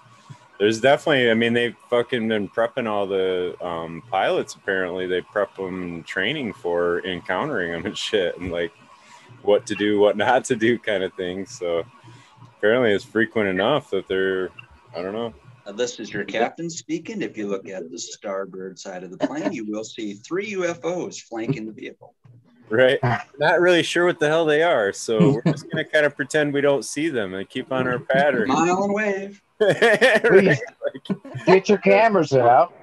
there's 0.60 0.82
definitely. 0.82 1.32
I 1.32 1.36
mean, 1.36 1.54
they've 1.54 1.76
fucking 1.90 2.28
been 2.28 2.50
prepping 2.50 2.88
all 2.88 3.08
the 3.08 3.56
um, 3.66 4.04
pilots. 4.10 4.56
Apparently, 4.56 5.08
they 5.08 5.22
prep 5.22 5.56
them 5.56 6.04
training 6.04 6.54
for 6.54 7.00
encountering 7.06 7.72
them 7.72 7.86
and 7.86 7.98
shit, 7.98 8.38
and 8.38 8.52
like 8.52 8.74
what 9.44 9.66
to 9.68 9.76
do, 9.76 10.00
what 10.00 10.18
not 10.26 10.46
to 10.46 10.56
do, 10.56 10.78
kind 10.78 11.04
of 11.04 11.14
thing. 11.14 11.46
So 11.46 11.84
apparently, 12.58 12.92
it's 12.92 13.06
frequent 13.06 13.50
enough 13.50 13.90
that 13.92 14.08
they're. 14.08 14.50
I 14.96 15.02
don't 15.02 15.14
know. 15.14 15.34
This 15.76 16.00
is 16.00 16.14
your 16.14 16.24
captain 16.24 16.70
speaking. 16.70 17.22
If 17.22 17.38
you 17.38 17.48
look 17.48 17.68
at 17.68 17.92
the 17.92 18.00
starboard 18.00 18.80
side 18.80 19.04
of 19.04 19.12
the 19.12 19.18
plane, 19.18 19.52
you 19.52 19.66
will 19.66 19.84
see 19.84 20.14
three 20.14 20.54
UFOs 20.54 21.22
flanking 21.22 21.66
the 21.66 21.74
vehicle. 21.74 22.16
Right. 22.70 23.00
Not 23.38 23.60
really 23.60 23.84
sure 23.84 24.06
what 24.06 24.20
the 24.20 24.28
hell 24.28 24.46
they 24.46 24.64
are. 24.64 24.92
So 24.92 25.34
we're 25.34 25.52
just 25.52 25.70
going 25.70 25.84
to 25.84 25.90
kind 25.90 26.06
of 26.06 26.16
pretend 26.16 26.54
we 26.54 26.62
don't 26.62 26.84
see 26.84 27.10
them 27.10 27.34
and 27.34 27.48
keep 27.50 27.72
on 27.72 27.88
our 27.88 28.00
pattern. 28.00 28.48
Smile 28.48 28.84
and 28.84 28.94
wave. 28.94 29.42
Right? 29.60 30.60
Get 31.46 31.68
your 31.68 31.80
cameras 31.80 32.34
out. 32.34 32.74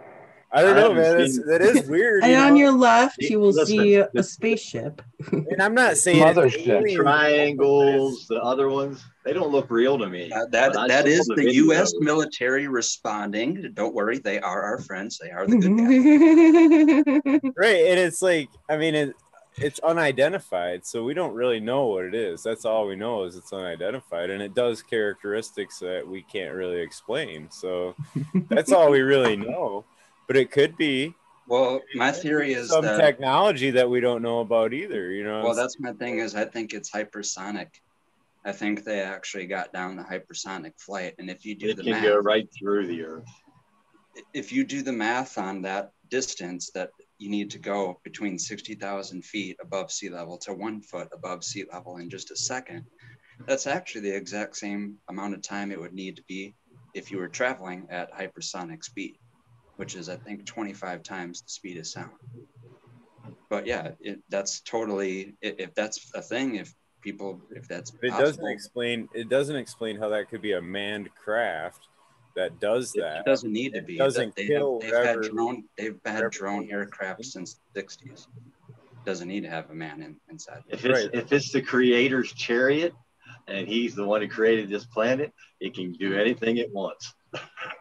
I 0.55 0.63
don't 0.63 0.77
know, 0.77 0.93
I 0.93 1.05
haven't 1.05 1.17
man. 1.19 1.21
It's, 1.21 1.45
that 1.47 1.61
is 1.61 1.89
weird. 1.89 2.23
And 2.23 2.33
you 2.33 2.39
on 2.39 2.57
your 2.57 2.71
left, 2.71 3.19
you 3.19 3.41
will 3.41 3.49
Listen, 3.49 3.67
see 3.67 3.95
a 3.97 4.23
spaceship. 4.23 5.03
And 5.33 5.61
I'm 5.61 5.75
not 5.75 5.97
saying 5.97 6.23
it's 6.23 6.39
Mothership. 6.39 6.95
Triangles, 6.95 8.27
the 8.29 8.41
other 8.41 8.69
ones, 8.69 9.05
they 9.25 9.33
don't 9.33 9.51
look 9.51 9.71
real 9.71 9.99
to 9.99 10.09
me. 10.09 10.31
Uh, 10.31 10.47
that 10.51 10.75
But 10.75 10.79
I 10.79 10.89
that 10.89 11.05
saw 11.05 11.11
is 11.11 11.27
the 11.27 11.35
the. 11.37 11.55
U.S. 11.55 11.93
military 11.99 12.69
responding. 12.69 13.73
Don't 13.75 13.95
worry, 13.95 14.19
they 14.19 14.39
are 14.39 14.63
our 14.63 14.79
friends. 14.79 15.19
They 15.19 15.31
are 15.31 15.47
the 15.47 15.57
good 15.57 17.35
guys. 17.35 17.53
Right. 17.57 17.87
And 17.87 17.99
it's 17.99 18.23
like, 18.23 18.49
I 18.69 18.77
mean, 18.77 18.95
it, 18.95 19.17
it's 19.57 19.79
unidentified. 19.81 20.85
So 20.85 21.05
we 21.05 21.15
don't 21.15 21.35
really 21.35 21.61
know 21.61 21.87
what 21.87 22.05
it 22.05 22.15
is. 22.15 22.43
That's 22.43 22.65
all 22.65 22.87
we 22.87 22.97
know 22.97 23.25
is 23.25 23.37
it's 23.37 23.53
unidentified. 23.53 24.31
And 24.31 24.43
it 24.43 24.55
does 24.55 24.83
characteristics 24.83 25.79
that 25.81 26.07
we 26.07 26.23
can't 26.23 26.55
really 26.55 26.81
explain. 26.81 27.51
So 27.51 27.97
that's 28.49 28.73
all 28.73 28.91
we 28.91 29.01
really 29.01 29.37
know. 29.37 29.85
But 30.27 30.37
it 30.37 30.51
could 30.51 30.77
be 30.77 31.15
Well, 31.47 31.81
my 31.95 32.13
theory 32.13 32.55
is 32.55 32.71
some 32.71 32.85
that. 32.85 33.01
technology 33.01 33.71
that 33.73 33.89
we 33.89 34.01
don't 34.01 34.23
know 34.23 34.41
about 34.41 34.73
either. 34.73 35.11
You 35.11 35.25
know, 35.25 35.43
Well, 35.45 35.55
that's 35.55 35.79
my 35.81 35.93
thing. 35.93 36.19
Is 36.19 36.35
I 36.35 36.45
think 36.45 36.73
it's 36.73 36.91
hypersonic. 36.91 37.69
I 38.45 38.53
think 38.53 38.85
they 38.85 39.01
actually 39.01 39.47
got 39.47 39.73
down 39.73 39.97
the 39.97 40.03
hypersonic 40.03 40.73
flight, 40.79 41.15
and 41.19 41.31
if 41.31 41.45
you 41.45 41.55
do 41.55 41.71
It 41.71 41.77
the 41.77 41.83
can 41.85 41.93
math, 41.93 42.05
go 42.05 42.17
right 42.19 42.49
through 42.59 42.87
the 42.87 43.03
earth. 43.03 43.29
if 44.33 44.53
you 44.53 44.65
do 44.65 44.83
the 44.83 44.93
math 44.93 45.39
on 45.39 45.63
that 45.63 45.91
distance 46.09 46.71
that 46.75 46.91
you 47.19 47.31
need 47.31 47.51
to 47.51 47.59
go 47.59 47.99
between 48.05 48.39
60,000 48.39 49.25
feet 49.25 49.57
above 49.61 49.91
sea 49.91 50.11
level 50.11 50.37
to 50.39 50.53
one 50.53 50.81
foot 50.83 51.09
above 51.13 51.43
sea 51.43 51.65
level 51.73 51.97
in 51.97 52.11
just 52.11 52.31
a 52.31 52.37
second, 52.37 52.85
that's 53.47 53.67
actually 53.67 54.03
the 54.03 54.15
exact 54.17 54.57
same 54.57 54.97
amount 55.09 55.35
of 55.35 55.43
time 55.43 55.73
it 55.73 55.81
would 55.81 55.95
need 55.95 56.17
to 56.17 56.23
be 56.29 56.55
if 56.95 57.11
you 57.11 57.19
were 57.19 57.29
traveling 57.29 57.87
at 57.91 58.13
hypersonic 58.13 58.85
speed, 58.85 59.17
which 59.77 59.95
is, 59.97 60.09
I 60.09 60.17
think, 60.17 60.45
25 60.47 61.03
times 61.03 61.43
the 61.43 61.51
speed 61.51 61.79
of 61.79 61.87
sound. 61.87 62.13
But 63.49 63.67
yeah, 63.67 63.93
it, 64.01 64.21
that's 64.29 64.61
totally, 64.61 65.35
i- 65.45 65.55
if 65.59 65.75
that's 65.75 66.11
a 66.15 66.23
thing, 66.23 66.57
if 66.57 66.75
people, 67.01 67.41
if 67.51 67.69
that's 67.69 67.93
it 68.03 68.11
doesn't 68.11 68.47
explain. 68.47 69.09
It 69.15 69.29
doesn't 69.29 69.57
explain 69.57 69.97
how 69.99 70.09
that 70.11 70.29
could 70.31 70.43
be 70.43 70.53
a 70.53 70.63
manned 70.63 71.11
craft 71.15 71.89
that 72.37 72.59
does 72.61 72.93
that. 72.93 73.19
It 73.21 73.27
doesn't 73.27 73.53
need 73.53 73.73
to 73.73 73.79
It 73.79 73.87
be. 73.87 73.97
doesn't 73.97 74.35
they 74.37 74.47
kill 74.47 74.81
have, 74.81 74.91
they've 74.91 75.05
had 75.07 75.17
whatever- 75.17 75.35
drone. 75.35 75.65
They've 75.77 76.01
had 76.05 76.15
whatever- 76.15 76.29
drone 76.31 76.71
aircraft 76.71 77.25
since 77.25 77.61
the 77.75 77.81
'60s. 77.83 78.27
Doesn't 79.05 79.29
need 79.29 79.43
to 79.43 79.51
have 79.51 79.71
a 79.71 79.75
man 79.75 80.03
in, 80.03 80.17
inside. 80.31 80.63
If 80.69 80.85
it's 80.85 81.05
Right. 81.05 81.11
if 81.15 81.31
it's 81.33 81.53
the 81.53 81.61
creator's 81.63 82.33
chariot 82.33 82.95
and 83.47 83.69
he's 83.69 83.95
the 83.95 84.05
one 84.07 84.23
who 84.23 84.29
created 84.29 84.71
this 84.71 84.87
planet, 84.87 85.33
it 85.61 85.75
can 85.75 85.93
do 85.93 86.15
anything 86.19 86.57
it 86.57 86.73
wants. 86.73 87.13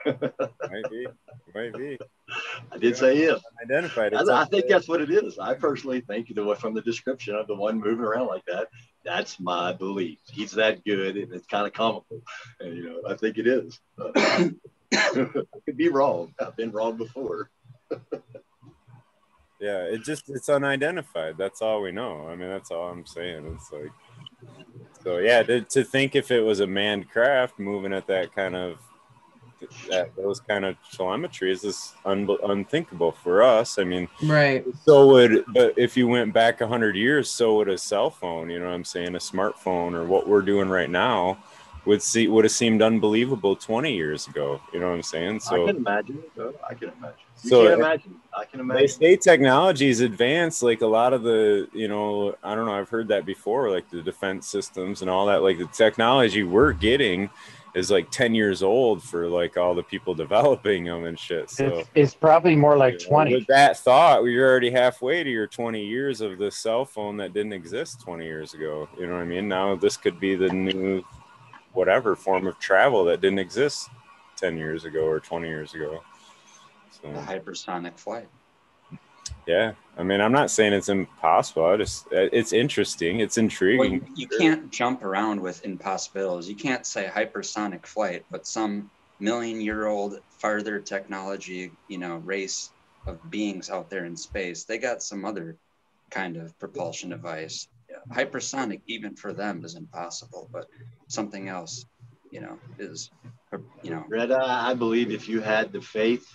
Might 0.06 0.90
be, 0.90 1.08
might 1.54 1.74
be 1.74 1.98
I 2.72 2.78
did 2.78 2.98
say 2.98 3.18
if. 3.18 3.42
identified. 3.62 4.14
I, 4.14 4.42
I 4.42 4.46
think 4.46 4.68
that's 4.68 4.88
what 4.88 5.02
it 5.02 5.12
is. 5.12 5.40
I 5.40 5.54
personally 5.54 6.02
think 6.02 6.34
the 6.34 6.56
from 6.56 6.74
the 6.74 6.82
description 6.82 7.36
of 7.36 7.48
the 7.48 7.56
one 7.56 7.80
moving 7.80 8.06
around 8.06 8.28
like 8.28 8.46
that, 8.46 8.68
that's 9.04 9.40
my 9.40 9.74
belief. 9.74 10.20
He's 10.32 10.52
that 10.54 10.84
good, 10.84 11.18
and 11.18 11.34
it's 11.34 11.48
kind 11.48 11.68
of 11.68 11.74
comical. 11.74 12.22
And 12.60 12.76
you 12.76 12.90
know, 12.90 13.02
I 13.10 13.16
think 13.16 13.38
it 13.38 13.48
is. 13.48 13.80
I 14.00 14.52
could 15.14 15.78
be 15.78 15.90
wrong. 15.90 16.34
I've 16.40 16.58
been 16.58 16.72
wrong 16.72 16.98
before. 16.98 17.50
Yeah, 19.60 19.84
it 19.84 20.04
just 20.04 20.30
it's 20.30 20.50
unidentified. 20.50 21.38
That's 21.38 21.62
all 21.62 21.82
we 21.82 21.94
know. 21.94 22.28
I 22.28 22.36
mean, 22.36 22.50
that's 22.50 22.70
all 22.70 22.90
I'm 22.90 23.06
saying. 23.06 23.50
It's 23.56 23.72
like 23.72 23.94
so 25.06 25.20
yeah, 25.20 25.42
to, 25.44 25.62
to 25.62 25.86
think 25.86 26.18
if 26.18 26.32
it 26.32 26.42
was 26.42 26.60
a 26.60 26.68
manned 26.68 27.10
craft 27.10 27.60
moving 27.60 27.94
at 27.94 28.08
that 28.08 28.36
kind 28.36 28.58
of 28.58 28.78
that 29.90 30.16
those 30.16 30.40
kind 30.40 30.66
of 30.66 30.76
telemetry 30.92 31.52
is 31.52 31.62
just 31.62 31.96
un, 32.06 32.28
unthinkable 32.44 33.12
for 33.12 33.42
us. 33.44 33.78
I 33.80 33.84
mean, 33.84 34.08
Right. 34.24 34.66
so 34.86 35.08
would 35.08 35.46
but 35.54 35.74
if 35.78 35.96
you 35.98 36.08
went 36.08 36.34
back 36.34 36.62
a 36.62 36.68
hundred 36.68 36.96
years, 36.96 37.30
so 37.30 37.58
would 37.58 37.70
a 37.70 37.78
cell 37.78 38.10
phone. 38.10 38.50
You 38.50 38.60
know 38.60 38.68
what 38.68 38.74
I'm 38.74 38.86
saying? 38.86 39.16
A 39.16 39.20
smartphone 39.20 39.94
or 39.94 40.06
what 40.06 40.28
we're 40.28 40.42
doing 40.42 40.70
right 40.70 40.90
now 40.90 41.38
would 41.86 42.02
see 42.02 42.28
would 42.30 42.46
have 42.46 42.52
seemed 42.54 42.82
unbelievable 42.82 43.56
20 43.58 43.94
years 43.94 44.28
ago. 44.28 44.62
You 44.74 44.80
know 44.80 44.88
what 44.90 44.96
I'm 44.96 45.04
saying? 45.04 45.42
So 45.42 45.64
I 45.64 45.68
can 45.68 45.78
imagine. 45.78 46.24
it, 46.38 46.56
I 46.70 46.74
can 46.74 46.90
imagine. 46.98 47.18
You 47.44 47.50
So, 47.50 47.64
can 47.64 47.74
uh, 47.74 47.76
imagine. 47.76 48.16
I 48.38 48.46
can 48.46 48.60
imagine. 48.62 48.78
they 48.78 48.84
imagine. 48.84 49.00
say 49.02 49.16
technology 49.18 49.90
is 49.90 50.00
advanced 50.00 50.64
like 50.64 50.82
a 50.82 50.88
lot 50.88 51.12
of 51.14 51.24
the 51.24 51.68
you 51.74 51.88
know 51.90 52.36
i 52.44 52.56
don't 52.56 52.66
know 52.66 52.74
i've 52.74 52.90
heard 52.90 53.08
that 53.10 53.26
before 53.26 53.70
like 53.70 53.88
the 53.92 54.02
defense 54.02 54.48
systems 54.48 55.02
and 55.02 55.10
all 55.10 55.26
that 55.28 55.44
like 55.44 55.58
the 55.58 55.68
technology 55.68 56.42
we're 56.44 56.72
getting 56.74 57.30
is 57.76 57.90
like 57.90 58.10
10 58.12 58.36
years 58.36 58.62
old 58.62 59.02
for 59.02 59.28
like 59.28 59.58
all 59.58 59.74
the 59.74 59.84
people 59.84 60.14
developing 60.26 60.84
them 60.86 61.06
and 61.06 61.18
shit 61.18 61.50
so 61.50 61.80
It's, 61.80 61.90
it's 61.96 62.14
probably 62.16 62.56
more 62.56 62.78
like 62.78 63.00
20. 63.00 63.34
with 63.34 63.48
that 63.48 63.78
thought 63.78 64.24
you're 64.24 64.50
already 64.50 64.70
halfway 64.72 65.24
to 65.24 65.30
your 65.30 65.48
20 65.48 65.84
years 65.84 66.22
of 66.22 66.38
the 66.38 66.52
cell 66.52 66.86
phone 66.86 67.18
that 67.18 67.34
didn't 67.34 67.54
exist 67.54 68.02
20 68.02 68.26
years 68.26 68.54
ago 68.54 68.88
you 68.98 69.08
know 69.08 69.14
what 69.14 69.22
i 69.22 69.26
mean 69.26 69.48
now 69.48 69.76
this 69.76 69.98
could 69.98 70.20
be 70.20 70.36
the 70.36 70.50
new 70.50 71.04
whatever 71.74 72.16
form 72.16 72.46
of 72.48 72.58
travel 72.60 73.04
that 73.06 73.22
didn't 73.22 73.40
exist 73.40 73.90
10 74.38 74.58
years 74.58 74.86
ago 74.86 75.06
or 75.06 75.20
20 75.20 75.48
years 75.48 75.74
ago 75.74 76.02
so 76.92 77.12
The 77.12 77.20
hypersonic 77.20 77.98
flight. 77.98 78.28
Yeah, 79.48 79.74
I 79.98 80.04
mean, 80.04 80.22
I'm 80.22 80.32
not 80.32 80.52
saying 80.52 80.74
it's 80.74 80.90
impossible. 80.90 81.66
I 81.66 81.78
just 81.78 82.08
uh, 82.08 82.30
it's 82.32 82.54
interesting. 82.54 83.20
It's 83.20 83.38
Well, 83.38 83.44
intriguing. 83.44 83.94
you, 84.16 84.28
you 84.28 84.28
can't 84.28 84.72
jump 84.72 85.04
around 85.04 85.42
with 85.42 85.66
impossibilities. 85.66 86.50
You 86.50 86.56
can't 86.56 86.86
say 86.86 87.10
hypersonic 87.14 87.86
flight, 87.86 88.26
but 88.32 88.48
some 88.48 88.90
million 89.20 89.62
year 89.62 89.88
old 89.88 90.20
farther 90.30 90.80
technology, 90.80 91.72
you 91.88 91.98
know, 91.98 92.18
race 92.18 92.72
of 93.06 93.30
beings 93.30 93.70
out 93.70 93.90
there 93.90 94.06
in 94.06 94.16
space, 94.16 94.64
they 94.64 94.78
got 94.78 95.04
some 95.04 95.26
other 95.26 95.58
kind 96.10 96.38
of 96.38 96.58
propulsion 96.60 97.10
device. 97.10 97.68
Hypersonic, 98.12 98.82
even 98.88 99.16
for 99.16 99.34
them, 99.34 99.64
is 99.64 99.76
impossible, 99.76 100.50
but 100.52 100.66
something 101.08 101.48
else, 101.48 101.86
you 102.32 102.42
know, 102.42 102.58
is, 102.80 103.12
you 103.84 103.92
know, 103.92 104.04
Red 104.10 104.32
I 104.32 104.74
believe 104.74 105.12
if 105.12 105.30
you 105.30 105.42
had 105.42 105.72
the 105.72 105.82
faith 105.82 106.26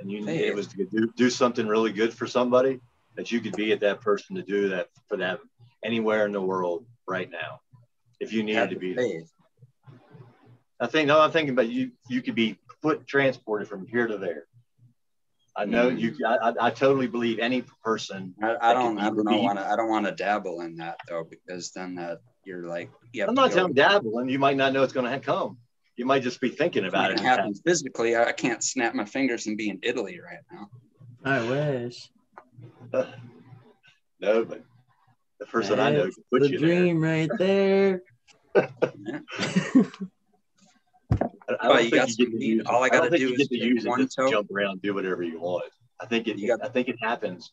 and 0.00 0.10
you 0.10 0.20
knew 0.20 0.32
it 0.32 0.54
was 0.54 0.68
to 0.68 0.84
do, 0.84 1.10
do 1.16 1.30
something 1.30 1.66
really 1.66 1.92
good 1.92 2.12
for 2.12 2.26
somebody, 2.26 2.80
that 3.16 3.32
you 3.32 3.40
could 3.40 3.56
be 3.56 3.72
at 3.72 3.80
that 3.80 4.00
person 4.00 4.36
to 4.36 4.42
do 4.42 4.68
that 4.70 4.88
for 5.08 5.16
them 5.16 5.38
anywhere 5.84 6.26
in 6.26 6.32
the 6.32 6.40
world 6.40 6.86
right 7.06 7.30
now. 7.30 7.60
If 8.20 8.32
you 8.32 8.42
needed 8.42 8.70
to 8.70 8.76
be. 8.76 8.94
faith. 8.94 9.30
I 10.80 10.86
think 10.86 11.08
no, 11.08 11.20
I'm 11.20 11.32
thinking 11.32 11.52
about 11.52 11.68
you. 11.68 11.92
You 12.08 12.22
could 12.22 12.36
be 12.36 12.58
foot 12.82 13.06
transported 13.06 13.68
from 13.68 13.86
here 13.86 14.06
to 14.06 14.18
there. 14.18 14.44
I 15.56 15.64
know 15.64 15.90
Mm. 15.90 15.98
you. 15.98 16.16
I, 16.24 16.54
I, 16.60 16.70
totally 16.70 17.08
believe 17.08 17.40
any 17.40 17.64
person. 17.82 18.34
I, 18.40 18.56
I 18.60 18.74
don't, 18.74 18.96
I 18.96 19.10
don't 19.10 19.42
wanna, 19.42 19.66
I 19.68 19.74
don't 19.74 19.88
want 19.88 20.06
to 20.06 20.12
dabble 20.12 20.60
in 20.60 20.76
that 20.76 20.98
though, 21.08 21.24
because 21.28 21.72
then 21.72 21.96
that 21.96 22.20
you're 22.44 22.68
like, 22.68 22.90
you 23.12 23.26
I'm 23.26 23.34
not 23.34 23.50
telling 23.50 23.72
dabbling. 23.72 24.28
You 24.28 24.38
might 24.38 24.56
not 24.56 24.72
know 24.72 24.84
it's 24.84 24.92
going 24.92 25.10
to 25.10 25.18
come. 25.18 25.58
You 25.98 26.06
might 26.06 26.22
just 26.22 26.40
be 26.40 26.48
thinking 26.48 26.84
about 26.86 27.10
It 27.10 27.14
it. 27.18 27.20
happens 27.24 27.60
physically. 27.66 28.14
I 28.14 28.26
I 28.26 28.32
can't 28.32 28.62
snap 28.62 28.94
my 28.94 29.04
fingers 29.04 29.48
and 29.48 29.56
be 29.58 29.68
in 29.68 29.80
Italy 29.82 30.20
right 30.20 30.38
now. 30.52 30.70
I 31.24 31.40
wish. 31.50 32.08
No, 34.20 34.44
but 34.44 34.62
the 35.40 35.46
person 35.46 35.80
I 35.80 35.90
know 35.90 36.04
That's 36.04 36.14
can 36.14 36.24
put 36.32 36.42
the 36.42 36.48
you 36.50 36.58
there. 36.60 36.68
dream 36.80 37.00
right 37.02 37.30
there. 37.38 38.02
I 38.54 38.64
I 41.50 41.56
Oh, 41.62 41.68
don't 41.74 41.84
you 41.84 41.90
think 41.90 41.94
got 41.94 42.08
you 42.08 42.14
some 42.14 42.24
get 42.26 42.30
to 42.30 42.36
meat. 42.38 42.46
use. 42.48 42.66
All 42.66 42.82
I 42.82 42.86
I 42.86 42.88
don't 42.90 42.98
gotta 42.98 43.10
think 43.10 43.20
do 43.20 43.26
you 43.28 43.32
is 43.34 43.38
get 43.38 43.48
to 43.48 43.58
use 43.64 43.84
it 43.84 43.88
one 43.88 44.00
just 44.02 44.16
toe. 44.16 44.30
jump 44.30 44.50
around, 44.52 44.82
do 44.82 44.94
whatever 44.94 45.22
you 45.22 45.40
want. 45.40 45.64
I 46.00 46.06
think 46.06 46.28
it. 46.28 46.38
You 46.38 46.46
got- 46.48 46.64
I 46.64 46.68
think 46.68 46.88
it 46.88 46.96
happens, 47.00 47.52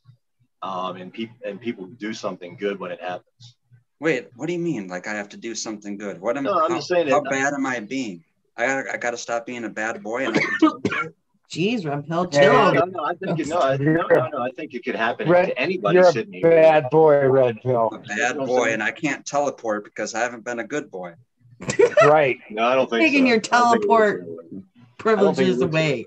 um, 0.62 0.98
and 0.98 1.12
people 1.12 1.36
and 1.46 1.60
people 1.60 1.88
do 1.88 2.14
something 2.14 2.58
good 2.58 2.80
when 2.80 2.92
it 2.92 3.02
happens. 3.02 3.56
Wait, 4.00 4.28
what 4.36 4.48
do 4.48 4.54
you 4.54 4.60
mean? 4.60 4.88
Like 4.88 5.08
I 5.08 5.14
have 5.16 5.30
to 5.30 5.38
do 5.38 5.56
something 5.56 5.98
good? 5.98 6.20
What 6.22 6.38
am 6.38 6.44
No, 6.44 6.54
I'm 6.60 6.72
how, 6.72 6.78
just 6.78 6.90
saying 6.90 7.08
how 7.08 7.22
that- 7.22 7.30
bad 7.32 7.54
am 7.54 7.66
I 7.66 7.80
being? 7.80 8.24
I 8.58 8.66
gotta, 8.66 8.94
I 8.94 8.98
gotta 8.98 9.18
stop 9.18 9.46
being 9.46 9.66
a 9.66 9.70
bad 9.70 10.02
boy 10.02 10.26
and 10.26 10.36
I 10.36 10.40
can 10.40 10.50
do. 10.60 10.80
Jeez, 11.52 11.84
Rampel, 11.84 12.34
Yeah, 12.34 12.40
chill. 12.42 12.54
No, 12.54 12.72
no, 12.72 12.86
no. 12.86 13.04
I 13.06 13.14
think 13.14 13.40
it, 13.40 13.48
no, 13.48 13.60
I, 13.60 13.78
no, 13.78 13.94
no, 14.08 14.28
no. 14.30 14.42
I 14.42 14.50
think 14.56 14.74
it 14.74 14.84
could 14.84 14.96
happen 14.96 15.30
Red- 15.30 15.46
to 15.48 15.60
anybody 15.60 15.96
You're 15.98 16.12
sitting 16.12 16.34
a 16.36 16.42
bad 16.42 16.90
boy, 16.90 17.28
Red 17.28 17.62
Pill. 17.62 17.90
a 17.94 18.00
bad 18.00 18.38
boy 18.38 18.74
and 18.74 18.82
I 18.82 18.90
can't 18.92 19.24
teleport 19.26 19.84
because 19.84 20.16
I 20.16 20.20
haven't 20.22 20.44
been 20.44 20.60
a 20.60 20.64
good 20.68 20.90
boy. 20.90 21.14
Right. 22.06 22.38
No, 22.50 22.64
I 22.66 22.76
don't 22.76 22.90
think 22.90 23.02
Taking 23.02 23.26
so. 23.26 23.30
your 23.30 23.38
I 23.38 23.40
don't 23.40 23.72
think 23.74 23.84
it 23.86 23.90
works 23.90 24.26
teleport 24.26 24.26
that 24.26 24.28
way. 24.28 24.38
I 24.38 24.42
don't 24.42 24.50
think 24.52 24.62
it 24.90 24.98
Privileges 24.98 25.62
away. 25.62 25.72
way. 25.72 26.06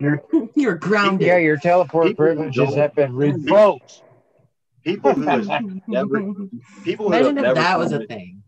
You're, 0.00 0.22
You're 0.54 0.74
grounded. 0.74 1.26
yeah, 1.26 1.38
your 1.38 1.56
teleport 1.56 2.08
People 2.08 2.24
privileges 2.24 2.74
have 2.74 2.94
been 2.94 3.14
revoked. 3.14 4.02
People 4.84 5.12
who 5.12 5.22
have 5.22 5.46
never, 5.86 6.20
people 6.84 7.06
who 7.06 7.12
have 7.12 7.20
Imagine 7.26 7.38
if 7.38 7.42
never 7.42 7.54
that 7.54 7.78
was 7.78 7.92
a 7.92 8.06
thing. 8.06 8.42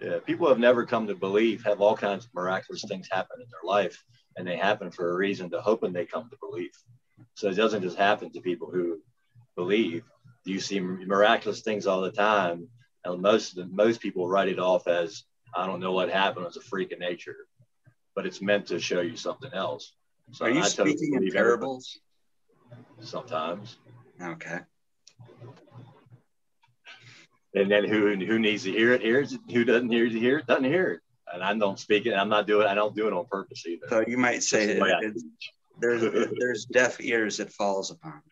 Yeah, 0.00 0.18
people 0.24 0.48
have 0.48 0.58
never 0.58 0.86
come 0.86 1.06
to 1.06 1.14
believe 1.14 1.64
have 1.64 1.80
all 1.80 1.96
kinds 1.96 2.26
of 2.26 2.34
miraculous 2.34 2.84
things 2.86 3.08
happen 3.10 3.40
in 3.42 3.48
their 3.50 3.68
life, 3.68 4.02
and 4.36 4.46
they 4.46 4.56
happen 4.56 4.90
for 4.90 5.10
a 5.10 5.16
reason 5.16 5.50
to 5.50 5.60
hoping 5.60 5.92
they 5.92 6.06
come 6.06 6.28
to 6.30 6.36
believe. 6.40 6.70
So 7.34 7.48
it 7.48 7.54
doesn't 7.54 7.82
just 7.82 7.96
happen 7.96 8.30
to 8.32 8.40
people 8.40 8.70
who 8.70 9.00
believe. 9.56 10.04
You 10.44 10.60
see 10.60 10.80
miraculous 10.80 11.62
things 11.62 11.86
all 11.86 12.00
the 12.00 12.12
time, 12.12 12.68
and 13.04 13.20
most 13.20 13.58
most 13.70 14.00
people 14.00 14.28
write 14.28 14.48
it 14.48 14.58
off 14.58 14.86
as 14.86 15.24
I 15.54 15.66
don't 15.66 15.80
know 15.80 15.92
what 15.92 16.10
happened. 16.10 16.44
It 16.44 16.48
was 16.48 16.56
a 16.56 16.62
freak 16.62 16.92
of 16.92 17.00
nature, 17.00 17.36
but 18.14 18.26
it's 18.26 18.40
meant 18.40 18.66
to 18.68 18.78
show 18.78 19.00
you 19.00 19.16
something 19.16 19.52
else. 19.52 19.92
So 20.32 20.44
Are 20.44 20.50
you 20.50 20.60
I 20.60 20.68
totally 20.68 20.96
speaking 20.96 21.22
in 21.22 21.32
parables? 21.32 21.98
Sometimes, 23.00 23.78
Okay. 24.22 24.58
And 27.54 27.70
then 27.70 27.84
who 27.84 28.14
who 28.14 28.38
needs 28.38 28.64
to 28.64 28.72
hear 28.72 28.92
it 28.92 29.02
hears 29.02 29.32
it. 29.32 29.40
Who 29.52 29.64
doesn't 29.64 29.90
hear 29.90 30.08
to 30.08 30.18
hear 30.18 30.38
it 30.38 30.46
doesn't 30.46 30.64
hear 30.64 30.92
it. 30.92 31.00
And 31.32 31.42
I 31.42 31.54
don't 31.54 31.78
speak 31.78 32.06
it. 32.06 32.14
I'm 32.14 32.28
not 32.28 32.46
doing. 32.46 32.66
It, 32.66 32.70
I 32.70 32.74
don't 32.74 32.96
do 32.96 33.06
it 33.06 33.12
on 33.12 33.26
purpose 33.26 33.64
either. 33.66 33.86
So 33.88 34.04
you 34.06 34.18
might 34.18 34.42
say 34.42 34.66
the 34.66 34.98
it, 35.02 35.22
there's 35.80 36.28
there's 36.38 36.64
deaf 36.64 37.00
ears 37.00 37.40
it 37.40 37.52
falls 37.52 37.90
upon. 37.90 38.22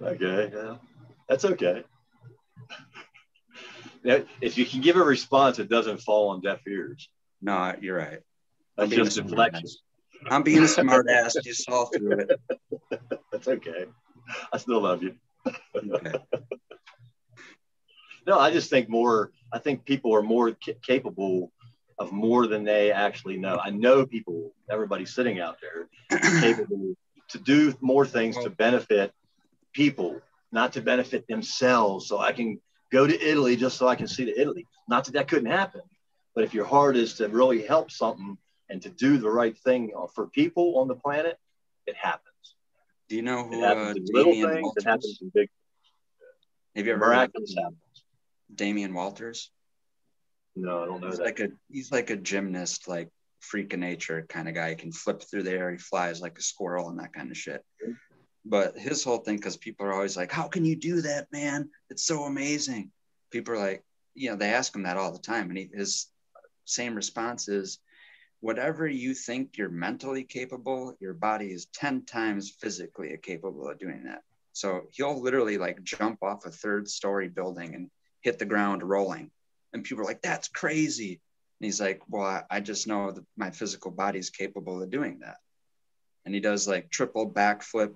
Okay, 0.00 0.50
yeah, 0.54 0.76
that's 1.28 1.44
okay. 1.44 1.84
If 4.04 4.56
you 4.56 4.64
can 4.64 4.80
give 4.80 4.96
a 4.96 5.02
response, 5.02 5.58
it 5.58 5.68
doesn't 5.68 5.98
fall 5.98 6.30
on 6.30 6.40
deaf 6.40 6.60
ears. 6.66 7.08
No, 7.42 7.74
you're 7.80 7.96
right. 7.96 8.20
That's 8.76 8.90
just 8.90 9.16
deflection. 9.16 9.68
I'm 10.30 10.42
being 10.42 10.62
a 10.62 10.68
smart 10.68 11.08
ass. 11.10 11.36
You 11.44 11.54
saw 11.54 11.86
through 11.86 12.20
it. 12.20 12.40
That's 13.32 13.48
okay. 13.48 13.86
I 14.52 14.58
still 14.58 14.80
love 14.80 15.02
you. 15.02 15.14
Okay. 15.76 16.12
No, 18.28 18.38
I 18.38 18.50
just 18.50 18.68
think 18.68 18.90
more. 18.90 19.32
I 19.54 19.58
think 19.58 19.86
people 19.86 20.14
are 20.14 20.22
more 20.22 20.50
ca- 20.50 20.74
capable 20.86 21.50
of 21.98 22.12
more 22.12 22.46
than 22.46 22.62
they 22.62 22.92
actually 22.92 23.38
know. 23.38 23.58
I 23.60 23.70
know 23.70 24.04
people, 24.04 24.52
everybody 24.70 25.06
sitting 25.06 25.40
out 25.40 25.56
there, 25.62 25.88
capable 26.40 26.94
to 27.30 27.38
do 27.38 27.74
more 27.80 28.04
things 28.04 28.36
to 28.36 28.50
benefit 28.50 29.14
people, 29.72 30.20
not 30.52 30.74
to 30.74 30.82
benefit 30.82 31.26
themselves. 31.26 32.06
So 32.06 32.18
I 32.18 32.32
can 32.32 32.60
go 32.92 33.06
to 33.06 33.18
Italy 33.18 33.56
just 33.56 33.78
so 33.78 33.88
I 33.88 33.96
can 33.96 34.06
see 34.06 34.26
the 34.26 34.38
Italy. 34.38 34.66
Not 34.90 35.06
that 35.06 35.12
that 35.12 35.28
couldn't 35.28 35.50
happen, 35.50 35.80
but 36.34 36.44
if 36.44 36.52
your 36.52 36.66
heart 36.66 36.98
is 36.98 37.14
to 37.14 37.28
really 37.28 37.62
help 37.62 37.90
something 37.90 38.36
and 38.68 38.82
to 38.82 38.90
do 38.90 39.16
the 39.16 39.30
right 39.30 39.56
thing 39.56 39.90
for 40.14 40.26
people 40.26 40.78
on 40.80 40.86
the 40.86 40.96
planet, 40.96 41.38
it 41.86 41.96
happens. 41.96 42.24
Do 43.08 43.16
you 43.16 43.22
know 43.22 43.40
It 43.40 43.54
who 43.54 43.64
uh, 43.64 43.68
happens 43.68 43.96
in 43.96 44.14
little 44.14 44.32
Damien 44.32 44.52
things. 44.52 44.72
It 44.76 44.84
happens 44.84 45.18
in 45.22 45.30
big. 45.34 45.48
Have 46.76 46.86
you 46.86 46.92
ever 46.92 47.06
Miraculous 47.06 47.54
happens. 47.56 47.78
Damien 48.54 48.94
Walters? 48.94 49.50
No, 50.56 50.82
I 50.82 50.86
don't 50.86 51.00
know 51.00 51.08
He's 51.08 51.18
that. 51.18 51.24
like 51.24 51.40
a 51.40 51.48
he's 51.70 51.92
like 51.92 52.10
a 52.10 52.16
gymnast, 52.16 52.88
like 52.88 53.10
freak 53.40 53.72
of 53.72 53.80
nature 53.80 54.26
kind 54.28 54.48
of 54.48 54.54
guy. 54.54 54.70
He 54.70 54.76
can 54.76 54.92
flip 54.92 55.22
through 55.22 55.44
the 55.44 55.52
air. 55.52 55.70
He 55.70 55.78
flies 55.78 56.20
like 56.20 56.38
a 56.38 56.42
squirrel 56.42 56.88
and 56.88 56.98
that 56.98 57.12
kind 57.12 57.30
of 57.30 57.36
shit. 57.36 57.64
But 58.44 58.78
his 58.78 59.04
whole 59.04 59.18
thing, 59.18 59.36
because 59.36 59.56
people 59.56 59.86
are 59.86 59.92
always 59.92 60.16
like, 60.16 60.32
"How 60.32 60.48
can 60.48 60.64
you 60.64 60.74
do 60.74 61.02
that, 61.02 61.30
man? 61.30 61.70
It's 61.90 62.04
so 62.04 62.24
amazing." 62.24 62.90
People 63.30 63.54
are 63.54 63.58
like, 63.58 63.84
you 64.14 64.30
know, 64.30 64.36
they 64.36 64.48
ask 64.52 64.74
him 64.74 64.84
that 64.84 64.96
all 64.96 65.12
the 65.12 65.18
time, 65.18 65.50
and 65.50 65.58
he, 65.58 65.70
his 65.72 66.10
same 66.64 66.94
response 66.94 67.48
is, 67.48 67.78
"Whatever 68.40 68.88
you 68.88 69.14
think 69.14 69.58
you're 69.58 69.68
mentally 69.68 70.24
capable, 70.24 70.96
your 70.98 71.14
body 71.14 71.52
is 71.52 71.66
ten 71.66 72.04
times 72.06 72.50
physically 72.58 73.16
capable 73.22 73.68
of 73.68 73.78
doing 73.78 74.04
that." 74.04 74.22
So 74.54 74.88
he'll 74.92 75.20
literally 75.20 75.58
like 75.58 75.82
jump 75.84 76.22
off 76.22 76.46
a 76.46 76.50
third 76.50 76.88
story 76.88 77.28
building 77.28 77.74
and 77.74 77.90
hit 78.22 78.38
the 78.38 78.44
ground 78.44 78.82
rolling 78.82 79.30
and 79.72 79.84
people 79.84 80.02
are 80.02 80.06
like, 80.06 80.22
that's 80.22 80.48
crazy. 80.48 81.20
And 81.60 81.66
he's 81.66 81.80
like, 81.80 82.02
well, 82.08 82.44
I, 82.50 82.60
just 82.60 82.86
know 82.86 83.10
that 83.10 83.24
my 83.36 83.50
physical 83.50 83.90
body 83.90 84.18
is 84.18 84.30
capable 84.30 84.82
of 84.82 84.90
doing 84.90 85.20
that. 85.20 85.38
And 86.24 86.34
he 86.34 86.40
does 86.40 86.68
like 86.68 86.90
triple 86.90 87.30
backflip, 87.30 87.94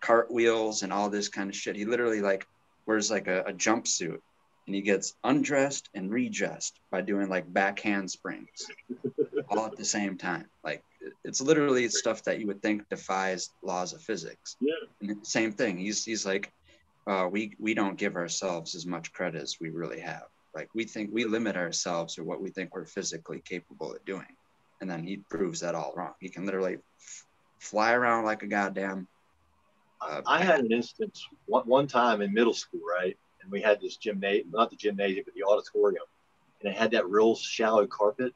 cartwheels, 0.00 0.82
and 0.82 0.92
all 0.92 1.10
this 1.10 1.28
kind 1.28 1.50
of 1.50 1.56
shit. 1.56 1.76
He 1.76 1.84
literally 1.84 2.20
like 2.20 2.46
wears 2.86 3.10
like 3.10 3.26
a, 3.26 3.42
a 3.42 3.52
jumpsuit 3.52 4.18
and 4.66 4.74
he 4.74 4.80
gets 4.80 5.14
undressed 5.24 5.88
and 5.94 6.10
redressed 6.10 6.78
by 6.90 7.00
doing 7.00 7.28
like 7.28 7.52
back 7.52 7.80
handsprings 7.80 8.66
all 9.48 9.66
at 9.66 9.76
the 9.76 9.84
same 9.84 10.16
time. 10.16 10.46
Like 10.62 10.82
it's 11.24 11.40
literally 11.40 11.88
stuff 11.88 12.22
that 12.24 12.38
you 12.38 12.46
would 12.46 12.62
think 12.62 12.88
defies 12.88 13.50
laws 13.62 13.92
of 13.92 14.02
physics. 14.02 14.56
Yeah. 14.60 14.74
And 15.00 15.26
same 15.26 15.52
thing. 15.52 15.78
He's 15.78 16.04
he's 16.04 16.24
like, 16.24 16.52
uh, 17.06 17.28
we 17.30 17.54
we 17.58 17.74
don't 17.74 17.98
give 17.98 18.16
ourselves 18.16 18.74
as 18.74 18.86
much 18.86 19.12
credit 19.12 19.42
as 19.42 19.58
we 19.60 19.70
really 19.70 20.00
have. 20.00 20.24
Like 20.54 20.70
we 20.74 20.84
think 20.84 21.10
we 21.12 21.24
limit 21.24 21.56
ourselves 21.56 22.18
or 22.18 22.24
what 22.24 22.40
we 22.40 22.50
think 22.50 22.74
we're 22.74 22.86
physically 22.86 23.40
capable 23.44 23.92
of 23.92 24.04
doing. 24.04 24.36
And 24.80 24.88
then 24.88 25.02
he 25.02 25.18
proves 25.28 25.60
that 25.60 25.74
all 25.74 25.92
wrong. 25.96 26.12
He 26.20 26.28
can 26.28 26.46
literally 26.46 26.74
f- 26.74 27.26
fly 27.58 27.92
around 27.92 28.24
like 28.24 28.42
a 28.42 28.46
goddamn. 28.46 29.08
Uh, 30.00 30.22
I 30.26 30.42
had 30.44 30.60
an 30.60 30.72
instance 30.72 31.26
one, 31.46 31.64
one 31.64 31.86
time 31.86 32.20
in 32.22 32.32
middle 32.32 32.54
school, 32.54 32.80
right? 32.98 33.16
And 33.42 33.50
we 33.50 33.60
had 33.60 33.80
this 33.80 33.96
gymnasium, 33.96 34.50
not 34.50 34.70
the 34.70 34.76
gymnasium, 34.76 35.24
but 35.24 35.34
the 35.34 35.42
auditorium. 35.42 36.04
And 36.60 36.72
it 36.72 36.78
had 36.78 36.92
that 36.92 37.08
real 37.08 37.34
shallow 37.34 37.86
carpet. 37.86 38.32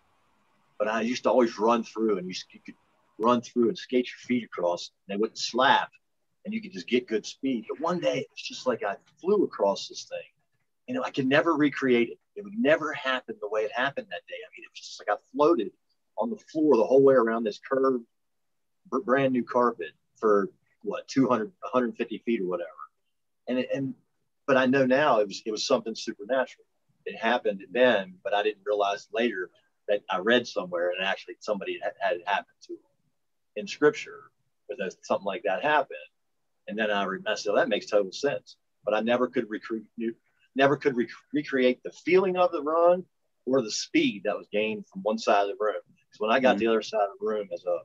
But 0.78 0.88
I 0.88 1.02
used 1.02 1.24
to 1.24 1.30
always 1.30 1.58
run 1.58 1.82
through 1.82 2.18
and 2.18 2.28
you, 2.28 2.34
you 2.52 2.60
could 2.64 2.74
run 3.18 3.40
through 3.40 3.68
and 3.68 3.78
skate 3.78 4.08
your 4.08 4.18
feet 4.26 4.44
across 4.44 4.90
and 5.06 5.14
they 5.14 5.20
wouldn't 5.20 5.38
slap 5.38 5.90
and 6.48 6.54
you 6.54 6.62
could 6.62 6.72
just 6.72 6.88
get 6.88 7.06
good 7.06 7.26
speed. 7.26 7.66
But 7.68 7.78
one 7.78 8.00
day 8.00 8.26
it's 8.32 8.40
just 8.40 8.66
like 8.66 8.82
I 8.82 8.96
flew 9.20 9.44
across 9.44 9.86
this 9.86 10.04
thing. 10.04 10.18
You 10.86 10.94
know, 10.94 11.02
I 11.02 11.10
could 11.10 11.26
never 11.26 11.54
recreate 11.54 12.08
it. 12.08 12.18
It 12.36 12.42
would 12.42 12.58
never 12.58 12.94
happen 12.94 13.36
the 13.38 13.50
way 13.50 13.64
it 13.64 13.70
happened 13.70 14.06
that 14.08 14.26
day. 14.26 14.36
I 14.36 14.48
mean, 14.56 14.64
it 14.64 14.70
was 14.72 14.80
just 14.80 14.98
like 14.98 15.14
I 15.14 15.20
floated 15.30 15.72
on 16.16 16.30
the 16.30 16.38
floor 16.38 16.78
the 16.78 16.86
whole 16.86 17.02
way 17.02 17.12
around 17.12 17.44
this 17.44 17.58
curved, 17.58 18.02
brand 19.04 19.34
new 19.34 19.44
carpet 19.44 19.90
for 20.16 20.48
what 20.80 21.06
200, 21.08 21.52
150 21.60 22.22
feet 22.24 22.40
or 22.40 22.46
whatever. 22.46 22.70
And 23.46 23.58
and 23.58 23.94
but 24.46 24.56
I 24.56 24.64
know 24.64 24.86
now 24.86 25.20
it 25.20 25.26
was 25.26 25.42
it 25.44 25.50
was 25.50 25.66
something 25.66 25.94
supernatural. 25.94 26.64
It 27.04 27.18
happened 27.18 27.60
then, 27.70 28.14
but 28.24 28.32
I 28.32 28.42
didn't 28.42 28.62
realize 28.64 29.06
later 29.12 29.50
that 29.86 30.00
I 30.08 30.20
read 30.20 30.46
somewhere 30.46 30.92
and 30.92 31.06
actually 31.06 31.36
somebody 31.40 31.78
had, 31.82 31.92
had 32.00 32.16
it 32.16 32.22
happen 32.26 32.54
to 32.68 32.72
them 32.72 32.80
in 33.56 33.66
scripture, 33.66 34.30
that 34.70 34.94
something 35.02 35.26
like 35.26 35.42
that 35.44 35.62
happened. 35.62 35.98
And 36.68 36.78
then 36.78 36.90
I, 36.90 37.04
I 37.26 37.34
said, 37.34 37.54
that 37.56 37.68
makes 37.68 37.86
total 37.86 38.12
sense. 38.12 38.56
But 38.84 38.94
I 38.94 39.00
never 39.00 39.26
could 39.26 39.48
recruit, 39.48 39.84
never 40.54 40.76
could 40.76 40.96
rec- 40.96 41.08
recreate 41.32 41.82
the 41.82 41.92
feeling 42.04 42.36
of 42.36 42.52
the 42.52 42.62
run 42.62 43.04
or 43.46 43.62
the 43.62 43.70
speed 43.70 44.22
that 44.24 44.36
was 44.36 44.46
gained 44.52 44.86
from 44.86 45.02
one 45.02 45.18
side 45.18 45.42
of 45.42 45.48
the 45.48 45.56
room. 45.58 45.80
Because 45.86 46.20
when 46.20 46.30
I 46.30 46.40
got 46.40 46.56
mm-hmm. 46.56 46.60
the 46.60 46.66
other 46.68 46.82
side 46.82 47.00
of 47.00 47.18
the 47.18 47.26
room 47.26 47.48
as 47.52 47.64
a 47.64 47.78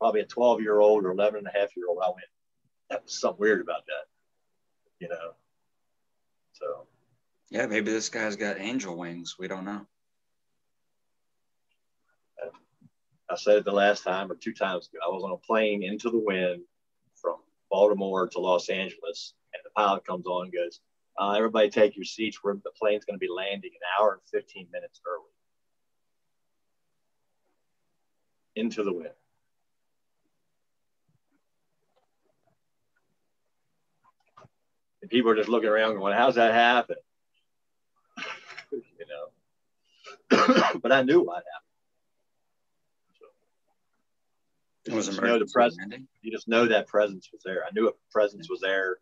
probably 0.00 0.22
a 0.22 0.26
12 0.26 0.60
year 0.62 0.80
old 0.80 1.04
or 1.04 1.12
11 1.12 1.38
and 1.38 1.46
a 1.46 1.58
half 1.58 1.76
year 1.76 1.86
old, 1.88 1.98
I 2.02 2.08
went, 2.08 2.24
that 2.90 3.04
was 3.04 3.20
something 3.20 3.40
weird 3.40 3.60
about 3.60 3.84
that, 3.86 4.06
you 4.98 5.08
know? 5.08 5.32
So. 6.52 6.86
Yeah, 7.50 7.66
maybe 7.66 7.92
this 7.92 8.08
guy's 8.08 8.36
got 8.36 8.58
angel 8.58 8.96
wings. 8.96 9.36
We 9.38 9.48
don't 9.48 9.64
know. 9.64 9.86
I 13.30 13.36
said 13.36 13.56
it 13.56 13.64
the 13.64 13.72
last 13.72 14.04
time 14.04 14.30
or 14.30 14.34
two 14.34 14.52
times 14.52 14.88
ago. 14.88 14.98
I 15.04 15.08
was 15.08 15.24
on 15.24 15.32
a 15.32 15.36
plane 15.36 15.82
into 15.82 16.10
the 16.10 16.18
wind 16.18 16.62
Baltimore 17.74 18.28
to 18.28 18.38
Los 18.38 18.68
Angeles, 18.68 19.34
and 19.52 19.60
the 19.64 19.70
pilot 19.70 20.06
comes 20.06 20.26
on 20.26 20.44
and 20.44 20.52
goes, 20.52 20.78
uh, 21.18 21.32
"Everybody, 21.32 21.70
take 21.70 21.96
your 21.96 22.04
seats. 22.04 22.38
We're, 22.40 22.54
the 22.54 22.70
plane's 22.78 23.04
going 23.04 23.18
to 23.18 23.26
be 23.26 23.26
landing 23.28 23.72
an 23.74 23.80
hour 23.98 24.12
and 24.12 24.22
15 24.30 24.68
minutes 24.72 25.00
early." 25.04 25.24
Into 28.54 28.84
the 28.84 28.92
wind. 28.92 29.10
And 35.02 35.10
people 35.10 35.32
are 35.32 35.34
just 35.34 35.48
looking 35.48 35.68
around 35.68 35.96
going, 35.96 36.16
How's 36.16 36.36
that 36.36 36.54
happen? 36.54 36.96
you 38.70 39.06
know. 40.30 40.78
but 40.80 40.92
I 40.92 41.02
knew 41.02 41.22
what 41.22 41.42
happened. 41.52 41.63
It 44.86 44.92
was 44.92 45.08
you 45.08 45.20
know 45.20 45.38
the 45.38 45.46
presence. 45.46 45.94
You 46.22 46.30
just 46.30 46.46
know 46.46 46.66
that 46.66 46.86
presence 46.86 47.30
was 47.32 47.42
there. 47.44 47.64
I 47.64 47.70
knew 47.72 47.88
a 47.88 47.92
presence 48.12 48.50
was 48.50 48.60
there 48.60 48.98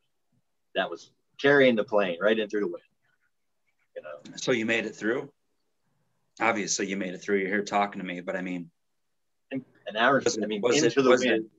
that 0.74 0.88
was 0.88 1.10
carrying 1.40 1.74
the 1.74 1.84
plane 1.84 2.18
right 2.20 2.38
in 2.38 2.48
through 2.48 2.60
the 2.60 2.68
wind. 2.68 2.84
You 3.96 4.02
know. 4.02 4.36
So 4.36 4.52
you 4.52 4.64
made 4.64 4.86
it 4.86 4.94
through. 4.94 5.30
Obviously, 6.40 6.86
you 6.86 6.96
made 6.96 7.14
it 7.14 7.18
through. 7.18 7.38
You're 7.38 7.48
here 7.48 7.64
talking 7.64 8.00
to 8.00 8.06
me, 8.06 8.20
but 8.20 8.36
I 8.36 8.42
mean, 8.42 8.70
an 9.50 9.96
hour. 9.96 10.22
I 10.42 10.46
mean, 10.46 10.60
was 10.60 10.82
into 10.82 11.00
it, 11.00 11.02
the 11.02 11.10
was 11.10 11.24
wind. 11.24 11.44
It, 11.44 11.50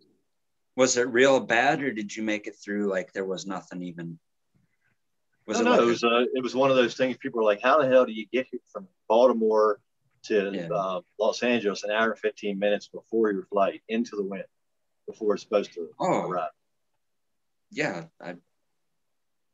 was 0.76 0.98
it 0.98 1.08
real 1.10 1.40
bad, 1.40 1.82
or 1.84 1.92
did 1.92 2.16
you 2.16 2.24
make 2.24 2.48
it 2.48 2.56
through 2.56 2.88
like 2.88 3.14
there 3.14 3.26
was 3.26 3.46
nothing 3.46 3.84
even? 3.84 4.18
Was 5.46 5.60
no, 5.60 5.62
it, 5.62 5.66
no, 5.66 5.72
like 5.72 5.82
it 5.82 5.86
was. 5.86 6.04
Uh, 6.04 6.26
it 6.34 6.42
was 6.42 6.56
one 6.56 6.70
of 6.70 6.78
those 6.78 6.96
things. 6.96 7.18
People 7.18 7.40
were 7.40 7.46
like, 7.46 7.62
"How 7.62 7.80
the 7.82 7.88
hell 7.88 8.06
do 8.06 8.14
you 8.14 8.26
get 8.32 8.48
here 8.50 8.62
from 8.72 8.88
Baltimore 9.08 9.80
to 10.24 10.52
yeah. 10.54 10.68
uh, 10.74 11.02
Los 11.20 11.44
Angeles 11.44 11.84
an 11.84 11.92
hour 11.92 12.12
and 12.12 12.20
15 12.20 12.58
minutes 12.58 12.88
before 12.88 13.32
your 13.32 13.44
flight 13.44 13.82
into 13.90 14.16
the 14.16 14.24
wind 14.24 14.46
before 15.08 15.34
it's 15.34 15.44
supposed 15.44 15.74
to 15.74 15.90
oh, 16.00 16.22
arrive. 16.22 16.52
Yeah. 17.72 18.06
I, 18.22 18.36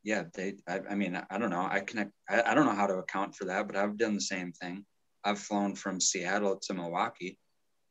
yeah. 0.04 0.24
They, 0.34 0.54
I, 0.68 0.80
I 0.90 0.94
mean, 0.94 1.20
I 1.30 1.38
don't 1.38 1.50
know. 1.50 1.66
I 1.68 1.80
connect, 1.80 2.12
I, 2.28 2.42
I 2.42 2.54
don't 2.54 2.66
know 2.66 2.74
how 2.74 2.86
to 2.86 2.98
account 2.98 3.34
for 3.34 3.46
that, 3.46 3.66
but 3.66 3.76
I've 3.76 3.98
done 3.98 4.14
the 4.14 4.20
same 4.20 4.52
thing. 4.52 4.84
I've 5.24 5.38
flown 5.38 5.74
from 5.74 6.00
Seattle 6.00 6.58
to 6.62 6.74
Milwaukee 6.74 7.38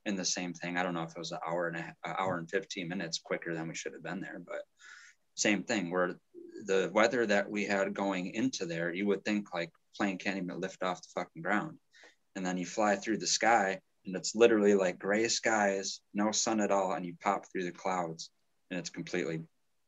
in 0.05 0.15
the 0.15 0.25
same 0.25 0.53
thing. 0.53 0.77
I 0.77 0.83
don't 0.83 0.93
know 0.93 1.03
if 1.03 1.11
it 1.11 1.19
was 1.19 1.31
an 1.31 1.39
hour 1.47 1.67
and 1.67 1.77
a 1.77 1.95
an 2.05 2.15
hour 2.17 2.37
and 2.37 2.49
15 2.49 2.87
minutes 2.87 3.19
quicker 3.23 3.53
than 3.53 3.67
we 3.67 3.75
should 3.75 3.93
have 3.93 4.03
been 4.03 4.21
there, 4.21 4.41
but 4.45 4.61
same 5.35 5.63
thing 5.63 5.91
where 5.91 6.15
the 6.65 6.89
weather 6.93 7.25
that 7.25 7.49
we 7.49 7.65
had 7.65 7.93
going 7.93 8.33
into 8.33 8.65
there, 8.65 8.93
you 8.93 9.05
would 9.07 9.23
think 9.23 9.53
like 9.53 9.71
plane 9.95 10.17
can't 10.17 10.37
even 10.37 10.59
lift 10.59 10.81
off 10.81 11.01
the 11.01 11.09
fucking 11.13 11.41
ground 11.41 11.77
and 12.39 12.45
then 12.45 12.57
you 12.57 12.65
fly 12.65 12.95
through 12.95 13.17
the 13.17 13.27
sky 13.27 13.81
and 14.05 14.15
it's 14.15 14.33
literally 14.33 14.73
like 14.73 14.97
gray 14.97 15.27
skies, 15.27 15.99
no 16.13 16.31
sun 16.31 16.61
at 16.61 16.71
all, 16.71 16.93
and 16.93 17.05
you 17.05 17.13
pop 17.21 17.43
through 17.51 17.65
the 17.65 17.71
clouds 17.73 18.29
and 18.71 18.79
it's 18.79 18.89
completely 18.89 19.41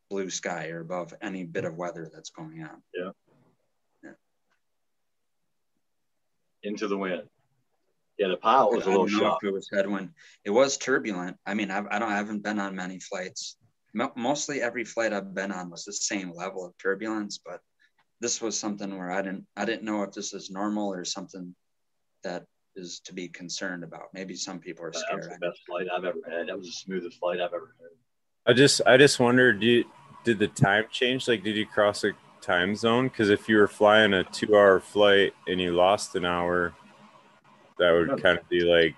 blue 0.10 0.30
sky 0.30 0.68
or 0.68 0.82
above 0.82 1.14
any 1.22 1.45
bit 1.45 1.64
of 1.64 1.78
weather 1.78 2.11
that's 2.14 2.32
going 2.32 2.61
on. 2.61 2.84
Yeah. 2.94 3.11
yeah. 4.03 4.10
Into 6.64 6.90
the 6.90 6.98
wind. 6.98 7.22
Yeah, 8.18 8.28
the 8.28 8.36
pilot 8.36 8.76
was 8.76 8.86
a 8.86 8.90
little 8.90 9.07
shocked. 9.07 9.45
It 9.45 9.53
was 9.53 9.69
headwind. 9.72 10.10
It 10.44 10.49
was 10.49 10.76
turbulent. 10.76 11.38
I 11.45 11.53
mean, 11.53 11.72
I've, 11.72 11.88
I 11.90 11.99
don't, 11.99 12.11
I 12.11 12.18
haven't 12.18 12.44
been 12.44 12.60
on 12.60 12.76
many 12.76 12.99
flights. 12.99 13.56
Mostly 13.94 14.61
every 14.61 14.84
flight 14.84 15.14
I've 15.14 15.34
been 15.34 15.53
on 15.53 15.69
was 15.69 15.86
the 15.86 15.94
same 15.94 16.34
level 16.36 16.65
of 16.65 16.78
turbulence, 16.78 17.40
but 17.44 17.61
this 18.19 18.41
was 18.41 18.60
something 18.60 18.98
where 18.98 19.10
I 19.10 19.22
didn't, 19.22 19.48
I 19.56 19.64
didn't 19.64 19.84
know 19.84 20.03
if 20.03 20.11
this 20.11 20.34
is 20.34 20.52
normal 20.52 20.91
or 20.91 21.06
something 21.06 21.56
that 22.23 22.45
is 22.76 23.02
to 23.06 23.14
be 23.14 23.27
concerned 23.27 23.84
about. 23.84 24.14
Maybe 24.14 24.35
some 24.35 24.60
people 24.60 24.85
are 24.85 24.93
scared. 24.93 25.23
That 25.23 25.30
was 25.30 25.39
the 25.39 25.48
best 25.48 25.60
flight 25.68 25.88
I've 25.95 26.06
ever 26.06 26.19
had. 26.30 26.48
That 26.48 26.57
was 26.57 26.68
the 26.68 26.73
smoothest 26.73 27.19
flight 27.19 27.39
I've 27.41 27.53
ever 27.53 27.76
had. 27.80 27.89
I 28.45 28.53
just 28.53 28.81
I 28.88 28.98
just 28.98 29.19
wondered, 29.19 29.61
you, 29.61 29.85
did 30.23 30.39
the 30.39 30.48
time 30.48 30.85
change? 30.91 31.27
Like, 31.27 31.43
did 31.43 31.56
you 31.56 31.65
cross 31.65 32.03
a 32.03 32.11
time 32.41 32.76
zone? 32.76 33.07
Because 33.07 33.30
if 33.30 33.48
you 33.49 33.57
were 33.57 33.68
flying 33.68 34.14
a 34.14 34.23
two-hour 34.23 34.80
flight 34.80 35.34
and 35.48 35.60
you 35.60 35.73
lost 35.73 36.15
an 36.15 36.26
hour, 36.26 36.73
that 37.77 37.91
would 37.91 38.07
no. 38.07 38.18
kind 38.18 38.39
of 38.39 38.48
be 38.49 38.61
like. 38.61 38.95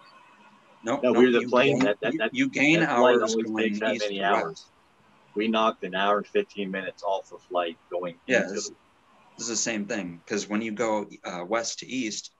No, 0.85 0.99
no, 1.01 1.11
no 1.11 1.19
we 1.19 1.27
are 1.27 1.39
the 1.39 1.47
plane 1.47 1.79
that, 1.79 1.97
that, 2.01 2.13
that 2.17 2.35
you 2.35 2.49
gain 2.49 2.81
that 2.81 2.89
hours 2.89 3.35
going 3.35 3.79
that 3.79 3.99
many 3.99 4.21
hours. 4.21 4.43
West. 4.43 4.65
We 5.35 5.47
knocked 5.47 5.83
an 5.83 5.95
hour 5.95 6.17
and 6.17 6.27
fifteen 6.27 6.69
minutes 6.69 7.03
off 7.03 7.29
the 7.29 7.37
flight 7.37 7.77
going. 7.89 8.15
Yeah, 8.27 8.43
this, 8.43 8.69
the- 8.69 8.75
this 9.37 9.45
is 9.45 9.49
the 9.49 9.55
same 9.55 9.85
thing 9.85 10.21
because 10.23 10.47
when 10.47 10.61
you 10.61 10.71
go 10.71 11.07
uh, 11.23 11.43
west 11.47 11.79
to 11.79 11.87
east, 11.87 12.31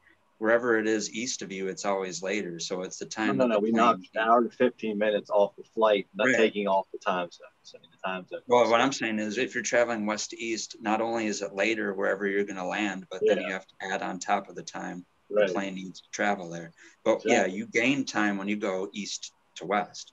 wherever 0.43 0.77
it 0.77 0.87
is 0.87 1.09
east 1.13 1.41
of 1.41 1.53
you, 1.53 1.69
it's 1.69 1.85
always 1.85 2.21
later. 2.21 2.59
So 2.59 2.81
it's 2.81 2.97
the 2.97 3.05
time. 3.05 3.37
No, 3.37 3.47
no, 3.47 3.53
no. 3.55 3.59
We 3.59 3.71
knocked 3.71 4.09
an 4.13 4.19
hour 4.19 4.43
to 4.43 4.49
15 4.49 4.97
minutes 4.97 5.29
off 5.29 5.55
the 5.55 5.63
flight, 5.63 6.05
not 6.13 6.27
right. 6.27 6.35
taking 6.35 6.67
off 6.67 6.85
the 6.91 6.97
time 6.97 7.29
zones. 7.31 7.73
I 7.73 7.77
mean, 7.79 7.89
the 7.89 8.05
time 8.05 8.25
zone. 8.27 8.41
Well, 8.47 8.69
what 8.69 8.81
I'm 8.81 8.91
saying 8.91 9.19
is 9.19 9.37
if 9.37 9.55
you're 9.55 9.63
traveling 9.63 10.05
west 10.05 10.31
to 10.31 10.43
east, 10.43 10.75
not 10.81 10.99
only 10.99 11.27
is 11.27 11.41
it 11.41 11.53
later 11.55 11.93
wherever 11.93 12.27
you're 12.27 12.43
going 12.43 12.57
to 12.57 12.65
land, 12.65 13.05
but 13.09 13.21
yeah. 13.23 13.35
then 13.35 13.45
you 13.45 13.53
have 13.53 13.65
to 13.65 13.73
add 13.89 14.01
on 14.01 14.19
top 14.19 14.49
of 14.49 14.55
the 14.55 14.63
time 14.63 15.05
right. 15.29 15.47
the 15.47 15.53
plane 15.53 15.75
needs 15.75 16.01
to 16.01 16.09
travel 16.11 16.49
there. 16.49 16.73
But 17.05 17.23
exactly. 17.23 17.31
yeah, 17.31 17.45
you 17.45 17.65
gain 17.65 18.03
time 18.03 18.37
when 18.37 18.49
you 18.49 18.57
go 18.57 18.89
east 18.91 19.31
to 19.55 19.65
west. 19.65 20.11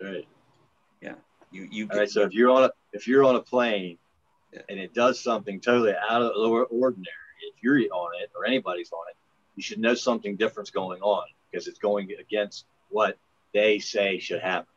Right. 0.00 0.28
Yeah. 1.00 1.14
You, 1.50 1.66
you 1.72 1.88
All 1.90 1.98
right. 1.98 2.08
So 2.08 2.22
if 2.22 2.32
you're 2.34 2.52
on 2.52 2.62
a, 2.66 2.70
if 2.92 3.08
you're 3.08 3.24
on 3.24 3.34
a 3.34 3.42
plane 3.42 3.98
yeah. 4.52 4.60
and 4.68 4.78
it 4.78 4.94
does 4.94 5.20
something 5.20 5.60
totally 5.60 5.92
out 6.08 6.22
of 6.22 6.34
the 6.34 6.66
ordinary, 6.70 7.10
if 7.48 7.64
you're 7.64 7.78
on 7.78 8.10
it 8.22 8.30
or 8.36 8.46
anybody's 8.46 8.92
on 8.92 9.04
it, 9.10 9.16
you 9.56 9.62
should 9.62 9.78
know 9.78 9.94
something 9.94 10.36
different's 10.36 10.70
going 10.70 11.00
on 11.00 11.24
because 11.50 11.66
it's 11.66 11.78
going 11.78 12.08
against 12.20 12.66
what 12.90 13.18
they 13.52 13.78
say 13.78 14.18
should 14.18 14.42
happen. 14.42 14.68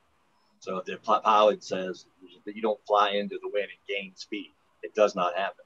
So 0.60 0.78
if 0.78 0.86
the 0.86 0.98
pilot 0.98 1.64
says 1.64 2.06
that 2.46 2.56
you 2.56 2.62
don't 2.62 2.80
fly 2.88 3.12
into 3.12 3.38
the 3.42 3.50
wind 3.50 3.68
and 3.70 3.88
gain 3.88 4.14
speed, 4.16 4.52
it 4.82 4.96
does 4.96 5.16
not 5.16 5.36
happen. 5.36 5.66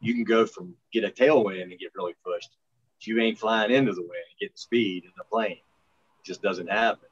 You 0.00 0.14
can 0.14 0.24
go 0.24 0.46
from 0.46 0.74
get 0.92 1.04
a 1.04 1.08
tailwind 1.08 1.62
and 1.62 1.78
get 1.78 1.92
really 1.94 2.14
pushed, 2.24 2.50
but 2.96 3.06
you 3.06 3.20
ain't 3.20 3.38
flying 3.38 3.70
into 3.70 3.92
the 3.92 4.02
wind 4.02 4.12
and 4.12 4.40
get 4.40 4.58
speed 4.58 5.04
in 5.04 5.10
the 5.16 5.24
plane. 5.24 5.52
It 5.52 6.24
just 6.24 6.42
doesn't 6.42 6.70
happen. 6.70 7.08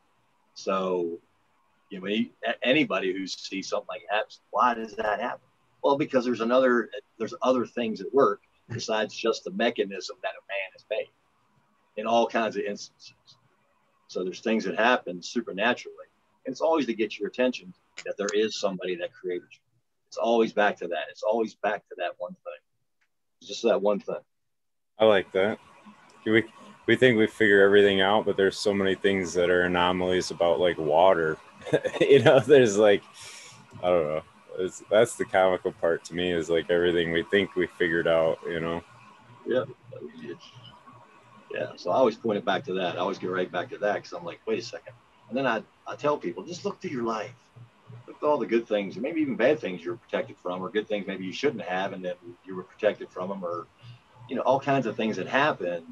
So, 0.54 1.18
you 1.90 2.00
know, 2.00 2.52
anybody 2.62 3.12
who 3.12 3.26
sees 3.26 3.68
something 3.68 3.88
like 3.88 4.02
that, 4.10 4.34
why 4.50 4.74
does 4.74 4.96
that 4.96 5.20
happen? 5.20 5.46
Well, 5.82 5.96
because 5.96 6.24
there's 6.24 6.40
another, 6.40 6.90
there's 7.18 7.34
other 7.42 7.66
things 7.66 8.00
at 8.00 8.12
work 8.12 8.40
besides 8.68 9.14
just 9.14 9.44
the 9.44 9.52
mechanism 9.52 10.16
that 10.22 10.30
a 10.30 10.42
man 10.48 10.72
has 10.72 10.84
made 10.90 11.08
in 11.98 12.06
all 12.06 12.26
kinds 12.26 12.56
of 12.56 12.62
instances. 12.62 13.12
So 14.06 14.24
there's 14.24 14.40
things 14.40 14.64
that 14.64 14.78
happen 14.78 15.20
supernaturally. 15.20 15.96
And 16.46 16.52
it's 16.52 16.60
always 16.62 16.86
to 16.86 16.94
get 16.94 17.18
your 17.18 17.28
attention 17.28 17.74
that 18.06 18.16
there 18.16 18.28
is 18.32 18.58
somebody 18.58 18.94
that 18.96 19.12
created 19.12 19.48
you. 19.50 19.58
It's 20.06 20.16
always 20.16 20.52
back 20.52 20.78
to 20.78 20.88
that. 20.88 21.04
It's 21.10 21.24
always 21.24 21.54
back 21.56 21.86
to 21.88 21.94
that 21.98 22.12
one 22.16 22.32
thing. 22.32 22.62
It's 23.40 23.48
just 23.48 23.62
that 23.64 23.82
one 23.82 24.00
thing. 24.00 24.16
I 24.98 25.04
like 25.04 25.30
that. 25.32 25.58
We 26.24 26.44
we 26.86 26.96
think 26.96 27.18
we 27.18 27.26
figure 27.26 27.62
everything 27.62 28.00
out, 28.00 28.24
but 28.24 28.36
there's 28.36 28.56
so 28.56 28.72
many 28.72 28.94
things 28.94 29.34
that 29.34 29.50
are 29.50 29.62
anomalies 29.62 30.30
about 30.30 30.60
like 30.60 30.78
water. 30.78 31.36
you 32.00 32.22
know, 32.22 32.40
there's 32.40 32.78
like 32.78 33.02
I 33.82 33.88
don't 33.88 34.08
know. 34.08 34.22
It's, 34.58 34.82
that's 34.90 35.16
the 35.16 35.24
comical 35.24 35.72
part 35.72 36.04
to 36.06 36.14
me 36.14 36.32
is 36.32 36.48
like 36.48 36.70
everything 36.70 37.12
we 37.12 37.22
think 37.24 37.54
we 37.54 37.66
figured 37.78 38.08
out. 38.08 38.38
You 38.46 38.60
know. 38.60 38.84
Yeah. 39.46 39.64
Yeah. 41.52 41.72
So 41.76 41.90
I 41.90 41.96
always 41.96 42.16
point 42.16 42.38
it 42.38 42.44
back 42.44 42.64
to 42.64 42.74
that. 42.74 42.96
I 42.96 42.98
always 42.98 43.18
get 43.18 43.30
right 43.30 43.50
back 43.50 43.70
to 43.70 43.78
that 43.78 43.94
because 43.94 44.12
I'm 44.12 44.24
like, 44.24 44.40
wait 44.46 44.58
a 44.58 44.62
second. 44.62 44.94
And 45.28 45.36
then 45.36 45.46
I, 45.46 45.62
I 45.86 45.96
tell 45.96 46.16
people, 46.16 46.42
just 46.44 46.64
look 46.64 46.80
through 46.80 46.90
your 46.90 47.04
life. 47.04 47.32
Look 48.06 48.16
at 48.22 48.26
all 48.26 48.38
the 48.38 48.46
good 48.46 48.66
things, 48.66 48.96
and 48.96 49.02
maybe 49.02 49.20
even 49.20 49.36
bad 49.36 49.60
things 49.60 49.82
you're 49.82 49.96
protected 49.96 50.36
from, 50.38 50.62
or 50.62 50.70
good 50.70 50.88
things 50.88 51.06
maybe 51.06 51.24
you 51.24 51.32
shouldn't 51.32 51.62
have, 51.62 51.92
and 51.92 52.04
then 52.04 52.14
you 52.44 52.54
were 52.54 52.62
protected 52.62 53.10
from 53.10 53.28
them, 53.28 53.44
or 53.44 53.66
you 54.28 54.36
know, 54.36 54.42
all 54.42 54.60
kinds 54.60 54.86
of 54.86 54.96
things 54.96 55.16
that 55.16 55.26
happen. 55.26 55.84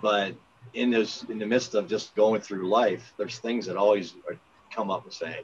But 0.00 0.34
in 0.72 0.90
this, 0.90 1.24
in 1.24 1.38
the 1.38 1.46
midst 1.46 1.74
of 1.74 1.88
just 1.88 2.14
going 2.14 2.40
through 2.40 2.68
life, 2.68 3.12
there's 3.16 3.38
things 3.38 3.66
that 3.66 3.76
always 3.76 4.14
come 4.72 4.90
up 4.90 5.04
and 5.04 5.12
say, 5.12 5.40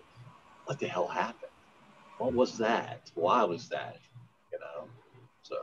"What 0.66 0.78
the 0.78 0.86
hell 0.88 1.06
happened? 1.06 1.50
What 2.18 2.32
was 2.32 2.58
that? 2.58 3.10
Why 3.14 3.44
was 3.44 3.68
that?" 3.68 3.98
You 4.52 4.58
know. 4.58 4.88
So 5.42 5.56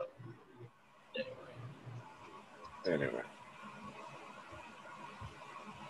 anyway. 1.16 3.04
Anyway. 3.04 3.22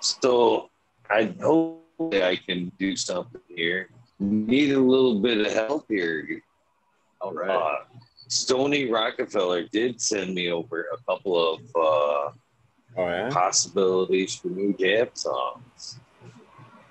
So 0.09 0.70
I 1.10 1.35
hope 1.40 1.85
that 2.10 2.22
I 2.22 2.36
can 2.36 2.72
do 2.78 2.97
something 2.97 3.40
here. 3.48 3.90
Need 4.18 4.72
a 4.72 4.80
little 4.80 5.20
bit 5.20 5.47
of 5.47 5.52
help 5.52 5.86
here. 5.89 6.43
All 7.20 7.32
right. 7.35 7.51
Uh, 7.51 7.85
Stony 8.28 8.90
Rockefeller 8.90 9.64
did 9.68 10.01
send 10.01 10.35
me 10.35 10.51
over 10.51 10.86
a 10.93 10.98
couple 11.05 11.55
of 11.55 11.60
uh, 11.76 12.30
Oh 12.97 13.06
yeah. 13.09 13.28
possibilities 13.30 14.35
for 14.36 14.48
new 14.48 14.72
Gap 14.72 15.16
songs. 15.16 16.01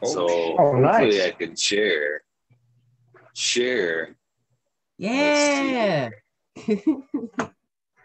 So 0.03 0.27
Oh, 0.29 0.57
hopefully 0.57 1.17
nice. 1.17 1.25
I 1.25 1.31
can 1.31 1.55
share. 1.55 2.21
Share. 3.33 4.15
Yeah. 4.97 6.09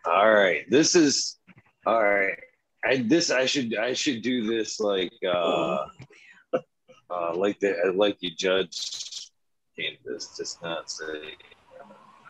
All 0.04 0.32
right. 0.32 0.68
This 0.68 0.94
is 0.96 1.38
all 1.86 2.02
right. 2.02 2.38
I 2.84 2.96
this 2.96 3.30
I 3.30 3.46
should 3.46 3.76
I 3.76 3.92
should 3.92 4.22
do 4.22 4.46
this 4.46 4.80
like 4.80 5.12
uh 5.26 5.86
uh 7.10 7.34
like 7.34 7.60
the 7.60 7.92
like 7.94 8.16
you 8.20 8.30
judge 8.34 9.30
this 10.04 10.36
just 10.36 10.62
not 10.62 10.90
say 10.90 11.36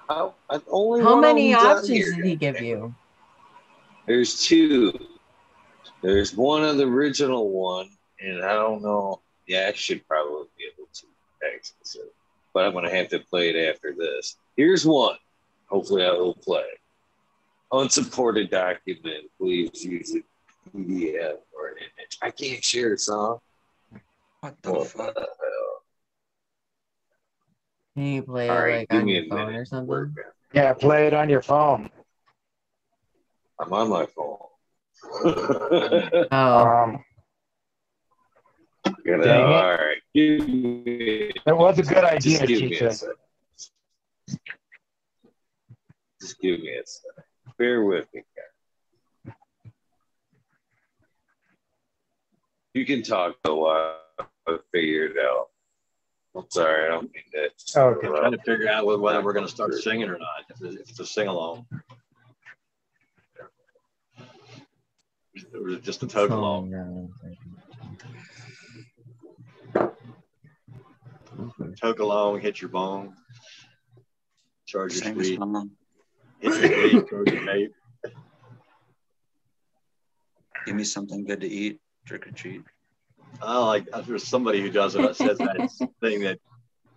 how 0.08 0.34
I 0.50 0.60
only 0.68 1.02
How 1.02 1.20
many 1.20 1.54
options 1.54 2.16
did 2.16 2.24
he 2.24 2.36
give 2.36 2.60
you? 2.60 2.94
There's 4.06 4.42
two. 4.42 4.98
There's 6.02 6.34
one 6.34 6.64
of 6.64 6.76
the 6.76 6.84
original 6.84 7.50
one, 7.50 7.88
and 8.20 8.42
I 8.44 8.52
don't 8.54 8.82
know. 8.82 9.20
Yeah, 9.46 9.66
I 9.68 9.72
should 9.72 10.06
probably 10.08 10.48
be 10.58 10.64
able 10.74 10.88
to 10.92 11.06
access 11.54 11.94
it, 11.94 12.12
but 12.52 12.66
I'm 12.66 12.72
gonna 12.72 12.94
have 12.94 13.08
to 13.10 13.20
play 13.20 13.50
it 13.50 13.70
after 13.70 13.94
this. 13.96 14.36
Here's 14.56 14.84
one. 14.84 15.16
Hopefully, 15.66 16.04
I 16.04 16.10
will 16.10 16.34
play. 16.34 16.66
Unsupported 17.70 18.50
document. 18.50 19.30
Please 19.38 19.84
use 19.84 20.14
it 20.14 20.24
PDF 20.70 21.36
or 21.56 21.68
an 21.68 21.76
image. 21.78 22.18
I 22.22 22.30
can't 22.30 22.62
share 22.64 22.90
the 22.90 22.98
song. 22.98 23.38
What 24.40 24.56
the 24.62 24.72
What 24.72 24.86
fuck? 24.88 25.14
the 25.14 25.20
hell? 25.20 25.28
Can 27.96 28.06
you 28.06 28.22
play 28.22 28.48
All 28.48 28.56
it 28.56 28.60
right, 28.60 28.86
like 28.90 29.00
on 29.00 29.08
your 29.08 29.24
phone 29.26 29.46
minute. 29.46 29.60
or 29.60 29.64
something? 29.66 29.88
Work. 29.88 30.10
Yeah, 30.54 30.72
play 30.74 31.06
it 31.06 31.14
on 31.14 31.28
your 31.28 31.42
phone. 31.42 31.90
I'm 33.58 33.72
on 33.72 33.88
my 33.88 34.06
phone. 34.06 34.38
Oh, 36.32 36.66
Um, 36.66 37.04
You 39.04 39.16
know, 39.16 39.22
Dang 39.24 39.40
it. 39.50 39.54
all 39.54 39.72
right. 39.72 39.96
Give 40.14 40.40
it 41.46 41.56
was 41.56 41.78
a 41.78 41.82
good 41.82 42.04
idea, 42.04 42.38
Just 42.38 42.46
give 42.46 42.60
me 42.70 42.76
a 42.76 42.90
Chicha. 42.90 43.06
Just 46.20 46.40
give 46.40 46.60
me 46.60 46.74
a 46.76 46.86
second. 46.86 47.24
Bear 47.58 47.84
with 47.84 48.06
me, 48.14 48.22
guys. 48.36 48.44
You 52.74 52.86
can 52.86 53.02
talk 53.02 53.36
a 53.44 53.54
while 53.54 53.98
I 54.18 54.58
figure 54.72 55.06
it 55.06 55.16
out. 55.18 55.48
I'm 56.34 56.44
sorry, 56.48 56.86
I 56.86 56.88
don't 56.88 57.12
mean 57.12 57.24
that. 57.34 57.78
Okay. 57.78 58.06
trying 58.06 58.32
to 58.32 58.38
figure 58.38 58.68
out 58.68 58.86
whether 58.86 58.98
whether 58.98 59.22
we're 59.22 59.34
going 59.34 59.44
to 59.44 59.52
start 59.52 59.74
singing 59.74 60.08
or 60.08 60.18
not. 60.18 60.44
If 60.48 60.62
it's, 60.62 60.98
a 60.98 61.04
sing 61.04 61.28
along, 61.28 61.66
It 65.34 65.62
was 65.62 65.78
just 65.80 66.02
a 66.02 66.06
toke 66.06 66.30
along? 66.30 67.10
Toke 71.80 71.98
along, 71.98 72.40
hit 72.40 72.62
your 72.62 72.70
bone, 72.70 73.14
charge 74.66 74.94
your 74.94 75.02
Sing 75.02 75.20
a 75.20 75.24
speed, 75.24 75.38
hit 76.40 76.54
your 76.54 77.02
vape, 77.02 77.10
charge 77.10 77.32
your 77.32 77.42
vape. 77.42 77.70
Give 80.64 80.76
me 80.76 80.84
something 80.84 81.24
good 81.24 81.42
to 81.42 81.48
eat. 81.48 81.81
Trick 82.12 82.26
or 82.26 82.32
treat. 82.32 82.62
Oh, 83.40 83.64
like 83.64 83.88
there's 84.06 84.28
somebody 84.28 84.60
who 84.60 84.70
does 84.70 84.96
it. 84.96 85.16
Says 85.16 85.38
that 85.38 85.70
thing 86.02 86.20
that 86.20 86.38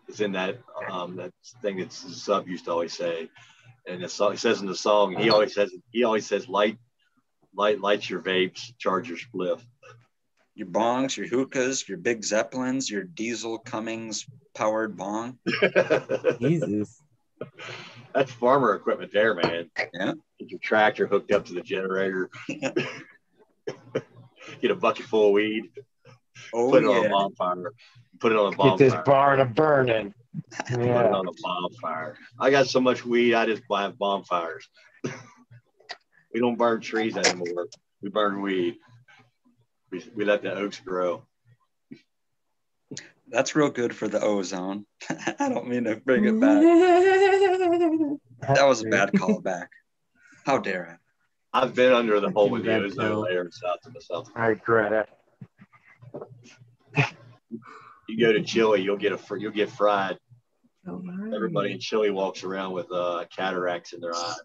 is 0.09 0.19
in 0.19 0.33
that 0.33 0.59
um 0.89 1.15
that 1.15 1.31
thing 1.61 1.77
that 1.77 1.93
sub 1.93 2.49
used 2.49 2.65
to 2.65 2.71
always 2.71 2.91
say, 2.91 3.29
and 3.87 4.03
the 4.03 4.09
song 4.09 4.31
he 4.31 4.37
says 4.37 4.59
in 4.59 4.67
the 4.67 4.75
song 4.75 5.15
he 5.15 5.29
always 5.29 5.53
says 5.53 5.73
he 5.91 6.03
always 6.03 6.27
says 6.27 6.49
light, 6.49 6.77
light, 7.55 7.79
lights 7.79 8.09
your 8.09 8.19
vapes, 8.19 8.77
charge 8.77 9.07
your 9.07 9.17
spliff. 9.17 9.61
Your 10.53 10.67
bongs, 10.67 11.15
your 11.15 11.27
hookahs, 11.27 11.87
your 11.87 11.97
big 11.97 12.21
zeppelins, 12.21 12.89
your 12.89 13.05
diesel 13.05 13.57
Cummins 13.57 14.25
powered 14.53 14.97
bong. 14.97 15.39
Jesus. 16.41 17.01
That's 18.13 18.33
farmer 18.33 18.75
equipment 18.75 19.13
there, 19.13 19.33
man. 19.33 19.71
Yeah. 19.93 20.11
Get 20.39 20.51
your 20.51 20.59
tractor 20.59 21.07
hooked 21.07 21.31
up 21.31 21.45
to 21.45 21.53
the 21.53 21.61
generator. 21.61 22.29
Get 24.65 24.71
a 24.71 24.75
bucket 24.75 25.05
full 25.05 25.27
of 25.27 25.33
weed. 25.33 25.69
Oh 26.51 26.71
put 26.71 26.81
it 26.81 26.87
on 26.87 27.05
a 27.05 27.09
bonfire. 27.09 27.71
Put 28.19 28.31
it 28.31 28.35
on 28.35 28.51
a 28.51 28.57
bonfire. 28.57 28.69
Get 28.71 28.77
this 28.79 28.93
bonfire. 28.93 29.13
barn 29.13 29.39
a 29.41 29.45
burning. 29.45 30.13
Put 30.67 30.81
it 30.81 30.89
on 30.89 31.27
a 31.27 31.31
bonfire. 31.39 32.17
I 32.39 32.49
got 32.49 32.65
so 32.65 32.79
much 32.79 33.05
weed, 33.05 33.35
I 33.35 33.45
just 33.45 33.61
buy 33.69 33.87
bonfires. 33.89 34.67
we 36.33 36.39
don't 36.39 36.57
burn 36.57 36.81
trees 36.81 37.15
anymore. 37.15 37.67
We 38.01 38.09
burn 38.09 38.41
weed. 38.41 38.77
We, 39.91 40.03
we 40.15 40.25
let 40.25 40.41
the 40.41 40.55
oaks 40.55 40.79
grow. 40.79 41.27
That's 43.27 43.55
real 43.55 43.69
good 43.69 43.95
for 43.95 44.07
the 44.07 44.19
ozone. 44.19 44.87
I 45.39 45.47
don't 45.47 45.67
mean 45.67 45.83
to 45.83 45.97
bring 45.97 46.25
it 46.25 46.39
back. 46.39 48.19
That 48.55 48.67
was 48.67 48.83
a 48.83 48.89
bad 48.89 49.11
callback. 49.11 49.67
How 50.43 50.57
dare 50.57 50.99
I've 51.55 51.73
been 51.73 51.93
under 51.93 52.19
the 52.19 52.29
hole 52.31 52.49
with 52.49 52.63
the 52.63 52.69
Red 52.69 52.83
ozone 52.83 53.07
pill. 53.07 53.21
layer 53.21 53.45
in 53.45 53.51
South 53.51 53.79
to 53.83 53.91
myself. 53.91 54.27
I 54.35 54.47
regret 54.47 54.91
it. 54.91 55.09
You 58.09 58.19
go 58.19 58.33
to 58.33 58.43
Chile, 58.43 58.81
you'll 58.81 58.97
get 58.97 59.13
a 59.13 59.17
fr- 59.17 59.37
you'll 59.37 59.53
get 59.53 59.69
fried. 59.69 60.17
Everybody 61.33 61.71
in 61.71 61.79
Chile 61.79 62.09
walks 62.11 62.43
around 62.43 62.73
with 62.73 62.91
uh, 62.91 63.23
cataracts 63.35 63.93
in 63.93 64.01
their 64.01 64.13
eye. 64.13 64.35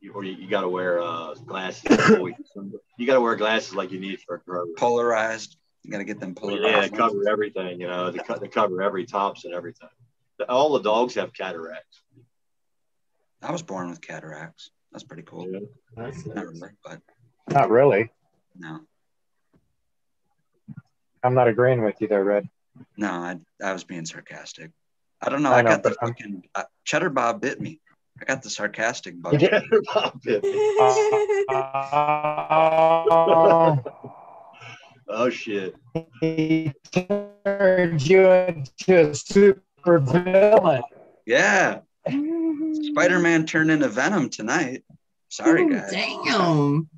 You, 0.00 0.12
or 0.12 0.24
you, 0.24 0.34
you 0.34 0.48
got 0.48 0.60
to 0.60 0.68
wear 0.68 1.00
uh, 1.00 1.32
glasses. 1.34 1.84
you 2.98 3.06
got 3.06 3.14
to 3.14 3.20
wear 3.22 3.34
glasses 3.36 3.74
like 3.74 3.90
you 3.90 3.98
need 3.98 4.20
for 4.20 4.34
a 4.36 4.40
grower. 4.40 4.66
Polarized. 4.76 5.56
You 5.84 5.90
got 5.90 5.98
to 5.98 6.04
get 6.04 6.20
them 6.20 6.34
polarized. 6.34 6.64
Yeah, 6.64 6.80
they 6.82 6.90
cover 6.96 7.28
everything. 7.30 7.80
You 7.80 7.88
know, 7.88 8.10
they, 8.10 8.18
co- 8.18 8.38
they 8.38 8.48
cover 8.48 8.82
every 8.82 9.06
tops 9.06 9.46
and 9.46 9.54
everything. 9.54 9.88
All 10.50 10.72
the 10.74 10.82
dogs 10.82 11.14
have 11.14 11.32
cataracts. 11.32 12.02
I 13.42 13.52
was 13.52 13.62
born 13.62 13.88
with 13.88 14.02
cataracts. 14.02 14.70
That's 14.98 15.06
pretty 15.06 15.22
cool. 15.22 15.46
Not 15.96 16.12
really, 16.26 16.70
but 16.84 17.00
Not 17.48 17.70
really. 17.70 18.10
no. 18.58 18.80
I'm 21.22 21.34
not 21.34 21.46
agreeing 21.46 21.84
with 21.84 22.00
you 22.00 22.08
there, 22.08 22.24
Red. 22.24 22.48
No, 22.96 23.08
I, 23.12 23.36
I 23.62 23.72
was 23.72 23.84
being 23.84 24.04
sarcastic. 24.06 24.72
I 25.22 25.28
don't 25.30 25.44
know. 25.44 25.52
I 25.52 25.58
I, 25.60 25.62
know, 25.62 25.70
got 25.70 25.84
the 25.84 25.90
I'm- 26.00 26.08
fucking 26.08 26.42
uh, 26.56 26.64
cheddar 26.84 27.10
Bob 27.10 27.40
bit 27.40 27.60
me. 27.60 27.80
I 28.20 28.24
got 28.24 28.42
the 28.42 28.50
sarcastic 28.50 29.22
bug. 29.22 29.34
You 29.34 29.38
did? 29.38 29.62
Bob 29.94 30.20
bit 30.20 30.42
me. 30.42 30.50
Oh, 33.08 33.78
oh 35.08 35.30
shit! 35.30 35.76
he 36.20 36.72
turned 36.90 38.04
you 38.04 38.28
into 38.32 39.10
a 39.10 39.14
super 39.14 40.00
villain. 40.00 40.82
Yeah, 41.24 41.82
Spider 42.82 43.18
Man 43.18 43.46
turned 43.46 43.70
into 43.70 43.88
Venom 43.88 44.28
tonight. 44.30 44.84
Sorry, 45.28 45.68
guys. 45.68 45.90
Damn. 45.92 46.88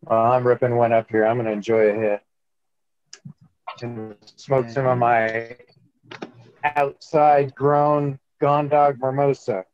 well, 0.02 0.20
I'm 0.32 0.46
ripping 0.46 0.76
one 0.76 0.92
up 0.92 1.10
here. 1.10 1.26
I'm 1.26 1.36
going 1.36 1.46
to 1.46 1.52
enjoy 1.52 1.88
a 1.90 1.94
hit. 1.94 2.20
And 3.82 4.16
smoke 4.36 4.68
some 4.70 4.86
of 4.86 4.98
my 4.98 5.56
outside 6.64 7.54
grown 7.54 8.18
Gondog 8.40 8.98
Mimosa. 9.00 9.64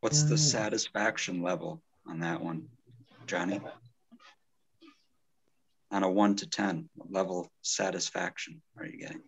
What's 0.00 0.24
the 0.24 0.34
Mm. 0.36 0.38
satisfaction 0.38 1.42
level 1.42 1.82
on 2.06 2.20
that 2.20 2.40
one, 2.40 2.68
Johnny? 3.26 3.60
On 5.90 6.02
a 6.02 6.10
one 6.10 6.36
to 6.36 6.46
ten, 6.46 6.88
level 7.08 7.40
of 7.40 7.48
satisfaction 7.62 8.60
are 8.76 8.84
you 8.84 8.98
getting 8.98 9.22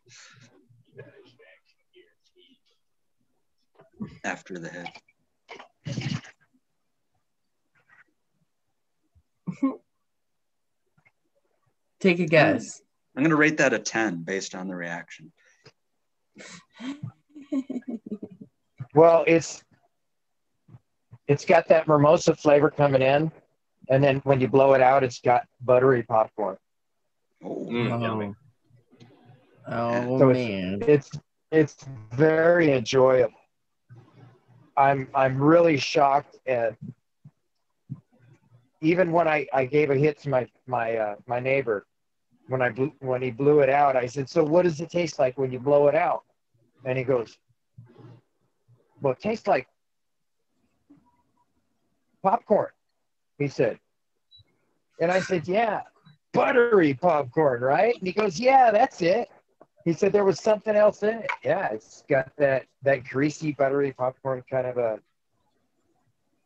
after 4.25 4.59
the 4.59 4.69
hit? 4.69 4.89
Take 12.01 12.21
a 12.21 12.27
guess. 12.27 12.83
I'm 13.17 13.23
gonna 13.23 13.37
rate 13.37 13.57
that 13.59 13.73
a 13.73 13.79
ten 13.79 14.23
based 14.23 14.55
on 14.55 14.69
the 14.69 14.77
reaction. 14.77 15.33
Well, 18.95 19.25
it's 19.27 19.63
it's 21.29 21.45
got 21.45 21.69
that 21.69 21.87
mimosa 21.87 22.35
flavor 22.35 22.71
coming 22.71 23.03
in, 23.03 23.31
and 23.91 24.03
then 24.03 24.21
when 24.25 24.41
you 24.41 24.49
blow 24.49 24.75
it 24.75 24.81
out, 24.81 25.05
it's 25.05 25.21
got 25.21 25.47
buttery 25.61 26.03
popcorn. 26.03 26.57
Oh, 27.45 27.67
Mm, 27.71 27.93
oh, 27.93 28.03
yummy. 28.03 28.35
oh 29.69 30.19
So 30.19 30.31
it's- 30.31 30.47
man. 30.49 30.81
It's 30.87 31.11
it's 31.53 31.77
very 32.13 32.73
enjoyable. 32.73 33.35
I'm 34.77 35.09
I'm 35.15 35.41
really 35.43 35.77
shocked 35.77 36.37
at 36.47 36.77
even 38.81 39.13
when 39.13 39.29
I, 39.29 39.47
I 39.53 39.67
gave 39.67 39.91
a 39.91 39.97
hit 39.97 40.19
to 40.21 40.29
my 40.31 40.49
my 40.67 40.97
uh, 40.97 41.17
my 41.27 41.41
neighbor 41.41 41.87
when 42.49 42.63
I 42.63 42.71
blew, 42.71 42.93
when 43.01 43.21
he 43.23 43.31
blew 43.31 43.61
it 43.61 43.69
out. 43.69 43.97
I 43.97 44.07
said, 44.07 44.29
"So 44.29 44.43
what 44.45 44.63
does 44.63 44.81
it 44.81 44.91
taste 44.91 45.19
like 45.19 45.37
when 45.39 45.53
you 45.53 45.59
blow 45.59 45.89
it 45.89 45.95
out?" 45.95 46.25
And 46.85 46.97
he 46.97 47.05
goes, 47.05 47.37
"Well, 49.01 49.13
it 49.13 49.21
tastes 49.21 49.47
like 49.47 49.69
popcorn." 52.23 52.71
He 53.41 53.49
said, 53.49 53.81
and 55.01 55.11
I 55.11 55.19
said, 55.19 55.49
"Yeah, 55.49 55.81
buttery 56.35 56.93
popcorn, 56.93 57.63
right?" 57.63 57.97
And 57.97 58.07
he 58.07 58.13
goes, 58.13 58.39
"Yeah, 58.39 58.71
that's 58.71 59.01
it." 59.01 59.31
He 59.87 59.95
said 59.95 60.13
there 60.13 60.27
was 60.27 60.39
something 60.39 60.77
else 60.77 61.03
in 61.03 61.21
it. 61.21 61.31
Yeah, 61.43 61.69
it's 61.69 62.05
got 62.07 62.31
that 62.37 62.67
that 62.83 63.05
greasy 63.05 63.53
buttery 63.53 63.93
popcorn 63.93 64.45
kind 64.49 64.67
of 64.67 64.77
a. 64.77 65.01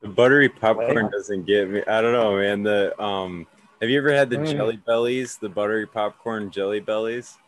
The 0.02 0.08
buttery 0.08 0.48
popcorn 0.48 1.10
doesn't 1.10 1.46
get 1.46 1.68
me. 1.68 1.82
I 1.88 2.00
don't 2.00 2.12
know, 2.12 2.36
man. 2.36 2.62
The 2.62 2.98
um, 3.02 3.48
have 3.80 3.90
you 3.90 3.98
ever 3.98 4.12
had 4.12 4.30
the 4.30 4.38
Mm. 4.38 4.52
jelly 4.52 4.76
bellies? 4.76 5.36
The 5.36 5.48
buttery 5.48 5.86
popcorn 5.86 6.52
jelly 6.52 6.78
bellies? 6.78 7.38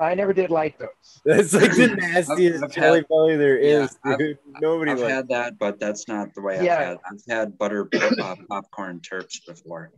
I 0.00 0.14
never 0.14 0.32
did 0.32 0.50
like 0.50 0.78
those. 0.78 0.88
That's 1.24 1.52
like 1.54 1.72
the 1.74 1.88
nastiest 1.96 2.62
I've 2.64 2.70
jelly 2.72 2.98
had- 3.00 3.08
belly 3.08 3.36
there 3.36 3.60
yeah, 3.60 3.84
is, 3.84 3.98
I've- 4.04 4.16
dude. 4.16 4.38
Nobody 4.60 4.92
I've 4.92 5.00
had 5.00 5.28
that, 5.28 5.58
but 5.58 5.80
that's 5.80 6.06
not 6.08 6.34
the 6.34 6.40
way 6.42 6.58
I've 6.58 6.64
Yeah. 6.64 6.84
had. 6.90 6.98
I've 7.10 7.22
had 7.28 7.58
butter 7.58 7.88
uh, 8.22 8.36
popcorn 8.48 9.00
terps 9.00 9.44
before. 9.46 9.90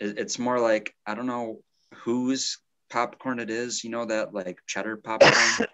It, 0.00 0.18
it's 0.18 0.38
more 0.38 0.60
like 0.60 0.94
I 1.06 1.14
don't 1.14 1.26
know 1.26 1.60
whose 1.94 2.58
popcorn 2.90 3.38
it 3.40 3.48
is. 3.50 3.82
You 3.84 3.90
know 3.90 4.04
that 4.04 4.34
like 4.34 4.60
cheddar 4.66 4.96
popcorn, 4.98 5.68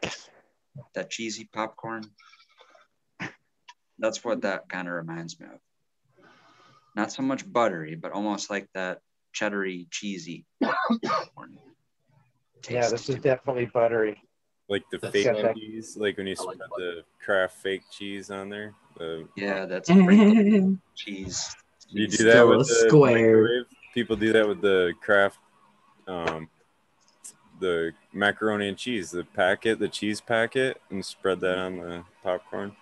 that 0.95 1.11
cheesy 1.11 1.49
popcorn. 1.53 2.05
That's 3.99 4.25
what 4.25 4.43
that 4.43 4.69
kind 4.69 4.89
of 4.89 4.95
reminds 4.95 5.39
me 5.39 5.47
of. 5.47 5.61
Not 6.97 7.13
so 7.13 7.23
much 7.23 7.51
buttery, 7.51 7.97
but 7.97 8.13
almost 8.13 8.51
like 8.51 8.69
that 8.75 9.01
cheddary 9.35 9.87
cheesy 9.91 10.45
popcorn. 10.63 11.59
Yeah, 12.71 12.89
this 12.89 13.09
is 13.09 13.17
definitely 13.17 13.67
buttery. 13.67 14.23
like 14.69 14.83
the 14.91 14.99
That's 14.99 15.13
fake 15.13 15.25
got 15.27 15.43
that- 15.43 15.57
cheese, 15.57 15.97
like 15.97 16.17
when 16.17 16.27
you 16.27 16.35
spread 16.37 16.59
the 16.77 17.03
Kraft 17.25 17.57
fake 17.59 17.83
cheese 17.91 18.31
on 18.31 18.49
there. 18.49 18.75
The, 18.97 19.29
Yeah, 19.37 19.67
that's 19.67 19.91
a 19.91 19.95
great 19.95 20.77
cheese. 20.95 21.55
you 21.91 22.07
do 22.09 22.25
that 22.25 22.43
with 22.47 22.61
the 22.69 22.75
square. 22.89 23.13
microwave? 23.37 23.67
People 23.93 24.17
do 24.17 24.33
that 24.33 24.47
with 24.49 24.61
the 24.61 24.93
Kraft, 25.03 25.39
um, 26.09 26.49
the 27.61 27.93
macaroni 28.13 28.69
and 28.69 28.77
cheese, 28.79 29.11
the 29.11 29.25
packet, 29.25 29.79
the 29.79 29.89
cheese 29.89 30.21
packet, 30.21 30.81
and 30.91 31.05
spread 31.05 31.41
that 31.41 31.59
on 31.59 31.77
the 31.79 32.05
popcorn. 32.23 32.75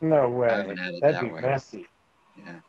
No 0.00 0.16
I 0.24 0.26
way. 0.26 0.50
haven't 0.50 0.76
had 0.78 0.94
it 0.94 1.00
That'd 1.00 1.16
that 1.16 1.22
be 1.24 1.30
way. 1.30 1.40
messy. 1.42 1.86
Yeah. 2.36 2.60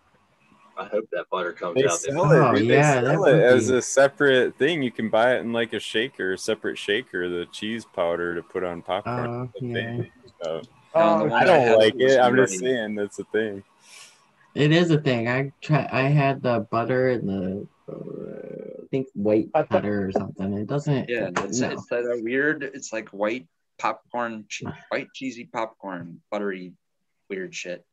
I 0.78 0.86
hope 0.86 1.08
that 1.12 1.26
butter 1.30 1.54
comes 1.54 1.76
They 1.76 1.86
out. 1.88 2.00
sell 2.00 2.28
there. 2.28 2.42
it. 2.42 2.46
Oh. 2.46 2.56
They 2.56 2.64
yeah, 2.64 3.02
sell 3.02 3.26
it 3.26 3.40
as 3.44 3.70
be- 3.70 3.78
a 3.78 3.82
separate 3.82 4.56
thing. 4.58 4.82
You 4.82 4.92
can 4.92 5.10
buy 5.10 5.36
it 5.36 5.40
in 5.42 5.54
like 5.54 5.74
a 5.74 5.80
shaker, 5.80 6.34
a 6.34 6.38
separate 6.38 6.78
shaker, 6.78 7.30
the 7.30 7.46
cheese 7.52 7.86
powder 7.86 8.34
to 8.36 8.42
put 8.42 8.64
on 8.64 8.82
popcorn. 8.82 9.52
Oh, 9.56 9.60
yeah. 9.62 9.74
thing. 9.74 10.12
Uh, 10.44 10.48
No, 10.50 10.62
the 10.62 10.68
Oh, 10.96 11.22
one 11.22 11.32
I 11.32 11.38
I 11.40 11.44
don't 11.46 11.60
had 11.62 11.78
like 11.78 11.94
it. 11.98 12.20
I'm 12.20 12.36
just 12.36 12.60
saying 12.60 12.96
that's 12.96 13.18
a 13.20 13.24
thing. 13.26 13.64
It 14.56 14.72
is 14.72 14.92
a 14.92 15.00
thing. 15.02 15.28
I 15.28 15.52
try. 15.62 15.88
I 15.92 16.02
had 16.04 16.44
the 16.44 16.60
butter 16.70 17.10
and 17.10 17.28
the 17.28 17.68
uh, 17.92 18.84
I 18.84 18.88
think 18.92 19.08
white 19.16 19.50
I 19.56 19.60
thought- 19.62 19.70
butter 19.70 20.06
or 20.08 20.12
something. 20.12 20.54
It 20.54 20.68
doesn't. 20.68 21.10
Yeah, 21.10 21.30
it's, 21.38 21.60
no. 21.60 21.72
it's 21.72 21.92
like 21.92 22.04
a 22.06 22.22
weird. 22.22 22.62
It's 22.64 22.94
like 22.94 23.10
white 23.10 23.48
popcorn, 23.80 24.46
che- 24.50 24.68
white 24.90 25.08
cheesy 25.16 25.46
popcorn, 25.46 26.22
buttery, 26.32 26.74
weird 27.30 27.56
shit. 27.56 27.84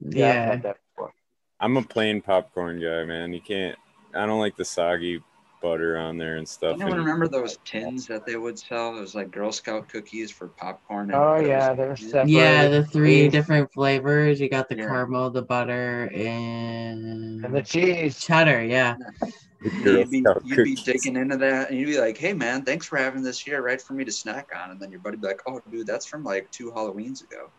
Yeah, 0.00 0.52
I've 0.54 0.64
yeah. 0.64 0.72
Had 1.60 1.70
that 1.70 1.72
before. 1.72 1.76
I'm 1.76 1.76
a 1.76 1.82
plain 1.82 2.20
popcorn 2.20 2.80
guy, 2.80 3.04
man. 3.04 3.32
You 3.32 3.40
can't. 3.40 3.78
I 4.14 4.26
don't 4.26 4.40
like 4.40 4.56
the 4.56 4.64
soggy 4.64 5.22
butter 5.62 5.98
on 5.98 6.16
there 6.16 6.36
and 6.38 6.48
stuff. 6.48 6.74
Anyone 6.74 6.92
And- 6.92 7.00
remember 7.00 7.28
those 7.28 7.58
tins 7.66 8.06
that 8.06 8.24
they 8.24 8.36
would 8.36 8.58
sell? 8.58 8.96
It 8.96 9.00
was 9.00 9.14
like 9.14 9.30
Girl 9.30 9.52
Scout 9.52 9.88
cookies 9.90 10.30
for 10.30 10.48
popcorn. 10.48 11.10
and 11.10 11.14
Oh 11.14 11.36
yeah, 11.38 11.74
they're 11.74 11.96
separate. 11.96 12.28
Yeah, 12.30 12.68
the 12.68 12.82
three 12.84 13.24
Cheese 13.24 13.32
different 13.32 13.70
flavors. 13.72 14.40
You 14.40 14.48
got 14.48 14.68
the 14.70 14.76
Yeah. 14.76 14.86
caramel, 14.86 15.28
the 15.30 15.42
butter, 15.42 16.10
and, 16.14 17.44
and 17.44 17.54
the 17.54 17.62
cheese. 17.62 18.18
cheddar. 18.18 18.64
Yeah. 18.64 18.96
You'd 19.62 20.10
be, 20.10 20.24
you'd 20.46 20.64
be 20.64 20.74
digging 20.74 21.16
into 21.16 21.36
that, 21.36 21.68
and 21.68 21.78
you'd 21.78 21.84
be 21.84 22.00
like, 22.00 22.16
"Hey, 22.16 22.32
man, 22.32 22.62
thanks 22.64 22.86
for 22.86 22.96
having 22.96 23.22
this 23.22 23.38
here, 23.38 23.60
right 23.60 23.78
for 23.78 23.92
me 23.92 24.06
to 24.06 24.10
snack 24.12 24.48
on." 24.56 24.70
And 24.70 24.80
then 24.80 24.90
your 24.90 25.00
buddy 25.00 25.18
would 25.18 25.20
be 25.20 25.28
like, 25.28 25.42
"Oh, 25.46 25.60
dude, 25.70 25.86
that's 25.86 26.06
from 26.06 26.24
like 26.24 26.50
two 26.50 26.70
Halloweens 26.72 27.22
ago." 27.22 27.50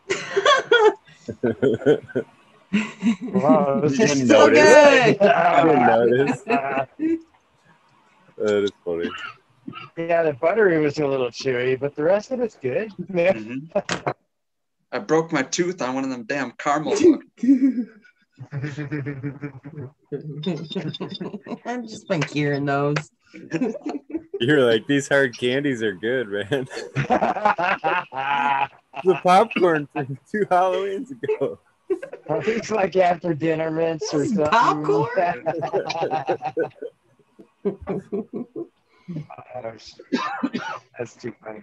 Wow, 2.73 3.81
this 3.81 3.97
You 3.97 4.05
is 4.05 4.11
didn't 4.13 4.27
so 4.27 4.47
notice. 4.47 4.63
good. 4.63 5.21
I 5.27 5.63
didn't 5.63 5.85
notice. 5.87 6.41
That 8.37 8.63
is 8.63 8.71
funny. 8.85 9.09
yeah, 9.97 10.23
the 10.23 10.33
buttery 10.33 10.79
was 10.79 10.97
a 10.97 11.05
little 11.05 11.29
chewy, 11.29 11.79
but 11.79 11.95
the 11.95 12.03
rest 12.03 12.31
of 12.31 12.39
it's 12.41 12.55
good. 12.55 12.91
Yeah. 13.13 13.33
Mhm. 13.33 14.13
I 14.93 14.99
broke 14.99 15.31
my 15.31 15.41
tooth 15.43 15.81
on 15.81 15.95
one 15.95 16.03
of 16.03 16.09
them 16.09 16.23
damn 16.23 16.51
caramel. 16.51 16.93
I've 21.65 21.83
just 21.83 22.07
been 22.07 22.21
curing 22.23 22.65
those. 22.65 22.95
You're 24.39 24.61
like 24.63 24.87
these 24.87 25.07
hard 25.07 25.37
candies 25.37 25.81
are 25.83 25.93
good, 25.93 26.27
man. 26.29 26.67
the 29.03 29.19
popcorn 29.23 29.87
from 29.93 30.17
two 30.29 30.45
Halloweens 30.49 31.11
ago. 31.11 31.59
It's 32.29 32.71
like 32.71 32.95
after 32.95 33.33
dinner 33.33 33.71
mints 33.71 34.13
or 34.13 34.25
something. 34.25 34.45
popcorn? 34.47 35.43
That's 40.97 41.15
too 41.15 41.33
funny. 41.43 41.61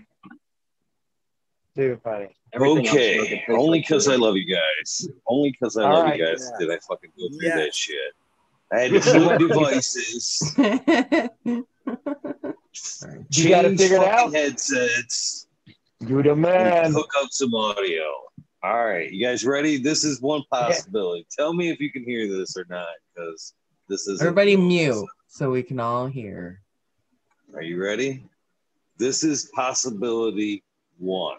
Too 1.76 2.00
funny. 2.02 2.28
Everything 2.52 2.88
okay, 2.88 3.44
only 3.50 3.80
because 3.80 4.08
I 4.08 4.16
love 4.16 4.36
you 4.36 4.46
guys. 4.54 5.08
Only 5.26 5.50
because 5.52 5.76
I 5.76 5.84
All 5.84 5.92
love 5.94 6.04
right. 6.06 6.18
you 6.18 6.26
guys 6.26 6.50
did 6.58 6.70
I 6.70 6.78
fucking 6.88 7.10
go 7.18 7.28
through 7.28 7.38
Yes. 7.40 7.56
that 7.56 7.74
shit. 7.74 8.14
I 8.72 8.80
had 8.80 8.90
to 8.92 9.00
flip 9.00 9.38
devices, 9.48 10.54
You 13.30 13.48
gotta 13.48 13.76
figure 13.76 13.96
it 13.96 14.02
out. 14.02 14.32
headsets, 14.34 15.46
You 16.00 16.22
the 16.22 16.34
man. 16.36 16.92
hook 16.92 17.10
up 17.18 17.28
some 17.30 17.54
audio. 17.54 18.02
All 18.60 18.84
right, 18.84 19.10
you 19.10 19.24
guys 19.24 19.44
ready? 19.44 19.78
This 19.78 20.02
is 20.02 20.20
one 20.20 20.42
possibility. 20.50 21.20
Yeah. 21.20 21.44
Tell 21.44 21.52
me 21.52 21.70
if 21.70 21.78
you 21.78 21.92
can 21.92 22.02
hear 22.02 22.26
this 22.26 22.56
or 22.56 22.66
not, 22.68 22.88
because 23.14 23.54
this 23.88 24.08
is 24.08 24.20
everybody 24.20 24.56
mute 24.56 25.06
so 25.28 25.50
we 25.50 25.62
can 25.62 25.78
all 25.78 26.08
hear. 26.08 26.60
Are 27.54 27.62
you 27.62 27.80
ready? 27.80 28.24
This 28.96 29.22
is 29.22 29.48
possibility 29.54 30.64
one. 30.98 31.38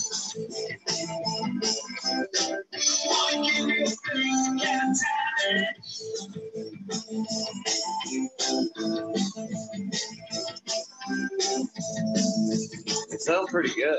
It 0.33 0.45
sounds 13.19 13.51
pretty 13.51 13.73
good. 13.75 13.97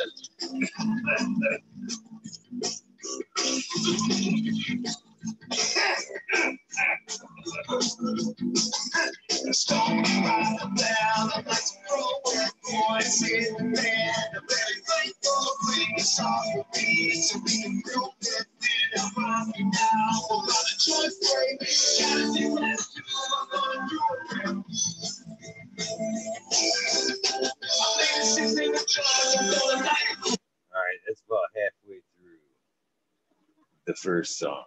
First 34.22 34.38
song. 34.38 34.62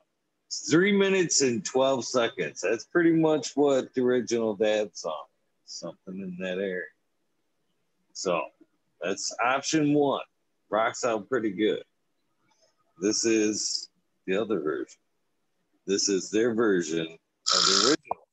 It's 0.47 0.69
three 0.69 0.91
minutes 0.91 1.41
and 1.41 1.63
12 1.63 2.03
seconds. 2.05 2.59
That's 2.59 2.83
pretty 2.83 3.13
much 3.13 3.53
what 3.55 3.93
the 3.93 4.01
original 4.01 4.53
dad 4.53 4.89
song, 4.93 5.23
something 5.63 6.19
in 6.19 6.35
that 6.41 6.57
area. 6.57 6.83
So 8.11 8.41
that's 9.01 9.33
option 9.41 9.93
one. 9.93 10.25
Rocks 10.69 11.05
out 11.05 11.29
pretty 11.29 11.51
good. 11.51 11.83
This 13.01 13.23
is 13.23 13.89
the 14.27 14.35
other 14.35 14.59
version. 14.59 14.99
This 15.87 16.09
is 16.09 16.29
their 16.29 16.53
version 16.53 17.07
of 17.07 17.65
the 17.65 17.87
original. 17.87 18.24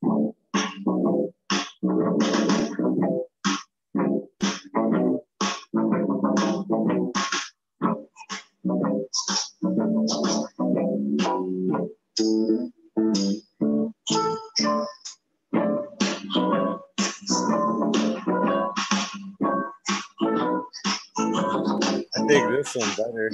This 22.73 22.85
one 22.85 22.95
better. 22.97 23.31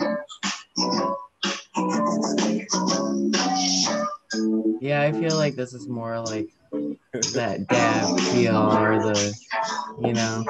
Yeah, 4.82 5.02
I 5.02 5.12
feel 5.12 5.36
like 5.36 5.56
this 5.56 5.74
is 5.74 5.88
more 5.88 6.20
like 6.20 6.50
that 7.34 7.68
dab 7.68 8.20
feel 8.20 8.56
or 8.56 9.00
the, 9.02 9.34
you 10.02 10.14
know. 10.14 10.46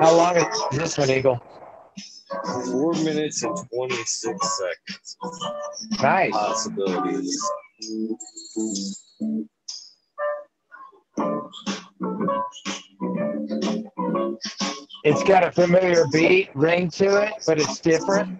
How 0.00 0.14
long 0.16 0.36
is 0.36 0.46
this 0.72 0.96
one, 0.98 1.10
Eagle? 1.10 1.38
Four 2.70 2.92
minutes 2.94 3.42
and 3.42 3.56
26 3.74 4.58
seconds. 4.58 5.16
Nice. 6.00 6.32
Possibilities. 6.32 7.50
It's 15.10 15.24
got 15.24 15.42
a 15.42 15.50
familiar 15.50 16.06
beat 16.12 16.50
ring 16.54 16.88
to 16.90 17.22
it, 17.22 17.32
but 17.44 17.58
it's 17.60 17.80
different. 17.80 18.38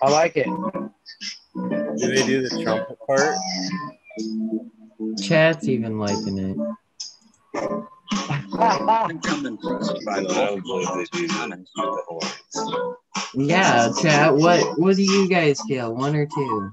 I 0.00 0.08
like 0.08 0.36
it. 0.36 0.46
Do 0.46 1.98
they 1.98 2.24
do 2.24 2.48
the 2.48 2.62
trumpet 2.62 2.96
part? 3.04 3.34
Chat's 5.20 5.66
even 5.66 5.98
liking 5.98 6.38
it. 6.38 6.56
I 8.22 9.06
think 9.08 9.28
I'm 9.28 9.46
impressed 9.46 9.98
by 10.06 10.18
I 10.18 10.22
both. 10.22 10.54
would 10.54 10.62
believe 10.62 10.88
they 10.94 11.18
do 11.18 11.26
that 11.26 11.50
with 11.50 11.66
the 11.76 12.02
horns. 12.06 13.34
Yeah, 13.34 13.90
chat. 14.00 14.36
What 14.36 14.78
what 14.78 14.94
do 14.94 15.02
you 15.02 15.28
guys 15.28 15.60
feel? 15.66 15.92
One 15.96 16.14
or 16.14 16.26
two? 16.26 16.72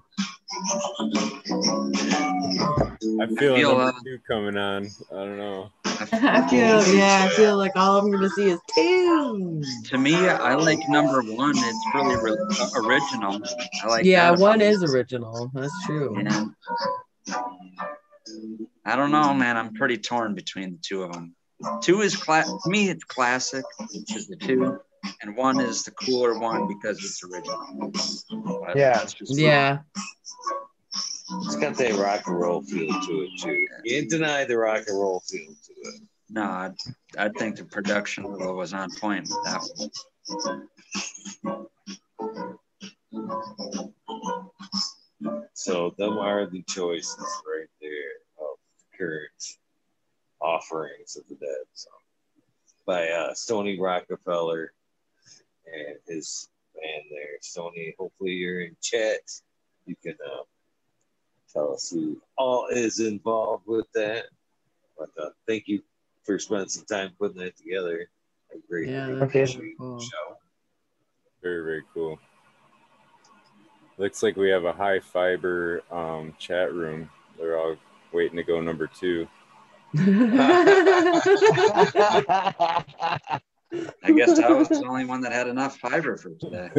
I 3.21 3.27
feel, 3.27 3.55
feel, 3.55 3.69
number 3.77 3.83
uh, 3.83 3.91
two 4.03 4.19
coming 4.27 4.57
on. 4.57 4.87
I 5.11 5.15
don't 5.15 5.37
know. 5.37 5.69
I 5.85 6.47
feel 6.49 6.95
yeah. 6.95 7.27
I 7.29 7.29
feel 7.35 7.57
like 7.57 7.71
all 7.75 7.97
I'm 7.97 8.11
gonna 8.11 8.29
see 8.29 8.49
is 8.49 8.59
two. 8.75 9.61
To 9.85 9.97
me, 9.97 10.15
I 10.15 10.53
like 10.55 10.79
number 10.89 11.21
one. 11.23 11.53
It's 11.55 11.85
really 11.95 12.15
re- 12.21 12.37
uh, 12.59 12.81
original. 12.85 13.41
I 13.83 13.87
like 13.87 14.05
Yeah, 14.05 14.31
that. 14.31 14.39
one 14.39 14.61
is 14.61 14.83
original. 14.83 15.49
That's 15.53 15.73
true. 15.85 16.15
And 16.17 16.29
I 18.85 18.95
don't 18.95 19.11
know, 19.11 19.33
man. 19.33 19.57
I'm 19.57 19.73
pretty 19.73 19.97
torn 19.97 20.35
between 20.35 20.71
the 20.73 20.79
two 20.81 21.03
of 21.03 21.13
them. 21.13 21.35
Two 21.81 22.01
is 22.01 22.15
cla- 22.15 22.43
to 22.43 22.69
me, 22.69 22.89
it's 22.89 23.03
classic, 23.03 23.63
which 23.93 24.15
is 24.15 24.27
the 24.27 24.35
two, 24.35 24.79
and 25.21 25.35
one 25.35 25.59
is 25.59 25.83
the 25.83 25.91
cooler 25.91 26.37
one 26.39 26.67
because 26.67 26.97
it's 27.03 27.21
original. 27.23 27.91
But 28.65 28.77
Yeah. 28.77 28.93
that's 28.99 29.13
just- 29.13 29.35
Yeah. 29.37 29.79
It's 31.29 31.55
got 31.57 31.75
that 31.75 31.95
rock 31.95 32.27
and 32.27 32.39
roll 32.39 32.61
feel 32.61 32.87
to 32.87 33.21
it 33.21 33.31
too. 33.39 33.67
You 33.83 34.01
can't 34.01 34.09
deny 34.09 34.45
the 34.45 34.57
rock 34.57 34.83
and 34.87 34.97
roll 34.97 35.21
feel 35.27 35.47
to 35.47 35.73
it. 35.73 36.01
No, 36.29 36.43
I, 36.43 36.71
I 37.17 37.29
think 37.29 37.57
the 37.57 37.65
production 37.65 38.23
level 38.25 38.55
was 38.55 38.73
on 38.73 38.89
point 38.99 39.27
with 39.29 39.43
that 39.45 39.61
one. 39.75 39.89
So 45.53 45.93
them 45.97 46.17
are 46.17 46.45
the 46.45 46.63
choices 46.63 47.17
right 47.17 47.67
there 47.81 48.21
of 48.39 48.57
current 48.97 49.57
offerings 50.39 51.17
of 51.17 51.27
the 51.27 51.35
dead 51.35 51.65
song 51.73 51.93
by 52.85 53.09
uh, 53.09 53.33
Stony 53.33 53.79
Rockefeller 53.79 54.71
and 55.65 55.97
his 56.07 56.49
band 56.73 57.03
there. 57.09 57.37
Stony, 57.41 57.93
hopefully 57.99 58.31
you're 58.31 58.61
in 58.61 58.77
chat. 58.81 59.19
You 59.85 59.95
can 60.01 60.15
uh, 60.25 60.43
tell 61.51 61.73
us 61.73 61.89
who 61.89 62.21
all 62.37 62.67
is 62.67 62.99
involved 62.99 63.63
with 63.67 63.87
that. 63.93 64.25
But 64.97 65.09
uh, 65.21 65.29
thank 65.47 65.67
you 65.67 65.81
for 66.25 66.39
spending 66.39 66.69
some 66.69 66.85
time 66.85 67.11
putting 67.19 67.37
that 67.37 67.57
together. 67.57 68.09
I 68.51 68.57
greatly 68.69 68.93
Yeah, 68.93 69.07
that's 69.07 69.21
Okay. 69.23 69.45
really 69.57 69.75
cool. 69.77 69.99
show. 69.99 70.37
Very, 71.41 71.63
very 71.63 71.83
cool. 71.93 72.19
Looks 73.97 74.21
like 74.21 74.35
we 74.35 74.49
have 74.49 74.65
a 74.65 74.73
high 74.73 74.99
fiber 74.99 75.83
um, 75.91 76.33
chat 76.37 76.73
room. 76.73 77.09
They're 77.37 77.57
all 77.57 77.75
waiting 78.11 78.37
to 78.37 78.43
go 78.43 78.61
number 78.61 78.87
two. 78.87 79.27
I 84.03 84.11
guess 84.11 84.39
I 84.39 84.49
was 84.49 84.69
the 84.69 84.83
only 84.87 85.05
one 85.05 85.21
that 85.21 85.33
had 85.33 85.47
enough 85.47 85.77
fiber 85.77 86.15
for 86.17 86.29
today. 86.31 86.69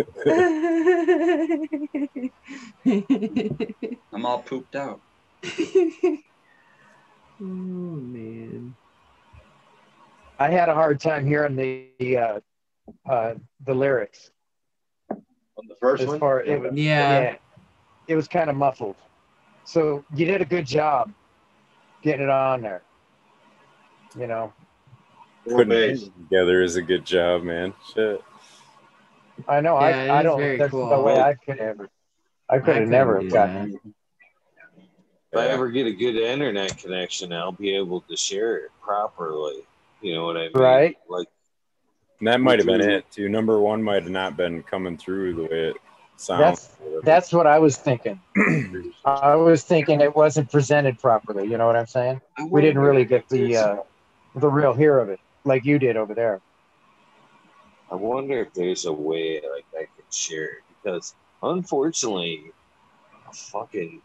I'm 4.13 4.25
all 4.25 4.43
pooped 4.43 4.75
out. 4.75 5.01
oh 7.41 7.45
man. 7.45 8.75
I 10.39 10.51
had 10.51 10.69
a 10.69 10.75
hard 10.75 11.01
time 11.01 11.27
hearing 11.27 11.57
the 11.57 12.17
uh, 12.17 12.41
uh, 13.09 13.35
the 13.67 13.75
lyrics. 13.75 14.31
On 15.11 15.67
the 15.69 15.75
first 15.75 16.03
As 16.05 16.09
one, 16.09 16.21
far 16.21 16.43
it 16.43 16.61
was, 16.61 16.73
Yeah. 16.75 17.35
it 18.07 18.15
was 18.17 18.29
kind 18.29 18.49
of 18.49 18.57
muffled. 18.57 18.97
So 19.65 20.05
you 20.15 20.25
did 20.25 20.41
a 20.41 20.45
good 20.45 20.65
job 20.67 21.13
getting 22.03 22.23
it 22.23 22.31
on 22.31 22.63
there. 22.63 22.83
You 24.19 24.27
know, 24.27 24.53
Four 24.57 24.58
Putting 25.57 25.73
it 25.73 26.01
together 26.01 26.63
is 26.63 26.77
a 26.77 26.83
good 26.83 27.05
job, 27.05 27.43
man. 27.43 27.75
Shit. 27.95 28.23
I 29.47 29.61
know 29.61 29.75
Yeah, 29.75 29.81
I, 30.11 30.21
I 30.21 30.23
don't. 30.23 30.39
very 30.39 30.59
That's 30.59 30.71
cool. 30.71 30.89
the 30.89 30.99
way 30.99 31.21
I 31.21 31.35
could 31.35 31.59
ever. 31.59 31.89
I 32.49 32.59
could 32.59 32.77
have 32.77 32.89
never 32.89 33.21
do 33.21 33.31
gotten. 33.31 33.73
that. 33.73 33.81
If 35.33 35.39
I 35.39 35.49
ever 35.49 35.69
get 35.69 35.87
a 35.87 35.93
good 35.93 36.17
internet 36.17 36.79
connection, 36.79 37.33
I'll 37.33 37.53
be 37.53 37.75
able 37.77 38.01
to 38.03 38.17
share 38.17 38.57
it 38.57 38.71
properly. 38.81 39.63
You 40.01 40.15
know 40.15 40.25
what 40.25 40.37
I 40.37 40.45
mean? 40.45 40.53
Right. 40.55 40.97
Like 41.09 41.29
And 42.21 42.29
that 42.29 42.41
might 42.41 42.59
have 42.59 42.67
been 42.67 42.81
it 42.81 43.11
too. 43.11 43.29
Number 43.29 43.61
one 43.61 43.83
might 43.83 44.03
have 44.03 44.13
not 44.13 44.37
been 44.37 44.63
coming 44.63 44.97
through 44.97 45.35
the 45.35 45.43
way 45.43 45.69
it 45.71 45.77
sounds. 46.17 46.41
That's 46.41 47.03
that's 47.05 47.33
what 47.33 47.47
I 47.47 47.59
was 47.59 47.77
thinking. 47.77 48.21
I 49.05 49.35
was 49.35 49.65
thinking 49.65 50.01
it 50.01 50.17
wasn't 50.17 50.51
presented 50.51 50.99
properly. 50.99 51.47
You 51.47 51.59
know 51.59 51.67
what 51.67 51.77
I'm 51.77 51.87
saying? 51.87 52.21
We 52.49 52.63
didn't 52.63 52.81
really 52.81 53.05
get 53.05 53.29
the 53.29 53.57
uh, 53.57 53.77
the 54.35 54.49
real 54.49 54.73
hear 54.73 54.99
of 54.99 55.11
it 55.11 55.21
like 55.49 55.65
you 55.65 55.79
did 55.79 55.97
over 55.97 56.15
there. 56.15 56.41
I 57.91 57.95
wonder 57.97 58.41
if 58.43 58.53
there's 58.55 58.85
a 58.85 58.93
way 58.93 59.41
like 59.41 59.65
I 59.75 59.87
could 59.97 60.13
share 60.13 60.45
it 60.45 60.59
because 60.83 61.15
unfortunately, 61.43 62.53
fucking, 63.33 64.03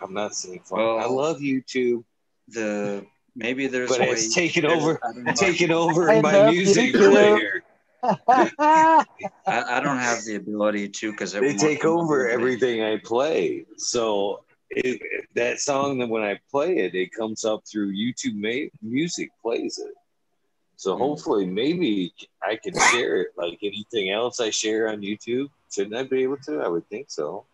I'm 0.00 0.14
not 0.14 0.34
saying 0.34 0.60
fuck. 0.64 0.78
Well- 0.78 0.98
I 0.98 1.06
love 1.06 1.38
YouTube, 1.40 2.04
The 2.48 3.04
maybe 3.34 3.66
there's 3.66 3.90
but 3.90 3.98
a 4.00 4.04
way. 4.04 4.10
it's 4.10 4.34
taking 4.34 4.62
there's- 4.62 4.80
over, 4.82 5.00
I 5.28 5.32
taking 5.36 5.70
over 5.72 6.10
I 6.10 6.20
my 6.20 6.50
music 6.50 6.94
YouTube. 6.94 7.10
player. 7.12 7.62
I, 8.06 9.04
I 9.46 9.80
don't 9.80 9.96
have 9.98 10.22
the 10.24 10.36
ability 10.36 10.90
to 10.90 11.10
because 11.10 11.32
They 11.32 11.56
take 11.56 11.84
over 11.86 12.28
everything 12.28 12.82
I 12.82 12.98
play. 12.98 13.64
So 13.78 14.44
it, 14.70 15.00
it- 15.02 15.24
that 15.34 15.58
song 15.58 15.98
that 15.98 16.08
when 16.08 16.22
I 16.22 16.38
play 16.50 16.76
it, 16.78 16.94
it 16.94 17.12
comes 17.12 17.44
up 17.44 17.62
through 17.66 17.92
YouTube 17.94 18.34
ma- 18.36 18.68
Music 18.82 19.30
plays 19.42 19.78
it. 19.78 19.94
So 20.76 20.94
hmm. 20.94 21.02
hopefully, 21.02 21.46
maybe 21.46 22.12
I 22.42 22.56
can 22.56 22.74
share 22.90 23.22
it 23.22 23.28
like 23.36 23.58
anything 23.62 24.10
else 24.10 24.40
I 24.40 24.50
share 24.50 24.88
on 24.88 25.00
YouTube. 25.00 25.48
Shouldn't 25.72 25.96
I 25.96 26.04
be 26.04 26.22
able 26.22 26.38
to? 26.38 26.60
I 26.60 26.68
would 26.68 26.88
think 26.88 27.10
so. 27.10 27.44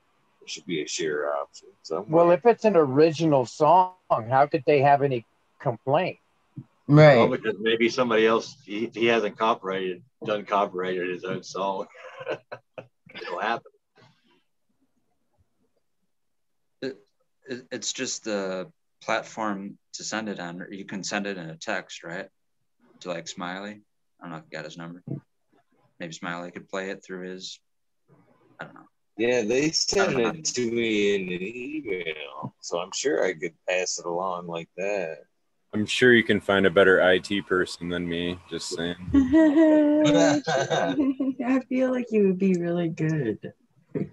There 0.40 0.48
should 0.48 0.66
be 0.66 0.82
a 0.82 0.86
share 0.86 1.32
option. 1.34 1.68
So 1.82 2.04
Well, 2.08 2.30
if 2.30 2.44
it's 2.46 2.64
an 2.64 2.76
original 2.76 3.46
song, 3.46 3.94
how 4.10 4.46
could 4.46 4.64
they 4.66 4.80
have 4.80 5.02
any 5.02 5.24
complaint? 5.58 6.18
Right. 6.86 7.16
Well, 7.16 7.28
because 7.28 7.54
maybe 7.60 7.88
somebody 7.88 8.26
else 8.26 8.56
he, 8.64 8.90
he 8.92 9.06
hasn't 9.06 9.38
copyrighted 9.38 10.02
done 10.24 10.44
copyrighted 10.44 11.08
his 11.08 11.24
own 11.24 11.42
song. 11.42 11.86
It'll 13.14 13.40
happen. 13.40 13.70
It, 16.82 16.98
it's 17.70 17.92
just 17.92 18.24
the 18.24 18.70
platform 19.02 19.78
to 19.94 20.04
send 20.04 20.28
it 20.28 20.40
on. 20.40 20.66
You 20.70 20.84
can 20.84 21.04
send 21.04 21.26
it 21.26 21.38
in 21.38 21.48
a 21.48 21.56
text, 21.56 22.02
right? 22.02 22.28
To 23.00 23.08
like 23.08 23.28
Smiley. 23.28 23.80
I 24.20 24.24
don't 24.24 24.32
know 24.32 24.36
if 24.38 24.44
you 24.50 24.56
got 24.56 24.64
his 24.66 24.76
number. 24.76 25.02
Maybe 25.98 26.12
Smiley 26.12 26.50
could 26.50 26.68
play 26.68 26.90
it 26.90 27.02
through 27.04 27.30
his. 27.30 27.58
I 28.60 28.64
don't 28.64 28.74
know. 28.74 28.88
yeah, 29.16 29.42
they 29.42 29.70
sent 29.70 30.18
it 30.18 30.44
to 30.44 30.70
me 30.70 31.14
in 31.14 31.22
an 31.32 31.42
email, 31.42 32.54
so 32.60 32.78
I'm 32.78 32.92
sure 32.94 33.24
I 33.24 33.32
could 33.32 33.54
pass 33.68 33.98
it 33.98 34.04
along 34.04 34.48
like 34.48 34.68
that. 34.76 35.18
I'm 35.72 35.86
sure 35.86 36.12
you 36.12 36.24
can 36.24 36.40
find 36.40 36.66
a 36.66 36.70
better 36.70 37.00
IT 37.12 37.46
person 37.46 37.88
than 37.88 38.06
me. 38.08 38.38
Just 38.50 38.68
saying. 38.70 38.96
I 41.46 41.60
feel 41.68 41.90
like 41.92 42.06
you 42.10 42.26
would 42.26 42.38
be 42.38 42.54
really 42.54 42.88
good. 42.88 43.38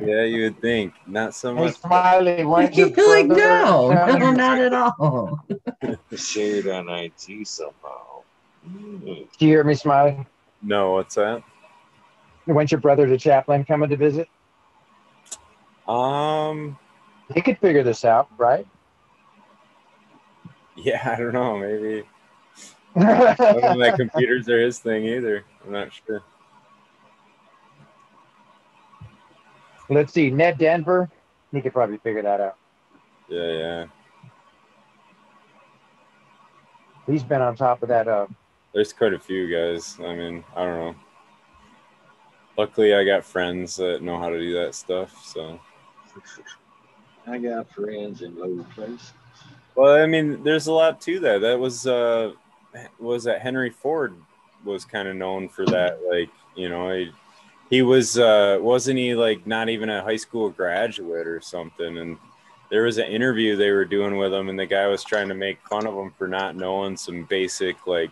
Yeah, 0.00 0.24
you 0.24 0.44
would 0.44 0.60
think. 0.60 0.94
Not 1.06 1.34
so 1.34 1.54
Hey, 1.54 1.66
much. 1.66 1.76
Smiley, 1.76 2.44
when's 2.44 2.76
your 2.76 2.88
like, 2.88 3.26
no, 3.26 3.92
no, 3.92 4.32
not 4.32 4.58
at 4.58 4.72
all. 4.74 5.38
Shared 6.16 6.66
on 6.68 6.88
IT 6.88 7.46
somehow. 7.46 8.21
Do 8.64 9.26
you 9.38 9.48
hear 9.48 9.64
me, 9.64 9.74
Smiley? 9.74 10.26
No, 10.62 10.92
what's 10.92 11.14
that? 11.16 11.42
When's 12.44 12.70
your 12.70 12.80
brother, 12.80 13.08
the 13.08 13.18
chaplain, 13.18 13.64
coming 13.64 13.88
to 13.90 13.96
visit? 13.96 14.28
Um, 15.88 16.78
He 17.34 17.40
could 17.40 17.58
figure 17.58 17.82
this 17.82 18.04
out, 18.04 18.28
right? 18.38 18.66
yeah, 20.76 21.14
I 21.16 21.20
don't 21.20 21.32
know. 21.32 21.58
Maybe 21.58 22.04
I 22.96 23.34
don't 23.34 23.62
know 23.62 23.78
that 23.78 23.96
computers 23.96 24.48
are 24.48 24.60
his 24.60 24.78
thing 24.78 25.06
either. 25.06 25.44
I'm 25.64 25.72
not 25.72 25.92
sure. 25.92 26.22
Let's 29.88 30.12
see, 30.12 30.30
Ned 30.30 30.58
Denver. 30.58 31.10
He 31.52 31.60
could 31.60 31.72
probably 31.72 31.98
figure 31.98 32.22
that 32.22 32.40
out. 32.40 32.56
Yeah, 33.28 33.50
yeah. 33.50 33.86
He's 37.06 37.22
been 37.22 37.42
on 37.42 37.56
top 37.56 37.82
of 37.82 37.88
that. 37.88 38.08
Uh, 38.08 38.26
There's 38.72 38.92
quite 38.92 39.12
a 39.12 39.18
few 39.18 39.50
guys. 39.50 39.98
I 40.00 40.14
mean, 40.14 40.44
I 40.56 40.64
don't 40.64 40.78
know. 40.78 40.94
Luckily, 42.56 42.94
I 42.94 43.04
got 43.04 43.24
friends 43.24 43.76
that 43.76 44.02
know 44.02 44.18
how 44.18 44.28
to 44.28 44.38
do 44.38 44.52
that 44.54 44.74
stuff. 44.74 45.24
So, 45.24 45.60
I 47.26 47.38
got 47.38 47.70
friends 47.70 48.22
in 48.22 48.38
low 48.38 48.64
places. 48.74 49.12
well, 49.74 50.02
I 50.02 50.06
mean, 50.06 50.42
there's 50.42 50.66
a 50.66 50.72
lot 50.72 51.00
to 51.02 51.20
that. 51.20 51.40
That 51.40 51.58
was 51.58 51.86
uh, 51.86 52.32
was 52.98 53.24
that 53.24 53.42
Henry 53.42 53.70
Ford 53.70 54.14
was 54.64 54.84
kind 54.84 55.08
of 55.08 55.16
known 55.16 55.48
for 55.48 55.66
that. 55.66 56.00
Like, 56.08 56.30
you 56.56 56.68
know, 56.68 56.92
he, 56.92 57.10
he 57.70 57.82
was 57.82 58.18
uh, 58.18 58.58
wasn't 58.60 58.98
he 58.98 59.14
like 59.14 59.46
not 59.46 59.68
even 59.68 59.88
a 59.88 60.02
high 60.02 60.16
school 60.16 60.50
graduate 60.50 61.26
or 61.26 61.40
something? 61.40 61.98
And 61.98 62.18
there 62.70 62.84
was 62.84 62.98
an 62.98 63.06
interview 63.06 63.54
they 63.54 63.70
were 63.70 63.84
doing 63.84 64.16
with 64.16 64.32
him, 64.32 64.48
and 64.48 64.58
the 64.58 64.66
guy 64.66 64.86
was 64.86 65.04
trying 65.04 65.28
to 65.28 65.34
make 65.34 65.66
fun 65.68 65.86
of 65.86 65.94
him 65.94 66.12
for 66.16 66.26
not 66.26 66.56
knowing 66.56 66.96
some 66.96 67.24
basic 67.24 67.86
like 67.86 68.10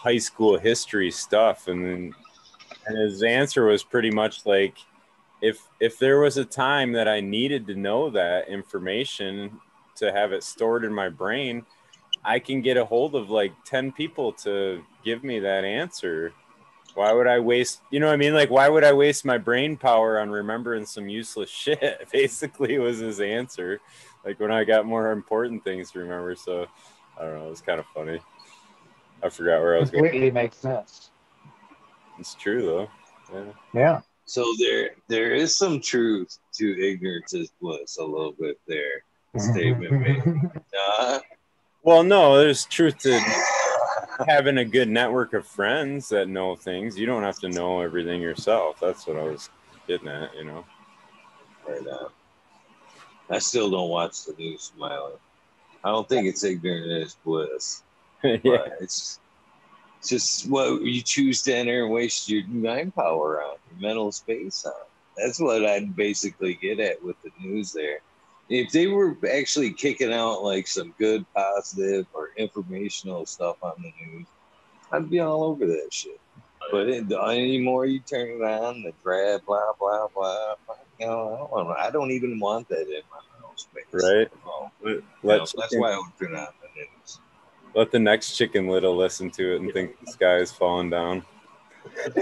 high 0.00 0.18
school 0.18 0.58
history 0.58 1.10
stuff, 1.10 1.68
and 1.68 1.84
then 1.84 2.14
and 2.86 2.98
his 2.98 3.22
answer 3.22 3.66
was 3.66 3.82
pretty 3.82 4.10
much 4.10 4.46
like 4.46 4.78
if 5.42 5.68
if 5.78 5.98
there 5.98 6.20
was 6.20 6.38
a 6.38 6.44
time 6.44 6.92
that 6.92 7.06
I 7.06 7.20
needed 7.20 7.66
to 7.66 7.74
know 7.74 8.08
that 8.10 8.48
information 8.48 9.60
to 9.96 10.10
have 10.10 10.32
it 10.32 10.42
stored 10.42 10.84
in 10.84 10.92
my 10.92 11.10
brain, 11.10 11.66
I 12.24 12.38
can 12.38 12.62
get 12.62 12.76
a 12.76 12.84
hold 12.84 13.14
of 13.14 13.30
like 13.30 13.52
10 13.64 13.92
people 13.92 14.32
to 14.44 14.82
give 15.04 15.22
me 15.22 15.40
that 15.40 15.64
answer. 15.64 16.32
Why 16.94 17.12
would 17.12 17.26
I 17.26 17.38
waste, 17.38 17.82
you 17.90 18.00
know 18.00 18.06
what 18.06 18.14
I 18.14 18.16
mean? 18.16 18.34
Like, 18.34 18.50
why 18.50 18.68
would 18.68 18.82
I 18.82 18.92
waste 18.92 19.24
my 19.24 19.38
brain 19.38 19.76
power 19.76 20.18
on 20.18 20.30
remembering 20.30 20.86
some 20.86 21.08
useless 21.08 21.50
shit? 21.64 22.08
Basically, 22.10 22.78
was 22.78 22.98
his 22.98 23.20
answer. 23.20 23.80
Like, 24.24 24.40
when 24.40 24.50
I 24.50 24.64
got 24.64 24.86
more 24.86 25.12
important 25.12 25.62
things 25.62 25.92
to 25.92 26.00
remember. 26.00 26.34
So, 26.34 26.66
I 27.18 27.22
don't 27.22 27.38
know. 27.38 27.46
It 27.46 27.50
was 27.50 27.60
kind 27.60 27.78
of 27.78 27.86
funny. 27.94 28.20
I 29.22 29.28
forgot 29.28 29.60
where 29.60 29.76
I 29.76 29.80
was 29.80 29.90
going. 29.90 30.04
completely 30.04 30.30
makes 30.30 30.56
sense. 30.56 31.10
It's 32.18 32.34
true, 32.34 32.62
though. 32.62 32.88
Yeah. 33.32 33.52
Yeah. 33.74 34.00
So 34.24 34.44
there, 34.58 34.90
there 35.08 35.34
is 35.34 35.56
some 35.56 35.80
truth 35.80 36.38
to 36.54 36.80
ignorance 36.86 37.34
is 37.34 37.50
bliss. 37.60 37.98
A 37.98 38.04
little 38.04 38.32
bit 38.38 38.58
there. 38.66 39.04
Statement 39.36 40.00
made. 40.00 40.22
Uh, 40.98 41.18
Well, 41.82 42.02
no, 42.02 42.36
there's 42.36 42.64
truth 42.66 42.98
to 42.98 43.18
having 44.28 44.58
a 44.58 44.64
good 44.64 44.88
network 44.88 45.32
of 45.32 45.46
friends 45.46 46.08
that 46.10 46.28
know 46.28 46.54
things. 46.56 46.98
You 46.98 47.06
don't 47.06 47.22
have 47.22 47.38
to 47.40 47.48
know 47.48 47.80
everything 47.80 48.20
yourself. 48.20 48.78
That's 48.80 49.06
what 49.06 49.16
I 49.16 49.22
was 49.22 49.48
getting 49.86 50.08
at, 50.08 50.34
you 50.36 50.44
know. 50.44 50.64
right 51.66 51.86
on. 51.86 52.10
I 53.30 53.38
still 53.38 53.70
don't 53.70 53.88
watch 53.88 54.24
the 54.24 54.34
news, 54.38 54.72
Smiley. 54.76 55.14
I 55.84 55.88
don't 55.90 56.08
think 56.08 56.26
it's 56.26 56.44
ignorant 56.44 56.90
is 56.90 57.16
bliss. 57.24 57.82
yeah. 58.24 58.38
But 58.44 58.78
it's 58.80 59.20
just 60.06 60.48
what 60.48 60.82
you 60.82 61.02
choose 61.02 61.42
to 61.42 61.54
enter 61.54 61.84
and 61.84 61.92
waste 61.92 62.28
your 62.28 62.46
mind 62.46 62.94
power 62.94 63.42
on, 63.42 63.56
your 63.70 63.80
mental 63.80 64.12
space 64.12 64.64
on. 64.64 64.72
That's 65.16 65.40
what 65.40 65.64
I'd 65.64 65.94
basically 65.96 66.54
get 66.54 66.80
at 66.80 67.02
with 67.02 67.16
the 67.22 67.30
news 67.40 67.72
there. 67.72 68.00
If 68.48 68.72
they 68.72 68.88
were 68.88 69.16
actually 69.30 69.72
kicking 69.72 70.12
out 70.12 70.42
like 70.42 70.66
some 70.66 70.94
good, 70.98 71.24
positive, 71.34 72.06
or 72.12 72.30
informational 72.36 73.26
stuff 73.26 73.56
on 73.62 73.74
the 73.78 73.92
news, 74.04 74.26
I'd 74.90 75.08
be 75.08 75.20
all 75.20 75.44
over 75.44 75.66
that 75.66 75.88
shit. 75.90 76.20
But 76.70 76.88
it, 76.88 77.12
anymore, 77.12 77.86
you 77.86 78.00
turn 78.00 78.28
it 78.28 78.42
on, 78.42 78.82
the 78.82 78.92
drab, 79.02 79.44
blah, 79.46 79.72
blah, 79.78 80.08
blah. 80.14 80.54
You 80.98 81.06
know, 81.06 81.50
I 81.54 81.62
don't, 81.62 81.76
I 81.76 81.90
don't 81.90 82.10
even 82.10 82.38
want 82.38 82.68
that 82.68 82.82
in 82.82 83.02
my 83.10 83.20
mental 83.32 83.56
space. 83.56 83.84
Right. 83.92 84.28
So, 84.44 84.70
you 84.84 85.02
know, 85.22 85.38
that's 85.38 85.54
why 85.76 85.92
I 85.92 85.96
would 85.96 86.18
turn 86.18 86.36
on. 86.36 86.48
Let 87.74 87.90
the 87.90 87.98
next 87.98 88.36
chicken 88.36 88.68
little 88.68 88.96
listen 88.96 89.30
to 89.32 89.54
it 89.54 89.60
and 89.60 89.72
think 89.72 89.98
the 90.00 90.10
sky 90.10 90.36
is 90.36 90.52
falling 90.52 90.90
down. 90.90 91.22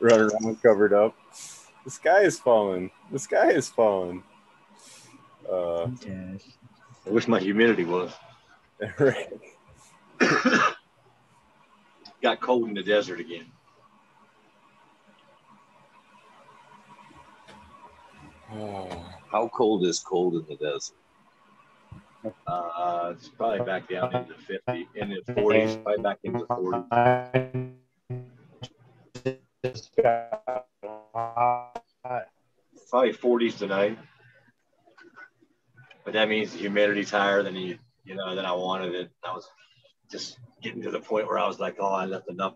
Run 0.00 0.20
around 0.20 0.62
covered 0.62 0.92
up. 0.92 1.14
The 1.84 1.90
sky 1.90 2.20
is 2.20 2.38
falling. 2.38 2.90
The 3.10 3.18
sky 3.18 3.50
is 3.50 3.68
falling. 3.68 4.22
Uh, 5.50 5.88
I 7.06 7.10
wish 7.10 7.26
my 7.28 7.40
humidity 7.40 7.84
was. 7.84 8.12
right. 8.98 9.28
Got 12.22 12.40
cold 12.40 12.68
in 12.68 12.74
the 12.74 12.82
desert 12.82 13.20
again. 13.20 13.46
How 19.30 19.48
cold 19.54 19.84
is 19.84 20.00
cold 20.00 20.34
in 20.34 20.44
the 20.48 20.56
desert? 20.56 20.96
Uh, 22.46 23.12
it's 23.14 23.28
probably 23.28 23.64
back 23.64 23.88
down 23.88 24.14
into 24.14 24.34
the 24.34 24.38
50, 24.38 24.88
in 24.94 25.08
the 25.10 25.22
40s, 25.32 25.82
probably 25.82 26.02
back 26.02 26.18
into 26.22 26.40
the 26.40 26.46
40s. 26.46 27.70
Probably 32.90 33.12
40s 33.12 33.58
tonight. 33.58 33.98
But 36.04 36.14
that 36.14 36.28
means 36.28 36.52
the 36.52 36.58
humidity's 36.58 37.10
higher 37.10 37.42
than 37.42 37.56
you, 37.56 37.78
you 38.04 38.14
know, 38.14 38.34
than 38.34 38.44
I 38.44 38.52
wanted 38.52 38.94
it. 38.94 39.10
I 39.24 39.32
was 39.32 39.48
just 40.10 40.38
getting 40.62 40.82
to 40.82 40.90
the 40.90 41.00
point 41.00 41.26
where 41.26 41.38
I 41.38 41.46
was 41.46 41.58
like, 41.58 41.76
oh, 41.78 41.92
I 41.92 42.04
left 42.04 42.28
enough 42.28 42.54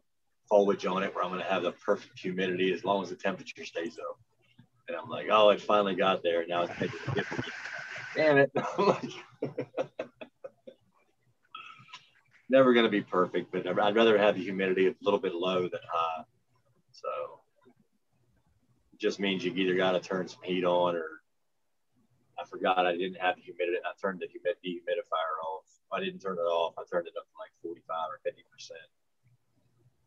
foliage 0.48 0.84
on 0.84 1.02
it 1.02 1.14
where 1.14 1.24
I'm 1.24 1.30
going 1.30 1.42
to 1.42 1.48
have 1.48 1.62
the 1.62 1.72
perfect 1.72 2.18
humidity 2.18 2.72
as 2.72 2.84
long 2.84 3.02
as 3.02 3.10
the 3.10 3.16
temperature 3.16 3.64
stays 3.64 3.98
up. 3.98 4.18
And 4.88 4.96
I'm 4.96 5.08
like, 5.08 5.28
oh, 5.30 5.50
it 5.50 5.62
finally 5.62 5.94
got 5.94 6.22
there. 6.22 6.46
Now 6.46 6.64
it's 6.64 6.78
taking 6.78 6.98
a 7.08 7.14
dip 7.14 7.30
again. 7.32 7.52
Damn 8.14 8.38
it. 8.38 8.52
Never 12.50 12.72
going 12.72 12.84
to 12.84 12.90
be 12.90 13.02
perfect, 13.02 13.50
but 13.52 13.66
I'd 13.66 13.96
rather 13.96 14.18
have 14.18 14.36
the 14.36 14.42
humidity 14.42 14.86
a 14.86 14.94
little 15.02 15.20
bit 15.20 15.34
low 15.34 15.62
than 15.62 15.80
high. 15.90 16.24
So 16.92 17.08
it 18.92 19.00
just 19.00 19.18
means 19.18 19.44
you 19.44 19.52
either 19.54 19.76
got 19.76 19.92
to 19.92 20.00
turn 20.00 20.28
some 20.28 20.42
heat 20.42 20.64
on 20.64 20.94
or 20.94 21.22
I 22.38 22.44
forgot 22.44 22.86
I 22.86 22.92
didn't 22.96 23.20
have 23.20 23.36
the 23.36 23.42
humidity. 23.42 23.78
I 23.84 23.92
turned 24.00 24.20
the 24.20 24.26
humid 24.26 24.56
dehumidifier 24.64 25.44
off. 25.44 25.64
I 25.92 26.00
didn't 26.00 26.20
turn 26.20 26.36
it 26.38 26.42
off. 26.42 26.74
I 26.78 26.82
turned 26.90 27.06
it 27.06 27.14
up 27.16 27.24
to 27.24 27.34
like 27.38 27.50
45 27.62 27.96
or 28.10 28.20
50 28.24 28.44
percent, 28.50 28.80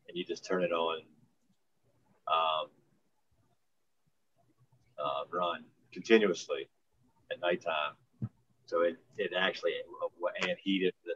and 0.08 0.18
you 0.18 0.26
just 0.26 0.46
turn 0.46 0.64
it 0.64 0.72
on. 0.72 1.02
Um, 2.28 2.68
uh, 5.00 5.24
run 5.32 5.64
continuously, 5.94 6.70
at 7.32 7.40
nighttime. 7.42 7.96
So 8.66 8.82
it, 8.82 8.98
it 9.18 9.32
actually 9.38 9.72
and 10.42 10.58
heated 10.62 10.94
the 11.06 11.14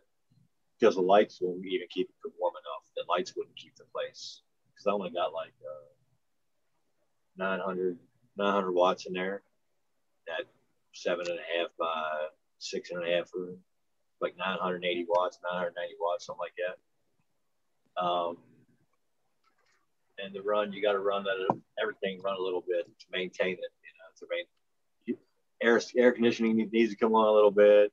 because 0.79 0.95
the 0.95 1.01
lights 1.01 1.37
won't 1.41 1.63
even 1.65 1.87
keep 1.89 2.09
it 2.09 2.31
warm 2.39 2.53
enough. 2.55 2.89
The 2.95 3.03
lights 3.07 3.33
wouldn't 3.35 3.55
keep 3.55 3.75
the 3.75 3.85
place 3.93 4.41
because 4.73 4.87
I 4.87 4.91
only 4.91 5.11
got 5.11 5.33
like 5.33 5.53
uh, 5.61 5.91
900, 7.37 7.97
900 8.37 8.71
watts 8.71 9.05
in 9.05 9.13
there. 9.13 9.43
That 10.27 10.47
seven 10.93 11.25
and 11.29 11.37
a 11.37 11.59
half 11.59 11.69
by 11.77 12.27
six 12.57 12.89
and 12.91 13.03
a 13.03 13.15
half 13.15 13.29
room, 13.33 13.57
like 14.21 14.35
980 14.37 15.05
watts, 15.07 15.37
990 15.43 15.95
watts, 15.99 16.25
something 16.25 16.39
like 16.39 16.57
that. 16.57 18.01
Um, 18.01 18.37
and 20.17 20.33
the 20.33 20.41
run, 20.41 20.73
you 20.73 20.81
got 20.81 20.93
to 20.93 20.99
run 20.99 21.23
that 21.23 21.61
everything 21.81 22.21
run 22.21 22.37
a 22.37 22.41
little 22.41 22.63
bit 22.67 22.85
to 22.85 23.05
maintain 23.11 23.53
it. 23.53 23.71
You 23.83 23.93
know, 23.97 24.09
to 24.17 24.25
main 24.29 24.45
air 25.61 25.79
air 25.95 26.11
conditioning 26.11 26.69
needs 26.71 26.91
to 26.91 26.97
come 26.97 27.13
on 27.15 27.27
a 27.27 27.31
little 27.31 27.51
bit. 27.51 27.91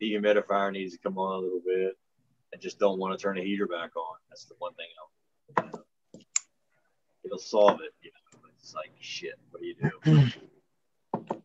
The 0.00 0.12
humidifier 0.12 0.72
needs 0.72 0.92
to 0.94 0.98
come 0.98 1.18
on 1.18 1.34
a 1.34 1.38
little 1.38 1.60
bit. 1.64 1.96
I 2.52 2.56
just 2.56 2.78
don't 2.78 2.98
want 2.98 3.16
to 3.16 3.22
turn 3.22 3.36
the 3.36 3.42
heater 3.42 3.66
back 3.66 3.94
on. 3.96 4.16
That's 4.28 4.44
the 4.44 4.54
one 4.58 4.72
thing 4.74 4.86
I'll, 4.98 5.64
you 5.64 5.72
know, 5.72 6.20
it'll 7.24 7.38
solve 7.38 7.80
it. 7.80 7.92
You 8.02 8.10
know, 8.10 8.48
it's 8.58 8.74
like 8.74 8.90
shit. 9.00 9.34
What 9.50 9.62
do 9.62 9.66
you 9.66 9.74
do? 9.74 10.30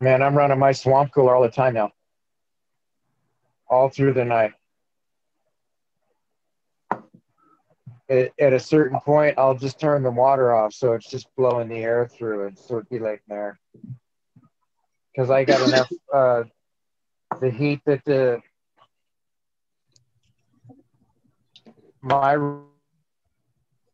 Man, 0.00 0.20
I'm 0.20 0.36
running 0.36 0.58
my 0.58 0.72
swamp 0.72 1.12
cooler 1.12 1.34
all 1.34 1.42
the 1.42 1.48
time 1.48 1.74
now. 1.74 1.92
All 3.68 3.88
through 3.88 4.14
the 4.14 4.24
night. 4.24 4.52
At, 8.08 8.32
at 8.38 8.52
a 8.52 8.58
certain 8.58 8.98
point, 9.00 9.38
I'll 9.38 9.56
just 9.56 9.78
turn 9.78 10.02
the 10.02 10.10
water 10.10 10.52
off 10.52 10.74
so 10.74 10.92
it's 10.92 11.08
just 11.08 11.28
blowing 11.36 11.68
the 11.68 11.76
air 11.78 12.08
through 12.08 12.48
and 12.48 12.58
circulating 12.58 13.20
there. 13.28 13.58
Because 15.14 15.30
I 15.30 15.44
got 15.44 15.60
enough 15.68 15.90
uh, 16.12 16.44
the 17.40 17.50
heat 17.50 17.80
that 17.86 18.04
the 18.04 18.40
my 22.00 22.32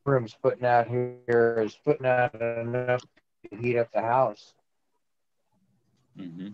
room's 0.06 0.34
putting 0.42 0.64
out 0.64 0.88
here 0.88 1.62
is 1.64 1.76
putting 1.84 2.06
out 2.06 2.34
enough 2.40 3.00
to 3.50 3.56
heat 3.56 3.76
up 3.78 3.90
the 3.92 4.00
house. 4.00 4.54
Mm-hmm. 6.18 6.48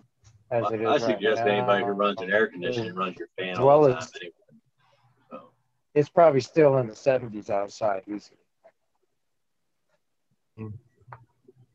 As 0.51 0.63
Well, 0.65 0.73
it 0.75 0.81
is 0.81 0.87
I 0.87 0.91
right 0.93 1.01
suggest 1.01 1.45
now. 1.45 1.51
anybody 1.51 1.85
who 1.85 1.91
runs 1.93 2.21
an 2.21 2.31
air 2.33 2.47
conditioning 2.49 2.95
runs 2.95 3.17
your 3.19 3.29
fan 3.39 3.51
As 3.53 3.59
all 3.59 3.67
well 3.67 3.83
the 3.83 3.93
time 3.93 3.99
as- 4.03 4.13
anyway. 4.21 4.33
So, 5.31 5.51
It's 5.95 6.09
probably 6.09 6.41
still 6.41 6.79
in 6.79 6.87
the 6.89 6.95
70s 6.95 7.51
outside. 7.51 8.03
easily. 8.07 8.39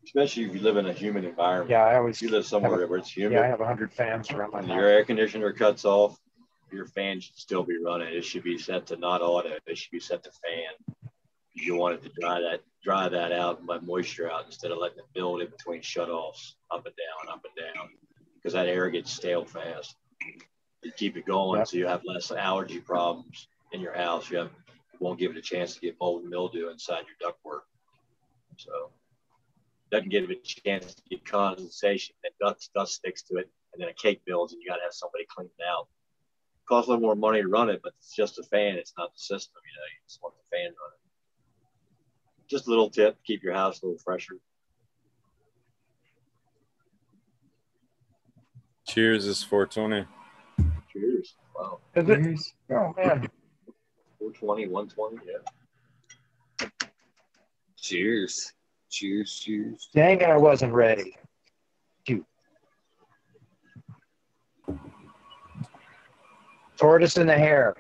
Especially 0.10 0.44
if 0.46 0.56
you 0.56 0.62
live 0.62 0.78
in 0.78 0.88
a 0.88 0.94
humid 0.94 1.24
environment. 1.24 1.70
Yeah, 1.70 1.84
I 1.86 1.98
always 1.98 2.16
If 2.18 2.24
you 2.24 2.30
live 2.32 2.46
somewhere 2.46 2.88
where 2.88 2.98
it's 2.98 3.16
humid 3.16 3.34
yeah 3.34 3.44
I 3.44 3.48
have 3.48 3.60
100 3.60 3.92
fans 3.94 4.32
around 4.32 4.52
my 4.54 4.60
and 4.60 4.68
house. 4.68 4.76
your 4.76 4.88
air 4.88 5.06
conditioner 5.06 5.54
cuts 5.54 5.86
off, 5.86 6.18
your 6.72 6.86
fan 6.88 7.20
should 7.20 7.38
still 7.38 7.64
be 7.64 7.78
running. 7.84 8.12
It 8.14 8.26
should 8.26 8.44
be 8.44 8.58
set 8.58 8.88
to 8.88 8.98
not 8.98 9.22
auto. 9.22 9.52
It 9.68 9.78
should 9.78 9.92
be 9.92 10.00
set 10.00 10.24
to 10.24 10.32
fan. 10.32 10.96
You 11.54 11.76
want 11.76 11.96
it 11.96 12.02
to 12.04 12.10
dry 12.20 12.40
that 12.42 12.62
dry 12.84 13.08
that 13.10 13.32
out 13.32 13.60
and 13.60 13.68
let 13.68 13.84
moisture 13.84 14.32
out 14.32 14.46
instead 14.46 14.72
of 14.72 14.78
letting 14.80 15.00
it 15.00 15.06
build 15.14 15.42
in 15.42 15.50
between 15.50 15.82
shutoffs, 15.82 16.54
up 16.72 16.86
and 16.86 16.96
down, 16.96 17.34
up 17.34 17.44
and 17.46 17.74
down, 17.76 17.90
because 18.36 18.54
that 18.54 18.68
air 18.68 18.90
gets 18.90 19.12
stale 19.12 19.46
fast. 19.46 19.96
You 20.84 20.92
keep 20.98 21.18
it 21.18 21.26
going 21.26 21.60
Yep. 21.60 21.68
so 21.68 21.78
you 21.78 21.86
have 21.88 22.02
less 22.06 22.32
allergy 22.32 22.80
problems 22.80 23.48
in 23.74 23.82
your 23.82 23.94
house. 23.96 24.30
You 24.32 24.38
have 24.40 24.52
won't 25.00 25.20
give 25.20 25.32
it 25.32 25.38
a 25.38 25.42
chance 25.42 25.76
to 25.76 25.80
get 25.82 25.96
mold 26.02 26.22
and 26.22 26.30
mildew 26.30 26.70
inside 26.70 27.04
your 27.08 27.32
ductwork. 27.32 27.62
So 28.58 28.92
doesn't 29.92 30.10
give 30.10 30.30
it 30.30 30.38
a 30.38 30.62
chance 30.62 30.96
to 30.96 31.02
get 31.10 31.26
condensation. 31.26 32.16
Then 32.24 32.32
dust 32.40 32.70
dust 32.76 32.94
sticks 32.94 33.24
to 33.24 33.38
it, 33.38 33.50
and 33.74 33.82
then 33.82 33.90
a 33.90 33.94
cake 33.94 34.22
builds, 34.26 34.54
and 34.54 34.62
you 34.62 34.70
got 34.70 34.78
to 34.78 34.84
have 34.84 34.94
somebody 34.94 35.26
clean 35.34 35.50
it 35.58 35.64
out. 35.68 35.88
Costs 36.68 36.88
a 36.88 36.92
little 36.92 37.02
more 37.02 37.16
money 37.16 37.42
to 37.42 37.48
run 37.48 37.70
it, 37.70 37.82
but 37.84 37.94
it's 37.98 38.16
just 38.16 38.38
a 38.38 38.44
fan. 38.44 38.76
It's 38.76 38.94
not 38.98 39.12
the 39.14 39.20
system. 39.20 39.62
You 39.66 39.80
know, 39.80 39.86
you 39.86 40.00
just 40.08 40.22
want 40.22 40.36
the 40.36 40.56
fan 40.56 40.66
running. 40.66 41.00
Just 42.48 42.68
a 42.68 42.70
little 42.70 42.90
tip: 42.90 43.16
to 43.16 43.22
keep 43.26 43.44
your 43.44 43.54
house 43.54 43.82
a 43.82 43.86
little 43.86 44.00
fresher. 44.04 44.36
Cheers, 48.88 49.26
is 49.26 49.44
420. 49.44 50.08
Cheers. 50.92 51.36
Wow, 51.56 51.80
Is 51.96 52.10
it? 52.10 52.20
Oh 52.72 52.94
man, 52.98 53.30
420, 54.18 54.68
120. 54.68 55.18
Yeah. 55.26 56.68
Cheers. 57.78 58.54
Cheers, 58.90 59.40
cheers. 59.40 59.90
dang 59.94 60.20
it, 60.20 60.30
I 60.30 60.38
wasn't 60.38 60.74
ready. 60.74 61.16
Shoot. 62.08 62.26
Tortoise 66.76 67.18
in 67.18 67.28
the 67.28 67.38
hare. 67.38 67.76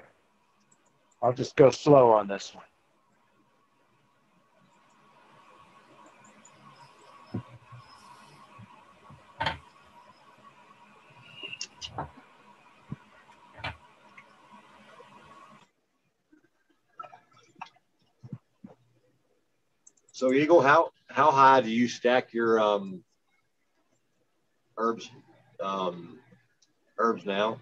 I'll 1.21 1.33
just 1.33 1.55
go 1.55 1.71
slow 1.71 2.11
on 2.11 2.27
this 2.27 2.53
one. 2.53 2.63
So 20.11 20.33
Eagle, 20.33 20.61
how 20.61 20.91
how 21.09 21.31
high 21.31 21.61
do 21.61 21.69
you 21.69 21.87
stack 21.87 22.33
your 22.33 22.59
um 22.59 23.03
herbs 24.77 25.09
um 25.59 26.19
herbs 26.97 27.25
now? 27.25 27.59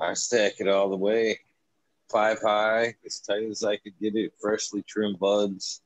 I 0.00 0.14
stack 0.14 0.54
it 0.58 0.68
all 0.68 0.90
the 0.90 0.96
way, 0.96 1.38
five 2.10 2.38
high, 2.42 2.94
as 3.04 3.20
tight 3.20 3.44
as 3.50 3.64
I 3.64 3.76
could 3.76 3.92
get 4.00 4.16
it, 4.16 4.32
freshly 4.40 4.82
trimmed 4.82 5.18
buds. 5.18 5.82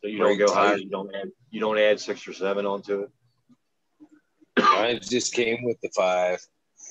So 0.00 0.08
you 0.08 0.18
don't 0.18 0.38
go 0.38 0.52
higher. 0.52 0.76
You 0.76 0.88
don't 0.88 1.14
add 1.14 1.30
you 1.50 1.60
don't 1.60 1.78
add 1.78 2.00
six 2.00 2.26
or 2.26 2.32
seven 2.32 2.66
onto 2.66 3.02
it. 3.02 3.10
I 4.56 4.98
just 5.00 5.34
came 5.34 5.62
with 5.62 5.80
the 5.80 5.90
five. 5.96 6.40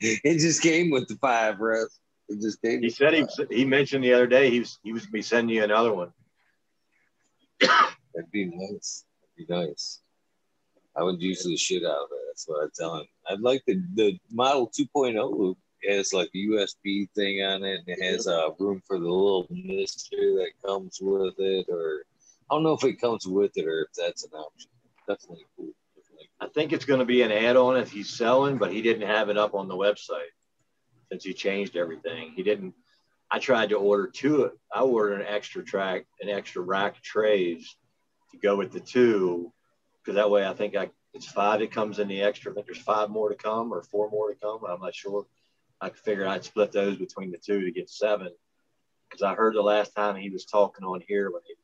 it 0.00 0.38
just 0.38 0.62
came 0.62 0.90
with 0.90 1.08
the 1.08 1.16
five, 1.16 1.60
Russ. 1.60 1.98
It 2.28 2.40
just 2.40 2.60
came. 2.60 2.82
He 2.82 2.90
said 2.90 3.14
he 3.14 3.26
he 3.50 3.64
mentioned 3.64 4.02
the 4.02 4.12
other 4.12 4.26
day 4.26 4.50
he 4.50 4.60
was 4.60 4.78
he 4.82 4.92
was 4.92 5.02
gonna 5.02 5.12
be 5.12 5.22
sending 5.22 5.56
you 5.56 5.64
another 5.64 5.94
one. 5.94 6.12
That'd 7.60 8.30
be 8.32 8.46
nice. 8.46 9.04
That'd 9.36 9.48
be 9.48 9.54
nice. 9.54 10.00
I 10.96 11.02
would 11.02 11.20
use 11.20 11.44
the 11.44 11.56
shit 11.56 11.84
out 11.84 12.04
of 12.04 12.08
it. 12.10 12.18
That's 12.28 12.48
what 12.48 12.64
I 12.64 12.68
tell 12.74 12.96
him. 12.96 13.06
I'd 13.30 13.40
like 13.40 13.62
the 13.66 13.82
the 13.94 14.18
model 14.30 14.68
2.0 14.68 15.38
loop 15.38 15.58
has 15.88 16.12
like 16.12 16.30
a 16.34 16.38
USB 16.38 17.08
thing 17.14 17.42
on 17.42 17.62
it, 17.62 17.80
and 17.86 17.88
it 17.88 18.02
has 18.02 18.26
uh, 18.26 18.48
room 18.58 18.82
for 18.86 18.98
the 18.98 19.04
little 19.04 19.46
mister 19.50 20.16
that 20.16 20.50
comes 20.64 20.98
with 21.00 21.34
it, 21.38 21.66
or 21.68 22.02
I 22.50 22.54
don't 22.54 22.64
know 22.64 22.72
if 22.72 22.82
it 22.84 23.00
comes 23.00 23.26
with 23.26 23.56
it 23.56 23.66
or 23.66 23.82
if 23.82 23.92
that's 23.96 24.24
an 24.24 24.32
option. 24.32 24.70
Definitely 25.06 25.44
cool. 25.56 25.68
Definitely 25.94 26.28
I 26.40 26.48
think 26.48 26.72
it's 26.72 26.84
gonna 26.84 27.04
be 27.04 27.22
an 27.22 27.30
add-on 27.30 27.76
if 27.76 27.92
he's 27.92 28.10
selling, 28.10 28.58
but 28.58 28.72
he 28.72 28.82
didn't 28.82 29.06
have 29.06 29.28
it 29.28 29.38
up 29.38 29.54
on 29.54 29.68
the 29.68 29.76
website 29.76 30.32
since 31.10 31.24
he 31.24 31.32
changed 31.32 31.76
everything. 31.76 32.32
He 32.34 32.42
didn't. 32.42 32.74
I 33.30 33.38
tried 33.38 33.70
to 33.70 33.76
order 33.76 34.06
two. 34.06 34.52
I 34.72 34.82
ordered 34.82 35.20
an 35.20 35.26
extra 35.26 35.64
track, 35.64 36.06
an 36.20 36.28
extra 36.28 36.62
rack 36.62 36.96
of 36.96 37.02
trays 37.02 37.76
to 38.30 38.38
go 38.38 38.56
with 38.56 38.72
the 38.72 38.80
two, 38.80 39.52
because 39.98 40.14
that 40.14 40.30
way 40.30 40.46
I 40.46 40.54
think 40.54 40.76
I 40.76 40.90
it's 41.14 41.26
five 41.26 41.60
that 41.60 41.70
comes 41.72 41.98
in 41.98 42.08
the 42.08 42.22
extra. 42.22 42.52
I 42.52 42.54
think 42.54 42.66
there's 42.66 42.78
five 42.78 43.08
more 43.08 43.30
to 43.30 43.34
come 43.34 43.72
or 43.72 43.82
four 43.82 44.10
more 44.10 44.32
to 44.32 44.38
come. 44.38 44.60
I'm 44.68 44.80
not 44.80 44.94
sure. 44.94 45.26
I 45.80 45.90
figured 45.90 46.26
I'd 46.26 46.44
split 46.44 46.72
those 46.72 46.96
between 46.96 47.30
the 47.30 47.38
two 47.38 47.62
to 47.62 47.70
get 47.70 47.88
seven. 47.88 48.30
Because 49.08 49.22
I 49.22 49.34
heard 49.34 49.54
the 49.54 49.62
last 49.62 49.94
time 49.94 50.16
he 50.16 50.30
was 50.30 50.44
talking 50.44 50.84
on 50.84 51.00
here 51.06 51.30
when 51.30 51.42
he 51.46 51.54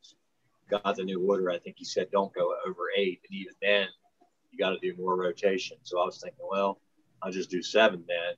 got 0.69 0.95
the 0.95 1.03
new 1.03 1.21
order, 1.21 1.51
I 1.51 1.59
think 1.59 1.75
he 1.77 1.85
said 1.85 2.09
don't 2.11 2.33
go 2.33 2.55
over 2.65 2.83
eight, 2.97 3.21
and 3.29 3.37
even 3.37 3.53
then 3.61 3.87
you 4.49 4.57
got 4.57 4.71
to 4.71 4.79
do 4.79 4.95
more 4.97 5.15
rotation. 5.15 5.77
So 5.83 5.99
I 5.99 6.05
was 6.05 6.19
thinking, 6.21 6.45
well, 6.49 6.79
I'll 7.21 7.31
just 7.31 7.49
do 7.49 7.61
seven 7.61 8.03
then, 8.07 8.35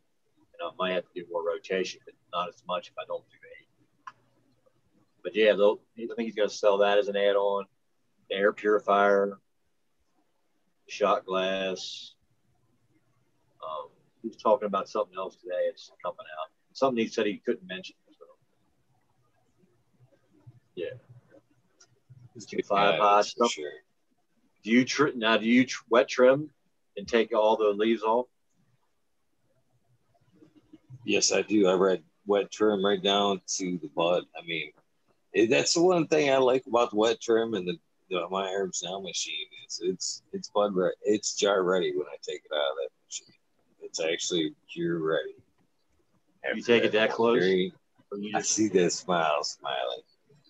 and 0.59 0.69
I 0.69 0.71
might 0.77 0.93
have 0.93 1.03
to 1.03 1.09
do 1.21 1.25
more 1.31 1.45
rotation, 1.45 1.99
but 2.05 2.13
not 2.33 2.49
as 2.49 2.63
much 2.67 2.89
if 2.89 2.93
I 2.99 3.03
don't 3.07 3.23
do 3.29 3.37
eight. 3.59 3.67
But 5.23 5.35
yeah, 5.35 5.53
I 5.53 6.15
think 6.15 6.25
he's 6.27 6.35
going 6.35 6.49
to 6.49 6.55
sell 6.55 6.77
that 6.79 6.97
as 6.97 7.07
an 7.07 7.15
add-on. 7.15 7.65
Air 8.31 8.53
purifier, 8.53 9.39
shot 10.87 11.25
glass. 11.25 12.13
Um, 13.63 13.89
he 14.21 14.27
was 14.29 14.37
talking 14.37 14.65
about 14.67 14.89
something 14.89 15.15
else 15.17 15.35
today. 15.35 15.69
It's 15.69 15.91
coming 16.03 16.17
out. 16.19 16.49
Something 16.73 17.03
he 17.03 17.09
said 17.09 17.25
he 17.25 17.41
couldn't 17.45 17.67
mention. 17.67 17.95
So. 18.17 18.25
Yeah. 20.75 20.85
Five 22.67 22.99
high 22.99 23.21
stuff. 23.21 23.51
sure. 23.51 23.69
Do 24.63 24.71
you 24.71 24.83
tr- 24.83 25.09
now? 25.15 25.37
Do 25.37 25.45
you 25.45 25.65
tr- 25.65 25.83
wet 25.89 26.09
trim 26.09 26.49
and 26.97 27.07
take 27.07 27.33
all 27.33 27.55
the 27.55 27.69
leaves 27.69 28.01
off? 28.01 28.25
Yes, 31.05 31.31
I 31.31 31.43
do. 31.43 31.67
I 31.67 31.73
read 31.73 32.03
wet 32.25 32.51
trim 32.51 32.83
right 32.83 33.01
down 33.01 33.39
to 33.57 33.77
the 33.77 33.89
bud. 33.95 34.23
I 34.37 34.45
mean, 34.45 34.71
it, 35.33 35.49
that's 35.49 35.73
the 35.73 35.81
one 35.83 36.07
thing 36.07 36.31
I 36.31 36.37
like 36.37 36.63
about 36.67 36.89
the 36.91 36.97
wet 36.97 37.21
trim 37.21 37.53
and 37.53 37.67
the 37.67 37.77
the, 38.09 38.27
my 38.29 38.47
herb 38.51 38.71
now 38.83 38.99
machine 38.99 39.47
is 39.67 39.79
it's 39.81 40.23
it's 40.33 40.49
bud 40.49 40.75
ready. 40.75 40.95
It's 41.03 41.35
jar 41.35 41.63
ready 41.63 41.91
when 41.95 42.05
I 42.07 42.17
take 42.21 42.41
it 42.43 42.51
out 42.53 42.71
of 42.71 42.77
that 42.77 42.89
machine. 43.07 43.35
It's 43.81 43.99
actually 43.99 44.53
cure 44.71 44.99
ready. 44.99 45.35
You 46.55 46.61
take 46.61 46.83
it 46.83 46.91
that 46.91 47.11
close? 47.11 47.39
Very- 47.39 47.73
I 48.33 48.41
see 48.41 48.67
that 48.69 48.91
smile 48.93 49.43
smiling. 49.43 50.03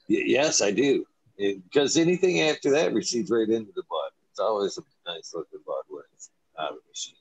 Y- 0.09 0.23
yes, 0.25 0.61
I 0.61 0.71
do. 0.71 1.05
Because 1.37 1.97
anything 1.97 2.41
after 2.41 2.69
that 2.71 2.93
recedes 2.93 3.31
right 3.31 3.49
into 3.49 3.71
the 3.75 3.83
bud. 3.89 4.11
It's 4.29 4.39
always 4.39 4.77
a 4.77 4.81
nice 5.07 5.33
looking 5.33 5.59
bud 5.65 5.83
when 5.89 6.03
it's 6.13 6.29
out 6.59 6.71
of 6.71 6.75
the 6.75 6.81
machine. 6.89 7.15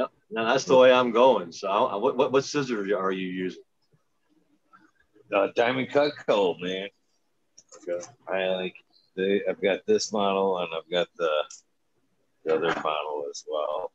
No, 0.00 0.08
no, 0.30 0.44
that's 0.46 0.64
the 0.64 0.76
way 0.78 0.90
I'm 0.92 1.10
going. 1.10 1.52
So, 1.52 1.68
I, 1.68 1.96
what, 1.96 2.16
what 2.16 2.32
what 2.32 2.44
scissors 2.44 2.90
are 2.90 3.12
you 3.12 3.26
using? 3.28 3.62
Uh, 5.34 5.48
Diamond 5.54 5.90
Cut 5.90 6.12
Cold, 6.26 6.62
man. 6.62 6.88
Okay. 7.88 8.04
I 8.26 8.46
like 8.48 8.74
they. 9.14 9.42
I've 9.48 9.60
got 9.60 9.80
this 9.86 10.10
model 10.12 10.58
and 10.58 10.68
I've 10.74 10.90
got 10.90 11.08
the 11.18 11.30
the 12.44 12.54
other 12.54 12.68
model 12.82 13.24
as 13.30 13.44
well. 13.46 13.92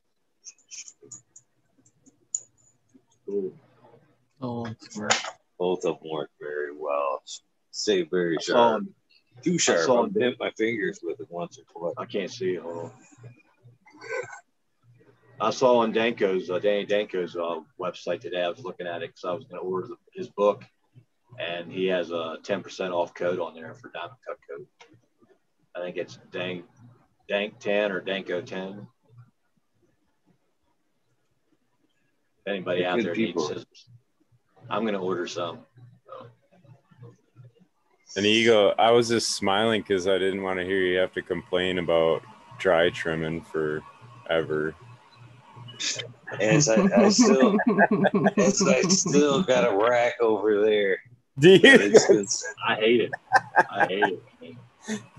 Cool. 3.25 3.53
Oh, 4.39 4.67
Both 5.57 5.85
of 5.85 5.99
them 5.99 6.11
work 6.11 6.29
very 6.39 6.71
well. 6.77 7.23
Stay 7.71 8.03
very 8.03 8.37
I 8.37 8.41
sharp. 8.43 8.81
him- 8.83 8.95
Too 9.43 9.57
sharp. 9.57 9.89
I've 9.89 10.15
him- 10.15 10.21
hit 10.21 10.39
my 10.39 10.51
fingers 10.51 10.99
with 11.01 11.19
it 11.19 11.27
once 11.31 11.57
or 11.57 11.63
twice. 11.73 11.95
I 11.97 12.05
can't 12.05 12.29
see 12.29 12.53
it. 12.55 12.61
Hold 12.61 12.77
on. 12.77 12.91
I 15.39 15.49
saw 15.49 15.79
on 15.79 15.93
Danko's, 15.93 16.49
uh, 16.49 16.59
Danny 16.59 16.85
Danko's 16.85 17.35
uh, 17.35 17.59
website 17.79 18.21
today. 18.21 18.41
I 18.41 18.49
was 18.49 18.63
looking 18.63 18.87
at 18.87 19.03
it 19.03 19.09
because 19.09 19.25
I 19.25 19.33
was 19.33 19.43
going 19.43 19.61
to 19.61 19.67
order 19.67 19.87
the, 19.87 19.95
his 20.13 20.29
book, 20.29 20.63
and 21.39 21.71
he 21.71 21.87
has 21.87 22.11
a 22.11 22.37
10% 22.41 22.91
off 22.91 23.13
code 23.13 23.39
on 23.39 23.53
there 23.53 23.73
for 23.73 23.91
Diamond 23.93 24.17
Cut 24.25 24.37
Code. 24.49 24.65
I 25.75 25.81
think 25.81 25.97
it's 25.97 26.19
Dank 26.31 26.63
Dank 27.27 27.59
10 27.59 27.91
or 27.91 27.99
Danko 27.99 28.41
10. 28.41 28.87
If 32.45 32.47
anybody 32.47 32.81
They're 32.81 32.91
out 32.91 33.01
there 33.01 33.13
people. 33.13 33.41
needs 33.43 33.53
scissors, 33.55 33.89
I'm 34.69 34.83
going 34.83 34.93
to 34.93 34.99
order 34.99 35.27
some. 35.27 35.59
And 38.15 38.25
Ego, 38.25 38.73
I 38.79 38.91
was 38.91 39.09
just 39.09 39.35
smiling 39.35 39.81
because 39.81 40.07
I 40.07 40.17
didn't 40.17 40.41
want 40.41 40.59
to 40.59 40.65
hear 40.65 40.77
you 40.77 40.97
have 40.99 41.11
to 41.13 41.21
complain 41.21 41.79
about 41.79 42.21
dry 42.59 42.89
trimming 42.89 43.41
forever. 43.41 44.73
As 46.39 46.69
I, 46.69 46.83
I 46.95 47.09
still, 47.09 47.57
as 48.37 48.61
I 48.61 48.81
still 48.81 49.43
got 49.43 49.71
a 49.71 49.75
rack 49.75 50.13
over 50.21 50.63
there. 50.63 50.97
Do 51.37 51.49
you? 51.49 51.59
It's, 51.63 52.09
it's, 52.09 52.53
I 52.67 52.75
hate 52.75 53.01
it. 53.01 53.11
I 53.69 53.85
hate 53.87 54.03
it. 54.03 54.23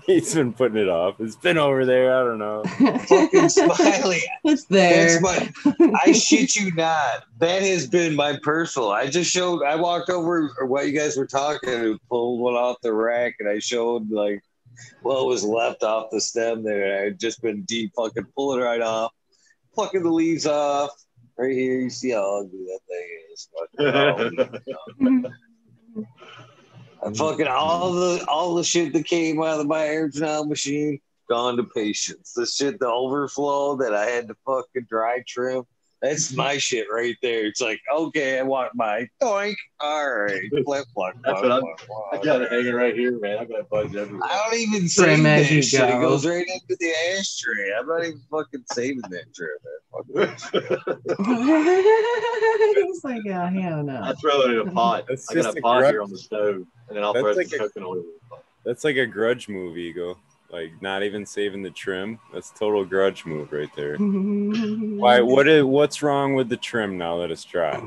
He's 0.05 0.33
been 0.33 0.53
putting 0.53 0.77
it 0.77 0.87
off. 0.87 1.19
It's 1.19 1.35
been 1.35 1.57
over 1.57 1.85
there. 1.85 2.17
I 2.17 2.23
don't 2.23 2.39
know. 2.39 2.63
fucking 2.63 3.49
smiley. 3.49 4.21
it's 4.45 4.63
there. 4.65 5.19
My. 5.19 5.51
I 6.05 6.13
shit 6.13 6.55
you 6.55 6.73
not. 6.73 7.25
That 7.39 7.61
has 7.61 7.87
been 7.87 8.15
my 8.15 8.39
personal. 8.41 8.91
I 8.91 9.07
just 9.07 9.29
showed. 9.29 9.63
I 9.63 9.75
walked 9.75 10.09
over 10.09 10.49
while 10.65 10.85
you 10.85 10.97
guys 10.97 11.17
were 11.17 11.27
talking 11.27 11.69
and 11.69 11.99
pulled 12.07 12.39
one 12.39 12.53
off 12.53 12.77
the 12.81 12.93
rack, 12.93 13.35
and 13.41 13.49
I 13.49 13.59
showed 13.59 14.09
like 14.09 14.41
what 15.01 15.25
was 15.25 15.43
left 15.43 15.83
off 15.83 16.11
the 16.11 16.21
stem 16.21 16.63
there. 16.63 16.99
I 16.99 17.03
had 17.05 17.19
just 17.19 17.41
been 17.41 17.63
deep 17.63 17.91
fucking 17.95 18.27
pulling 18.35 18.61
right 18.61 18.81
off, 18.81 19.11
plucking 19.77 20.01
the 20.01 20.09
leaves 20.09 20.47
off. 20.47 20.89
Right 21.37 21.53
here, 21.53 21.79
you 21.79 21.91
see 21.91 22.09
how 22.09 22.39
ugly 22.39 22.65
that 22.65 22.79
thing 22.89 23.07
is. 23.31 23.47
I'm 27.03 27.13
fucking 27.13 27.45
all 27.45 27.91
the 27.91 28.25
all 28.27 28.55
the 28.55 28.63
shit 28.63 28.91
that 28.93 29.05
came 29.05 29.43
out 29.43 29.59
of 29.59 29.67
my 29.67 30.07
now 30.15 30.41
machine 30.41 30.99
gone 31.29 31.57
to 31.57 31.63
patience. 31.63 32.33
The 32.33 32.47
shit, 32.47 32.79
the 32.79 32.87
overflow 32.87 33.75
that 33.77 33.93
I 33.93 34.07
had 34.07 34.27
to 34.29 34.35
fucking 34.47 34.87
dry 34.89 35.21
trim. 35.27 35.61
That's 36.01 36.31
my 36.35 36.57
shit 36.57 36.87
right 36.91 37.15
there. 37.21 37.45
It's 37.45 37.59
like, 37.61 37.79
okay, 37.93 38.37
I 38.39 38.43
want 38.43 38.73
my 38.75 39.07
doink. 39.21 39.55
All 39.79 40.09
right. 40.11 40.41
Flip, 40.65 40.85
flop, 40.93 41.13
That's 41.23 41.39
flop, 41.39 41.43
what 41.43 41.51
I'm- 41.51 41.61
flop, 41.61 41.79
flop. 41.81 42.13
I 42.13 42.17
got 42.23 42.41
it 42.43 42.51
hanging 42.51 42.73
right 42.73 42.93
here, 42.95 43.19
man. 43.19 43.39
I 43.39 43.45
got 43.45 43.67
bugs 43.69 43.95
everywhere. 43.95 44.21
I 44.29 44.43
don't 44.49 44.59
even 44.59 44.79
Trim 44.81 44.89
save 44.89 45.23
that 45.23 45.39
as 45.39 45.51
you 45.51 45.61
shit. 45.61 45.81
It 45.89 45.99
goes 46.01 46.25
right 46.25 46.45
into 46.47 46.77
the 46.79 46.93
ashtray. 47.17 47.73
I'm 47.79 47.87
not 47.87 48.03
even 48.05 48.21
fucking 48.29 48.63
saving 48.73 49.01
that 49.09 49.33
trim. 49.33 49.49
man. 50.13 50.35
He's 52.75 53.03
like, 53.03 53.21
oh, 53.27 53.45
hell 53.47 53.83
no. 53.83 54.01
I 54.03 54.13
throw 54.13 54.41
it 54.41 54.51
in 54.51 54.67
a 54.67 54.71
pot. 54.71 55.05
That's 55.07 55.29
I 55.31 55.35
got 55.35 55.45
a 55.55 55.57
a 55.57 55.61
pot 55.61 55.79
grudge. 55.79 55.91
here 55.91 56.01
on 56.03 56.09
the 56.11 56.17
stove, 56.17 56.55
and 56.87 56.97
then 56.97 57.03
I'll 57.03 57.13
That's 57.13 57.23
throw 57.23 57.33
like 57.33 57.47
some 57.47 57.59
a- 57.59 57.63
coconut 57.63 57.87
oil. 57.89 57.93
in 57.95 57.99
the 58.01 58.29
pot. 58.29 58.43
That's 58.65 58.83
like 58.83 58.97
a 58.97 59.05
grudge 59.05 59.47
movie, 59.49 59.81
Ego. 59.83 60.17
Like 60.49 60.81
not 60.81 61.03
even 61.03 61.25
saving 61.25 61.61
the 61.61 61.69
trim. 61.69 62.19
That's 62.33 62.51
total 62.51 62.85
grudge 62.85 63.25
move 63.25 63.51
right 63.51 63.69
there. 63.75 63.97
Why? 63.97 65.21
What 65.21 65.47
is? 65.47 65.63
What's 65.63 66.01
wrong 66.01 66.35
with 66.35 66.49
the 66.49 66.57
trim 66.57 66.97
now 66.97 67.17
that 67.17 67.31
it's 67.31 67.43
dry? 67.43 67.81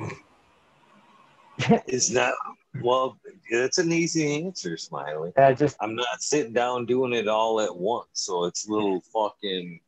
It's 1.86 2.10
not, 2.10 2.32
well, 2.80 3.18
that's 3.50 3.78
an 3.78 3.92
easy 3.92 4.44
answer, 4.44 4.76
Smiley. 4.76 5.32
I 5.36 5.52
just 5.52 5.76
I'm 5.80 5.94
not 5.94 6.22
sitting 6.22 6.52
down 6.52 6.86
doing 6.86 7.12
it 7.12 7.28
all 7.28 7.60
at 7.60 7.74
once. 7.74 8.08
So 8.12 8.44
it's 8.44 8.68
little 8.68 9.00
fucking 9.12 9.80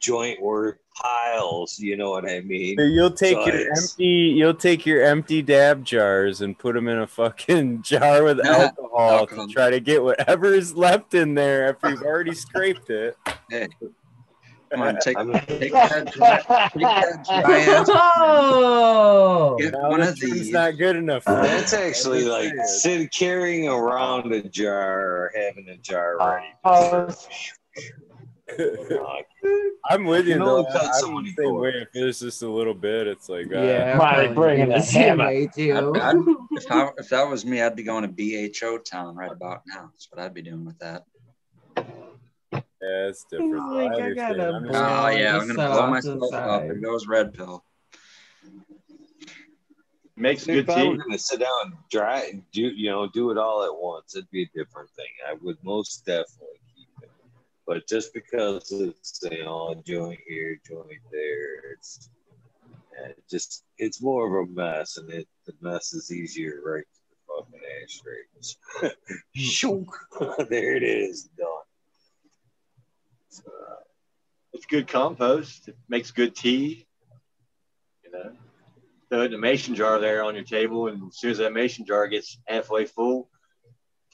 joint 0.00 0.40
work 0.42 0.80
piles. 0.94 1.78
You 1.78 1.96
know 1.96 2.10
what 2.10 2.28
I 2.28 2.40
mean? 2.40 2.76
You'll 2.78 3.10
take 3.10 3.34
So 3.36 3.46
your 3.46 3.56
it's- 3.56 3.92
empty. 3.92 4.04
You'll 4.04 4.54
take 4.54 4.84
your 4.86 5.02
empty 5.02 5.42
dab 5.42 5.84
jars 5.84 6.40
and 6.40 6.58
put 6.58 6.74
them 6.74 6.88
in 6.88 6.98
a 6.98 7.06
fucking 7.06 7.82
jar 7.84 8.22
with 8.22 8.44
alcohol, 8.44 9.00
alcohol. 9.20 9.46
to 9.48 9.52
try 9.52 9.70
to 9.70 9.80
get 9.80 10.02
whatever 10.02 10.52
is 10.52 10.74
left 10.76 11.14
in 11.14 11.34
there 11.34 11.68
after 11.68 11.90
you've 11.90 12.02
already 12.02 12.34
scraped 12.34 12.90
it. 12.90 13.16
Hey, 13.50 13.68
come 14.70 14.82
on, 14.82 14.98
take, 15.00 15.16
I'm- 15.16 15.32
take 15.46 15.72
that 15.72 16.12
dry, 16.12 16.36
take 16.38 16.82
that 16.82 17.24
dry 17.24 17.60
ass, 17.60 17.88
oh, 17.92 19.56
get 19.58 19.72
Now 19.72 19.90
one 19.90 20.00
of 20.02 20.18
these. 20.20 20.50
not 20.50 20.76
good 20.78 20.96
enough. 20.96 21.24
for 21.24 21.32
That's 21.34 21.70
that. 21.72 21.82
actually 21.84 22.22
I'm 22.24 22.28
like 22.28 22.52
just 22.52 22.82
sit, 22.82 23.10
carrying 23.12 23.68
around 23.68 24.32
a 24.32 24.42
jar 24.48 25.00
or 25.00 25.32
having 25.34 25.68
a 25.68 25.76
jar 25.78 26.18
ready. 26.18 26.46
Oh. 26.64 27.08
I'm 29.88 30.04
with 30.04 30.26
you. 30.26 30.34
You 30.34 30.38
can 30.38 30.46
though. 30.46 30.66
I'm 30.66 30.92
so 30.94 31.20
the 31.22 31.34
same 31.36 31.54
way. 31.54 31.70
If 31.70 31.88
it's 31.94 32.20
just 32.20 32.42
a 32.42 32.48
little 32.48 32.74
bit, 32.74 33.06
it's 33.06 33.28
like 33.28 33.46
uh, 33.46 33.60
yeah. 33.60 33.96
Probably 33.96 34.26
probably 34.26 34.34
bringing 34.34 34.72
a 34.72 34.80
the 34.80 34.84
hammer. 34.84 35.26
way, 35.26 35.46
too. 35.46 35.72
I'd, 35.72 36.00
I'd, 36.00 36.16
if, 36.52 36.70
I, 36.70 36.90
if 36.98 37.08
that 37.08 37.28
was 37.28 37.46
me, 37.46 37.62
I'd 37.62 37.76
be 37.76 37.82
going 37.82 38.02
to 38.02 38.08
BHO 38.08 38.78
town 38.78 39.16
right 39.16 39.32
about 39.32 39.62
now. 39.66 39.90
That's 39.92 40.08
what 40.10 40.20
I'd 40.22 40.34
be 40.34 40.42
doing 40.42 40.64
with 40.64 40.78
that. 40.80 41.04
yeah, 41.76 42.62
it's 42.82 43.24
different. 43.24 43.54
He's 43.54 43.90
like, 43.90 43.92
I 43.92 44.10
gotta 44.12 44.52
I'm 44.52 44.66
Oh 44.66 45.08
yeah, 45.08 45.36
I'm 45.36 45.46
gonna 45.46 45.54
cell 45.54 45.72
blow 45.72 45.86
myself 45.88 46.20
the 46.20 46.26
up. 46.26 46.32
side. 46.32 46.68
There 46.68 46.76
goes 46.76 47.06
red 47.06 47.32
pill. 47.32 47.64
Makes 50.16 50.46
good 50.46 50.58
if 50.58 50.70
I 50.70 50.84
were 50.84 50.96
gonna 50.96 51.18
sit 51.18 51.40
down 51.40 51.48
and 51.64 51.74
dry 51.90 52.28
and 52.30 52.42
do 52.52 52.62
you 52.62 52.90
know 52.90 53.08
do 53.08 53.30
it 53.30 53.38
all 53.38 53.64
at 53.64 53.74
once, 53.74 54.14
it'd 54.14 54.30
be 54.30 54.42
a 54.42 54.50
different 54.54 54.90
thing. 54.90 55.06
I 55.28 55.34
would 55.42 55.56
most 55.64 56.04
definitely 56.06 56.60
keep 56.60 56.60
it. 56.60 56.63
But 57.66 57.88
just 57.88 58.12
because 58.12 58.70
it's 58.72 59.20
you 59.30 59.44
know 59.44 59.82
joint 59.86 60.20
here, 60.26 60.60
joint 60.66 61.00
there, 61.10 61.72
it's 61.72 62.10
uh, 62.98 63.08
it 63.08 63.24
just 63.30 63.64
it's 63.78 64.02
more 64.02 64.26
of 64.42 64.48
a 64.48 64.52
mess, 64.52 64.98
and 64.98 65.10
it 65.10 65.26
the 65.46 65.54
mess 65.60 65.94
is 65.94 66.12
easier 66.12 66.60
right 66.64 66.84
to 66.84 67.00
the 67.10 67.16
fucking 67.26 67.60
ashtray. 67.82 68.90
Shook. 69.34 69.96
there 70.50 70.76
it 70.76 70.82
is, 70.82 71.24
done. 71.38 71.48
So, 73.30 73.50
It's 74.52 74.66
good 74.66 74.86
compost. 74.86 75.68
It 75.68 75.76
makes 75.88 76.10
good 76.10 76.36
tea. 76.36 76.86
You 78.04 78.12
know, 78.12 78.32
throw 79.08 79.22
it 79.22 79.26
in 79.26 79.34
a 79.34 79.38
mason 79.38 79.74
jar 79.74 79.98
there 79.98 80.22
on 80.22 80.34
your 80.34 80.44
table, 80.44 80.88
and 80.88 81.08
as 81.08 81.18
soon 81.18 81.30
as 81.30 81.38
that 81.38 81.54
mason 81.54 81.86
jar 81.86 82.08
gets 82.08 82.38
halfway 82.46 82.84
full, 82.84 83.30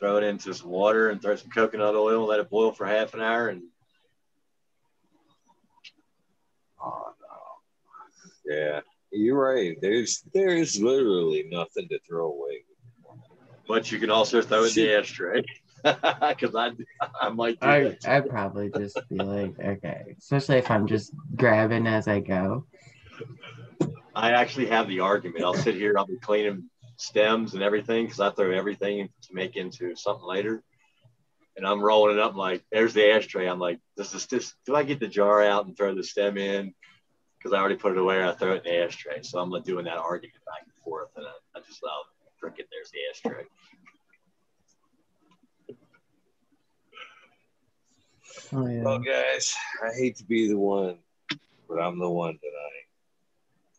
throw 0.01 0.16
it 0.16 0.24
into 0.24 0.52
some 0.55 0.70
water 0.70 1.10
and 1.10 1.20
throw 1.20 1.36
some 1.36 1.51
coconut 1.51 1.94
oil. 1.94 2.27
Let 2.27 2.40
it 2.40 2.51
boil 2.51 2.72
for 2.72 2.86
half 2.86 3.14
an 3.14 3.20
hour, 3.20 3.48
and 3.48 3.62
oh 6.82 7.12
no. 8.47 8.55
Yeah, 8.55 8.81
you're 9.12 9.39
right. 9.39 9.77
There's 9.81 10.22
there's 10.32 10.81
literally 10.81 11.47
nothing 11.51 11.89
to 11.89 11.98
throw 12.09 12.32
away. 12.32 12.64
but 13.68 13.93
you 13.93 13.98
can 13.98 14.10
also 14.10 14.40
throw 14.43 14.64
in 14.64 14.74
the 14.74 14.94
ashtray. 14.94 15.44
Because 15.82 16.55
I, 16.55 16.72
I 17.18 17.31
might 17.31 17.59
do 17.59 17.66
I 17.66 17.81
that. 17.85 18.06
I'd 18.06 18.28
probably 18.28 18.70
just 18.77 19.01
be 19.09 19.16
like, 19.16 19.59
okay, 19.59 20.14
especially 20.18 20.59
if 20.59 20.70
I'm 20.70 20.86
just 20.86 21.10
grabbing 21.35 21.86
as 21.86 22.06
I 22.06 22.20
go. 22.20 22.66
I 24.14 24.32
actually 24.32 24.66
have 24.66 24.89
the 24.89 25.01
argument. 25.01 25.43
I'll 25.43 25.55
sit 25.55 25.77
here, 25.77 25.94
I'll 25.97 26.05
be 26.05 26.18
cleaning 26.18 26.68
stems 27.01 27.55
and 27.55 27.62
everything 27.62 28.05
because 28.05 28.20
I 28.20 28.31
throw 28.31 28.51
everything 28.51 29.09
to 29.22 29.35
make 29.35 29.56
into 29.56 29.97
something 29.97 30.27
later. 30.27 30.62
And 31.56 31.66
I'm 31.66 31.82
rolling 31.82 32.16
it 32.16 32.22
up 32.22 32.36
like, 32.36 32.62
there's 32.70 32.94
the 32.94 33.10
ashtray. 33.10 33.48
I'm 33.48 33.59
like, 33.59 33.81
does 33.97 34.12
this, 34.12 34.27
this 34.27 34.55
do 34.66 34.77
I 34.77 34.82
get 34.82 35.01
the 35.01 35.09
jar 35.09 35.43
out 35.43 35.66
and 35.66 35.77
throw 35.77 35.94
the 35.94 36.05
stem 36.05 36.39
in? 36.39 36.74
Because 37.39 37.52
I 37.52 37.59
already 37.59 37.77
put 37.77 37.93
it 37.93 37.98
away 37.98 38.18
and 38.18 38.27
I 38.27 38.32
throw 38.32 38.52
it 38.52 38.64
in 38.66 38.72
the 38.72 38.85
ashtray. 38.85 39.22
So 39.22 39.39
I'm 39.39 39.51
like 39.51 39.64
doing 39.64 39.86
that 39.86 39.97
argument 39.97 40.44
back 40.44 40.62
and 40.64 40.85
forth. 40.85 41.10
And 41.16 41.27
I, 41.27 41.59
I 41.59 41.60
just 41.66 41.82
love 41.82 42.05
drinking, 42.39 42.66
there's 42.70 42.90
the 42.90 42.98
ashtray. 43.31 43.44
Oh 48.52 48.66
yeah. 48.66 48.82
Well, 48.82 48.98
guys, 48.98 49.55
I 49.82 49.94
hate 49.97 50.16
to 50.16 50.24
be 50.24 50.48
the 50.48 50.59
one, 50.59 50.98
but 51.68 51.81
I'm 51.81 51.98
the 51.98 52.09
one 52.09 52.39
tonight. 52.39 52.86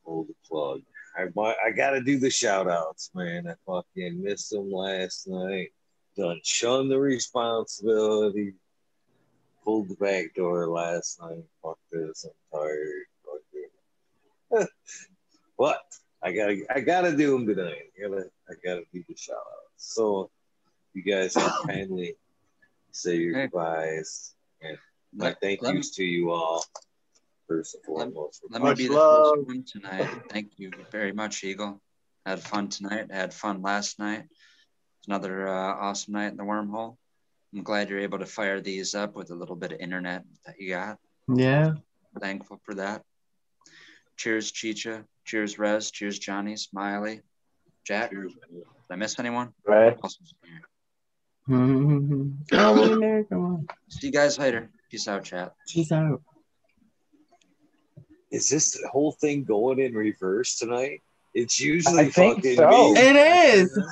Pull 0.06 0.26
the 0.26 0.36
plug. 0.48 0.82
I 1.18 1.24
I 1.66 1.72
got 1.72 1.92
to 1.92 2.02
do 2.02 2.20
the 2.20 2.30
shout 2.30 2.70
outs, 2.70 3.12
man. 3.14 3.48
I 3.48 3.56
fucking 3.66 4.22
missed 4.24 4.52
them 4.52 4.72
last 4.72 5.28
night. 5.28 5.70
Done 6.18 6.40
shun 6.44 6.90
the 6.90 7.00
responsibility. 7.00 8.54
Pulled 9.64 9.90
the 9.90 9.96
back 9.96 10.34
door 10.36 10.68
last 10.68 11.22
night. 11.22 11.44
Fuck 11.62 11.78
this. 11.92 12.26
I'm 12.26 12.60
tired. 12.60 13.06
Fuck 13.26 14.62
it. 14.62 14.70
but 15.58 15.82
I 16.24 16.32
gotta, 16.34 16.62
I 16.74 16.80
gotta 16.82 17.16
do 17.16 17.32
them 17.32 17.48
tonight. 17.48 17.84
I 17.98 18.10
gotta, 18.10 18.26
I 18.50 18.54
gotta 18.64 18.84
do 18.94 19.04
the 19.08 19.16
shout 19.16 19.38
outs. 19.38 19.70
So, 19.78 20.30
you 20.94 21.04
guys 21.04 21.34
kindly 21.66 22.16
say 22.92 23.16
your 23.18 23.36
Hey. 23.36 23.46
goodbyes 23.48 24.34
and 24.62 24.78
my 25.14 25.26
Let, 25.28 25.42
thank 25.42 25.62
yous 25.62 25.92
to 25.96 26.04
you 26.04 26.32
all. 26.32 26.64
First 27.52 27.76
and 27.86 27.98
Let- 27.98 28.14
foremost. 28.14 28.44
let 28.50 28.62
me 28.62 28.68
Much 28.70 28.78
be 28.78 28.88
the 28.88 28.94
love. 28.94 29.36
first 29.36 29.48
one 29.48 29.64
tonight. 29.64 30.10
Thank 30.30 30.52
you 30.58 30.72
very 30.90 31.12
much, 31.12 31.44
Eagle. 31.44 31.82
Had 32.26 32.42
fun 32.42 32.70
tonight. 32.70 33.12
Had 33.12 33.34
fun 33.34 33.62
last 33.62 34.00
night. 34.00 34.24
Another 35.08 35.48
uh, 35.48 35.74
awesome 35.76 36.14
night 36.14 36.28
in 36.32 36.38
the 36.38 36.44
wormhole. 36.44 36.96
I'm 37.54 37.64
glad 37.64 37.90
you're 37.90 38.00
able 38.00 38.20
to 38.20 38.26
fire 38.26 38.62
these 38.62 38.96
up 38.96 39.16
with 39.16 39.32
a 39.32 39.36
little 39.36 39.58
bit 39.58 39.74
of 39.74 39.80
internet 39.80 40.24
that 40.46 40.56
you 40.60 40.70
got. 40.70 40.98
Yeah. 41.28 41.74
Thankful 42.20 42.62
for 42.64 42.76
that. 42.76 43.04
Cheers, 44.16 44.52
Chicha. 44.52 45.04
Cheers, 45.26 45.60
Rez. 45.60 45.92
Cheers, 45.92 46.20
Johnny. 46.20 46.56
Smiley. 46.56 47.22
Jack. 47.86 48.12
Did 48.12 48.32
I 48.90 48.96
miss 48.96 49.20
anyone? 49.20 49.50
Right. 49.66 49.98
Awesome. 50.02 50.26
we're 51.48 52.94
in 52.94 53.00
there. 53.02 53.24
Come 53.26 53.46
on. 53.46 53.68
See 53.90 54.08
you 54.08 54.14
guys 54.14 54.40
later. 54.40 54.70
Peace 54.90 55.08
out, 55.08 55.26
chat. 55.26 55.54
Peace 55.68 55.92
out. 55.92 56.22
Is 58.32 58.48
this 58.48 58.82
whole 58.92 59.12
thing 59.12 59.44
going 59.44 59.80
in 59.80 59.94
reverse 59.94 60.56
tonight? 60.58 61.02
It's 61.34 61.60
usually 61.60 62.06
I 62.06 62.10
think 62.10 62.38
fucking 62.38 62.56
so. 62.56 62.70
me. 62.70 62.94
It 62.98 63.16
is. 63.16 63.80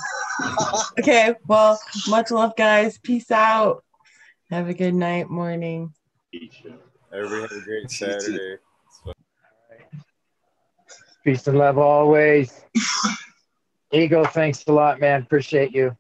Okay. 0.97 1.35
Well, 1.47 1.77
much 2.07 2.31
love, 2.31 2.55
guys. 2.55 2.97
Peace 2.97 3.29
out. 3.29 3.83
Have 4.49 4.69
a 4.69 4.73
good 4.73 4.93
night, 4.93 5.29
morning. 5.29 5.93
Everybody 7.13 7.41
have 7.41 7.51
a 7.51 7.65
great 7.65 7.91
Saturday. 7.91 8.55
Peace 11.25 11.45
and 11.47 11.57
love 11.57 11.77
always. 11.77 12.63
Eagle, 13.91 14.25
thanks 14.25 14.63
a 14.67 14.71
lot, 14.71 15.01
man. 15.01 15.23
Appreciate 15.23 15.73
you. 15.73 15.97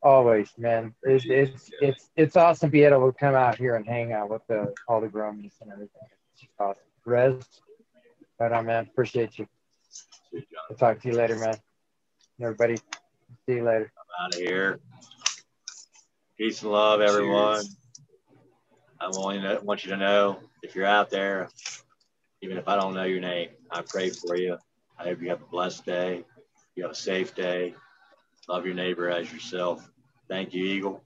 Always, 0.00 0.50
man. 0.56 0.94
It's 1.02 1.24
it's 1.26 1.70
it's 1.80 2.10
it's 2.14 2.36
awesome 2.36 2.68
to 2.68 2.72
be 2.72 2.84
able 2.84 3.10
to 3.10 3.18
come 3.18 3.34
out 3.34 3.56
here 3.58 3.74
and 3.74 3.84
hang 3.84 4.12
out 4.12 4.30
with 4.30 4.42
the 4.46 4.72
all 4.86 5.00
the 5.00 5.08
groomies 5.08 5.54
and 5.60 5.72
everything. 5.72 6.02
It's 6.32 6.42
just 6.42 6.52
awesome. 6.60 6.82
Rez, 7.06 7.34
right 8.38 8.52
on, 8.52 8.66
man. 8.66 8.86
Appreciate 8.90 9.38
you. 9.38 9.46
I'll 10.70 10.76
talk 10.76 11.00
to 11.02 11.08
you 11.08 11.14
later, 11.14 11.36
man. 11.36 11.56
Everybody, 12.40 12.76
see 12.76 13.56
you 13.56 13.64
later. 13.64 13.92
out 14.20 14.34
of 14.34 14.40
here. 14.40 14.80
Peace 16.38 16.62
and 16.62 16.72
love, 16.72 17.00
everyone. 17.00 17.64
I 19.00 19.08
want 19.08 19.40
you 19.40 19.58
want 19.62 19.84
you 19.84 19.90
to 19.90 19.96
know 19.96 20.38
if 20.62 20.74
you're 20.74 20.86
out 20.86 21.10
there, 21.10 21.48
even 22.42 22.56
if 22.56 22.68
I 22.68 22.76
don't 22.76 22.94
know 22.94 23.04
your 23.04 23.20
name, 23.20 23.50
I 23.70 23.82
pray 23.82 24.10
for 24.10 24.34
you. 24.36 24.56
I 24.98 25.04
hope 25.04 25.20
you 25.20 25.28
have 25.28 25.42
a 25.42 25.46
blessed 25.46 25.84
day. 25.84 26.24
You 26.74 26.84
have 26.84 26.92
a 26.92 26.96
safe 26.96 27.34
day. 27.34 27.74
Love 28.48 28.64
your 28.64 28.74
neighbor 28.74 29.10
as 29.10 29.32
yourself. 29.32 29.88
Thank 30.28 30.54
you, 30.54 30.64
Eagle. 30.64 31.04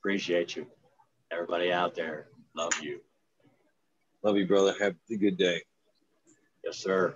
Appreciate 0.00 0.54
you. 0.54 0.66
Everybody 1.32 1.72
out 1.72 1.94
there, 1.94 2.28
love 2.54 2.72
you. 2.82 3.00
Love 4.22 4.36
you, 4.36 4.46
brother. 4.46 4.74
Have 4.78 4.96
a 5.10 5.16
good 5.16 5.38
day. 5.38 5.62
Yes, 6.62 6.76
sir. 6.76 7.14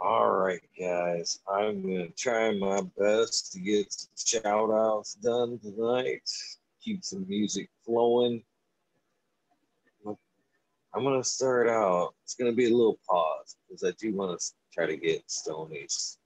All 0.00 0.30
right, 0.30 0.62
guys. 0.78 1.40
I'm 1.46 1.82
gonna 1.82 2.08
try 2.16 2.50
my 2.52 2.80
best 2.98 3.52
to 3.52 3.60
get 3.60 3.92
some 3.92 4.42
shout 4.42 4.70
outs 4.70 5.14
done 5.14 5.58
tonight. 5.58 6.22
Keep 6.82 7.04
some 7.04 7.26
music 7.28 7.68
flowing. 7.84 8.42
I'm 10.94 11.04
gonna 11.04 11.22
start 11.22 11.68
out. 11.68 12.14
It's 12.24 12.34
gonna 12.34 12.52
be 12.52 12.66
a 12.66 12.74
little 12.74 12.98
pause 13.06 13.56
because 13.68 13.84
I 13.84 13.92
do 13.98 14.14
want 14.14 14.40
to 14.40 14.46
try 14.72 14.86
to 14.86 14.96
get 14.96 15.30
Stoney's 15.30 16.18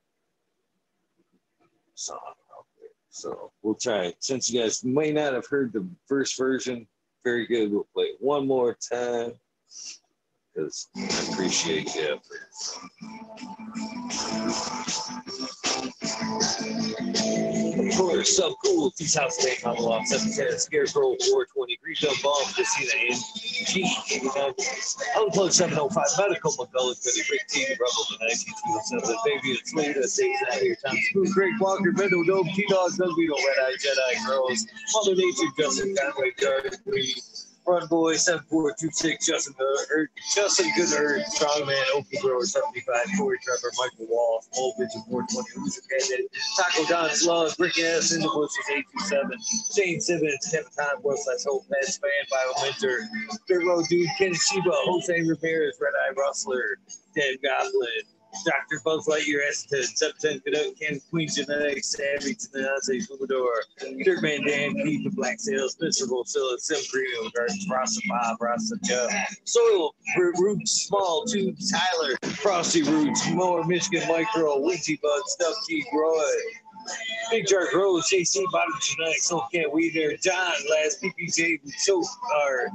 song 1.94 2.18
out 2.24 2.66
there. 2.78 2.88
So 3.10 3.50
we'll 3.62 3.74
try. 3.74 4.14
Since 4.20 4.48
you 4.48 4.60
guys 4.60 4.84
may 4.84 5.12
not 5.12 5.34
have 5.34 5.46
heard 5.46 5.72
the 5.72 5.88
first 6.06 6.38
version, 6.38 6.86
very 7.26 7.44
good. 7.44 7.72
We'll 7.72 7.88
play 7.92 8.04
it 8.04 8.18
one 8.20 8.46
more 8.46 8.78
time 8.92 9.32
because 10.54 10.86
I 10.96 11.32
appreciate 11.32 11.88
the 11.88 12.12
effort. 12.12 12.52
Course, 17.96 18.36
so 18.36 18.54
cool. 18.64 18.92
Peace 18.98 19.16
House 19.16 19.36
Day, 19.38 19.56
Humble 19.62 19.92
Off, 19.92 20.06
710, 20.06 20.58
Scarecrow, 20.58 21.16
420, 21.16 21.78
Green 21.82 21.96
Dumb 22.00 22.14
Bomb, 22.22 22.44
Christina, 22.52 22.92
and 23.08 23.16
G89, 23.66 25.16
Unplugged 25.16 25.54
705, 25.54 26.04
Medical, 26.18 26.52
McCullough, 26.52 26.98
Billy, 27.04 27.22
Rick 27.30 27.48
T, 27.48 27.64
the 27.64 27.72
oh 27.72 27.80
Rebel, 27.80 27.96
oh 27.96 28.06
the 28.10 28.26
19207, 28.26 29.16
Baby, 29.24 29.48
it's 29.56 29.74
late, 29.74 29.94
the 29.94 30.08
Saves 30.08 30.42
Out 30.52 30.60
Here, 30.60 30.76
Tom 30.84 30.96
Spoon, 31.10 31.30
Greg 31.32 31.52
Walker, 31.60 31.92
Mendo 31.92 32.26
Dome, 32.26 32.48
T 32.54 32.66
Dogs, 32.68 32.98
Doug 32.98 33.16
Beetle, 33.16 33.36
Red 33.36 33.58
Eye, 33.64 33.76
Jedi, 33.80 34.26
Girls, 34.26 34.66
Mother 34.94 35.14
Nature, 35.14 35.50
Justin 35.58 35.96
Conway, 35.96 36.32
Garden 36.40 36.72
Green, 36.84 37.14
Run 37.66 37.86
Boy, 37.88 38.14
7426, 38.14 39.28
uh, 39.28 39.32
Justin 39.32 39.55
Good, 39.59 40.09
Justin 40.34 40.70
Gooderd, 40.78 41.24
Strongman, 41.34 41.82
Okie 41.94 42.20
Grower, 42.20 42.44
75, 42.44 42.86
Corey 43.18 43.38
Trevor, 43.43 43.72
Michael 43.78 44.06
Wall, 44.09 44.44
Vision, 44.78 45.02
420, 45.09 45.60
Loser 45.60 45.82
Candidate, 45.90 46.30
Taco 46.56 46.86
Don 46.86 47.10
Slug, 47.10 47.52
Rick 47.59 47.78
S. 47.78 48.12
in 48.12 48.20
the 48.20 48.28
bushes, 48.28 48.66
827, 49.02 49.38
Shane 49.74 50.01
Simmons, 50.01 50.48
Kevin 50.51 50.70
Time, 50.78 51.02
Westside 51.02 51.43
Hope, 51.47 51.64
Pet 51.68 51.84
Span, 51.84 52.10
Bio 52.30 52.55
Mentor, 52.62 52.98
Big 53.48 53.66
Road 53.66 53.84
Dude, 53.90 54.09
Ken 54.18 54.32
Shiba, 54.34 54.70
Jose 54.70 55.12
Ramirez, 55.12 55.76
Red 55.80 55.94
Eye 56.06 56.14
Rustler, 56.16 56.78
Dead 57.14 57.36
Goblin, 57.43 58.06
Dr. 58.44 58.80
Buzz 58.84 59.06
Lightyear, 59.06 59.46
Eston, 59.48 59.80
Septon, 59.80 60.44
Cadet, 60.44 60.78
Ken, 60.78 61.00
Queen 61.10 61.28
Genetics, 61.28 61.88
Savvy, 61.88 62.34
Tenazzi, 62.34 63.06
Fumador, 63.06 63.60
Dirtman 64.04 64.46
Dan, 64.46 64.74
Keith, 64.74 65.04
the 65.04 65.10
Black 65.10 65.40
Sales, 65.40 65.76
Miserable, 65.80 66.24
Silla, 66.24 66.58
Sim 66.58 66.82
Gardens, 67.34 67.66
Rasta 67.70 68.00
Bob, 68.08 68.40
Rasta 68.40 68.76
Jeff, 68.84 69.10
Soil, 69.44 69.94
Roots, 70.16 70.72
Small, 70.72 71.24
Tube, 71.24 71.56
Tyler, 71.70 72.16
Frosty 72.34 72.82
Roots, 72.82 73.28
Mower, 73.30 73.64
Michigan 73.64 74.06
Micro, 74.08 74.58
Winty 74.60 75.00
Bud, 75.00 75.22
Stuff 75.26 75.54
Key, 75.68 75.84
Roy, 75.92 76.32
Big 77.30 77.46
Jar 77.46 77.66
Rose, 77.74 78.08
JC, 78.10 78.44
Bottom 78.52 78.72
Tonight, 78.82 79.16
So 79.18 79.44
Can't 79.52 79.72
We 79.72 79.90
There, 79.90 80.16
John, 80.16 80.52
Last 80.70 81.02
PPJ, 81.02 81.60
So, 81.78 82.02
our 82.34 82.68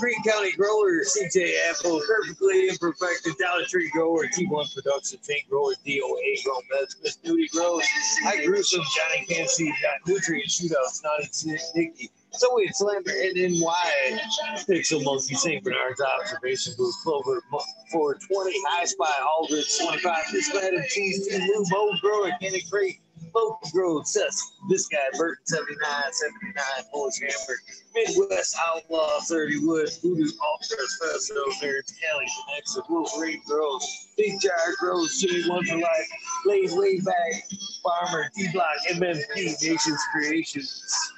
Green 0.00 0.22
County 0.24 0.52
Grower, 0.52 1.02
CJ 1.04 1.52
Apple, 1.70 2.00
Perfectly 2.06 2.68
Imperfected, 2.68 3.34
Dollar 3.38 3.64
Tree 3.66 3.90
Grower, 3.90 4.26
T1 4.26 4.74
Production, 4.74 5.18
Tank 5.22 5.46
Grower, 5.48 5.72
DOA 5.86 6.44
Grow, 6.44 6.58
Meds, 6.74 6.96
Miss 7.02 7.18
Nudie 7.24 7.50
Grows, 7.50 7.84
I 8.26 8.44
Grew 8.44 8.62
Some, 8.62 8.82
Johnny 8.96 9.26
Can't 9.26 9.48
See, 9.48 9.68
Got 9.82 10.06
Nutrient 10.06 10.48
Shootouts, 10.48 11.02
Naughty 11.04 11.60
Nicky, 11.74 12.10
so 12.34 12.48
it's 12.58 12.80
Lambert 12.80 13.14
and 13.14 13.60
NY, 13.60 14.20
Pixel 14.68 15.04
Monkey, 15.04 15.34
St. 15.34 15.62
Bernard's 15.62 16.00
Observation 16.00 16.72
Booth, 16.78 16.94
Clover, 17.02 17.42
420, 17.90 18.52
High 18.68 18.84
Spy, 18.86 19.12
Aldrich, 19.36 19.78
25, 19.78 20.24
This 20.32 20.54
Lad 20.54 20.72
and 20.72 20.84
Cheese, 20.86 21.28
Lou, 21.30 21.64
Mo 21.70 21.92
Grower, 22.00 22.30
Kenny 22.40 22.62
Creek, 22.70 23.01
Local 23.34 23.70
Grove, 23.72 24.06
Sess, 24.06 24.52
this 24.68 24.86
guy, 24.88 24.98
Burton 25.16 25.44
79, 25.46 26.12
79, 26.12 26.64
Polish 26.92 27.20
Hammer, 27.20 27.58
Midwest 27.94 28.56
Outlaw, 28.68 29.20
30 29.20 29.66
Wood, 29.66 29.90
Voodoo, 30.02 30.30
Ultras, 30.42 30.98
Festo, 31.02 31.44
Nerds, 31.62 31.92
Kelly, 32.00 32.26
Connects, 32.46 32.78
Wolverine 32.88 33.42
Grows, 33.46 34.08
Big 34.16 34.40
Jar 34.40 34.52
Grows, 34.78 35.20
Jimmy 35.20 35.48
One 35.48 35.64
for 35.64 35.76
Life, 35.76 36.08
Laid 36.46 36.70
Way 36.72 37.00
Back, 37.00 37.42
Farmer, 37.82 38.30
D 38.36 38.48
Block, 38.52 38.76
MMP, 38.90 39.34
Nations 39.34 40.00
Creations. 40.12 41.12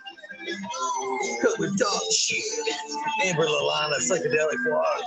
Cut 1.43 1.59
with 1.59 1.79
dog 1.79 2.03
shit. 2.13 2.45
Amber 3.25 3.47
Lalana, 3.47 3.97
psychedelic 3.97 4.59
walk. 4.71 5.03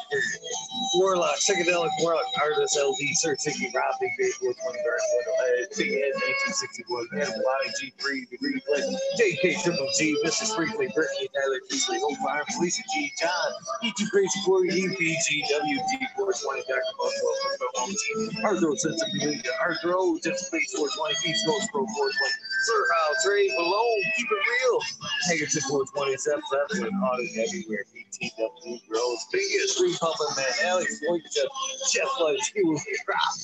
Warlock, 0.96 1.36
psychedelic 1.38 1.90
warlock, 2.00 2.26
artist 2.42 2.78
LD, 2.80 2.98
Sir 3.14 3.36
Ticky, 3.36 3.72
Rob, 3.76 3.94
Big 4.00 4.12
Wood, 4.42 4.56
20 4.56 4.80
Guard, 4.82 5.02
Big 5.78 5.92
Head, 5.92 6.14
1961, 6.50 7.08
Animal 7.14 7.44
Body, 7.44 7.70
G, 7.80 7.94
Free, 7.98 8.26
Degree, 8.32 8.62
Play, 8.66 8.82
JK, 9.20 9.62
Triple 9.64 9.90
G, 9.98 10.16
Mrs. 10.26 10.56
Briefly, 10.56 10.90
Brittany, 10.96 11.28
Tyler, 11.36 11.60
Beasley, 11.70 12.00
Hope 12.00 12.18
Farms, 12.24 12.56
Lisa 12.60 12.82
G, 12.94 13.12
John, 13.20 13.50
E2 13.84 14.10
Crazy 14.10 14.40
Corey, 14.46 14.70
EPG, 14.70 15.28
WG, 15.50 15.92
420, 16.16 16.64
Dr. 16.66 16.94
Buffalo, 16.98 17.34
Arthro, 18.48 18.78
Sense 18.78 19.02
of 19.02 19.10
Community, 19.12 19.50
Arthro, 19.62 20.22
Just 20.24 20.48
Space, 20.48 20.72
420, 20.74 21.16
Feast, 21.22 21.46
Ghost, 21.46 21.70
Pro, 21.72 21.86
420, 21.86 22.16
Sir 22.64 22.82
House, 22.96 23.28
Ray 23.28 23.48
Malone, 23.58 24.04
keep 24.18 24.30
it 24.32 24.44
real. 24.50 24.80
Hankerton 25.28 25.62
427, 25.68 26.42
with 26.80 26.94
audit 27.04 27.30
everywhere. 27.38 27.84
BTW 27.92 28.88
grows 28.88 29.26
biggest 29.32 29.78
free 29.78 29.96
pumping 30.00 30.28
man. 30.36 30.46
Alex 30.64 31.00
Floyd, 31.00 31.22
Chef 31.92 32.08
Life, 32.22 32.40
School, 32.40 32.80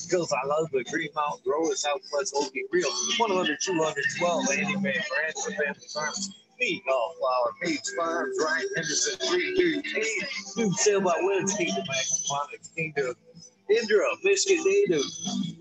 because 0.08 0.32
I 0.32 0.46
love 0.46 0.70
the 0.72 0.82
Green 0.84 1.10
Mountain 1.14 1.40
Growers, 1.44 1.80
Southwest 1.80 2.34
Okie 2.34 2.64
Real. 2.72 2.88
100, 3.18 3.58
212, 3.60 4.50
Andy 4.50 4.76
Man, 4.76 4.82
Brand 4.82 5.34
Family 5.44 5.88
Farms. 5.92 6.30
Meat, 6.60 6.82
all 6.88 7.14
flour, 7.18 7.52
Meats 7.62 7.92
Farms, 7.96 8.36
Ryan 8.40 8.68
Henderson, 8.76 9.18
338, 9.18 10.06
New 10.56 10.72
Sale 10.74 11.00
by 11.00 11.20
Wednesday, 11.22 11.66
the 11.66 11.84
Mac 11.88 12.60
Kingdom. 12.76 13.14
Indra, 13.70 14.04
Michigan 14.22 14.62
native, 14.64 15.04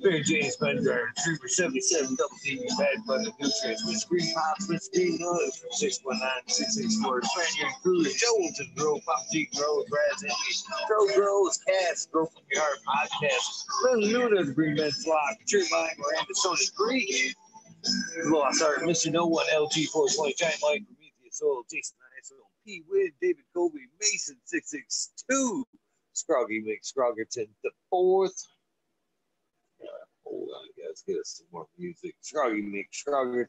Mary 0.01 0.21
James 0.23 0.57
Bender, 0.57 1.11
Trooper 1.23 1.47
77, 1.47 2.15
double 2.15 2.35
D, 2.43 2.57
bad 2.77 2.97
the 3.07 3.31
nutrients, 3.39 3.85
with 3.87 4.05
green 4.09 4.33
pops, 4.33 4.67
with 4.67 4.89
green 4.93 5.17
nuts, 5.19 5.63
619 5.71 6.19
664, 6.47 7.21
Spaniard 7.23 7.73
Cruiser, 7.81 8.11
Jones 8.17 8.59
and 8.59 8.75
Grow, 8.75 8.99
Pop 9.05 9.23
G 9.31 9.49
Grow, 9.55 9.83
Brad's 9.89 10.23
Envy, 10.23 10.85
Grow 10.87 11.07
Grows, 11.15 11.59
Cats, 11.65 12.07
Grow 12.07 12.25
from 12.25 12.43
Your 12.51 12.61
Heart 12.61 12.79
Podcast, 12.83 13.63
Lynn 13.83 14.11
Luna, 14.11 14.43
the 14.43 14.51
Green 14.51 14.75
Men 14.75 14.91
Flock, 14.91 15.37
Tree 15.47 15.65
Mine, 15.71 15.95
Miranda, 15.97 16.33
Sony 16.43 16.73
Creek, 16.75 17.35
Lost 18.25 18.61
Art, 18.61 18.79
Mr. 18.79 19.11
No 19.11 19.27
One, 19.27 19.45
LG 19.47 19.87
420, 19.87 20.35
Giant 20.37 20.59
Mike, 20.61 20.83
Prometheus 20.87 21.39
Soul, 21.39 21.63
Jason 21.71 21.95
Iso, 22.19 22.35
P. 22.65 22.83
Win, 22.89 23.11
David 23.21 23.43
Kobe, 23.55 23.79
Mason 23.99 24.35
662. 24.45 25.65
Scroggy 26.13 26.61
McScroggerton 26.63 27.47
the 27.63 27.71
fourth. 27.89 28.45
Uh, 29.81 29.85
hold 30.23 30.49
on, 30.55 30.67
guys, 30.77 31.03
get 31.07 31.17
us 31.19 31.35
some 31.37 31.47
more 31.51 31.67
music. 31.77 32.15
Scroggy 32.21 32.61
McScroggerton 32.61 33.47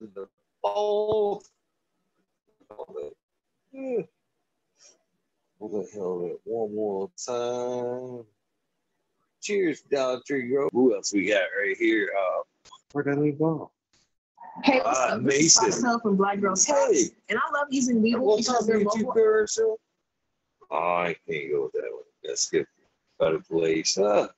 the 0.00 0.28
fourth. 0.62 1.48
Yeah. 3.72 4.02
Hold 5.58 5.72
the 5.72 5.88
hell 5.92 6.24
it 6.26 6.40
one 6.44 6.74
more 6.74 7.10
time. 7.26 8.24
Cheers, 9.42 9.82
Dollar 9.90 10.20
Tree 10.26 10.48
Grove. 10.48 10.70
Who 10.72 10.94
else 10.94 11.12
we 11.12 11.26
got 11.28 11.42
right 11.60 11.76
here? 11.76 12.10
Uh, 12.16 12.42
where 12.92 13.04
did 13.04 13.18
we 13.18 13.32
go? 13.32 13.70
Hey, 14.62 14.80
what's 14.84 14.98
Ah, 14.98 15.14
up? 15.14 15.22
This 15.24 15.34
is 15.34 15.40
Mason. 15.62 15.64
myself 15.82 16.02
from 16.02 16.16
Black 16.16 16.40
Girl 16.40 16.54
Hey. 16.56 17.10
And 17.28 17.38
I 17.38 17.50
love 17.58 17.66
using 17.70 18.00
Weeble 18.00 18.20
What 18.20 18.38
because 18.38 18.58
time 18.58 18.66
they're 18.66 18.78
did 18.78 18.94
you 18.94 19.06
local. 19.06 19.12
Go, 20.74 20.80
sir? 20.80 21.06
I 21.06 21.16
can't 21.28 21.52
go 21.52 21.62
with 21.64 21.72
that 21.72 21.90
one. 21.92 22.02
That's 22.22 22.50
good. 22.50 22.66
Out 23.22 23.34
of 23.34 23.48
place. 23.48 23.96
Huh? 23.98 24.28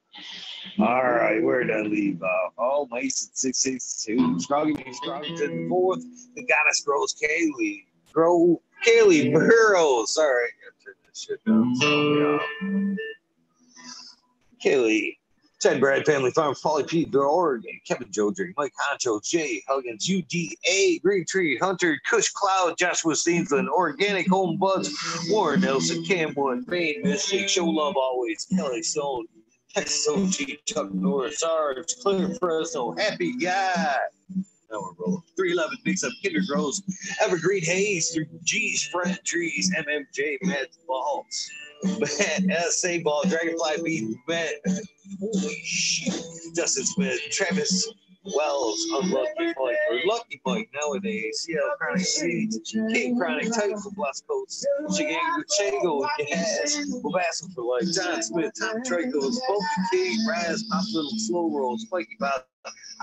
All 0.78 1.02
right, 1.02 1.42
where 1.42 1.64
did 1.64 1.74
I 1.74 1.80
leave 1.80 2.22
off? 2.22 2.52
Oh, 2.58 2.88
Mason 2.90 3.30
662. 3.32 4.40
Scroggy 4.40 4.74
Scroggington 4.74 5.64
the 5.64 5.68
fourth. 5.68 6.04
The 6.34 6.42
goddess 6.44 6.82
grows 6.84 7.14
Kaylee. 7.14 7.84
Grow 8.12 8.60
Kaylee 8.86 9.32
Burrows. 9.32 10.14
Sorry, 10.14 10.44
I 10.44 10.50
gotta 10.62 10.84
turn 10.84 10.94
this 11.08 11.22
shit 11.22 11.44
down. 11.44 11.74
So, 11.76 12.38
yeah. 12.62 12.96
Kaylee. 14.64 15.16
Ted 15.60 15.80
Brad 15.80 16.04
Family 16.04 16.30
Farms, 16.32 16.60
Polly 16.60 16.84
P. 16.84 17.08
Oregon, 17.14 17.80
Kevin 17.86 18.08
Joe 18.10 18.30
Drink, 18.30 18.54
Mike 18.58 18.72
Honcho, 18.78 19.24
Jay 19.24 19.62
Huggins, 19.66 20.06
UDA, 20.06 21.00
Green 21.02 21.24
Tree, 21.26 21.56
Hunter, 21.56 21.98
Kush 22.08 22.30
Cloud, 22.30 22.76
Joshua 22.76 23.14
Steensland, 23.14 23.68
Organic 23.68 24.28
Home 24.28 24.58
Buds, 24.58 24.90
Warren 25.30 25.62
Nelson, 25.62 26.04
Camwood, 26.04 26.68
Maine, 26.68 27.00
Mystic, 27.02 27.48
Show 27.48 27.64
Love 27.64 27.96
Always, 27.96 28.46
Kelly 28.54 28.82
Stone, 28.82 29.26
Texas 29.74 30.06
OG, 30.08 30.58
Chuck 30.66 30.92
Norris, 30.92 31.40
Sarge, 31.40 31.94
Claire 32.02 32.34
Fresno, 32.34 32.92
Happy 32.92 33.36
Guy. 33.38 33.96
Now 34.70 34.80
we're 34.80 35.06
rolling. 35.06 35.22
311 35.36 35.78
mix 35.84 36.04
up 36.04 36.12
Kinder 36.22 36.40
Grows, 36.46 36.82
Evergreen 37.22 37.62
Hayes, 37.64 38.14
3G's, 38.14 38.88
Fred 38.88 39.18
Trees, 39.24 39.72
MMJ, 39.74 40.38
Matt 40.42 40.68
Balls, 40.86 41.50
Matt 42.46 42.72
SA 42.72 42.98
Ball, 43.04 43.22
Dragonfly 43.24 43.82
Beat, 43.84 44.16
man. 44.28 44.48
Holy 45.20 45.62
shit. 45.64 46.14
Justin 46.54 46.86
Smith, 46.86 47.20
Travis 47.30 47.88
Wells, 48.34 48.84
Unlucky 48.92 49.30
Mike, 49.38 49.56
or 49.56 50.00
Lucky 50.06 50.40
Mike 50.44 50.70
nowadays, 50.74 51.46
Yeah, 51.48 51.58
Chronic 51.78 52.04
Seeds, 52.04 52.58
King 52.92 53.16
Chronic, 53.16 53.52
Titan 53.52 53.80
from 53.80 53.94
West 53.96 54.24
Coast, 54.28 54.66
Chigango, 54.90 55.42
Chango, 55.58 56.08
Gas, 56.18 56.76
Babasco 57.04 57.54
for 57.54 57.62
Life, 57.62 57.92
John 57.92 58.22
Smith, 58.22 58.52
Tom 58.58 58.82
Tricos, 58.82 59.36
Bumpy 59.46 59.66
King, 59.92 60.18
Raz, 60.28 60.64
Pop 60.70 60.84
Little 60.92 61.18
Slow 61.18 61.56
Roll, 61.56 61.78
Spiky 61.78 62.16
Bob, 62.18 62.42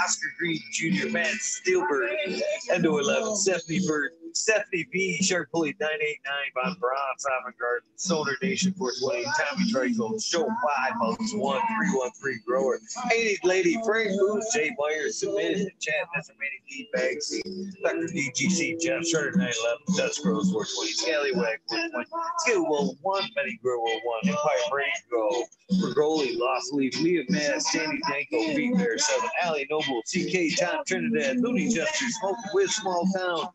Oscar 0.03 0.27
Green 0.39 0.59
Jr., 0.73 1.09
Matt 1.09 1.27
Steelberg, 1.35 2.41
Endo 2.71 2.97
11, 2.97 3.35
Stephanie 3.35 3.81
Bird, 3.87 4.11
Stephanie 4.33 4.87
B, 4.91 5.21
Shark 5.21 5.51
Pulley 5.51 5.75
989, 5.79 6.33
Von 6.55 6.75
Braun, 6.79 6.97
Simon 7.17 7.53
Garden, 7.59 7.87
Solar 7.95 8.35
Nation 8.41 8.73
420, 8.73 9.23
Tommy 9.37 9.71
Trico, 9.71 10.23
Show 10.23 10.45
5, 10.45 10.99
Bugs 10.99 11.33
1, 11.33 11.61
313 11.61 12.41
Grower, 12.45 12.79
Hated 13.09 13.39
Lady, 13.43 13.77
Frank 13.85 14.09
Booth, 14.19 14.43
Jay 14.53 14.71
Myers, 14.77 15.19
Submitted 15.19 15.59
in 15.59 15.71
chat, 15.79 16.07
Mr. 16.17 16.31
Manny 16.39 16.59
D, 16.67 16.89
Bagsy, 16.95 17.41
Dr. 17.83 18.07
DGC, 18.11 18.81
Jeff 18.81 19.05
Shutter 19.05 19.31
911, 19.37 19.97
Dust 19.97 20.23
Grows 20.23 20.51
420, 20.51 20.91
Scallywag 20.93 21.59
420, 21.69 22.09
Skill 22.39 22.65
Will 22.67 22.97
1, 23.01 23.23
Betty 23.35 23.59
Grow 23.61 23.79
1, 23.79 23.93
Empire 24.25 24.65
Brain 24.71 24.87
Grow, 25.09 25.43
Bergoli, 25.79 26.37
Lost 26.37 26.73
Leaf, 26.73 26.99
Leah 26.99 27.23
Mass, 27.29 27.71
Sandy 27.71 27.99
Danko, 28.09 28.55
Beat 28.55 28.75
Bear 28.77 28.97
7, 28.97 29.29
Allie 29.43 29.67
Noble, 29.69 30.01
CK, 30.03 30.57
Tom 30.57 30.83
Trinidad, 30.85 31.37
Looney 31.37 31.69
Jester, 31.73 32.05
Smoke 32.19 32.37
with 32.53 32.71
Small 32.71 33.07
Town, 33.15 33.49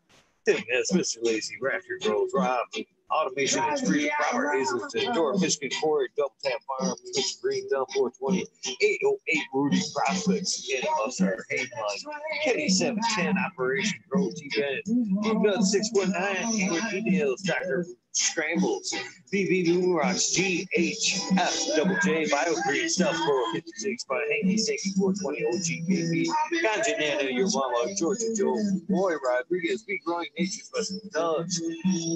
Tim 0.55 0.63
S, 0.73 0.91
Mr. 0.91 1.17
Lazy, 1.21 1.55
Raptor 1.61 2.01
Grows, 2.01 2.31
Rob, 2.33 2.65
Automation 3.11 3.63
is 3.73 3.81
free, 3.81 4.11
Robert 4.31 4.53
Hazelton, 4.55 5.13
Door, 5.13 5.39
Michigan 5.39 5.69
Quarry, 5.81 6.09
Double 6.15 6.33
Tap 6.43 6.59
Farm, 6.79 6.95
Mr. 7.17 7.41
Green, 7.41 7.67
Dump 7.69 7.89
420, 7.93 8.45
808 8.81 9.39
Rudy 9.53 9.81
Prospects, 9.95 10.67
Kenny 10.69 10.87
Mustard, 10.99 11.43
Haveline, 11.51 12.13
Kenny 12.43 12.69
710, 12.69 13.35
Operation 13.37 13.99
Grow, 14.09 14.29
T-Ben, 14.35 14.81
Blue 14.85 15.41
Nut 15.41 15.63
619, 15.63 16.57
Hayward 16.57 16.91
Details, 16.91 17.41
Dr. 17.41 17.85
Scrambles, 18.19 18.93
BB 19.33 19.95
Rocks, 19.95 20.35
GHF, 20.35 21.75
Double 21.75 21.97
J, 22.03 22.25
Biogreen, 22.25 22.89
Stuff 22.89 23.15
456, 23.15 24.03
by 24.05 24.19
Hanky, 24.43 24.57
420, 24.97 25.45
OGKB, 25.45 26.27
Ganja 26.63 26.99
Nana, 26.99 27.29
Your 27.31 27.47
Mama, 27.51 27.93
Georgia 27.97 28.25
Joe, 28.35 28.57
Roy 28.89 29.15
Rodriguez, 29.25 29.83
Big 29.83 30.03
Growing 30.03 30.27
Nature's 30.37 30.65
Special 30.65 30.99
Dogs, 31.13 31.61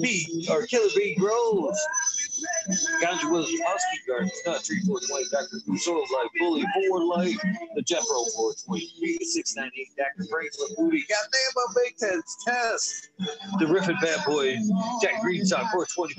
B, 0.02 0.46
or 0.50 0.66
Killer 0.66 0.90
B 0.94 1.14
Grows, 1.18 1.78
Ganja 3.00 3.30
Williams, 3.30 3.60
Husky 3.64 4.00
Gardens, 4.06 4.32
Nut 4.46 4.62
Tree 4.62 4.80
420, 4.86 5.24
Dr. 5.30 5.78
Soul 5.78 6.00
Life, 6.00 6.30
Bully, 6.38 6.64
Four 6.88 7.04
Life, 7.04 7.38
the 7.76 7.82
Jeffro 7.82 8.20
420, 8.36 8.92
B 9.00 9.18
698, 9.24 9.88
Dr. 9.96 10.28
Franklin 10.28 10.68
Booty, 10.76 11.04
Goddamn, 11.08 11.52
my 11.56 11.66
big 11.82 11.96
test, 11.96 12.42
test, 12.46 13.08
the 13.58 13.66
Riffin 13.66 13.96
Bad 14.02 14.24
Boy, 14.26 14.56
Jack 15.00 15.22
Greenstock 15.22 15.70
424, 15.72 15.93
20, 15.94 16.14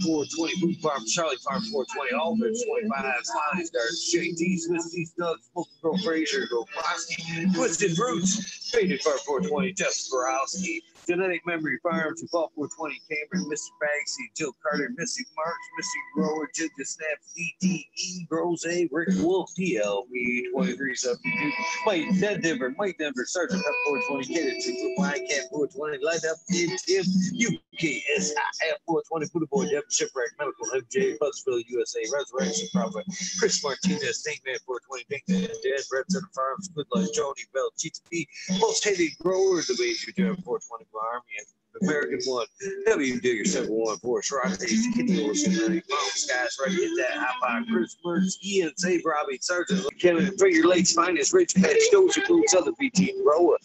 Boot 0.62 0.76
Farm, 0.82 1.06
Charlie 1.06 1.38
Farm 1.38 1.62
420, 1.62 2.16
Aldridge 2.16 2.58
25, 2.68 3.16
Smiley's 3.24 3.70
Gardens, 3.70 4.14
JT, 4.14 4.60
Swiss 4.60 4.92
T 4.92 5.06
Studs, 5.06 5.50
Smoke 5.52 5.68
Girl 5.82 5.98
Frazier, 6.00 6.48
Go 6.50 6.66
Frosty, 6.74 7.52
Twisted 7.54 7.98
Roots, 8.00 8.72
Faded 8.72 9.02
Farm 9.02 9.20
420, 9.26 9.74
Jeff 9.74 9.94
Borowski, 10.12 10.84
Genetic 11.08 11.46
Memory 11.46 11.78
Farms, 11.84 12.24
Ball 12.32 12.52
420, 12.56 13.00
Cameron, 13.10 13.50
Mr. 13.52 13.70
Bagsy, 13.82 14.26
Jill 14.36 14.54
Carter, 14.64 14.90
Missy 14.98 15.24
Marks, 15.36 15.68
Missy 15.78 16.00
Grower, 16.16 16.50
Ginger 16.56 16.74
Snaps, 16.84 17.34
DTE, 17.38 18.28
Rose, 18.32 18.66
Rick 18.92 19.10
Wolf, 19.22 19.52
TLB, 19.58 20.52
23 20.52 20.96
72, 20.96 21.52
Mike 21.86 22.20
Dead 22.20 22.42
Denver, 22.42 22.74
Mike 22.78 22.98
Denver, 22.98 23.26
Sergeant 23.26 23.64
Pep 23.64 23.74
420, 23.88 24.34
Kid 24.34 24.64
Two, 24.64 24.96
My 24.98 25.14
Cat 25.30 25.46
420, 25.52 26.04
Light 26.04 26.26
Up, 26.26 26.38
Tim, 26.50 26.70
UKSIF 27.78 28.34
420, 28.86 29.28
Buddha 29.34 29.46
Boy, 29.52 29.66
Devin 29.66 29.84
Shipwreck, 29.92 30.32
Medical, 30.40 30.66
MJ, 30.74 31.18
Buzzville, 31.20 31.64
USA, 31.68 32.00
Resurrection 32.14 32.68
Prophet, 32.74 33.06
Chris 33.38 33.64
Martinez, 33.64 34.26
Stinkman 34.26 34.58
420, 34.66 35.06
Pinkman, 35.12 35.54
Dead, 35.62 35.82
Red 35.92 36.06
Center 36.10 36.30
Farms, 36.34 36.70
Good 36.70 36.88
Life, 36.94 37.10
Joni 37.14 37.46
Bell, 37.54 37.70
GTP, 37.78 38.26
Most 38.60 38.84
Hated 38.84 39.12
Grower, 39.22 39.62
the 39.62 39.76
Major 39.78 40.12
Joe 40.18 40.36
420 40.44 40.86
Army, 40.98 41.36
and 41.40 41.48
American 41.82 42.20
one, 42.26 42.46
W 42.88 43.20
Digger 43.20 43.46
714, 43.46 44.22
Shrottes, 44.22 44.94
Kitty 44.94 45.24
Olsen, 45.24 45.54
Mountain 45.54 45.82
Skies, 46.14 46.58
ready 46.64 46.76
to 46.76 46.82
hit 46.82 46.92
that 46.98 47.18
high 47.18 47.34
five, 47.42 47.64
Chris 47.72 47.98
Mertz, 48.06 48.38
Ian 48.44 48.72
Sabe, 48.78 49.02
Robbie 49.06 49.40
Sargent, 49.42 49.86
Kevin 50.00 50.36
Figure 50.38 50.68
Lakes 50.68 50.94
Finest, 50.94 51.34
Rich 51.34 51.56
Patch, 51.56 51.78
Doja 51.94 52.26
Boots, 52.28 52.56
other 52.56 52.72
BT 52.80 53.14
Roa, 53.26 53.56
uh, 53.56 53.58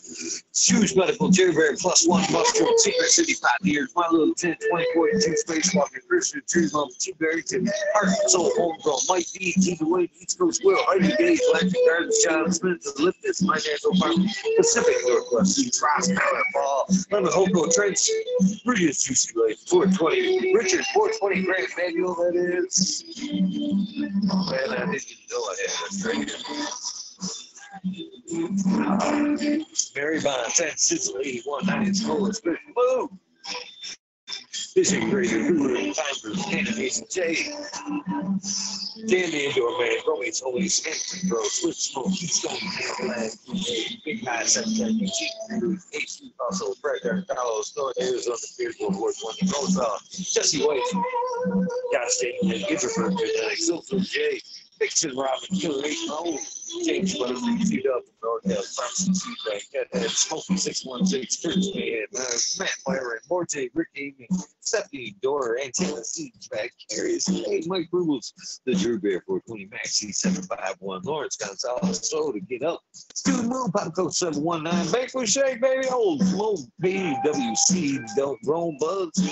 Shoes 0.54 0.96
Medical, 0.96 1.28
Jerry 1.28 1.52
Bear, 1.52 1.76
Plus 1.76 2.06
One, 2.06 2.22
Mushroom, 2.32 2.72
Secret 2.78 3.10
City, 3.10 3.34
Five 3.34 3.58
Years, 3.62 3.92
My 3.94 4.08
Little 4.10 4.34
10, 4.34 4.56
2042, 4.60 5.34
Spacewalker, 5.46 6.06
Christian, 6.08 6.42
Tree 6.48 6.68
Lump, 6.72 6.92
T. 6.98 7.12
Barrington, 7.18 7.68
Heart 7.94 8.08
and 8.08 8.30
Soul, 8.30 8.52
Homegrown, 8.56 8.98
Mike 9.08 9.26
D, 9.32 9.52
T. 9.52 9.76
Wayne, 9.80 10.08
East 10.20 10.38
Coast 10.38 10.62
Will, 10.64 10.78
Heidi 10.86 11.14
Gage, 11.16 11.40
Electric 11.50 11.74
Gardens, 11.86 12.18
John 12.24 12.50
Smith, 12.50 12.82
The 12.82 13.12
Liftus, 13.12 13.42
My 13.42 13.54
Natural 13.54 13.94
Farm, 13.96 14.26
Pacific 14.56 14.96
Northwest, 15.06 15.82
Ross, 15.82 16.08
Power 16.08 16.44
Ball, 16.52 16.86
Lemon 17.10 17.32
Brilliant 18.64 18.98
Juicy 18.98 19.32
Life, 19.38 19.58
420, 19.68 20.54
Richard, 20.54 20.84
420 20.94 21.42
Grant 21.42 21.68
Manual, 21.76 22.14
that 22.14 22.34
is. 22.34 23.04
Man, 23.30 24.22
I 24.70 24.86
didn't 24.90 25.06
know 25.30 25.40
I 25.40 25.56
had 25.60 25.70
this 25.90 26.04
right 26.06 26.16
here. 26.16 26.38
Mary 29.94 30.20
Bond, 30.20 30.52
San 30.52 30.66
Francisco, 30.66 31.18
81, 31.18 31.66
90, 31.66 31.94
School, 31.94 32.32
Spit, 32.32 32.58
Boom! 32.74 33.18
Fishing 34.74 35.10
Grader, 35.10 35.38
Hulu, 35.38 35.94
Timers, 35.94 36.44
Canada, 36.46 36.88
J. 37.10 37.52
Dan 39.06 39.30
the 39.30 39.46
Indoor 39.46 39.78
Man, 39.78 39.96
Rome's 40.06 40.40
Holy 40.40 40.64
Skank, 40.64 41.28
Bro, 41.28 41.42
Switch 41.44 41.76
Smoke, 41.76 42.12
Keystone, 42.12 42.56
Flag, 42.98 43.30
Big 44.04 44.26
High, 44.26 44.44
Seven, 44.44 44.70
Eugene, 44.72 45.80
H. 45.92 46.22
Also, 46.40 46.74
Fred, 46.74 47.00
Carlos, 47.28 47.74
North 47.76 47.94
Arizona, 48.00 48.36
Beard, 48.58 48.74
World 48.80 48.96
War 48.96 49.12
One, 49.22 49.34
Goes 49.42 49.78
off, 49.78 50.02
uh, 50.02 50.22
Jesse 50.22 50.62
White, 50.62 50.82
Gotta 51.92 52.10
Stay, 52.10 52.38
Introvert, 52.42 53.18
Silver 53.56 53.98
J. 54.00 54.40
Fiction, 54.80 55.14
Robin, 55.14 55.58
Killer, 55.58 55.84
H. 55.84 56.08
Mahone, 56.08 56.38
James 56.84 57.12
Feed 57.12 57.86
Up, 57.86 58.02
Northdale, 58.24 58.76
Thompson, 58.76 59.12
Feedback, 59.14 59.62
Cathead, 59.74 60.08
Smoky 60.08 60.56
616, 60.56 61.42
Church 61.42 61.74
Man, 61.74 62.06
uh, 62.16 62.38
Matt 62.58 62.74
Byron, 62.86 63.18
Morte, 63.28 63.68
Rick 63.74 63.88
Amy, 63.96 64.26
Stephanie, 64.60 65.14
Dora, 65.20 65.60
and 65.60 65.66
Antenna, 65.78 66.02
Feedback, 66.02 66.72
Carries, 66.90 67.26
hey, 67.26 67.62
Mike 67.66 67.88
Rubles, 67.92 68.32
the 68.64 68.74
Drew 68.74 68.98
Bear 68.98 69.22
420, 69.26 69.66
Maxi 69.66 70.14
751, 70.14 71.02
Lawrence 71.02 71.36
Gonzalez, 71.36 72.08
So 72.08 72.32
to 72.32 72.40
get 72.40 72.62
up, 72.62 72.80
Student 73.14 73.48
Moon, 73.48 73.70
Pop 73.72 73.94
Coach 73.94 74.14
719, 74.14 74.92
Bank 74.92 75.10
with 75.12 75.28
Shake, 75.28 75.60
baby, 75.60 75.88
old 75.88 76.22
Mo 76.32 76.56
BWC, 76.82 78.00
Don't 78.16 78.38
Roam 78.46 78.78
Bugs. 78.80 79.30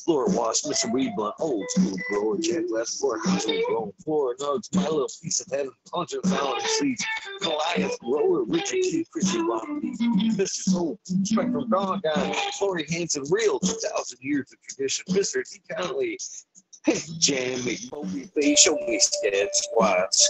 Floor 0.00 0.26
wash, 0.28 0.62
Mr. 0.62 0.90
Weed 0.92 1.12
Blunt, 1.16 1.34
old 1.40 1.64
school 1.70 1.96
grower, 2.08 2.36
Jack 2.38 2.64
Last 2.68 2.98
Floor, 2.98 3.20
Country 3.20 3.62
Grown 3.68 3.92
Floor, 4.04 4.34
Nugs, 4.36 4.74
my 4.74 4.82
little 4.82 5.08
piece 5.22 5.40
of 5.40 5.46
heaven, 5.50 5.72
Hunter 5.92 6.20
Fallon 6.24 6.60
Seeds, 6.78 7.04
Goliath 7.40 7.98
Grower, 8.00 8.44
Richard 8.44 8.82
Q, 8.82 9.04
Christian 9.12 9.46
Romney, 9.46 9.92
Mr. 10.32 10.46
Soul, 10.46 10.98
Spectrum 11.04 11.68
Dawn 11.70 12.00
Guy, 12.02 12.36
Lori 12.60 12.86
Hanson, 12.90 13.24
Real, 13.30 13.58
2,000 13.58 14.18
years 14.20 14.52
of 14.52 14.58
tradition, 14.62 15.04
Mr. 15.10 15.42
D. 15.48 15.60
Conley, 15.70 16.18
Pink 16.84 17.18
Jam, 17.18 17.60
McMoby, 17.60 18.34
Bay, 18.34 18.56
Show 18.56 18.74
Me 18.74 18.98
Scat 18.98 19.54
Squats, 19.54 20.28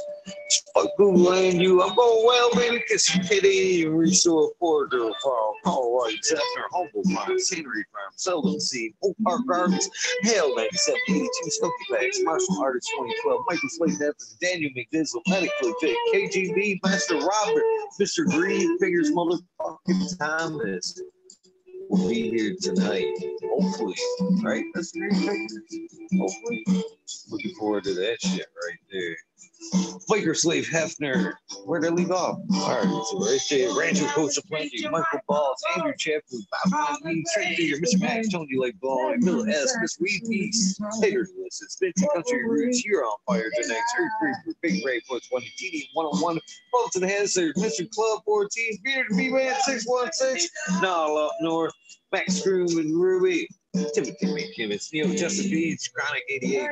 Spoku 0.50 1.16
Land 1.16 1.62
You, 1.62 1.82
I'm 1.82 1.94
going 1.94 2.26
well, 2.26 2.54
baby, 2.54 2.82
kiss 2.86 3.14
you 3.14 3.22
kitty, 3.22 3.86
restore 3.86 4.52
Porter 4.60 5.10
Farm, 5.22 5.54
Paul 5.64 5.96
White, 5.96 6.22
Zephyr, 6.22 6.42
Humble 6.72 7.02
Farms, 7.14 7.48
scenery 7.48 7.84
Farm, 7.90 8.12
Seldom 8.16 8.60
Seed, 8.60 8.92
Oak 9.02 9.16
Park 9.24 9.40
Gardens, 9.48 9.88
Hale 10.22 10.54
9782, 10.54 11.30
Smoky 11.46 11.74
Bags, 11.90 12.18
Martial 12.22 12.62
Artist 12.62 12.90
2012, 12.96 13.40
Michael 13.48 13.68
Slade 13.70 14.02
Evans, 14.02 14.36
Daniel 14.42 14.70
McDizzle, 14.76 15.22
Medically 15.28 15.72
Fit, 15.80 15.96
KGB, 16.12 16.80
Master 16.84 17.16
Robert, 17.16 17.64
Mr. 17.98 18.26
Green, 18.26 18.78
Figures 18.78 19.10
Motherfucking 19.10 20.18
Thomas 20.18 21.00
will 21.92 22.08
be 22.08 22.30
here 22.30 22.56
tonight. 22.60 23.12
Hopefully, 23.44 23.94
right? 24.42 24.64
That's 24.74 24.92
Figures. 24.92 25.58
Hopefully. 26.18 26.64
Looking 27.30 27.54
forward 27.58 27.84
to 27.84 27.94
that 27.94 28.16
shit 28.22 28.46
right 28.66 28.78
there. 28.90 29.16
Biker 30.10 30.36
Slave 30.36 30.66
Hefner. 30.66 31.34
Where'd 31.64 31.84
I 31.84 31.90
leave 31.90 32.10
off? 32.10 32.38
All 32.54 32.68
right, 32.68 33.04
so 33.10 33.20
right 33.20 33.40
there. 33.48 33.74
Rancho 33.74 34.26
of 34.26 34.34
Plenty, 34.48 34.88
Michael 34.88 35.20
Balls, 35.28 35.62
Andrew 35.76 35.92
Chaplin, 35.96 36.42
Bob 36.70 36.98
Mr. 37.04 38.00
Max, 38.00 38.28
Tony 38.28 38.56
Lake 38.56 38.78
Ball, 38.80 39.14
Miller 39.18 39.48
S, 39.48 39.74
Miss 39.80 39.98
Weed 40.00 40.22
Peace, 40.28 40.78
Tater 41.00 41.28
List, 41.38 41.70
Spencer 41.70 42.06
Country 42.12 42.48
Roots, 42.48 42.84
You're 42.84 43.04
on 43.04 43.16
Fire, 43.26 43.50
Tonight, 43.60 43.80
Earth 43.98 44.10
Creeper, 44.20 44.58
Big 44.62 44.84
Ray, 44.84 45.00
Foot 45.00 45.22
20, 45.30 45.46
TD 45.60 45.88
101, 45.94 46.40
Fulton 46.70 47.08
Hanser, 47.08 47.52
Mr. 47.54 47.88
Club 47.90 48.22
14, 48.24 48.78
Beard 48.84 49.06
B 49.16 49.28
Man 49.28 49.54
616, 49.64 50.48
Nall 50.82 51.26
up 51.26 51.32
north, 51.40 51.72
Max 52.12 52.42
Groom 52.42 52.78
and 52.78 52.94
Ruby. 52.94 53.48
Timothy 53.94 54.26
McKimmons, 54.26 54.92
Neil 54.92 55.08
Justin 55.14 55.50
Beach, 55.50 55.90
Chronic 55.94 56.22
88, 56.28 56.68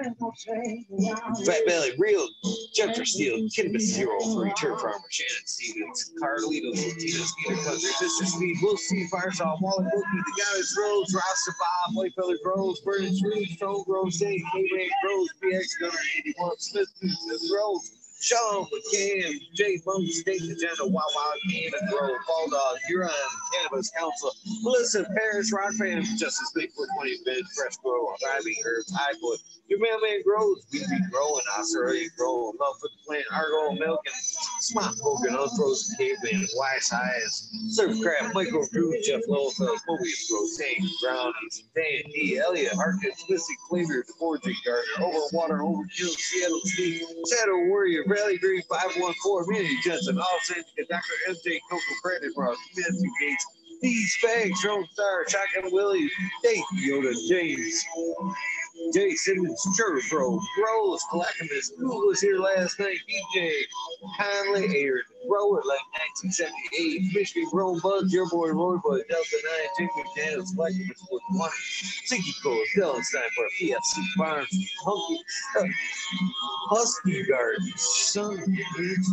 Fat 1.47 1.67
Belly, 1.67 1.93
Real, 1.99 2.29
Jeffrey 2.75 3.07
Steele, 3.07 3.49
Kinbus 3.49 3.81
Zero, 3.81 4.21
Free 4.21 4.53
Turf 4.53 4.81
Farmer, 4.81 5.01
Shannon 5.09 5.47
Stevens, 5.47 6.13
Carlitos, 6.23 6.77
Latinos, 6.77 7.31
Peter 7.39 7.57
Country, 7.63 7.89
Mr. 7.89 8.27
Speed, 8.27 8.57
Will 8.61 8.77
Steve, 8.77 9.09
Firesaw, 9.11 9.59
Wally 9.63 9.85
Bookie, 9.85 10.23
The 10.27 10.43
Goddess 10.45 10.77
Rose, 10.79 11.15
Roster 11.15 11.55
Bob, 11.59 11.97
White 11.97 12.13
Feather 12.15 12.39
Groves, 12.45 12.81
Burning 12.81 13.19
Trees, 13.19 13.57
Stone 13.57 13.85
Grove 13.85 14.13
State, 14.13 14.43
K-Man 14.53 14.89
Groves, 15.03 15.31
BX 15.43 15.81
Gunner, 15.81 16.03
81, 16.19 16.59
Smith, 16.59 16.89
Smith 16.97 17.51
Rose, 17.51 18.00
Sean 18.21 18.67
McCann, 18.67 19.33
Jay 19.55 19.81
Monk, 19.87 20.07
State 20.11 20.43
Agenda, 20.43 20.85
Wow 20.85 21.03
Wow, 21.17 21.33
Cannon 21.51 21.89
Grove, 21.91 22.19
Bulldog, 22.27 22.79
Huron, 22.87 23.11
Cannabis 23.55 23.91
Council, 23.99 24.31
Melissa 24.63 25.07
Paris, 25.17 25.51
Rock 25.53 25.73
Band, 25.79 26.05
Justice 26.19 26.53
Bigfoot, 26.55 26.87
20 26.99 27.17
Bid, 27.25 27.45
Fresh 27.57 27.77
Grow, 27.83 28.13
Thriving 28.23 28.57
Herbs, 28.65 28.93
Highwood, 28.93 29.39
Your 29.69 29.81
Mailman 29.81 30.23
Grows, 30.23 30.67
We 30.71 30.81
Be 30.81 30.99
Growing, 31.11 31.43
Australia 31.59 32.09
Growing, 32.19 32.59
Love 32.61 32.77
for 32.79 32.89
the 32.89 33.01
Plant, 33.07 33.25
Argo 33.33 33.73
Milk, 33.81 34.01
and 34.05 34.15
Smart 34.61 34.95
Broken, 35.03 35.35
Unfrozen 35.35 35.97
Caveman, 35.97 36.47
Wise 36.57 36.93
Eyes, 36.93 37.51
Surf 37.71 38.03
Craft, 38.03 38.35
Michael 38.35 38.67
Drew, 38.71 39.01
Jeff 39.03 39.23
Lowfeld, 39.29 39.79
Mobius 39.89 40.59
Tank, 40.59 40.91
Brownies, 41.03 41.65
Dan 41.75 42.13
D, 42.13 42.39
Elliot, 42.39 42.75
Harkins, 42.75 43.25
Mystic 43.31 43.57
Flavor, 43.71 44.05
Forging 44.19 44.57
Garden, 44.67 44.85
Overwater, 44.99 45.61
Overkill, 45.65 46.11
Seattle 46.11 46.61
Steve, 46.65 47.03
Shadow 47.33 47.65
Warrior, 47.67 48.05
Valley 48.11 48.39
Green 48.39 48.63
514, 48.69 49.45
Mini 49.49 49.81
Jensen, 49.83 50.19
All 50.19 50.39
Saints, 50.43 50.73
Dr. 50.89 51.03
MJ, 51.29 51.59
Coco 51.71 51.83
Brandon 52.03 52.33
Ross, 52.37 52.59
Matthew 52.77 53.11
Gates, 53.21 53.47
these 53.83 54.17
Fags, 54.23 54.61
Drone 54.61 54.87
Star, 54.93 55.27
Shotgun 55.29 55.73
Willie, 55.73 56.11
Dave 56.43 56.65
Yoda, 56.77 57.15
James, 57.29 57.85
Jay 58.95 59.15
Simmons, 59.15 59.67
Bro, 60.11 60.41
Rose, 60.67 61.03
Clackamas, 61.11 61.73
who 61.79 62.07
was 62.07 62.21
here 62.21 62.39
last 62.39 62.79
night, 62.81 62.99
DJ, 63.37 63.53
Conley, 64.19 64.83
Aaron, 64.83 65.03
Rower, 65.29 65.63
like 65.69 65.85
1978, 66.25 67.13
Michigan 67.13 67.49
Grown 67.51 67.79
Bugs, 67.81 68.13
your 68.13 68.29
boy 68.29 68.49
Roy 68.49 68.77
Boy, 68.79 69.01
Delta 69.09 69.39
9, 69.45 69.53
Jake 69.79 69.91
McDaniels, 69.93 70.55
Clackamas, 70.57 71.01
420, 71.09 71.53
Sinky 72.09 72.43
Cole, 72.43 72.65
Dylan 72.77 73.03
Steinberg, 73.05 73.51
PFC 73.61 74.05
Farms, 74.17 74.49
Hunky, 74.85 75.25
uh, 75.59 75.65
Husky 76.71 77.23
Garden, 77.25 77.73
Sun, 77.77 78.57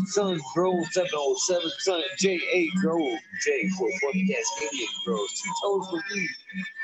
Sun 0.07 0.39
Grove 0.53 0.85
707, 0.91 1.71
Sun 1.79 2.01
J8 2.19 2.67
Grove, 2.81 3.19
J420 3.45 4.29
Cascadian 4.29 4.87
Grove, 5.05 5.27
Two 5.29 5.51
Toes 5.61 5.87
for 5.89 6.03
Me, 6.15 6.29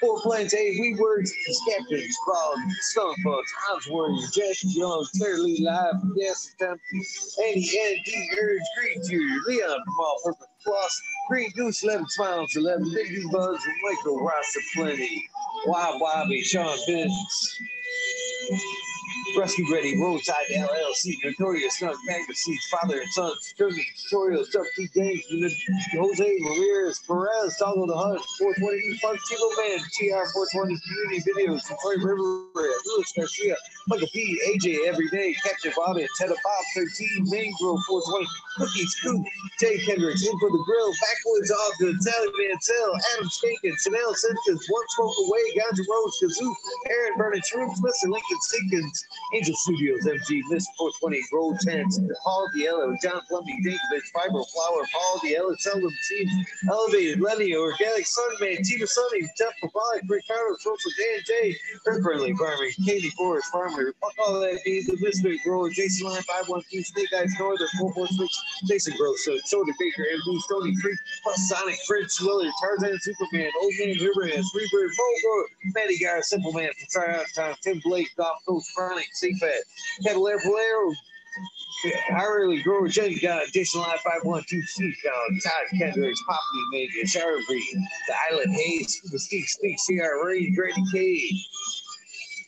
Four 0.01 0.21
Planes, 0.21 0.53
A, 0.53 0.57
We 0.79 0.95
Words, 0.99 1.33
Skeptics, 1.47 2.17
Frog, 2.25 2.57
Skunk 2.81 3.17
Bugs, 3.23 3.87
Warrior, 3.89 4.27
Jesse 4.33 4.67
Jones, 4.77 5.09
Fairly 5.19 5.57
Live, 5.61 5.95
Yes, 6.15 6.53
Tempty, 6.59 7.01
Andy, 7.47 7.79
Andy, 7.79 8.29
Urge, 8.39 8.61
Green 8.77 9.03
Junior, 9.13 9.39
Leon 9.47 9.79
All 9.99 10.19
Purpose 10.23 10.47
Plus, 10.63 11.01
Green 11.29 11.51
Goose, 11.55 11.83
11 11.83 12.05
Smiles, 12.09 12.55
11, 12.55 12.85
Biggie 12.85 13.31
Bugs, 13.31 13.63
and 13.65 13.75
Michael 13.83 14.25
Rasta 14.25 14.59
Plenty, 14.75 15.23
Wild 15.67 15.99
Bobby, 15.99 16.41
Sean 16.41 16.77
Vince. 16.87 17.59
Rescue 19.37 19.65
Ready 19.71 19.99
Roadside 19.99 20.35
LLC, 20.51 21.15
Notorious 21.23 21.81
Magnet 21.81 22.35
Seeds, 22.35 22.65
Father 22.67 22.99
and 22.99 23.09
Son, 23.11 23.31
Sterling, 23.39 23.85
Tutorials, 24.11 24.51
Chuck 24.51 24.65
T. 24.75 24.87
Games, 24.93 25.23
Jose 25.93 26.39
Ramirez, 26.43 26.99
Perez, 27.07 27.57
Doggo 27.57 27.87
the 27.87 27.97
Hunt, 27.97 28.21
420 28.39 28.99
Park 29.01 29.17
Chico 29.27 29.49
Man, 29.57 29.79
TR 29.79 30.25
420 30.33 30.77
Community 30.85 31.19
Videos, 31.25 31.61
Detroit 31.65 32.03
River, 32.03 32.45
Louis 32.53 33.13
Garcia, 33.15 33.55
Michael 33.87 34.07
P, 34.13 34.39
AJ 34.53 34.87
Everyday, 34.87 35.33
Captain 35.43 35.71
Bobby, 35.75 36.07
Ted 36.17 36.29
Bob 36.29 36.63
13, 36.75 37.25
Main 37.29 37.53
Grill 37.59 37.81
420, 37.87 38.27
Cookie 38.57 38.85
Scoop, 38.85 39.25
Jay 39.59 39.77
Kendricks, 39.79 40.25
In 40.25 40.37
for 40.39 40.49
the 40.51 40.61
Grill, 40.65 40.91
Backwoods 41.01 41.51
Off, 41.51 41.73
the 41.79 41.87
Italian 41.97 42.33
Mansell, 42.37 42.91
Adam 43.17 43.29
Spankin, 43.29 43.73
Chanel 43.81 44.13
Simpkins, 44.13 44.67
One 44.69 44.87
Smoke 44.93 45.15
Away, 45.25 45.45
Ganja 45.57 45.83
Rose, 45.89 46.19
Kazoo, 46.21 46.53
Aaron 46.89 47.17
Vernon, 47.17 47.41
Shrooms, 47.41 47.79
Mr. 47.81 48.11
Lincoln 48.13 48.41
Sinkins, 48.45 48.97
Angel 49.33 49.55
Studios, 49.55 50.05
MG, 50.05 50.41
Miss 50.49 50.67
420, 50.77 51.21
Roll 51.33 51.57
10, 51.57 51.85
Paul 52.23 52.49
Diello, 52.55 52.95
John 53.01 53.21
Fleming, 53.27 53.61
David, 53.63 54.03
Fiber 54.13 54.43
Flower, 54.43 54.83
Paul 54.91 55.19
Diello, 55.23 55.57
Seldom 55.59 55.91
Team, 56.09 56.27
Elevated, 56.69 57.21
Lenny, 57.21 57.55
Organic 57.55 58.05
Sunman, 58.05 58.63
Tina 58.63 58.87
Sunny, 58.87 59.21
Jeff 59.37 59.53
Pavai, 59.63 60.01
Ricardo, 60.07 60.55
Social, 60.59 60.91
Dan 60.97 61.19
J, 61.25 61.55
Kirk 61.85 62.03
Friendly 62.03 62.33
Farming, 62.33 62.71
Katie 62.85 63.09
Forest 63.11 63.51
Farmer, 63.51 63.93
fuck 64.01 64.13
all 64.19 64.39
that 64.39 64.59
be 64.65 64.83
the 64.83 64.97
Mystery 65.01 65.39
Grower, 65.43 65.69
Jason 65.69 66.07
Line, 66.07 66.21
512, 66.23 66.85
Snake 66.85 67.13
Eyes 67.13 67.33
Northern, 67.39 67.67
446, 67.79 68.43
Jason 68.67 68.93
Gross, 68.97 69.25
so 69.25 69.37
Soda 69.45 69.71
Baker, 69.79 70.03
MD, 70.03 70.39
Stony 70.41 70.75
Creek, 70.81 70.97
Plus 71.23 71.49
Sonic, 71.49 71.77
Fritz, 71.87 72.21
Willard, 72.21 72.51
Tarzan, 72.61 72.97
Superman, 73.01 73.49
Old 73.61 73.73
Man, 73.79 73.97
Riverhead, 73.97 74.43
Freebird, 74.53 74.89
Fulbrook, 74.93 75.45
Matty 75.75 75.97
Guy, 75.97 76.19
Simple 76.21 76.53
Man, 76.53 76.69
from 76.77 76.87
Tryout 76.89 77.25
Time, 77.35 77.55
Tim 77.63 77.81
Blake, 77.83 78.09
Golf 78.15 78.37
Coach, 78.47 78.63
Chronic, 78.75 79.07
CFAT, 79.21 79.59
Cavalier 80.05 80.39
Valero, 80.39 80.93
Harley 82.09 82.61
Grower, 82.61 82.87
Jenny 82.87 83.19
got 83.19 83.47
Additional 83.47 83.83
Line 83.83 83.97
512, 84.03 84.63
Steve 84.65 84.95
Down, 85.03 85.39
Todd 85.43 85.79
Kendricks, 85.79 86.21
Poppy 86.27 86.39
Major, 86.71 87.37
Breed, 87.47 87.77
The 88.07 88.15
Island 88.31 88.53
Hayes, 88.55 89.01
Mystique 89.13 89.47
Speak, 89.47 89.77
CRA, 89.85 90.51
Grady 90.55 90.83
K, 90.91 91.39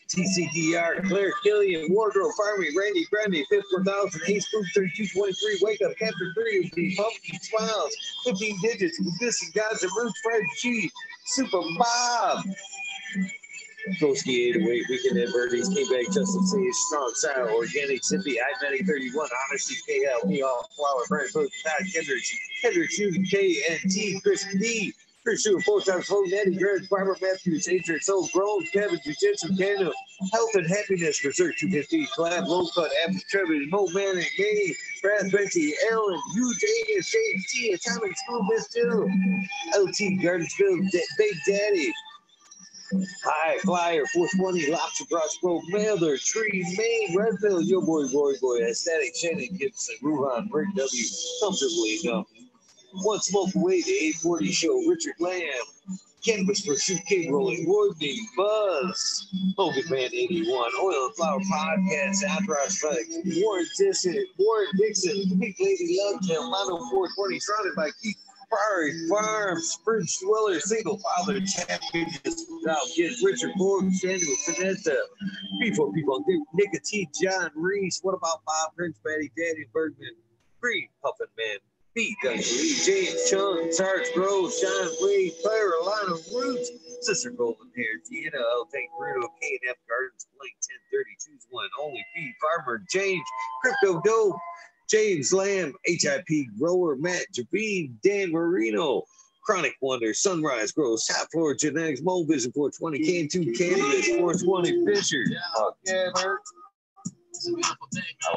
TCDR, 0.08 1.08
Claire 1.08 1.34
Killian, 1.44 1.88
Wardrobe, 1.90 2.32
Farming, 2.38 2.74
Randy 2.78 3.06
Grundy, 3.12 3.46
Fifth 3.50 3.66
1000, 3.72 4.22
Ace 4.28 4.48
Food 4.48 4.66
3223, 4.74 5.60
Wake 5.62 5.82
Up, 5.82 5.98
Captain 5.98 6.34
3, 6.34 6.72
the 6.76 6.96
Pumpkin 6.96 7.40
Smiles, 7.42 7.96
15 8.26 8.60
Digits, 8.62 9.02
Missing 9.20 9.52
Gods 9.54 9.84
and 9.84 9.92
Roots, 9.98 10.20
Fred 10.24 10.42
G, 10.62 10.90
Super 11.26 11.62
Bob. 11.78 12.46
Koski 13.94 14.50
808, 14.56 14.86
Weekend 14.90 15.20
at 15.20 15.32
Birdies, 15.32 15.70
K-Bag, 15.70 16.06
Justin 16.12 16.46
C, 16.46 16.72
Strong 16.72 17.12
Sour, 17.16 17.52
Organic, 17.52 18.04
Zippy, 18.04 18.40
I-Medic 18.40 18.88
31, 18.88 19.30
Honesty, 19.50 19.76
KL, 19.88 20.28
Me 20.28 20.42
All, 20.42 20.70
Flower, 20.76 21.04
Brand, 21.08 21.30
Food, 21.30 21.50
Todd, 21.64 21.88
Kendricks, 21.94 22.36
Kendricks, 22.62 22.98
U, 22.98 23.26
K, 23.30 23.64
and 23.70 23.92
T, 23.92 24.20
Chris 24.22 24.46
D, 24.60 24.94
Chris 25.24 25.42
Shooter, 25.44 25.62
Four 25.62 25.82
Times, 25.82 26.08
Hope, 26.08 26.28
Natty, 26.30 26.56
Greg, 26.56 26.88
Barbara 26.90 27.16
Matthews, 27.22 27.68
Adrian, 27.68 28.02
So, 28.02 28.28
Grown, 28.34 28.66
Kevin, 28.74 29.00
Jiu-Jitsu, 29.04 29.56
Canada, 29.56 29.92
Health 30.34 30.56
and 30.56 30.68
Happiness, 30.68 31.24
Research 31.24 31.60
250, 31.60 32.08
Collab, 32.16 32.48
Low 32.48 32.68
Cut, 32.76 32.92
Apple, 33.04 33.20
Trevor, 33.30 33.60
Mo 33.70 33.88
Manning, 33.94 34.26
Gay, 34.38 34.76
Brad, 35.02 35.32
Betsy, 35.32 35.74
Ellen, 35.92 36.20
Huge, 36.34 36.64
A, 36.64 37.02
Shane, 37.02 37.44
T, 37.50 37.74
Atomic 37.74 38.18
School, 38.18 38.44
Miss 38.50 38.68
Two, 38.68 39.10
LT, 39.76 40.22
Gardensville, 40.22 40.92
Big 40.92 41.36
Daddy, 41.48 41.92
High 43.24 43.58
Flyer, 43.60 44.06
420, 44.14 44.72
Lobster 44.72 45.06
Brush, 45.10 45.38
Broke, 45.42 45.64
Mailer, 45.70 46.18
Tree, 46.18 46.66
Maine, 46.78 47.18
Redfield, 47.18 47.66
Yo 47.66 47.82
Boy, 47.82 48.04
Roy 48.14 48.34
Boy, 48.42 48.60
Aesthetic, 48.64 49.16
Shannon 49.16 49.58
Gibson, 49.58 49.96
Ruhan, 50.04 50.48
Rick 50.52 50.70
W, 50.76 51.04
Comfortably 51.42 52.00
Numb, 52.04 52.26
One 53.04 53.20
Smoke 53.22 53.56
Away, 53.56 53.82
The 53.82 53.92
840 53.92 54.52
Show, 54.52 54.78
Richard 54.88 55.16
Lamb, 55.20 55.42
Canvas 56.26 56.62
Pursuit, 56.62 57.00
King 57.08 57.32
Rolling, 57.32 57.70
Rodney, 57.70 58.20
Buzz, 58.36 59.34
Hogan 59.58 59.84
Man 59.90 60.10
81, 60.14 60.72
Oil 60.82 61.06
and 61.06 61.16
Flower 61.16 61.40
Podcast, 61.40 62.24
Outrush 62.24 62.80
Flex, 62.80 63.08
Warren 63.42 63.66
Dixon, 63.78 64.26
Warren 64.40 64.68
Dixon, 64.78 65.40
Pink 65.40 65.56
Lady 65.60 66.00
Lovetail, 66.02 66.50
Mono 66.50 66.78
420, 66.90 67.40
surrounded 67.40 67.76
by 67.76 67.90
Keith 68.02 68.25
Prairie 68.50 69.08
Farm, 69.10 69.60
Spruce 69.60 70.20
Dweller, 70.20 70.60
Single 70.60 71.00
Father, 71.00 71.40
Champions, 71.42 72.46
Now 72.64 72.78
Get 72.96 73.14
Richard 73.24 73.52
Ford, 73.58 73.92
Samuel 73.94 74.36
Finetta, 74.48 74.98
Before 75.60 75.92
People, 75.94 76.24
Nicotine, 76.54 77.08
John 77.22 77.52
Reese, 77.56 78.00
What 78.02 78.14
About 78.14 78.44
Bob 78.46 78.76
Prince, 78.76 79.00
Betty, 79.04 79.32
Daddy 79.38 79.66
Bergman, 79.74 80.16
Green 80.62 80.88
Puffin 81.04 81.28
Man, 81.38 81.58
B. 81.96 82.16
W. 82.24 82.42
James 82.42 83.30
Chung, 83.30 83.72
Sarge 83.72 84.12
Groves, 84.14 84.60
John 84.60 84.90
Wade, 85.02 85.32
Carolina 85.42 86.16
Roots, 86.36 86.72
Sister 87.02 87.32
Golden 87.32 87.72
Hair, 87.76 88.04
Deanna 88.12 88.42
L. 88.42 88.68
Tank 88.74 88.90
Bruno, 89.00 89.28
K 89.42 89.60
and 89.62 89.72
F 89.72 89.78
Gardens, 89.88 90.28
Blake 90.38 90.58
1030, 90.92 91.16
choose 91.24 91.48
one, 91.52 91.70
only 91.80 92.04
P. 92.16 92.34
Farmer, 92.42 92.84
James, 92.90 93.24
Crypto 93.62 94.02
Dope, 94.04 94.36
James 94.90 95.34
Lamb, 95.34 95.74
HIP 95.86 96.28
Grower, 96.60 96.96
Matt 96.98 97.26
Javine, 97.34 97.92
Dan 98.04 98.32
Marino, 98.32 99.04
Chronic 99.44 99.76
Wonder, 99.82 100.14
Sunrise 100.14 100.72
Grows, 100.72 101.06
Top 101.06 101.28
Floor 101.32 101.56
Genetics, 101.56 102.02
Mo 102.02 102.24
Vision 102.24 102.52
420, 102.52 103.06
Can 103.06 103.28
2 103.28 103.54
Cannabis, 103.54 104.08
420 104.08 104.86
Fisher. 104.86 105.24
Oh, 105.58 105.74
yeah. 105.86 106.10
I 106.16 106.28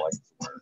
like 0.03 0.13
word. 0.41 0.61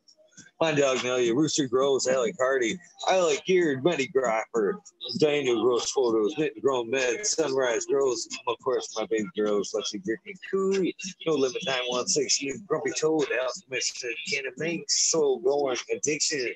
My 0.59 0.73
dog 0.73 0.99
Nelia, 0.99 1.35
Rooster 1.35 1.69
Grows, 1.69 2.09
Alec 2.09 2.35
Hardy, 2.41 2.79
I 3.07 3.21
like 3.21 3.45
Geared, 3.45 3.85
Betty 3.85 4.07
Grapper, 4.07 4.81
Daniel 5.19 5.63
Grows 5.63 5.91
Photos, 5.91 6.35
Knit 6.39 6.63
Grown 6.63 6.89
Med, 6.89 7.27
Sunrise 7.27 7.85
Grows, 7.85 8.27
of 8.49 8.57
course, 8.65 8.95
my 8.97 9.05
baby 9.05 9.29
grows, 9.37 9.73
Lexi 9.75 10.03
Brittany 10.03 10.35
Coo, 10.51 10.91
No 11.27 11.35
Limit 11.35 11.63
916, 11.67 12.49
you 12.49 12.59
Grumpy 12.67 12.93
Toad, 12.99 13.27
Alchemist, 13.39 14.07
Cannon 14.33 14.53
Minx, 14.57 15.11
Soul 15.11 15.41
Going, 15.41 15.77
Addiction, 15.93 16.49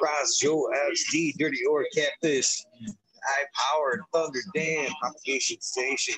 Ross, 0.00 0.36
Joe, 0.36 0.70
Alex 0.84 1.10
D, 1.10 1.34
Dirty 1.36 1.64
Or 1.68 1.84
Catfish, 1.92 2.64
High 3.24 3.46
Powered, 3.54 4.02
Thunder 4.12 4.40
Dam, 4.54 4.92
Propagation 5.00 5.60
Station, 5.60 6.14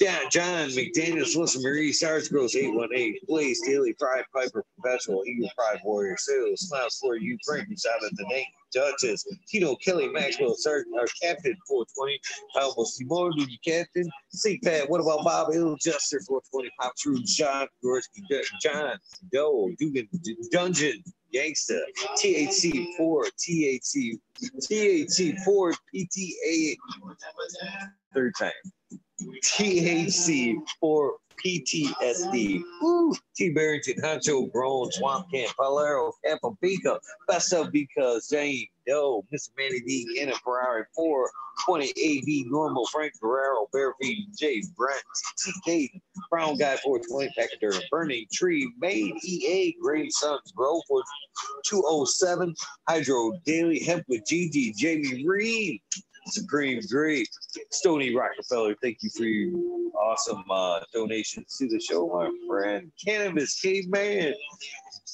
John, 0.00 0.20
John 0.30 0.68
McDaniels, 0.70 1.36
Listen 1.36 1.62
Marie, 1.62 1.92
Stars 1.92 2.28
Grows 2.28 2.54
818, 2.54 3.18
Blaze, 3.26 3.60
Daily 3.66 3.94
Pride, 3.94 4.24
Piper, 4.34 4.64
Perpetual, 4.76 5.24
Eagle 5.26 5.50
Pride, 5.56 5.80
Warrior, 5.84 6.16
Sales, 6.18 6.60
Smiles 6.60 6.98
for 7.00 7.16
You, 7.16 7.38
Frankie's 7.44 7.86
out 7.86 8.04
of 8.04 8.16
the 8.16 8.24
name, 8.24 8.44
Duchess, 8.72 9.26
Tito, 9.48 9.76
Kelly, 9.76 10.08
Maxwell, 10.08 10.54
Sergeant, 10.56 10.94
our 10.98 11.06
Captain 11.22 11.56
420, 11.66 12.20
I 12.56 12.60
almost 12.60 13.02
more 13.06 13.30
than 13.30 13.48
you, 13.48 13.58
Captain. 13.64 14.10
See, 14.30 14.58
Pat, 14.58 14.90
what 14.90 15.00
about 15.00 15.24
Bob 15.24 15.54
Ill, 15.54 15.76
Juster 15.76 16.20
420, 16.26 16.70
Pop 16.78 16.96
True, 16.96 17.18
John, 17.24 17.66
Gorski, 17.84 18.22
John, 18.60 18.98
Doe, 19.32 19.70
Dugan, 19.78 20.08
Dungeon, 20.50 21.02
Gangsta, 21.34 21.80
THC 22.18 22.96
4, 22.96 23.24
THC, 23.38 24.18
THC 24.60 25.38
4, 25.44 25.72
PTA, 25.94 26.76
third 28.14 28.32
time. 28.38 28.52
THC 29.20 30.56
for 30.80 31.16
PTSD. 31.44 32.62
Woo. 32.82 33.14
T. 33.36 33.50
Barrington, 33.50 33.96
Honcho, 34.02 34.50
Grown, 34.52 34.90
Swamp 34.92 35.30
Camp, 35.30 35.52
Palero, 35.58 36.12
Best 37.28 37.52
of 37.52 37.70
because 37.72 38.28
Jane 38.28 38.66
Doe, 38.86 39.24
Mr. 39.34 39.50
Manny 39.58 39.80
D, 39.80 40.18
Anna 40.20 40.34
Ferrari, 40.42 40.84
420 40.94 41.90
AV, 41.90 42.50
Normal, 42.50 42.86
Frank 42.86 43.12
Guerrero, 43.20 43.66
Barefeed, 43.74 44.36
J. 44.38 44.62
Brent, 44.76 45.02
TK, 45.38 46.00
Brown 46.30 46.56
Guy, 46.56 46.76
420, 46.76 47.32
Packadur, 47.38 47.80
Burning 47.90 48.26
Tree, 48.32 48.72
Maine, 48.78 49.18
EA, 49.22 49.76
Grave 49.80 50.08
Sons, 50.10 50.52
Grove, 50.54 50.82
207, 51.64 52.54
Hydro 52.88 53.32
Daily, 53.44 53.80
Hemp 53.80 54.04
with 54.08 54.24
GG, 54.24 54.76
Jamie 54.76 55.26
Reed, 55.26 55.82
Supreme 56.26 56.80
Great. 56.90 57.28
Stony 57.70 58.14
Rockefeller, 58.14 58.74
thank 58.82 58.98
you 59.02 59.10
for 59.16 59.24
your 59.24 59.90
awesome 60.00 60.44
uh, 60.50 60.80
donations 60.92 61.56
to 61.58 61.68
the 61.68 61.80
show, 61.80 62.06
my 62.08 62.30
friend. 62.48 62.90
Cannabis 63.04 63.60
Caveman, 63.60 64.34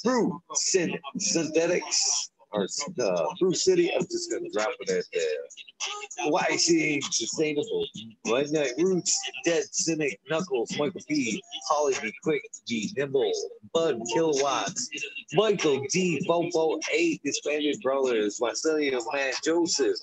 Brew 0.04 0.40
Syn- 0.54 0.98
Synthetics, 1.18 2.31
or 2.52 2.66
uh, 3.00 3.24
Brew 3.40 3.54
City. 3.54 3.90
I'm 3.94 4.02
just 4.10 4.30
going 4.30 4.44
to 4.44 4.50
drop 4.50 4.70
it 4.80 4.90
at 4.90 5.04
there. 5.12 6.30
YC 6.30 7.02
Sustainable, 7.04 7.86
One 8.24 8.50
Night 8.52 8.72
Roots, 8.78 9.18
Dead 9.44 9.64
Cynic, 9.72 10.18
Knuckles, 10.28 10.70
Michael 10.78 11.00
P, 11.08 11.42
Holly 11.68 11.94
Be 12.02 12.12
Quick, 12.22 12.42
Be 12.68 12.92
Nimble, 12.96 13.32
Bud 13.74 14.00
Kilowatts, 14.12 14.88
Michael 15.34 15.82
D, 15.90 16.22
Bobo 16.26 16.78
8, 16.92 17.20
Disbanded 17.24 17.80
Brothers, 17.82 18.38
Marcelio 18.40 19.00
Man 19.12 19.32
Joseph, 19.44 19.96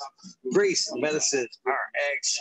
Grace 0.51 0.91
Medicine 0.95 1.47
RX, 1.65 2.39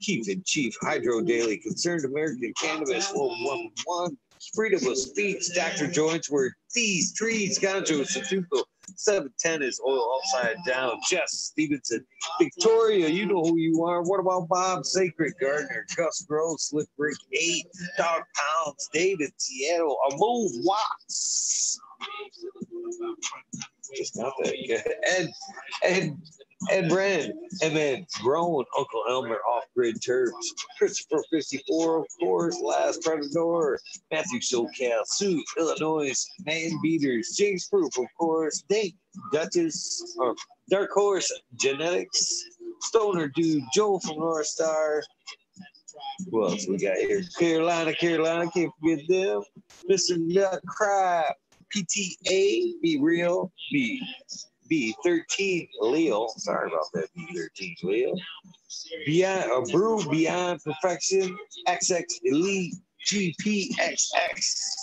Chief 0.00 0.28
and 0.28 0.44
Chief 0.44 0.74
Hydro 0.82 1.22
Daily, 1.22 1.58
Concerned 1.58 2.04
American 2.04 2.52
Cannabis 2.60 3.08
411, 3.08 4.18
freedom 4.54 4.86
of 4.86 4.98
speech, 4.98 5.54
Dr. 5.54 5.86
Joints, 5.86 6.30
where 6.30 6.54
these 6.74 7.14
trees, 7.14 7.58
Ganjo, 7.58 8.00
Satuko, 8.02 8.64
710 8.96 9.62
is 9.62 9.80
oil 9.86 10.18
upside 10.18 10.56
down. 10.66 10.98
Jess 11.08 11.32
Stevenson, 11.52 12.04
Victoria, 12.38 13.08
you 13.08 13.26
know 13.26 13.42
who 13.42 13.56
you 13.56 13.84
are. 13.84 14.02
What 14.02 14.20
about 14.20 14.48
Bob 14.48 14.84
Sacred 14.84 15.34
Gardner, 15.40 15.86
Gus 15.96 16.24
Gross, 16.28 16.68
Slick 16.70 16.88
Brick 16.98 17.16
8, 17.32 17.64
Dog 17.96 18.22
Pounds, 18.64 18.88
David 18.92 19.30
Seattle, 19.36 19.96
Amon 20.10 20.50
Watts. 20.62 21.80
Just 23.94 24.16
not 24.16 24.32
that 24.42 24.56
good. 24.66 24.82
And 25.18 25.28
and 25.84 26.18
and 26.70 26.88
Brand, 26.88 27.32
and 27.62 27.76
then 27.76 28.06
Grown, 28.22 28.64
Uncle 28.76 29.04
Elmer, 29.08 29.36
Off 29.36 29.64
Grid 29.76 29.96
Terps, 30.00 30.32
Christopher 30.78 31.22
54, 31.30 31.98
of 31.98 32.06
course, 32.18 32.60
Last 32.60 33.02
Predator, 33.02 33.78
Matthew 34.10 34.40
SoCal, 34.40 35.06
Sue, 35.06 35.42
Illinois, 35.58 36.14
Man 36.46 36.70
Beaters, 36.82 37.34
James 37.36 37.68
Proof, 37.68 37.96
of 37.98 38.06
course, 38.18 38.64
Dink, 38.68 38.94
Duchess, 39.32 40.16
or 40.18 40.34
Dark 40.70 40.90
Horse 40.92 41.32
Genetics, 41.56 42.44
Stoner 42.80 43.28
Dude, 43.28 43.64
Joe 43.74 43.98
from 43.98 44.18
North 44.18 44.46
Star. 44.46 45.02
Who 46.30 46.44
else 46.44 46.66
we 46.68 46.78
got 46.78 46.96
here? 46.96 47.22
Carolina, 47.38 47.94
Carolina, 47.94 48.50
can't 48.50 48.72
forget 48.80 49.06
them. 49.08 49.42
Mr. 49.90 50.18
Nut 50.18 50.60
Crab, 50.66 51.34
PTA, 51.74 52.80
Be 52.82 52.98
Real, 53.00 53.52
Be 53.72 54.00
B13 54.70 55.68
Leo. 55.80 56.28
Sorry 56.36 56.68
about 56.68 56.86
that, 56.94 57.08
B13 57.16 57.74
Leo. 57.82 58.14
Beyond 59.06 59.68
a 59.68 59.72
brew 59.72 60.08
beyond 60.10 60.60
perfection. 60.64 61.36
XX 61.68 62.04
Elite 62.24 62.74
GPXX. 63.06 64.74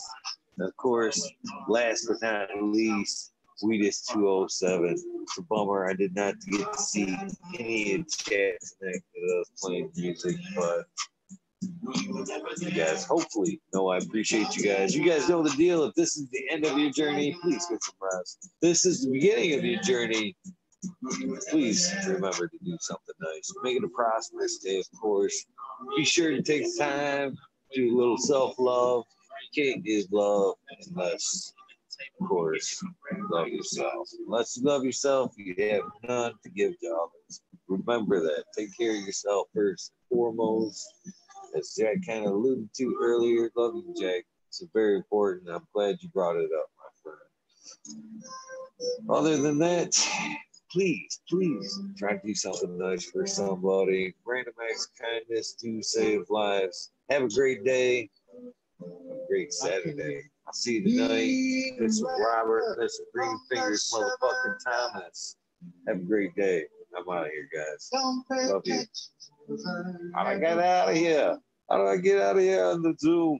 Of 0.59 0.75
course, 0.77 1.27
last 1.67 2.07
but 2.07 2.21
not 2.21 2.49
least, 2.61 3.31
Sweetest 3.57 4.09
207. 4.09 4.95
It's 5.21 5.37
a 5.37 5.41
bummer 5.43 5.89
I 5.89 5.93
did 5.93 6.15
not 6.15 6.35
get 6.49 6.71
to 6.71 6.79
see 6.79 7.17
any 7.57 7.95
of 7.95 8.05
the 8.05 8.11
chat 8.17 8.57
tonight 8.79 9.01
with 9.15 9.37
uh, 9.37 9.41
us 9.41 9.51
playing 9.61 9.91
music, 9.95 10.35
but 10.55 10.85
you 11.61 12.71
guys 12.71 13.05
hopefully 13.05 13.61
know 13.73 13.89
I 13.89 13.97
appreciate 13.97 14.55
you 14.55 14.63
guys. 14.63 14.95
You 14.95 15.05
guys 15.07 15.29
know 15.29 15.43
the 15.43 15.55
deal. 15.55 15.83
If 15.83 15.95
this 15.95 16.17
is 16.17 16.29
the 16.29 16.43
end 16.49 16.65
of 16.65 16.77
your 16.77 16.91
journey, 16.91 17.37
please 17.41 17.65
get 17.69 17.83
some 17.83 17.95
rest. 18.01 18.49
This 18.61 18.85
is 18.85 19.03
the 19.03 19.11
beginning 19.11 19.57
of 19.57 19.63
your 19.63 19.81
journey. 19.81 20.35
Please 21.49 21.93
remember 22.07 22.47
to 22.47 22.57
do 22.63 22.77
something 22.79 23.15
nice. 23.21 23.53
Make 23.63 23.77
it 23.77 23.83
a 23.83 23.87
prosperous 23.89 24.57
day, 24.57 24.79
of 24.79 24.87
course. 24.99 25.45
Be 25.95 26.03
sure 26.05 26.31
to 26.31 26.41
take 26.41 26.65
time, 26.77 27.37
do 27.73 27.95
a 27.95 27.97
little 27.97 28.17
self 28.17 28.55
love. 28.57 29.03
You 29.53 29.63
can't 29.63 29.85
give 29.85 30.05
love 30.11 30.55
unless, 30.87 31.53
of 32.19 32.27
course, 32.27 32.81
you 33.11 33.27
love 33.29 33.47
yourself. 33.47 34.09
Unless 34.25 34.57
you 34.57 34.63
love 34.63 34.83
yourself, 34.83 35.33
you 35.37 35.55
have 35.71 35.83
none 36.07 36.33
to 36.43 36.49
give 36.49 36.79
to 36.79 36.87
others. 36.87 37.41
Remember 37.67 38.19
that. 38.21 38.45
Take 38.57 38.75
care 38.77 38.91
of 38.97 39.05
yourself 39.05 39.47
first 39.53 39.91
and 39.91 40.17
foremost 40.17 40.87
as 41.57 41.75
Jack 41.77 41.97
kind 42.05 42.25
of 42.25 42.33
alluded 42.33 42.69
to 42.75 42.97
earlier. 43.01 43.49
Love 43.55 43.75
you, 43.75 43.93
Jack. 43.99 44.25
It's 44.49 44.63
very 44.73 44.95
important. 44.97 45.49
I'm 45.49 45.67
glad 45.73 45.97
you 46.01 46.09
brought 46.09 46.35
it 46.35 46.49
up, 46.57 46.69
my 46.77 46.91
friend. 47.03 47.17
Other 49.09 49.37
than 49.37 49.57
that, 49.59 49.95
please, 50.71 51.21
please 51.29 51.79
try 51.97 52.17
to 52.17 52.27
do 52.27 52.35
something 52.35 52.77
nice 52.77 53.05
for 53.05 53.25
somebody. 53.25 54.13
Random 54.25 54.53
acts 54.69 54.87
of 54.87 55.05
kindness 55.05 55.53
do 55.53 55.81
save 55.81 56.29
lives. 56.29 56.91
Have 57.09 57.23
a 57.23 57.29
great 57.29 57.63
day. 57.63 58.09
Have 58.79 58.89
a 58.89 59.27
great 59.27 59.53
Saturday. 59.53 60.23
I'll 60.47 60.53
see 60.53 60.79
you 60.79 60.83
tonight. 60.83 61.79
This 61.79 61.97
is 61.97 62.03
Robert. 62.03 62.77
This 62.79 62.93
is 62.93 63.01
Green 63.13 63.37
Fingers 63.49 63.93
motherfucking 63.93 64.57
Thomas. 64.65 65.37
Have 65.87 65.97
a 65.97 66.03
great 66.03 66.35
day. 66.35 66.65
I'm 66.97 67.07
out 67.09 67.25
of 67.27 67.31
here, 67.31 67.47
guys. 67.53 67.89
Love 68.49 68.63
you. 68.65 68.83
How 70.15 70.23
do 70.23 70.29
I 70.29 70.39
get 70.39 70.59
out 70.59 70.89
of 70.89 70.95
here? 70.95 71.37
How 71.69 71.77
do 71.77 71.87
I 71.87 71.97
get 71.97 72.21
out 72.21 72.37
of 72.37 72.41
here 72.43 72.65
on 72.65 72.81
the 72.81 72.95
Zoom? 72.99 73.39